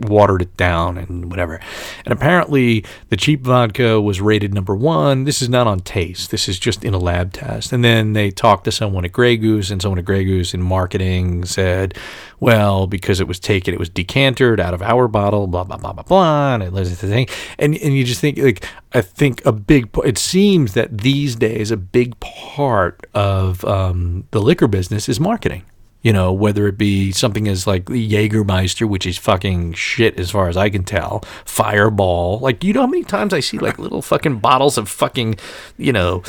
watered 0.00 0.42
it 0.42 0.56
down 0.56 0.98
and 0.98 1.30
whatever. 1.30 1.60
And 2.04 2.12
apparently, 2.12 2.84
the 3.08 3.16
cheap 3.16 3.42
vodka 3.42 4.00
was 4.00 4.20
rated 4.20 4.54
number 4.54 4.74
one. 4.74 5.24
This 5.24 5.42
is 5.42 5.48
not 5.48 5.66
on 5.66 5.80
taste. 5.80 6.30
This 6.30 6.48
is 6.48 6.58
just 6.58 6.84
in 6.84 6.94
a 6.94 6.98
lab 6.98 7.32
test. 7.32 7.72
And 7.72 7.84
then 7.84 8.12
they 8.12 8.30
talked 8.30 8.64
to 8.64 8.72
someone 8.72 9.04
at 9.04 9.12
Grey 9.12 9.36
Goose, 9.36 9.70
and 9.70 9.80
someone 9.80 9.98
at 9.98 10.04
Grey 10.04 10.24
Goose 10.24 10.54
in 10.54 10.62
marketing 10.62 11.44
said, 11.44 11.94
"Well, 12.38 12.86
because 12.86 13.20
it 13.20 13.28
was 13.28 13.38
taken, 13.38 13.74
it 13.74 13.80
was 13.80 13.88
decanted 13.88 14.60
out 14.60 14.74
of 14.74 14.82
our 14.82 15.08
bottle, 15.08 15.46
blah 15.46 15.64
blah 15.64 15.76
blah 15.76 15.92
blah 15.92 16.04
blah." 16.04 16.54
And 16.54 16.62
it 16.62 16.72
was 16.72 17.00
the 17.00 17.08
thing. 17.08 17.28
And 17.58 17.76
and 17.76 17.96
you 17.96 18.04
just 18.04 18.20
think 18.20 18.38
like 18.38 18.64
I 18.92 19.00
think 19.00 19.44
a 19.44 19.52
big. 19.52 19.90
It 20.04 20.18
seems 20.18 20.74
that 20.74 20.98
these 20.98 21.36
days 21.36 21.70
a 21.70 21.76
big 21.76 22.18
part 22.20 23.06
of 23.14 23.64
um, 23.64 24.24
the 24.30 24.40
liquor 24.40 24.68
business 24.68 25.08
is 25.08 25.20
marketing 25.20 25.64
you 26.02 26.12
know, 26.12 26.32
whether 26.32 26.66
it 26.66 26.78
be 26.78 27.12
something 27.12 27.46
as 27.48 27.66
like 27.66 27.86
the 27.86 28.10
Jägermeister, 28.10 28.88
which 28.88 29.06
is 29.06 29.18
fucking 29.18 29.74
shit 29.74 30.18
as 30.18 30.30
far 30.30 30.48
as 30.48 30.56
I 30.56 30.70
can 30.70 30.84
tell, 30.84 31.22
Fireball. 31.44 32.38
Like, 32.38 32.64
you 32.64 32.72
know 32.72 32.80
how 32.82 32.86
many 32.86 33.04
times 33.04 33.34
I 33.34 33.40
see 33.40 33.58
like 33.58 33.78
little 33.78 34.02
fucking 34.02 34.38
bottles 34.38 34.78
of 34.78 34.88
fucking, 34.88 35.36
you 35.76 35.92
know, 35.92 36.22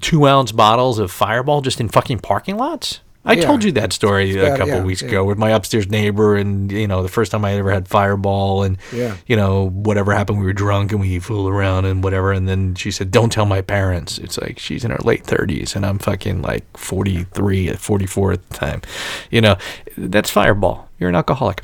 two 0.00 0.26
ounce 0.26 0.52
bottles 0.52 0.98
of 0.98 1.10
Fireball 1.10 1.62
just 1.62 1.80
in 1.80 1.88
fucking 1.88 2.18
parking 2.18 2.56
lots? 2.56 3.00
I 3.24 3.34
Yeah. 3.34 3.42
told 3.42 3.62
you 3.62 3.70
that 3.72 3.92
story 3.92 4.36
a 4.36 4.50
couple 4.56 4.66
yeah, 4.74 4.82
weeks 4.82 5.00
yeah. 5.00 5.08
ago 5.08 5.24
with 5.24 5.38
my 5.38 5.50
upstairs 5.50 5.88
neighbor, 5.88 6.34
and 6.36 6.72
you 6.72 6.88
know, 6.88 7.02
the 7.04 7.08
first 7.08 7.30
time 7.30 7.44
I 7.44 7.52
ever 7.54 7.70
had 7.70 7.86
Fireball, 7.86 8.64
and 8.64 8.76
you 8.92 9.36
know, 9.36 9.68
whatever 9.70 10.12
happened, 10.12 10.40
we 10.40 10.44
were 10.46 10.52
drunk 10.52 10.90
and 10.90 11.00
we 11.00 11.18
fooled 11.20 11.48
around 11.48 11.84
and 11.84 12.02
whatever, 12.02 12.32
and 12.32 12.48
then 12.48 12.74
she 12.74 12.90
said, 12.90 13.12
"Don't 13.12 13.30
tell 13.30 13.46
my 13.46 13.60
parents." 13.60 14.18
It's 14.18 14.38
like 14.38 14.58
she's 14.58 14.84
in 14.84 14.90
her 14.90 14.98
late 15.04 15.24
thirties, 15.24 15.76
and 15.76 15.86
I'm 15.86 15.98
fucking 15.98 16.42
like 16.42 16.64
43, 16.76 17.68
at 17.68 17.78
44 17.78 18.32
at 18.32 18.48
the 18.48 18.54
time. 18.56 18.82
You 19.30 19.40
know, 19.40 19.56
that's 19.96 20.28
Fireball. 20.30 20.88
You're 20.98 21.08
an 21.08 21.14
alcoholic. 21.16 21.62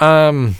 Um, 0.00 0.56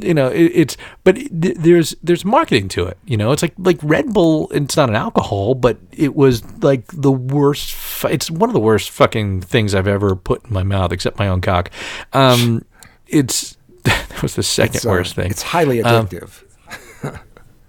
you 0.00 0.14
know, 0.14 0.28
it, 0.28 0.52
it's 0.54 0.76
but 1.04 1.16
th- 1.16 1.56
there's 1.58 1.94
there's 2.02 2.24
marketing 2.24 2.68
to 2.70 2.86
it. 2.86 2.98
You 3.04 3.16
know, 3.16 3.32
it's 3.32 3.42
like 3.42 3.54
like 3.58 3.78
Red 3.82 4.12
Bull. 4.12 4.48
It's 4.52 4.76
not 4.76 4.88
an 4.88 4.96
alcohol, 4.96 5.54
but 5.54 5.78
it 5.92 6.14
was 6.14 6.44
like 6.62 6.86
the 6.92 7.12
worst. 7.12 7.76
It's 8.04 8.30
one 8.30 8.48
of 8.48 8.54
the 8.54 8.60
worst 8.60 8.90
fucking 8.90 9.42
things 9.42 9.74
I've 9.74 9.88
ever 9.88 10.16
put 10.16 10.44
in 10.46 10.52
my 10.52 10.62
mouth, 10.62 10.92
except 10.92 11.18
my 11.18 11.28
own 11.28 11.40
cock. 11.40 11.70
Um, 12.12 12.64
it's 13.06 13.56
that 13.84 14.22
was 14.22 14.34
the 14.34 14.42
second 14.42 14.76
It's, 14.76 14.86
uh, 14.86 14.90
worst 14.90 15.14
thing. 15.14 15.30
It's 15.30 15.42
highly 15.42 15.82
Um, 15.82 16.06
addictive. 16.06 16.44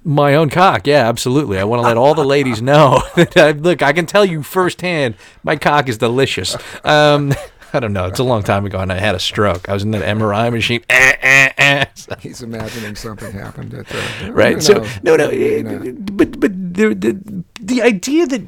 My 0.04 0.34
own 0.34 0.49
cock, 0.49 0.88
yeah, 0.88 1.08
absolutely. 1.08 1.60
I 1.60 1.64
want 1.64 1.84
to 1.84 1.88
let 1.88 1.95
all 1.95 2.16
the 2.16 2.26
ladies 2.26 2.60
know 2.60 3.04
that 3.16 3.38
I, 3.38 3.52
look, 3.52 3.84
I 3.84 3.93
can 3.93 4.08
tell 4.08 4.26
you 4.26 4.41
firsthand, 4.41 5.14
my 5.43 5.56
cock 5.56 5.88
is 5.88 5.99
delicious. 5.99 6.58
Um, 6.84 7.36
I 7.74 7.80
don't 7.80 7.94
know. 7.94 8.06
It's 8.06 8.20
a 8.20 8.24
long 8.24 8.44
time 8.44 8.66
ago, 8.66 8.80
and 8.80 8.92
I 8.92 9.00
had 9.00 9.16
a 9.16 9.20
stroke. 9.20 9.68
I 9.70 9.74
was 9.74 9.84
in 9.84 9.92
that 9.92 10.04
MRI 10.04 10.52
machine. 10.52 10.84
Eh, 10.90 11.16
eh, 11.22 11.50
eh. 11.58 11.86
So- 11.96 12.16
He's 12.20 12.42
imagining 12.42 12.96
something 12.96 13.32
happened 13.32 13.74
at 13.74 13.88
the 13.88 14.32
right? 14.34 14.56
You 14.56 14.62
So 14.62 14.74
know, 14.74 14.88
no, 15.04 15.16
no, 15.16 15.30
eh, 15.30 15.62
know. 15.62 15.94
but 16.12 16.40
but 16.40 16.52
the, 16.74 16.94
the 16.96 17.44
the 17.60 17.82
idea 17.82 18.26
that 18.28 18.42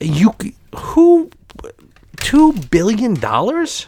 you 0.00 0.34
who 0.76 1.30
two 2.20 2.52
billion 2.70 3.14
dollars. 3.14 3.86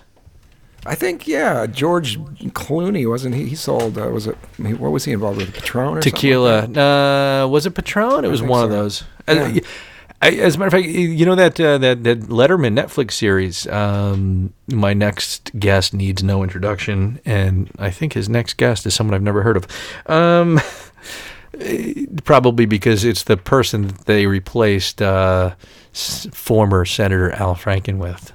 I 0.85 0.97
think 0.97 1.29
yeah, 1.29 1.67
George 1.67 2.19
Clooney 2.53 3.09
wasn't 3.09 3.37
he? 3.37 3.47
He 3.47 3.55
sold 3.55 3.97
uh, 3.97 4.09
was 4.11 4.27
it? 4.27 4.37
What 4.59 4.91
was 4.91 5.05
he 5.05 5.13
involved 5.13 5.39
with? 5.39 5.55
Patron 5.55 5.99
or 5.99 6.01
Tequila. 6.01 6.63
Something 6.63 6.75
like 6.75 7.45
uh, 7.45 7.49
was 7.49 7.67
it 7.67 7.75
Patron? 7.75 8.25
It 8.25 8.29
was 8.29 8.43
one 8.43 8.65
of 8.65 8.71
those. 8.71 9.05
Yeah. 9.29 9.35
Uh, 9.35 9.61
I, 10.23 10.31
as 10.31 10.55
a 10.55 10.59
matter 10.59 10.69
of 10.69 10.73
fact, 10.85 10.87
you 10.87 11.27
know 11.27 11.35
that 11.35 11.59
uh, 11.59 11.79
that 11.79 12.05
that 12.05 12.21
Letterman 12.21 12.79
Netflix 12.79 13.13
series. 13.13 13.67
Um, 13.67 14.53
my 14.69 14.95
next 14.95 15.51
guest 15.59 15.93
needs 15.93 16.23
no 16.23 16.45
introduction, 16.45 17.21
and 17.25 17.69
I 17.79 17.91
think 17.91 18.13
his 18.13 18.29
next 18.29 18.57
guest 18.57 18.87
is 18.87 18.95
someone 18.95 19.15
I've 19.15 19.23
never 19.23 19.43
heard 19.43 19.57
of. 19.57 19.67
Um, 20.07 20.61
probably 22.25 22.67
because 22.67 23.05
it's 23.05 23.25
the 23.25 23.37
person 23.37 23.89
that 23.89 24.05
they 24.07 24.27
replaced 24.27 25.03
uh, 25.03 25.55
s- 25.93 26.29
former 26.33 26.85
Senator 26.85 27.33
Al 27.33 27.57
Franken 27.57 27.99
with. 27.99 28.33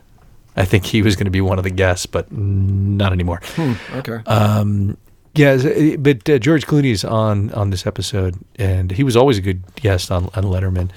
I 0.57 0.65
think 0.65 0.85
he 0.85 1.01
was 1.01 1.15
going 1.15 1.25
to 1.25 1.31
be 1.31 1.41
one 1.41 1.57
of 1.57 1.63
the 1.63 1.69
guests, 1.69 2.05
but 2.05 2.29
not 2.31 3.13
anymore. 3.13 3.39
that. 3.55 3.77
Okay. 3.93 4.29
Um, 4.29 4.97
yeah, 5.35 5.95
but 5.97 6.27
uh, 6.29 6.39
George 6.39 6.65
Clooney's 6.65 7.05
on 7.05 7.51
on 7.53 7.69
this 7.69 7.85
episode, 7.87 8.35
and 8.57 8.91
he 8.91 9.03
was 9.03 9.15
always 9.15 9.37
a 9.37 9.41
good 9.41 9.63
guest 9.75 10.11
on, 10.11 10.25
on 10.33 10.43
Letterman. 10.43 10.89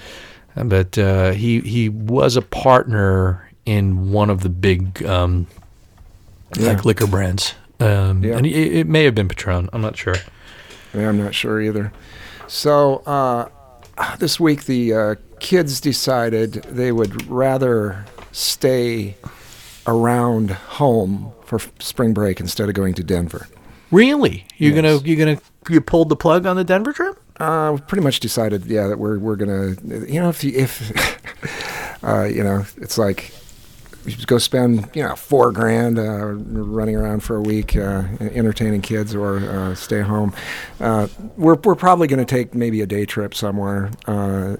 But 0.55 0.97
uh, 0.97 1.31
he 1.31 1.59
he 1.61 1.89
was 1.89 2.35
a 2.35 2.41
partner 2.41 3.49
in 3.65 4.11
one 4.11 4.29
of 4.29 4.41
the 4.41 4.49
big 4.49 5.03
um, 5.05 5.47
Yeah. 6.57 6.67
like 6.73 6.85
liquor 6.85 7.07
brands, 7.07 7.53
um, 7.79 8.23
Yeah. 8.23 8.37
and 8.37 8.45
it, 8.45 8.49
it 8.51 8.87
may 8.87 9.03
have 9.05 9.15
been 9.15 9.27
Patron. 9.27 9.69
I'm 9.71 9.81
not 9.81 9.95
sure. 9.97 10.15
Yeah, 10.93 11.07
I'm 11.07 11.17
not 11.17 11.33
sure 11.33 11.61
either. 11.61 11.93
So 12.47 12.97
uh, 13.05 13.47
this 14.19 14.39
week, 14.39 14.65
the 14.65 14.93
uh, 14.93 15.15
kids 15.39 15.79
decided 15.79 16.53
they 16.63 16.91
would 16.91 17.27
rather 17.29 18.05
stay 18.33 19.15
around 19.87 20.51
home 20.51 21.31
for 21.45 21.55
f- 21.57 21.71
spring 21.79 22.13
break 22.13 22.39
instead 22.41 22.67
of 22.67 22.75
going 22.75 22.93
to 22.95 23.03
Denver. 23.03 23.47
Really, 23.89 24.45
you're 24.57 24.73
Yes. 24.73 24.81
gonna 24.81 25.07
you're 25.07 25.17
gonna 25.17 25.41
you 25.69 25.79
pulled 25.81 26.09
the 26.09 26.15
plug 26.17 26.45
on 26.45 26.55
the 26.57 26.63
Denver 26.65 26.91
trip? 26.93 27.20
Uh, 27.37 27.73
we 27.75 27.81
pretty 27.81 28.03
much 28.03 28.19
decided, 28.19 28.65
yeah, 28.65 28.87
that 28.87 28.99
we're 28.99 29.17
we're 29.17 29.35
gonna, 29.35 29.75
you 30.05 30.19
know, 30.19 30.29
if 30.29 30.43
you, 30.43 30.51
if, 30.55 32.03
uh, 32.03 32.23
you 32.25 32.43
know, 32.43 32.65
it's 32.77 32.97
like 32.97 33.33
you 34.05 34.15
go 34.25 34.37
spend, 34.37 34.89
you 34.93 35.03
know, 35.03 35.15
four 35.15 35.51
grand 35.51 35.99
uh, 35.99 36.25
running 36.25 36.95
around 36.95 37.21
for 37.21 37.35
a 37.35 37.41
week, 37.41 37.75
uh, 37.75 38.03
entertaining 38.19 38.81
kids, 38.81 39.13
or 39.15 39.37
uh, 39.37 39.75
stay 39.75 40.01
home. 40.01 40.33
Uh, 40.79 41.07
we're 41.37 41.55
we're 41.55 41.75
probably 41.75 42.07
going 42.07 42.23
to 42.23 42.25
take 42.25 42.55
maybe 42.55 42.81
a 42.81 42.87
day 42.87 43.05
trip 43.05 43.33
somewhere. 43.33 43.91
Uh, 44.07 44.57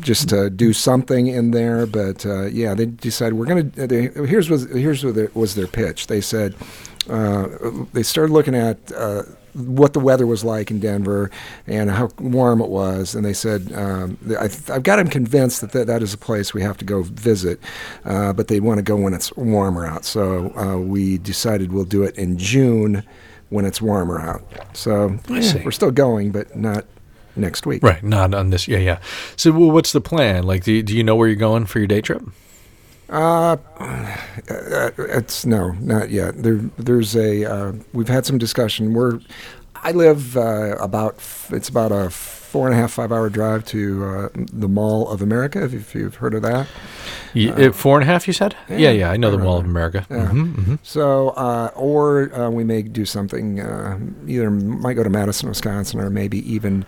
just 0.00 0.28
to 0.28 0.48
do 0.50 0.72
something 0.72 1.26
in 1.26 1.50
there, 1.50 1.84
but 1.84 2.24
uh, 2.24 2.44
yeah, 2.46 2.74
they 2.74 2.86
decided 2.86 3.34
we're 3.34 3.46
going 3.46 3.70
to. 3.72 4.24
Here's 4.24 4.48
was 4.48 4.70
here's 4.70 5.04
what 5.04 5.14
their, 5.14 5.30
was 5.34 5.54
their 5.54 5.66
pitch. 5.66 6.06
They 6.06 6.20
said 6.20 6.54
uh, 7.08 7.48
they 7.92 8.02
started 8.02 8.32
looking 8.32 8.54
at 8.54 8.78
uh, 8.92 9.22
what 9.56 9.92
the 9.92 10.00
weather 10.00 10.26
was 10.26 10.44
like 10.44 10.70
in 10.70 10.80
Denver 10.80 11.30
and 11.66 11.90
how 11.90 12.10
warm 12.18 12.60
it 12.60 12.68
was, 12.68 13.14
and 13.14 13.24
they 13.24 13.32
said 13.32 13.72
um, 13.72 14.18
I, 14.38 14.48
have 14.72 14.82
got 14.82 14.96
them 14.96 15.08
convinced 15.08 15.60
that, 15.60 15.72
that 15.72 15.86
that 15.86 16.02
is 16.02 16.14
a 16.14 16.18
place 16.18 16.52
we 16.52 16.62
have 16.62 16.76
to 16.78 16.84
go 16.84 17.02
visit, 17.02 17.60
uh, 18.04 18.32
but 18.32 18.48
they 18.48 18.60
want 18.60 18.78
to 18.78 18.82
go 18.82 18.96
when 18.96 19.14
it's 19.14 19.34
warmer 19.36 19.86
out. 19.86 20.04
So 20.04 20.56
uh, 20.56 20.78
we 20.78 21.18
decided 21.18 21.72
we'll 21.72 21.84
do 21.84 22.02
it 22.02 22.16
in 22.16 22.38
June 22.38 23.02
when 23.48 23.64
it's 23.64 23.80
warmer 23.80 24.20
out. 24.20 24.42
So 24.76 25.18
yeah, 25.28 25.64
we're 25.64 25.70
still 25.70 25.90
going, 25.90 26.32
but 26.32 26.56
not 26.56 26.84
next 27.36 27.66
week. 27.66 27.82
Right, 27.82 28.02
not 28.02 28.34
on 28.34 28.50
this. 28.50 28.66
Yeah, 28.66 28.78
yeah. 28.78 28.98
So, 29.36 29.52
well, 29.52 29.70
what's 29.70 29.92
the 29.92 30.00
plan? 30.00 30.44
Like, 30.44 30.64
do 30.64 30.72
you, 30.72 30.82
do 30.82 30.96
you 30.96 31.04
know 31.04 31.16
where 31.16 31.28
you're 31.28 31.36
going 31.36 31.66
for 31.66 31.78
your 31.78 31.88
day 31.88 32.00
trip? 32.00 32.22
Uh, 33.08 33.56
uh, 33.80 34.90
it's 34.98 35.46
no, 35.46 35.72
not 35.72 36.10
yet. 36.10 36.42
There, 36.42 36.56
there's 36.78 37.14
a. 37.16 37.44
Uh, 37.44 37.72
we've 37.92 38.08
had 38.08 38.26
some 38.26 38.38
discussion. 38.38 38.94
We're, 38.94 39.20
I 39.76 39.92
live 39.92 40.36
uh, 40.36 40.76
about. 40.80 41.14
f- 41.16 41.50
It's 41.52 41.68
about 41.68 41.92
a 41.92 42.10
four 42.10 42.66
and 42.68 42.74
a 42.76 42.80
half, 42.80 42.92
five 42.92 43.12
hour 43.12 43.28
drive 43.28 43.64
to 43.66 44.04
uh, 44.04 44.28
the 44.34 44.68
Mall 44.68 45.08
of 45.08 45.20
America. 45.22 45.62
If, 45.64 45.74
if 45.74 45.94
you've 45.94 46.16
heard 46.16 46.34
of 46.34 46.42
that. 46.42 46.66
Uh, 47.36 47.70
four 47.72 48.00
and 48.00 48.08
a 48.08 48.10
half, 48.10 48.26
you 48.26 48.32
said? 48.32 48.56
Yeah, 48.68 48.76
yeah. 48.78 48.90
yeah, 48.92 49.10
I 49.10 49.16
know 49.18 49.30
the 49.30 49.38
Mall 49.38 49.58
of 49.58 49.66
America. 49.66 50.06
Yeah. 50.10 50.26
hmm 50.28 50.44
hmm 50.54 50.74
So, 50.82 51.30
uh, 51.30 51.70
or 51.76 52.32
uh, 52.34 52.50
we 52.50 52.64
may 52.64 52.82
do 52.82 53.04
something. 53.04 53.60
Uh, 53.60 53.98
either 54.26 54.50
might 54.50 54.94
go 54.94 55.02
to 55.02 55.10
Madison, 55.10 55.48
Wisconsin, 55.50 56.00
or 56.00 56.08
maybe 56.10 56.38
even 56.50 56.86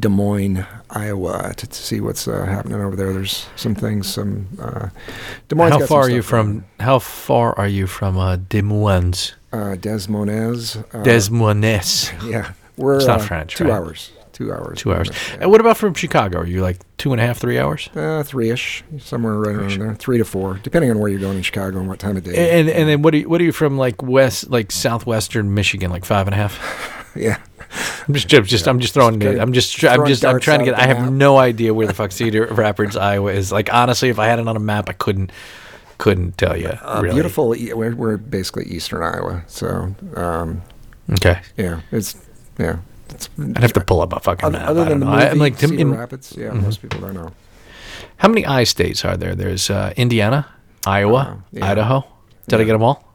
Des 0.00 0.08
Moines, 0.08 0.64
Iowa, 0.90 1.52
to, 1.56 1.66
to 1.66 1.74
see 1.74 2.00
what's 2.00 2.26
uh, 2.26 2.44
happening 2.46 2.80
over 2.80 2.96
there. 2.96 3.12
There's 3.12 3.46
some 3.56 3.74
things. 3.74 4.12
Some 4.12 4.46
uh, 4.60 4.88
Des 5.48 5.54
Moines. 5.56 5.72
How 5.72 5.86
far 5.86 6.02
are 6.02 6.10
you 6.10 6.22
from? 6.22 6.64
How 6.80 6.98
far 6.98 7.58
are 7.58 7.68
you 7.68 7.86
from 7.86 8.16
uh, 8.16 8.36
Des 8.36 8.62
Moines? 8.62 9.34
uh, 9.52 9.76
Des 9.76 10.08
Moines? 10.08 10.76
Uh, 10.92 11.02
Des 11.02 11.30
Moines. 11.30 12.10
Yeah, 12.24 12.52
we're 12.76 12.96
It's 12.96 13.06
not 13.06 13.20
uh, 13.20 13.24
French, 13.24 13.54
Two 13.56 13.64
right? 13.64 13.72
hours. 13.74 14.10
Two 14.32 14.52
hours. 14.52 14.78
Two 14.80 14.92
hours. 14.92 15.10
Yeah. 15.10 15.42
And 15.42 15.50
what 15.52 15.60
about 15.60 15.76
from 15.76 15.94
Chicago? 15.94 16.38
Are 16.40 16.46
you 16.46 16.60
like 16.60 16.78
two 16.96 17.12
and 17.12 17.20
a 17.20 17.24
half, 17.24 17.38
three 17.38 17.56
hours? 17.56 17.88
Uh, 17.94 18.24
three-ish, 18.24 18.82
somewhere 18.98 19.34
right 19.34 19.54
around 19.54 19.78
there. 19.78 19.94
Three 19.94 20.18
to 20.18 20.24
four, 20.24 20.58
depending 20.64 20.90
on 20.90 20.98
where 20.98 21.08
you're 21.08 21.20
going 21.20 21.36
in 21.36 21.44
Chicago 21.44 21.78
and 21.78 21.88
what 21.88 22.00
time 22.00 22.16
of 22.16 22.24
day. 22.24 22.58
And 22.58 22.68
and 22.68 22.88
then 22.88 23.02
what 23.02 23.14
are 23.14 23.18
you, 23.18 23.28
what 23.28 23.40
are 23.40 23.44
you 23.44 23.52
from 23.52 23.78
like 23.78 24.02
west 24.02 24.50
like 24.50 24.72
southwestern 24.72 25.54
Michigan 25.54 25.88
like 25.92 26.04
five 26.04 26.26
and 26.26 26.34
a 26.34 26.36
half? 26.36 27.12
yeah, 27.14 27.38
I'm 28.08 28.14
just 28.14 28.28
just, 28.28 28.48
just 28.50 28.68
I'm 28.68 28.78
just 28.80 28.94
throwing 28.94 29.18
Just. 29.20 29.40
I'm 29.40 29.52
just 29.52 29.76
try- 29.76 29.94
I'm 29.94 30.06
just 30.06 30.24
I'm 30.24 30.40
trying 30.40 30.60
to 30.60 30.64
get. 30.64 30.74
I 30.78 30.86
have 30.86 31.00
map. 31.00 31.12
no 31.12 31.38
idea 31.38 31.72
where 31.74 31.86
the 31.86 31.94
fuck 31.94 32.12
Cedar 32.12 32.46
Rapids, 32.50 32.96
Iowa 32.96 33.32
is. 33.32 33.50
Like 33.52 33.72
honestly, 33.72 34.08
if 34.10 34.18
I 34.18 34.26
had 34.26 34.38
it 34.38 34.46
on 34.48 34.56
a 34.56 34.60
map, 34.60 34.88
I 34.88 34.92
couldn't 34.92 35.32
couldn't 35.98 36.36
tell 36.38 36.56
you. 36.56 36.68
uh, 36.68 37.00
really. 37.02 37.14
beautiful. 37.14 37.48
We're, 37.50 37.94
we're 37.94 38.16
basically 38.16 38.64
eastern 38.66 39.02
Iowa, 39.02 39.42
so 39.46 39.94
um, 40.16 40.62
Okay, 41.12 41.40
yeah, 41.56 41.80
it's 41.92 42.16
yeah. 42.58 42.78
It's, 43.10 43.28
I'd 43.38 43.58
have 43.58 43.72
to 43.74 43.80
pull 43.80 44.00
up 44.00 44.12
a 44.12 44.20
fucking 44.20 44.44
other, 44.46 44.58
map. 44.58 44.68
other 44.68 44.84
than 44.86 45.00
the 45.00 45.06
movie 45.06 45.18
I, 45.22 45.26
am 45.26 45.38
like 45.38 45.58
Cedar 45.58 45.74
in- 45.80 45.92
Rapids, 45.94 46.34
yeah, 46.36 46.50
most 46.52 46.80
people 46.82 47.00
don't 47.00 47.14
know. 47.14 47.32
how 48.16 48.28
many 48.28 48.44
I 48.46 48.64
states 48.64 49.04
are 49.04 49.16
there? 49.16 49.34
There's 49.34 49.70
uh, 49.70 49.92
Indiana, 49.96 50.46
Iowa, 50.86 51.18
Uh, 51.18 51.36
yeah. 51.52 51.70
Idaho. 51.70 52.04
Did 52.48 52.60
I 52.60 52.64
get 52.64 52.72
them 52.72 52.82
all? 52.82 53.14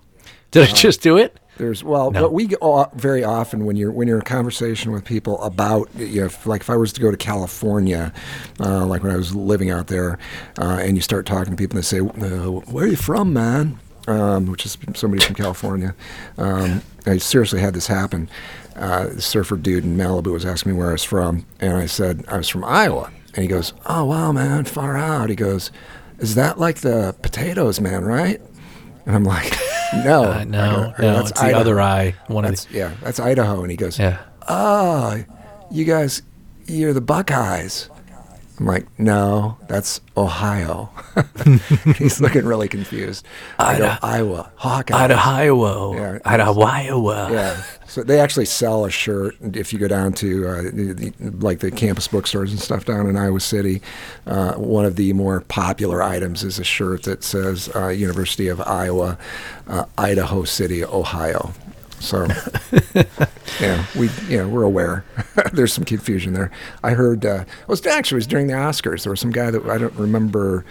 Did 0.52 0.68
I 0.70 0.72
just 0.72 1.02
do 1.02 1.18
it? 1.18 1.38
There's 1.60 1.84
well, 1.84 2.10
No. 2.10 2.22
what 2.24 2.34
we 2.34 2.56
very 2.96 3.22
often 3.24 3.66
when 3.66 3.76
you're 3.76 3.92
when 3.92 4.08
you're 4.08 4.20
in 4.20 4.24
conversation 4.24 4.94
with 4.94 5.04
people 5.04 5.42
about 5.44 5.90
you 5.98 6.22
know, 6.22 6.26
if, 6.28 6.46
like 6.46 6.62
if 6.62 6.70
I 6.70 6.78
was 6.78 6.94
to 6.94 7.02
go 7.02 7.12
to 7.12 7.18
California, 7.18 8.14
uh, 8.62 8.86
like 8.86 9.04
when 9.04 9.12
I 9.12 9.18
was 9.18 9.36
living 9.36 9.70
out 9.70 9.88
there, 9.88 10.18
uh, 10.58 10.80
and 10.82 10.96
you 10.96 11.02
start 11.02 11.26
talking 11.26 11.52
to 11.52 11.58
people 11.58 11.78
and 11.78 11.84
they 11.84 11.88
say, 11.88 12.00
uh, 12.00 12.50
"Where 12.72 12.86
are 12.86 12.88
you 12.88 12.96
from, 12.96 13.34
man?" 13.34 13.78
Um, 14.08 14.46
which 14.46 14.66
is 14.66 14.78
somebody 14.96 15.22
from 15.24 15.36
California. 15.36 15.94
Um, 16.38 16.82
I 17.06 17.18
seriously 17.18 17.60
had 17.60 17.74
this 17.74 17.88
happen. 17.88 18.30
Uh, 18.78 19.08
the 19.08 19.22
surfer 19.22 19.58
dude 19.58 19.84
in 19.84 19.98
Malibu 19.98 20.32
was 20.32 20.46
asking 20.46 20.72
me 20.72 20.78
where 20.78 20.88
I 20.90 20.94
was 20.94 21.04
from, 21.04 21.46
and 21.60 21.74
I 21.76 21.88
said 21.88 22.24
I 22.30 22.38
was 22.38 22.48
from 22.48 22.64
Iowa, 22.64 23.12
and 23.36 23.44
he 23.44 23.50
goes, 23.50 23.74
"Oh 23.86 24.06
wow, 24.06 24.32
man, 24.32 24.64
far 24.64 24.96
out." 24.96 25.30
He 25.30 25.36
goes, 25.36 25.72
"Is 26.20 26.36
that 26.36 26.58
like 26.58 26.78
the 26.78 27.14
potatoes, 27.22 27.82
man? 27.82 28.06
Right?" 28.06 28.40
And 29.06 29.14
I'm 29.14 29.26
like, 29.26 29.58
"No, 29.94 30.24
Uh, 30.26 30.44
no, 30.46 30.94
go, 30.98 31.04
no, 31.04 31.14
that's 31.16 31.32
it's 31.32 31.40
the 31.40 31.48
Idaho." 31.48 31.62
other 31.62 31.82
eye. 31.82 32.16
One 32.28 32.46
of 32.46 32.52
That's, 32.52 32.66
the. 32.66 32.78
yeah, 32.78 32.92
that's 33.02 33.20
Idaho. 33.20 33.62
And 33.62 33.72
he 33.72 33.78
goes, 33.78 33.98
Yeah. 34.00 34.18
Oh, 34.48 35.24
you 35.72 35.86
guys, 35.86 36.22
you're 36.66 36.94
the 36.94 37.02
Buckeyes. 37.02 37.90
I'm 38.60 38.66
like, 38.66 39.00
no, 39.00 39.58
that's 39.70 40.02
Ohio. 40.18 40.90
He's 41.98 42.20
looking 42.20 42.46
really 42.46 42.68
confused. 42.68 43.26
I 43.58 43.78
go, 43.78 43.96
Iowa, 44.04 44.52
Hawkeyes. 44.60 44.96
Idaho, 44.96 45.94
Yeah. 45.96 46.20
Idaho, 46.26 46.60
Iowa. 46.62 47.30
Yeah. 47.32 47.64
So 47.88 48.04
they 48.04 48.20
actually 48.20 48.46
sell 48.46 48.84
a 48.86 48.92
shirt 48.92 49.36
if 49.42 49.72
you 49.72 49.80
go 49.80 49.88
down 49.88 50.12
to 50.14 50.48
uh, 50.48 50.62
the, 50.64 50.94
the, 50.94 51.30
like 51.40 51.60
the 51.60 51.72
campus 51.72 52.08
bookstores 52.10 52.52
and 52.52 52.60
stuff 52.60 52.84
down 52.84 53.08
in 53.08 53.16
Iowa 53.16 53.40
City. 53.40 53.82
Uh, 54.28 54.54
one 54.56 54.84
of 54.86 54.98
the 54.98 55.14
more 55.14 55.40
popular 55.42 56.04
items 56.04 56.44
is 56.44 56.60
a 56.60 56.64
shirt 56.66 57.04
that 57.04 57.24
says 57.24 57.70
uh, 57.76 57.88
University 57.88 58.50
of 58.50 58.60
Iowa, 58.62 59.18
uh, 59.68 59.86
Idaho 59.98 60.44
City, 60.44 60.84
Ohio. 60.84 61.54
So 62.00 62.26
yeah, 63.60 63.86
we 63.98 64.10
you 64.28 64.38
know 64.38 64.48
we're 64.48 64.64
aware. 64.64 65.04
There's 65.54 65.74
some 65.74 65.84
confusion 65.86 66.34
there. 66.34 66.52
I 66.84 66.92
heard 66.92 67.26
uh, 67.26 67.46
it 67.62 67.68
was 67.68 67.86
actually 67.86 68.16
it 68.16 68.20
was 68.20 68.28
during 68.28 68.48
the 68.48 68.54
Oscars. 68.54 69.04
There 69.04 69.12
was 69.12 69.20
some 69.20 69.32
guy 69.32 69.52
that 69.52 69.66
I 69.66 69.78
don't 69.78 69.94
remember 69.96 70.66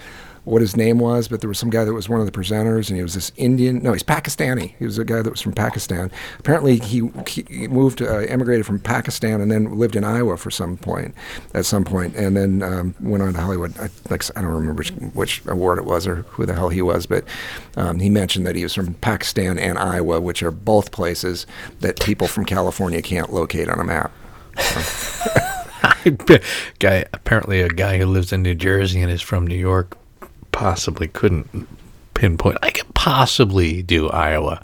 what 0.48 0.62
his 0.62 0.76
name 0.76 0.98
was, 0.98 1.28
but 1.28 1.40
there 1.40 1.48
was 1.48 1.58
some 1.58 1.68
guy 1.68 1.84
that 1.84 1.92
was 1.92 2.08
one 2.08 2.20
of 2.20 2.26
the 2.26 2.32
presenters, 2.32 2.88
and 2.88 2.96
he 2.96 3.02
was 3.02 3.14
this 3.14 3.32
Indian. 3.36 3.82
No, 3.82 3.92
he's 3.92 4.02
Pakistani. 4.02 4.74
He 4.78 4.84
was 4.84 4.98
a 4.98 5.04
guy 5.04 5.20
that 5.20 5.30
was 5.30 5.40
from 5.40 5.52
Pakistan. 5.52 6.10
Apparently, 6.38 6.78
he, 6.78 7.10
he 7.26 7.68
moved, 7.68 8.00
uh, 8.00 8.20
emigrated 8.20 8.64
from 8.64 8.78
Pakistan, 8.78 9.40
and 9.40 9.50
then 9.50 9.78
lived 9.78 9.94
in 9.94 10.04
Iowa 10.04 10.36
for 10.38 10.50
some 10.50 10.78
point, 10.78 11.14
at 11.52 11.66
some 11.66 11.84
point, 11.84 12.16
and 12.16 12.36
then 12.36 12.62
um, 12.62 12.94
went 13.00 13.22
on 13.22 13.34
to 13.34 13.40
Hollywood. 13.40 13.78
I, 13.78 13.90
like 14.08 14.24
I 14.36 14.40
don't 14.40 14.52
remember 14.52 14.74
which, 14.74 14.90
which 15.12 15.42
award 15.46 15.78
it 15.78 15.84
was 15.84 16.06
or 16.06 16.16
who 16.28 16.46
the 16.46 16.54
hell 16.54 16.70
he 16.70 16.82
was, 16.82 17.06
but 17.06 17.24
um, 17.76 17.98
he 17.98 18.08
mentioned 18.08 18.46
that 18.46 18.56
he 18.56 18.62
was 18.62 18.74
from 18.74 18.94
Pakistan 18.94 19.58
and 19.58 19.78
Iowa, 19.78 20.20
which 20.20 20.42
are 20.42 20.50
both 20.50 20.92
places 20.92 21.46
that 21.80 22.00
people 22.00 22.26
from 22.26 22.44
California 22.44 23.02
can't 23.02 23.32
locate 23.32 23.68
on 23.68 23.80
a 23.80 23.84
map. 23.84 24.12
guy 26.78 27.04
apparently 27.12 27.60
a 27.60 27.68
guy 27.68 27.98
who 27.98 28.06
lives 28.06 28.32
in 28.32 28.42
New 28.42 28.54
Jersey 28.54 29.00
and 29.00 29.10
is 29.10 29.22
from 29.22 29.46
New 29.46 29.56
York 29.56 29.96
possibly 30.58 31.06
couldn't 31.06 31.68
pinpoint. 32.14 32.58
I 32.62 32.70
could 32.70 32.92
possibly 32.94 33.80
do 33.82 34.08
Iowa. 34.08 34.60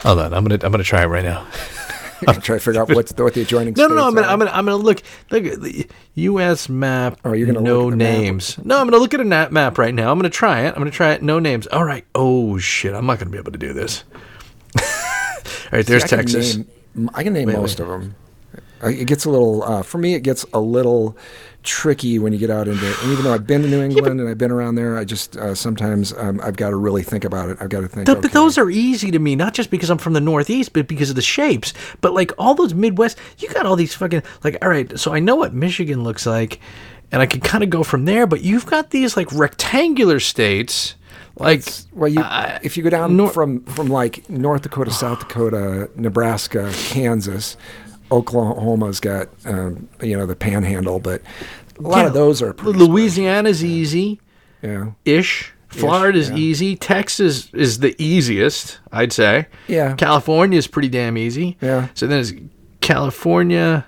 Hold 0.00 0.18
on, 0.18 0.34
I'm 0.34 0.42
gonna 0.44 0.58
I'm 0.64 0.72
gonna 0.72 0.82
try 0.82 1.02
it 1.02 1.06
right 1.06 1.22
now. 1.24 1.46
I'm 2.26 2.40
trying 2.40 2.58
to 2.58 2.64
figure 2.64 2.80
out 2.82 2.88
what's 2.92 3.12
the, 3.12 3.22
what 3.22 3.34
the 3.34 3.42
adjoining. 3.42 3.74
No, 3.76 3.86
no, 3.86 3.94
no. 3.94 4.06
I'm 4.08 4.14
gonna. 4.14 4.26
I'm 4.26 4.38
gonna 4.40 4.50
I'm 4.50 4.64
gonna 4.64 4.76
look 4.76 5.02
look 5.30 5.44
at 5.44 5.60
the 5.60 5.86
U.S. 6.14 6.68
map. 6.68 7.18
Oh, 7.24 7.32
you're 7.32 7.46
gonna 7.46 7.60
no 7.60 7.84
look 7.84 7.92
at 7.94 7.98
the 7.98 8.04
map. 8.04 8.18
names. 8.18 8.58
No, 8.64 8.78
I'm 8.80 8.86
gonna 8.88 8.98
look 9.02 9.14
at 9.14 9.20
a 9.20 9.24
na- 9.24 9.48
map 9.50 9.78
right 9.78 9.94
now. 9.94 10.10
I'm 10.10 10.18
gonna 10.18 10.30
try 10.30 10.62
it. 10.62 10.68
I'm 10.68 10.78
gonna 10.78 10.90
try 10.90 11.12
it. 11.12 11.22
No 11.22 11.38
names. 11.38 11.66
All 11.68 11.84
right. 11.84 12.04
Oh 12.14 12.58
shit, 12.58 12.92
I'm 12.94 13.06
not 13.06 13.18
gonna 13.20 13.30
be 13.30 13.38
able 13.38 13.52
to 13.52 13.58
do 13.58 13.72
this. 13.72 14.02
All 14.80 15.78
right, 15.78 15.86
there's 15.86 16.04
I 16.04 16.08
can 16.08 16.18
Texas. 16.18 16.56
Name, 16.56 17.10
I 17.14 17.22
can 17.22 17.32
name 17.32 17.46
Wait, 17.48 17.56
most 17.56 17.78
wait. 17.78 17.84
of 17.84 18.00
them. 18.00 18.14
Uh, 18.82 18.88
It 18.88 19.06
gets 19.06 19.24
a 19.26 19.30
little, 19.30 19.62
uh, 19.62 19.82
for 19.82 19.98
me, 19.98 20.14
it 20.14 20.20
gets 20.22 20.44
a 20.52 20.60
little 20.60 21.16
tricky 21.62 22.18
when 22.18 22.32
you 22.32 22.38
get 22.38 22.50
out 22.50 22.68
into. 22.68 22.86
And 22.86 23.12
even 23.12 23.24
though 23.24 23.32
I've 23.32 23.46
been 23.46 23.62
to 23.62 23.68
New 23.68 23.82
England 23.82 24.20
and 24.20 24.28
I've 24.28 24.38
been 24.38 24.50
around 24.50 24.74
there, 24.74 24.96
I 24.96 25.04
just 25.04 25.36
uh, 25.36 25.54
sometimes 25.54 26.12
um, 26.14 26.40
I've 26.42 26.56
got 26.56 26.70
to 26.70 26.76
really 26.76 27.02
think 27.02 27.24
about 27.24 27.50
it. 27.50 27.58
I've 27.60 27.68
got 27.68 27.80
to 27.80 27.88
think. 27.88 28.06
Th- 28.06 28.18
okay. 28.18 28.22
But 28.22 28.32
those 28.32 28.58
are 28.58 28.70
easy 28.70 29.10
to 29.10 29.18
me, 29.18 29.36
not 29.36 29.54
just 29.54 29.70
because 29.70 29.90
I'm 29.90 29.98
from 29.98 30.12
the 30.12 30.20
Northeast, 30.20 30.72
but 30.72 30.88
because 30.88 31.10
of 31.10 31.16
the 31.16 31.22
shapes. 31.22 31.72
But 32.00 32.14
like 32.14 32.32
all 32.38 32.54
those 32.54 32.74
Midwest, 32.74 33.18
you 33.38 33.48
got 33.48 33.66
all 33.66 33.76
these 33.76 33.94
fucking 33.94 34.22
like. 34.44 34.58
All 34.62 34.68
right, 34.68 34.98
so 34.98 35.12
I 35.12 35.20
know 35.20 35.36
what 35.36 35.54
Michigan 35.54 36.04
looks 36.04 36.26
like, 36.26 36.60
and 37.10 37.22
I 37.22 37.26
can 37.26 37.40
kind 37.40 37.62
of 37.64 37.70
go 37.70 37.82
from 37.82 38.04
there. 38.04 38.26
But 38.26 38.42
you've 38.42 38.66
got 38.66 38.90
these 38.90 39.16
like 39.16 39.30
rectangular 39.32 40.20
states, 40.20 40.94
like 41.36 41.64
Well, 41.92 42.10
you 42.10 42.20
uh, 42.20 42.58
if 42.62 42.76
you 42.76 42.82
go 42.82 42.90
down 42.90 43.16
Nor- 43.16 43.30
from 43.30 43.64
from 43.64 43.88
like 43.88 44.28
North 44.28 44.62
Dakota, 44.62 44.90
South 44.90 45.20
Dakota, 45.20 45.90
Nebraska, 45.96 46.70
Kansas, 46.74 47.56
Oklahoma's 48.12 49.00
got 49.00 49.28
um, 49.46 49.88
you 50.02 50.16
know 50.16 50.26
the 50.26 50.36
Panhandle, 50.36 50.98
but 51.00 51.22
a 51.78 51.82
lot 51.82 51.98
yeah, 52.02 52.06
of 52.08 52.14
those 52.14 52.42
are 52.42 52.52
pretty 52.52 52.78
Louisiana's 52.78 53.64
easy 53.64 54.20
Yeah, 54.62 54.92
ish. 55.04 55.52
Florida's 55.68 56.28
yeah. 56.28 56.36
easy. 56.36 56.76
Texas 56.76 57.48
is 57.54 57.78
the 57.78 57.94
easiest, 57.98 58.78
I'd 58.92 59.10
say. 59.10 59.46
Yeah. 59.68 59.94
California 59.94 60.58
is 60.58 60.66
pretty 60.66 60.90
damn 60.90 61.16
easy. 61.16 61.56
Yeah. 61.62 61.88
So 61.94 62.06
then 62.06 62.20
it's 62.20 62.34
California, 62.82 63.86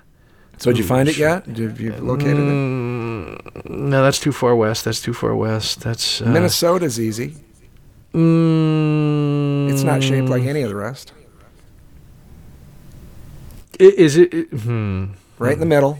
So 0.57 0.71
did 0.71 0.79
you 0.79 0.83
find 0.83 1.07
it 1.07 1.15
yet? 1.17 1.45
Did 1.45 1.57
you, 1.59 1.67
have 1.67 1.79
you 1.79 1.91
located 1.97 2.37
Mm, 2.37 3.69
no, 3.69 4.01
that's 4.03 4.19
too 4.19 4.31
far 4.31 4.55
west. 4.55 4.83
That's 4.85 4.99
too 4.99 5.13
far 5.13 5.35
west. 5.35 5.81
That's 5.81 6.21
uh. 6.21 6.25
Minnesota's 6.25 6.99
easy. 6.99 7.35
Mm, 8.13 9.69
It's 9.71 9.83
not 9.83 10.01
shaped 10.01 10.29
like 10.29 10.43
any 10.43 10.61
of 10.63 10.69
the 10.69 10.75
rest. 10.75 11.13
Is 13.79 14.17
it? 14.17 14.33
it- 14.33 14.47
Hmm. 14.51 15.05
Right 15.37 15.53
in 15.53 15.59
the 15.59 15.65
middle, 15.65 15.99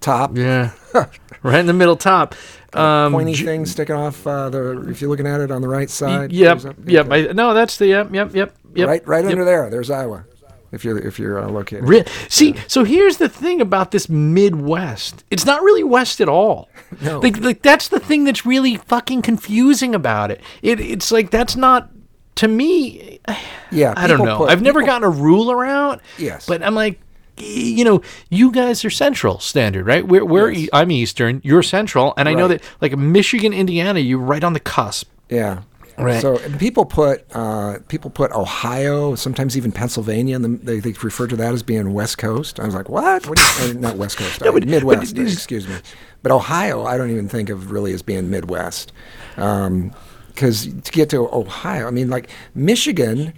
top, 0.00 0.36
Yeah. 0.36 0.70
right 1.42 1.60
in 1.60 1.66
the 1.66 1.74
middle 1.74 1.96
top. 1.96 2.34
Um, 2.72 3.12
pointy 3.12 3.34
J- 3.34 3.44
thing 3.44 3.66
sticking 3.66 3.94
off 3.96 4.26
uh, 4.26 4.48
the. 4.48 4.88
If 4.88 5.00
you're 5.00 5.10
looking 5.10 5.26
at 5.26 5.40
it 5.40 5.50
on 5.50 5.60
the 5.60 5.68
right 5.68 5.90
side. 5.90 6.32
Yep. 6.32 6.64
up- 6.64 6.76
Yep. 6.86 7.08
I, 7.10 7.20
no, 7.32 7.52
that's 7.52 7.76
the 7.76 7.88
yep. 7.88 8.12
Yep. 8.14 8.34
Yep. 8.34 8.56
Yep. 8.74 8.88
right, 8.88 9.06
right 9.08 9.24
yep. 9.24 9.32
under 9.32 9.44
there. 9.44 9.68
There's 9.68 9.90
Iowa. 9.90 10.24
If 10.72 10.84
you're 10.84 10.98
if 10.98 11.18
you're 11.18 11.40
uh, 11.40 11.48
located. 11.48 11.88
Re- 11.88 12.04
See, 12.28 12.54
so 12.68 12.84
here's 12.84 13.16
the 13.16 13.28
thing 13.28 13.60
about 13.60 13.90
this 13.90 14.08
Midwest. 14.08 15.24
It's 15.30 15.44
not 15.44 15.62
really 15.62 15.82
West 15.84 16.20
at 16.20 16.28
all. 16.28 16.68
No. 17.02 17.20
Like, 17.20 17.38
like 17.40 17.62
that's 17.62 17.86
the 17.88 18.00
thing 18.00 18.24
that's 18.24 18.44
really 18.44 18.74
fucking 18.76 19.22
confusing 19.22 19.94
about 19.94 20.32
it. 20.32 20.40
It 20.60 20.80
it's 20.80 21.12
like 21.12 21.30
that's 21.30 21.54
not 21.54 21.88
to 22.36 22.48
me. 22.48 23.20
Yeah, 23.72 23.94
I 23.96 24.08
don't 24.08 24.24
know. 24.24 24.38
put- 24.38 24.50
I've 24.50 24.62
never 24.62 24.80
people- 24.80 24.86
gotten 24.94 25.06
a 25.06 25.10
ruler 25.10 25.64
out. 25.64 26.00
Yes. 26.18 26.46
But 26.46 26.64
I'm 26.64 26.74
like, 26.74 27.00
you 27.40 27.84
know, 27.84 28.00
you 28.28 28.52
guys 28.52 28.84
are 28.84 28.90
Central 28.90 29.38
Standard, 29.38 29.86
right? 29.86 30.06
We're, 30.06 30.24
we're 30.24 30.50
Yes. 30.50 30.64
e- 30.64 30.68
I'm 30.72 30.90
Eastern. 30.90 31.40
You're 31.44 31.62
Central, 31.62 32.14
and 32.16 32.28
I 32.28 32.34
know 32.34 32.48
that 32.48 32.62
like 32.80 32.96
Michigan, 32.96 33.52
Indiana, 33.52 34.00
you're 34.00 34.18
right 34.18 34.42
on 34.44 34.52
the 34.52 34.60
cusp. 34.60 35.08
Yeah. 35.28 35.62
Right. 35.98 36.22
So 36.22 36.38
people 36.56 36.86
put 36.86 37.26
uh, 37.36 37.78
people 37.88 38.08
put 38.10 38.32
Ohio, 38.32 39.14
sometimes 39.16 39.54
even 39.56 39.70
Pennsylvania, 39.70 40.36
and 40.36 40.58
they, 40.62 40.80
they 40.80 40.92
refer 41.02 41.26
to 41.26 41.36
that 41.36 41.52
as 41.52 41.62
being 41.62 41.92
West 41.92 42.16
Coast. 42.16 42.58
I 42.58 42.64
was 42.64 42.74
like, 42.74 42.88
what? 42.88 43.26
what 43.26 43.38
you, 43.38 43.70
uh, 43.70 43.72
not 43.74 43.96
West 43.96 44.16
Coast, 44.16 44.40
uh, 44.46 44.50
but- 44.50 44.66
Midwest. 44.66 45.14
but 45.14 45.22
excuse 45.26 45.68
me. 45.68 45.74
But 46.22 46.32
Ohio, 46.32 46.84
I 46.84 46.96
don't 46.96 47.10
even 47.10 47.28
think 47.28 47.50
of 47.50 47.70
really 47.70 47.92
as 47.92 48.00
being 48.02 48.30
Midwest, 48.30 48.92
because 49.36 50.66
to 50.66 50.92
get 50.92 51.10
to 51.10 51.28
Ohio, 51.32 51.86
I 51.86 51.90
mean, 51.90 52.08
like 52.08 52.30
Michigan. 52.54 53.34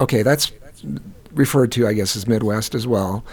Okay, 0.00 0.22
that's 0.22 0.52
referred 1.32 1.72
to, 1.72 1.86
I 1.86 1.92
guess, 1.92 2.16
as 2.16 2.26
Midwest 2.26 2.74
as 2.74 2.86
well. 2.86 3.24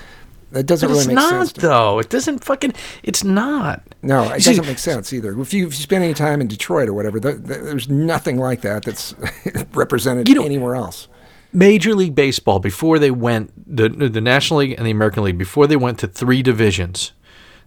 That 0.51 0.65
doesn't 0.67 0.87
But 0.87 0.93
really 0.93 1.07
make 1.07 1.15
not 1.15 1.29
sense. 1.29 1.53
to- 1.53 1.61
though. 1.61 1.99
It 1.99 2.09
doesn't 2.09 2.43
fucking. 2.45 2.73
It's 3.03 3.23
not. 3.23 3.81
no, 4.01 4.23
it 4.31 4.41
See- 4.41 4.51
doesn't 4.51 4.67
make 4.67 4.79
sense 4.79 5.11
either. 5.11 5.37
If 5.41 5.53
you, 5.53 5.67
if 5.67 5.73
you 5.73 5.81
spend 5.81 6.03
any 6.03 6.13
time 6.13 6.39
in 6.39 6.47
Detroit 6.47 6.87
or 6.87 6.93
whatever, 6.93 7.19
th- 7.19 7.37
th- 7.45 7.61
there's 7.61 7.89
nothing 7.89 8.37
like 8.37 8.61
that 8.61 8.83
that's 8.85 9.13
represented 9.73 10.29
You 10.29 10.35
know- 10.35 10.43
anywhere 10.45 10.75
else. 10.75 11.07
Major 11.51 11.95
League 11.95 12.15
Baseball 12.15 12.59
before 12.59 12.99
they 12.99 13.11
went 13.11 13.51
the 13.75 13.87
the 13.89 14.19
National 14.21 14.59
League 14.59 14.75
and 14.77 14.85
the 14.85 14.91
American 14.91 15.23
League 15.23 15.37
before 15.37 15.67
they 15.67 15.77
went 15.77 15.99
to 15.99 16.07
three 16.07 16.41
divisions. 16.43 17.13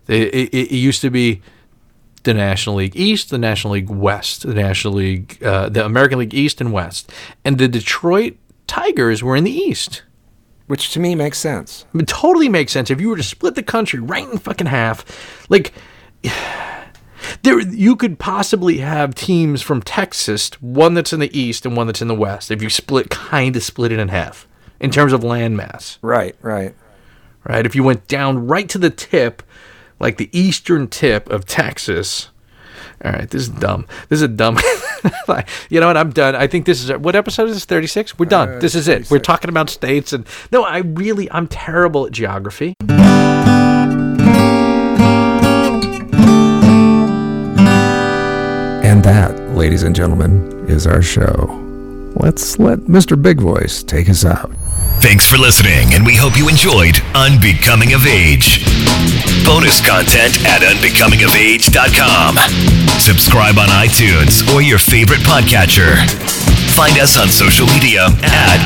They, 0.06 0.22
it, 0.22 0.54
it 0.54 0.70
used 0.72 1.00
to 1.02 1.10
be 1.10 1.40
the 2.24 2.34
National 2.34 2.76
League 2.76 2.96
East, 2.96 3.30
the 3.30 3.38
National 3.38 3.74
League 3.74 3.88
West, 3.90 4.46
the 4.46 4.52
National 4.54 4.94
League, 4.94 5.42
uh, 5.42 5.68
the 5.70 5.84
American 5.84 6.18
League 6.18 6.34
East 6.34 6.60
and 6.60 6.70
West, 6.72 7.10
and 7.46 7.56
the 7.58 7.68
Detroit 7.68 8.36
Tigers 8.66 9.22
were 9.22 9.36
in 9.36 9.44
the 9.44 9.50
East. 9.52 10.02
Which 10.68 10.92
to 10.92 11.00
me 11.00 11.14
makes 11.14 11.38
sense. 11.38 11.84
It 11.94 12.06
totally 12.06 12.48
makes 12.48 12.72
sense 12.72 12.90
if 12.90 13.00
you 13.00 13.08
were 13.08 13.16
to 13.16 13.22
split 13.22 13.54
the 13.54 13.62
country 13.62 13.98
right 13.98 14.28
in 14.28 14.38
fucking 14.38 14.68
half. 14.68 15.04
Like 15.48 15.72
there 17.42 17.60
you 17.60 17.96
could 17.96 18.18
possibly 18.18 18.78
have 18.78 19.14
teams 19.14 19.62
from 19.62 19.82
Texas, 19.82 20.50
one 20.60 20.94
that's 20.94 21.12
in 21.12 21.20
the 21.20 21.36
east 21.38 21.66
and 21.66 21.76
one 21.76 21.86
that's 21.86 22.02
in 22.02 22.08
the 22.08 22.14
west, 22.14 22.50
if 22.50 22.62
you 22.62 22.70
split 22.70 23.10
kind 23.10 23.56
of 23.56 23.62
split 23.62 23.92
it 23.92 23.98
in 23.98 24.08
half 24.08 24.46
in 24.80 24.90
terms 24.90 25.12
of 25.12 25.24
land 25.24 25.56
mass. 25.56 25.98
Right, 26.02 26.36
right. 26.42 26.74
Right? 27.44 27.66
If 27.66 27.74
you 27.74 27.82
went 27.82 28.06
down 28.06 28.46
right 28.46 28.68
to 28.68 28.78
the 28.78 28.90
tip, 28.90 29.42
like 30.00 30.16
the 30.16 30.30
eastern 30.38 30.88
tip 30.88 31.28
of 31.30 31.44
Texas. 31.44 32.28
All 33.04 33.12
right, 33.12 33.30
this 33.30 33.42
is 33.42 33.48
dumb. 33.48 33.86
This 34.08 34.18
is 34.18 34.22
a 34.22 34.28
dumb. 34.28 34.58
you 35.70 35.80
know 35.80 35.86
what? 35.86 35.96
I'm 35.96 36.10
done. 36.10 36.34
I 36.34 36.46
think 36.46 36.66
this 36.66 36.82
is 36.82 36.96
what 36.98 37.14
episode 37.14 37.48
is 37.48 37.54
this? 37.54 37.64
36. 37.64 38.18
We're 38.18 38.26
done. 38.26 38.54
Uh, 38.54 38.58
this 38.58 38.74
is 38.74 38.88
it. 38.88 39.10
We're 39.10 39.18
talking 39.20 39.48
about 39.48 39.70
states 39.70 40.12
and 40.12 40.26
no, 40.50 40.64
I 40.64 40.78
really 40.78 41.30
I'm 41.30 41.46
terrible 41.46 42.06
at 42.06 42.12
geography. 42.12 42.74
And 48.88 49.04
that, 49.04 49.38
ladies 49.54 49.82
and 49.82 49.94
gentlemen, 49.94 50.66
is 50.68 50.86
our 50.86 51.02
show. 51.02 51.64
Let's 52.16 52.58
let 52.58 52.80
Mr. 52.80 53.20
Big 53.20 53.40
Voice 53.40 53.82
take 53.82 54.08
us 54.08 54.24
out. 54.24 54.50
Thanks 55.00 55.24
for 55.30 55.36
listening, 55.38 55.94
and 55.94 56.04
we 56.04 56.16
hope 56.16 56.36
you 56.36 56.48
enjoyed 56.48 57.00
Unbecoming 57.14 57.92
of 57.92 58.06
Age. 58.06 58.64
Bonus 59.44 59.80
content 59.80 60.44
at 60.46 60.62
unbecomingofage.com. 60.62 62.36
Subscribe 63.00 63.58
on 63.58 63.68
iTunes 63.68 64.42
or 64.54 64.62
your 64.62 64.78
favorite 64.78 65.20
podcatcher. 65.20 65.96
Find 66.74 66.98
us 66.98 67.18
on 67.18 67.28
social 67.28 67.66
media 67.66 68.06
at 68.22 68.60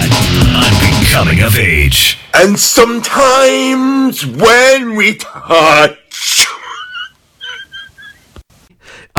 Unbecoming 0.52 1.42
of 1.42 1.56
Age. 1.56 2.18
And 2.34 2.58
sometimes 2.58 4.26
when 4.26 4.96
we 4.96 5.16
touch 5.16 6.46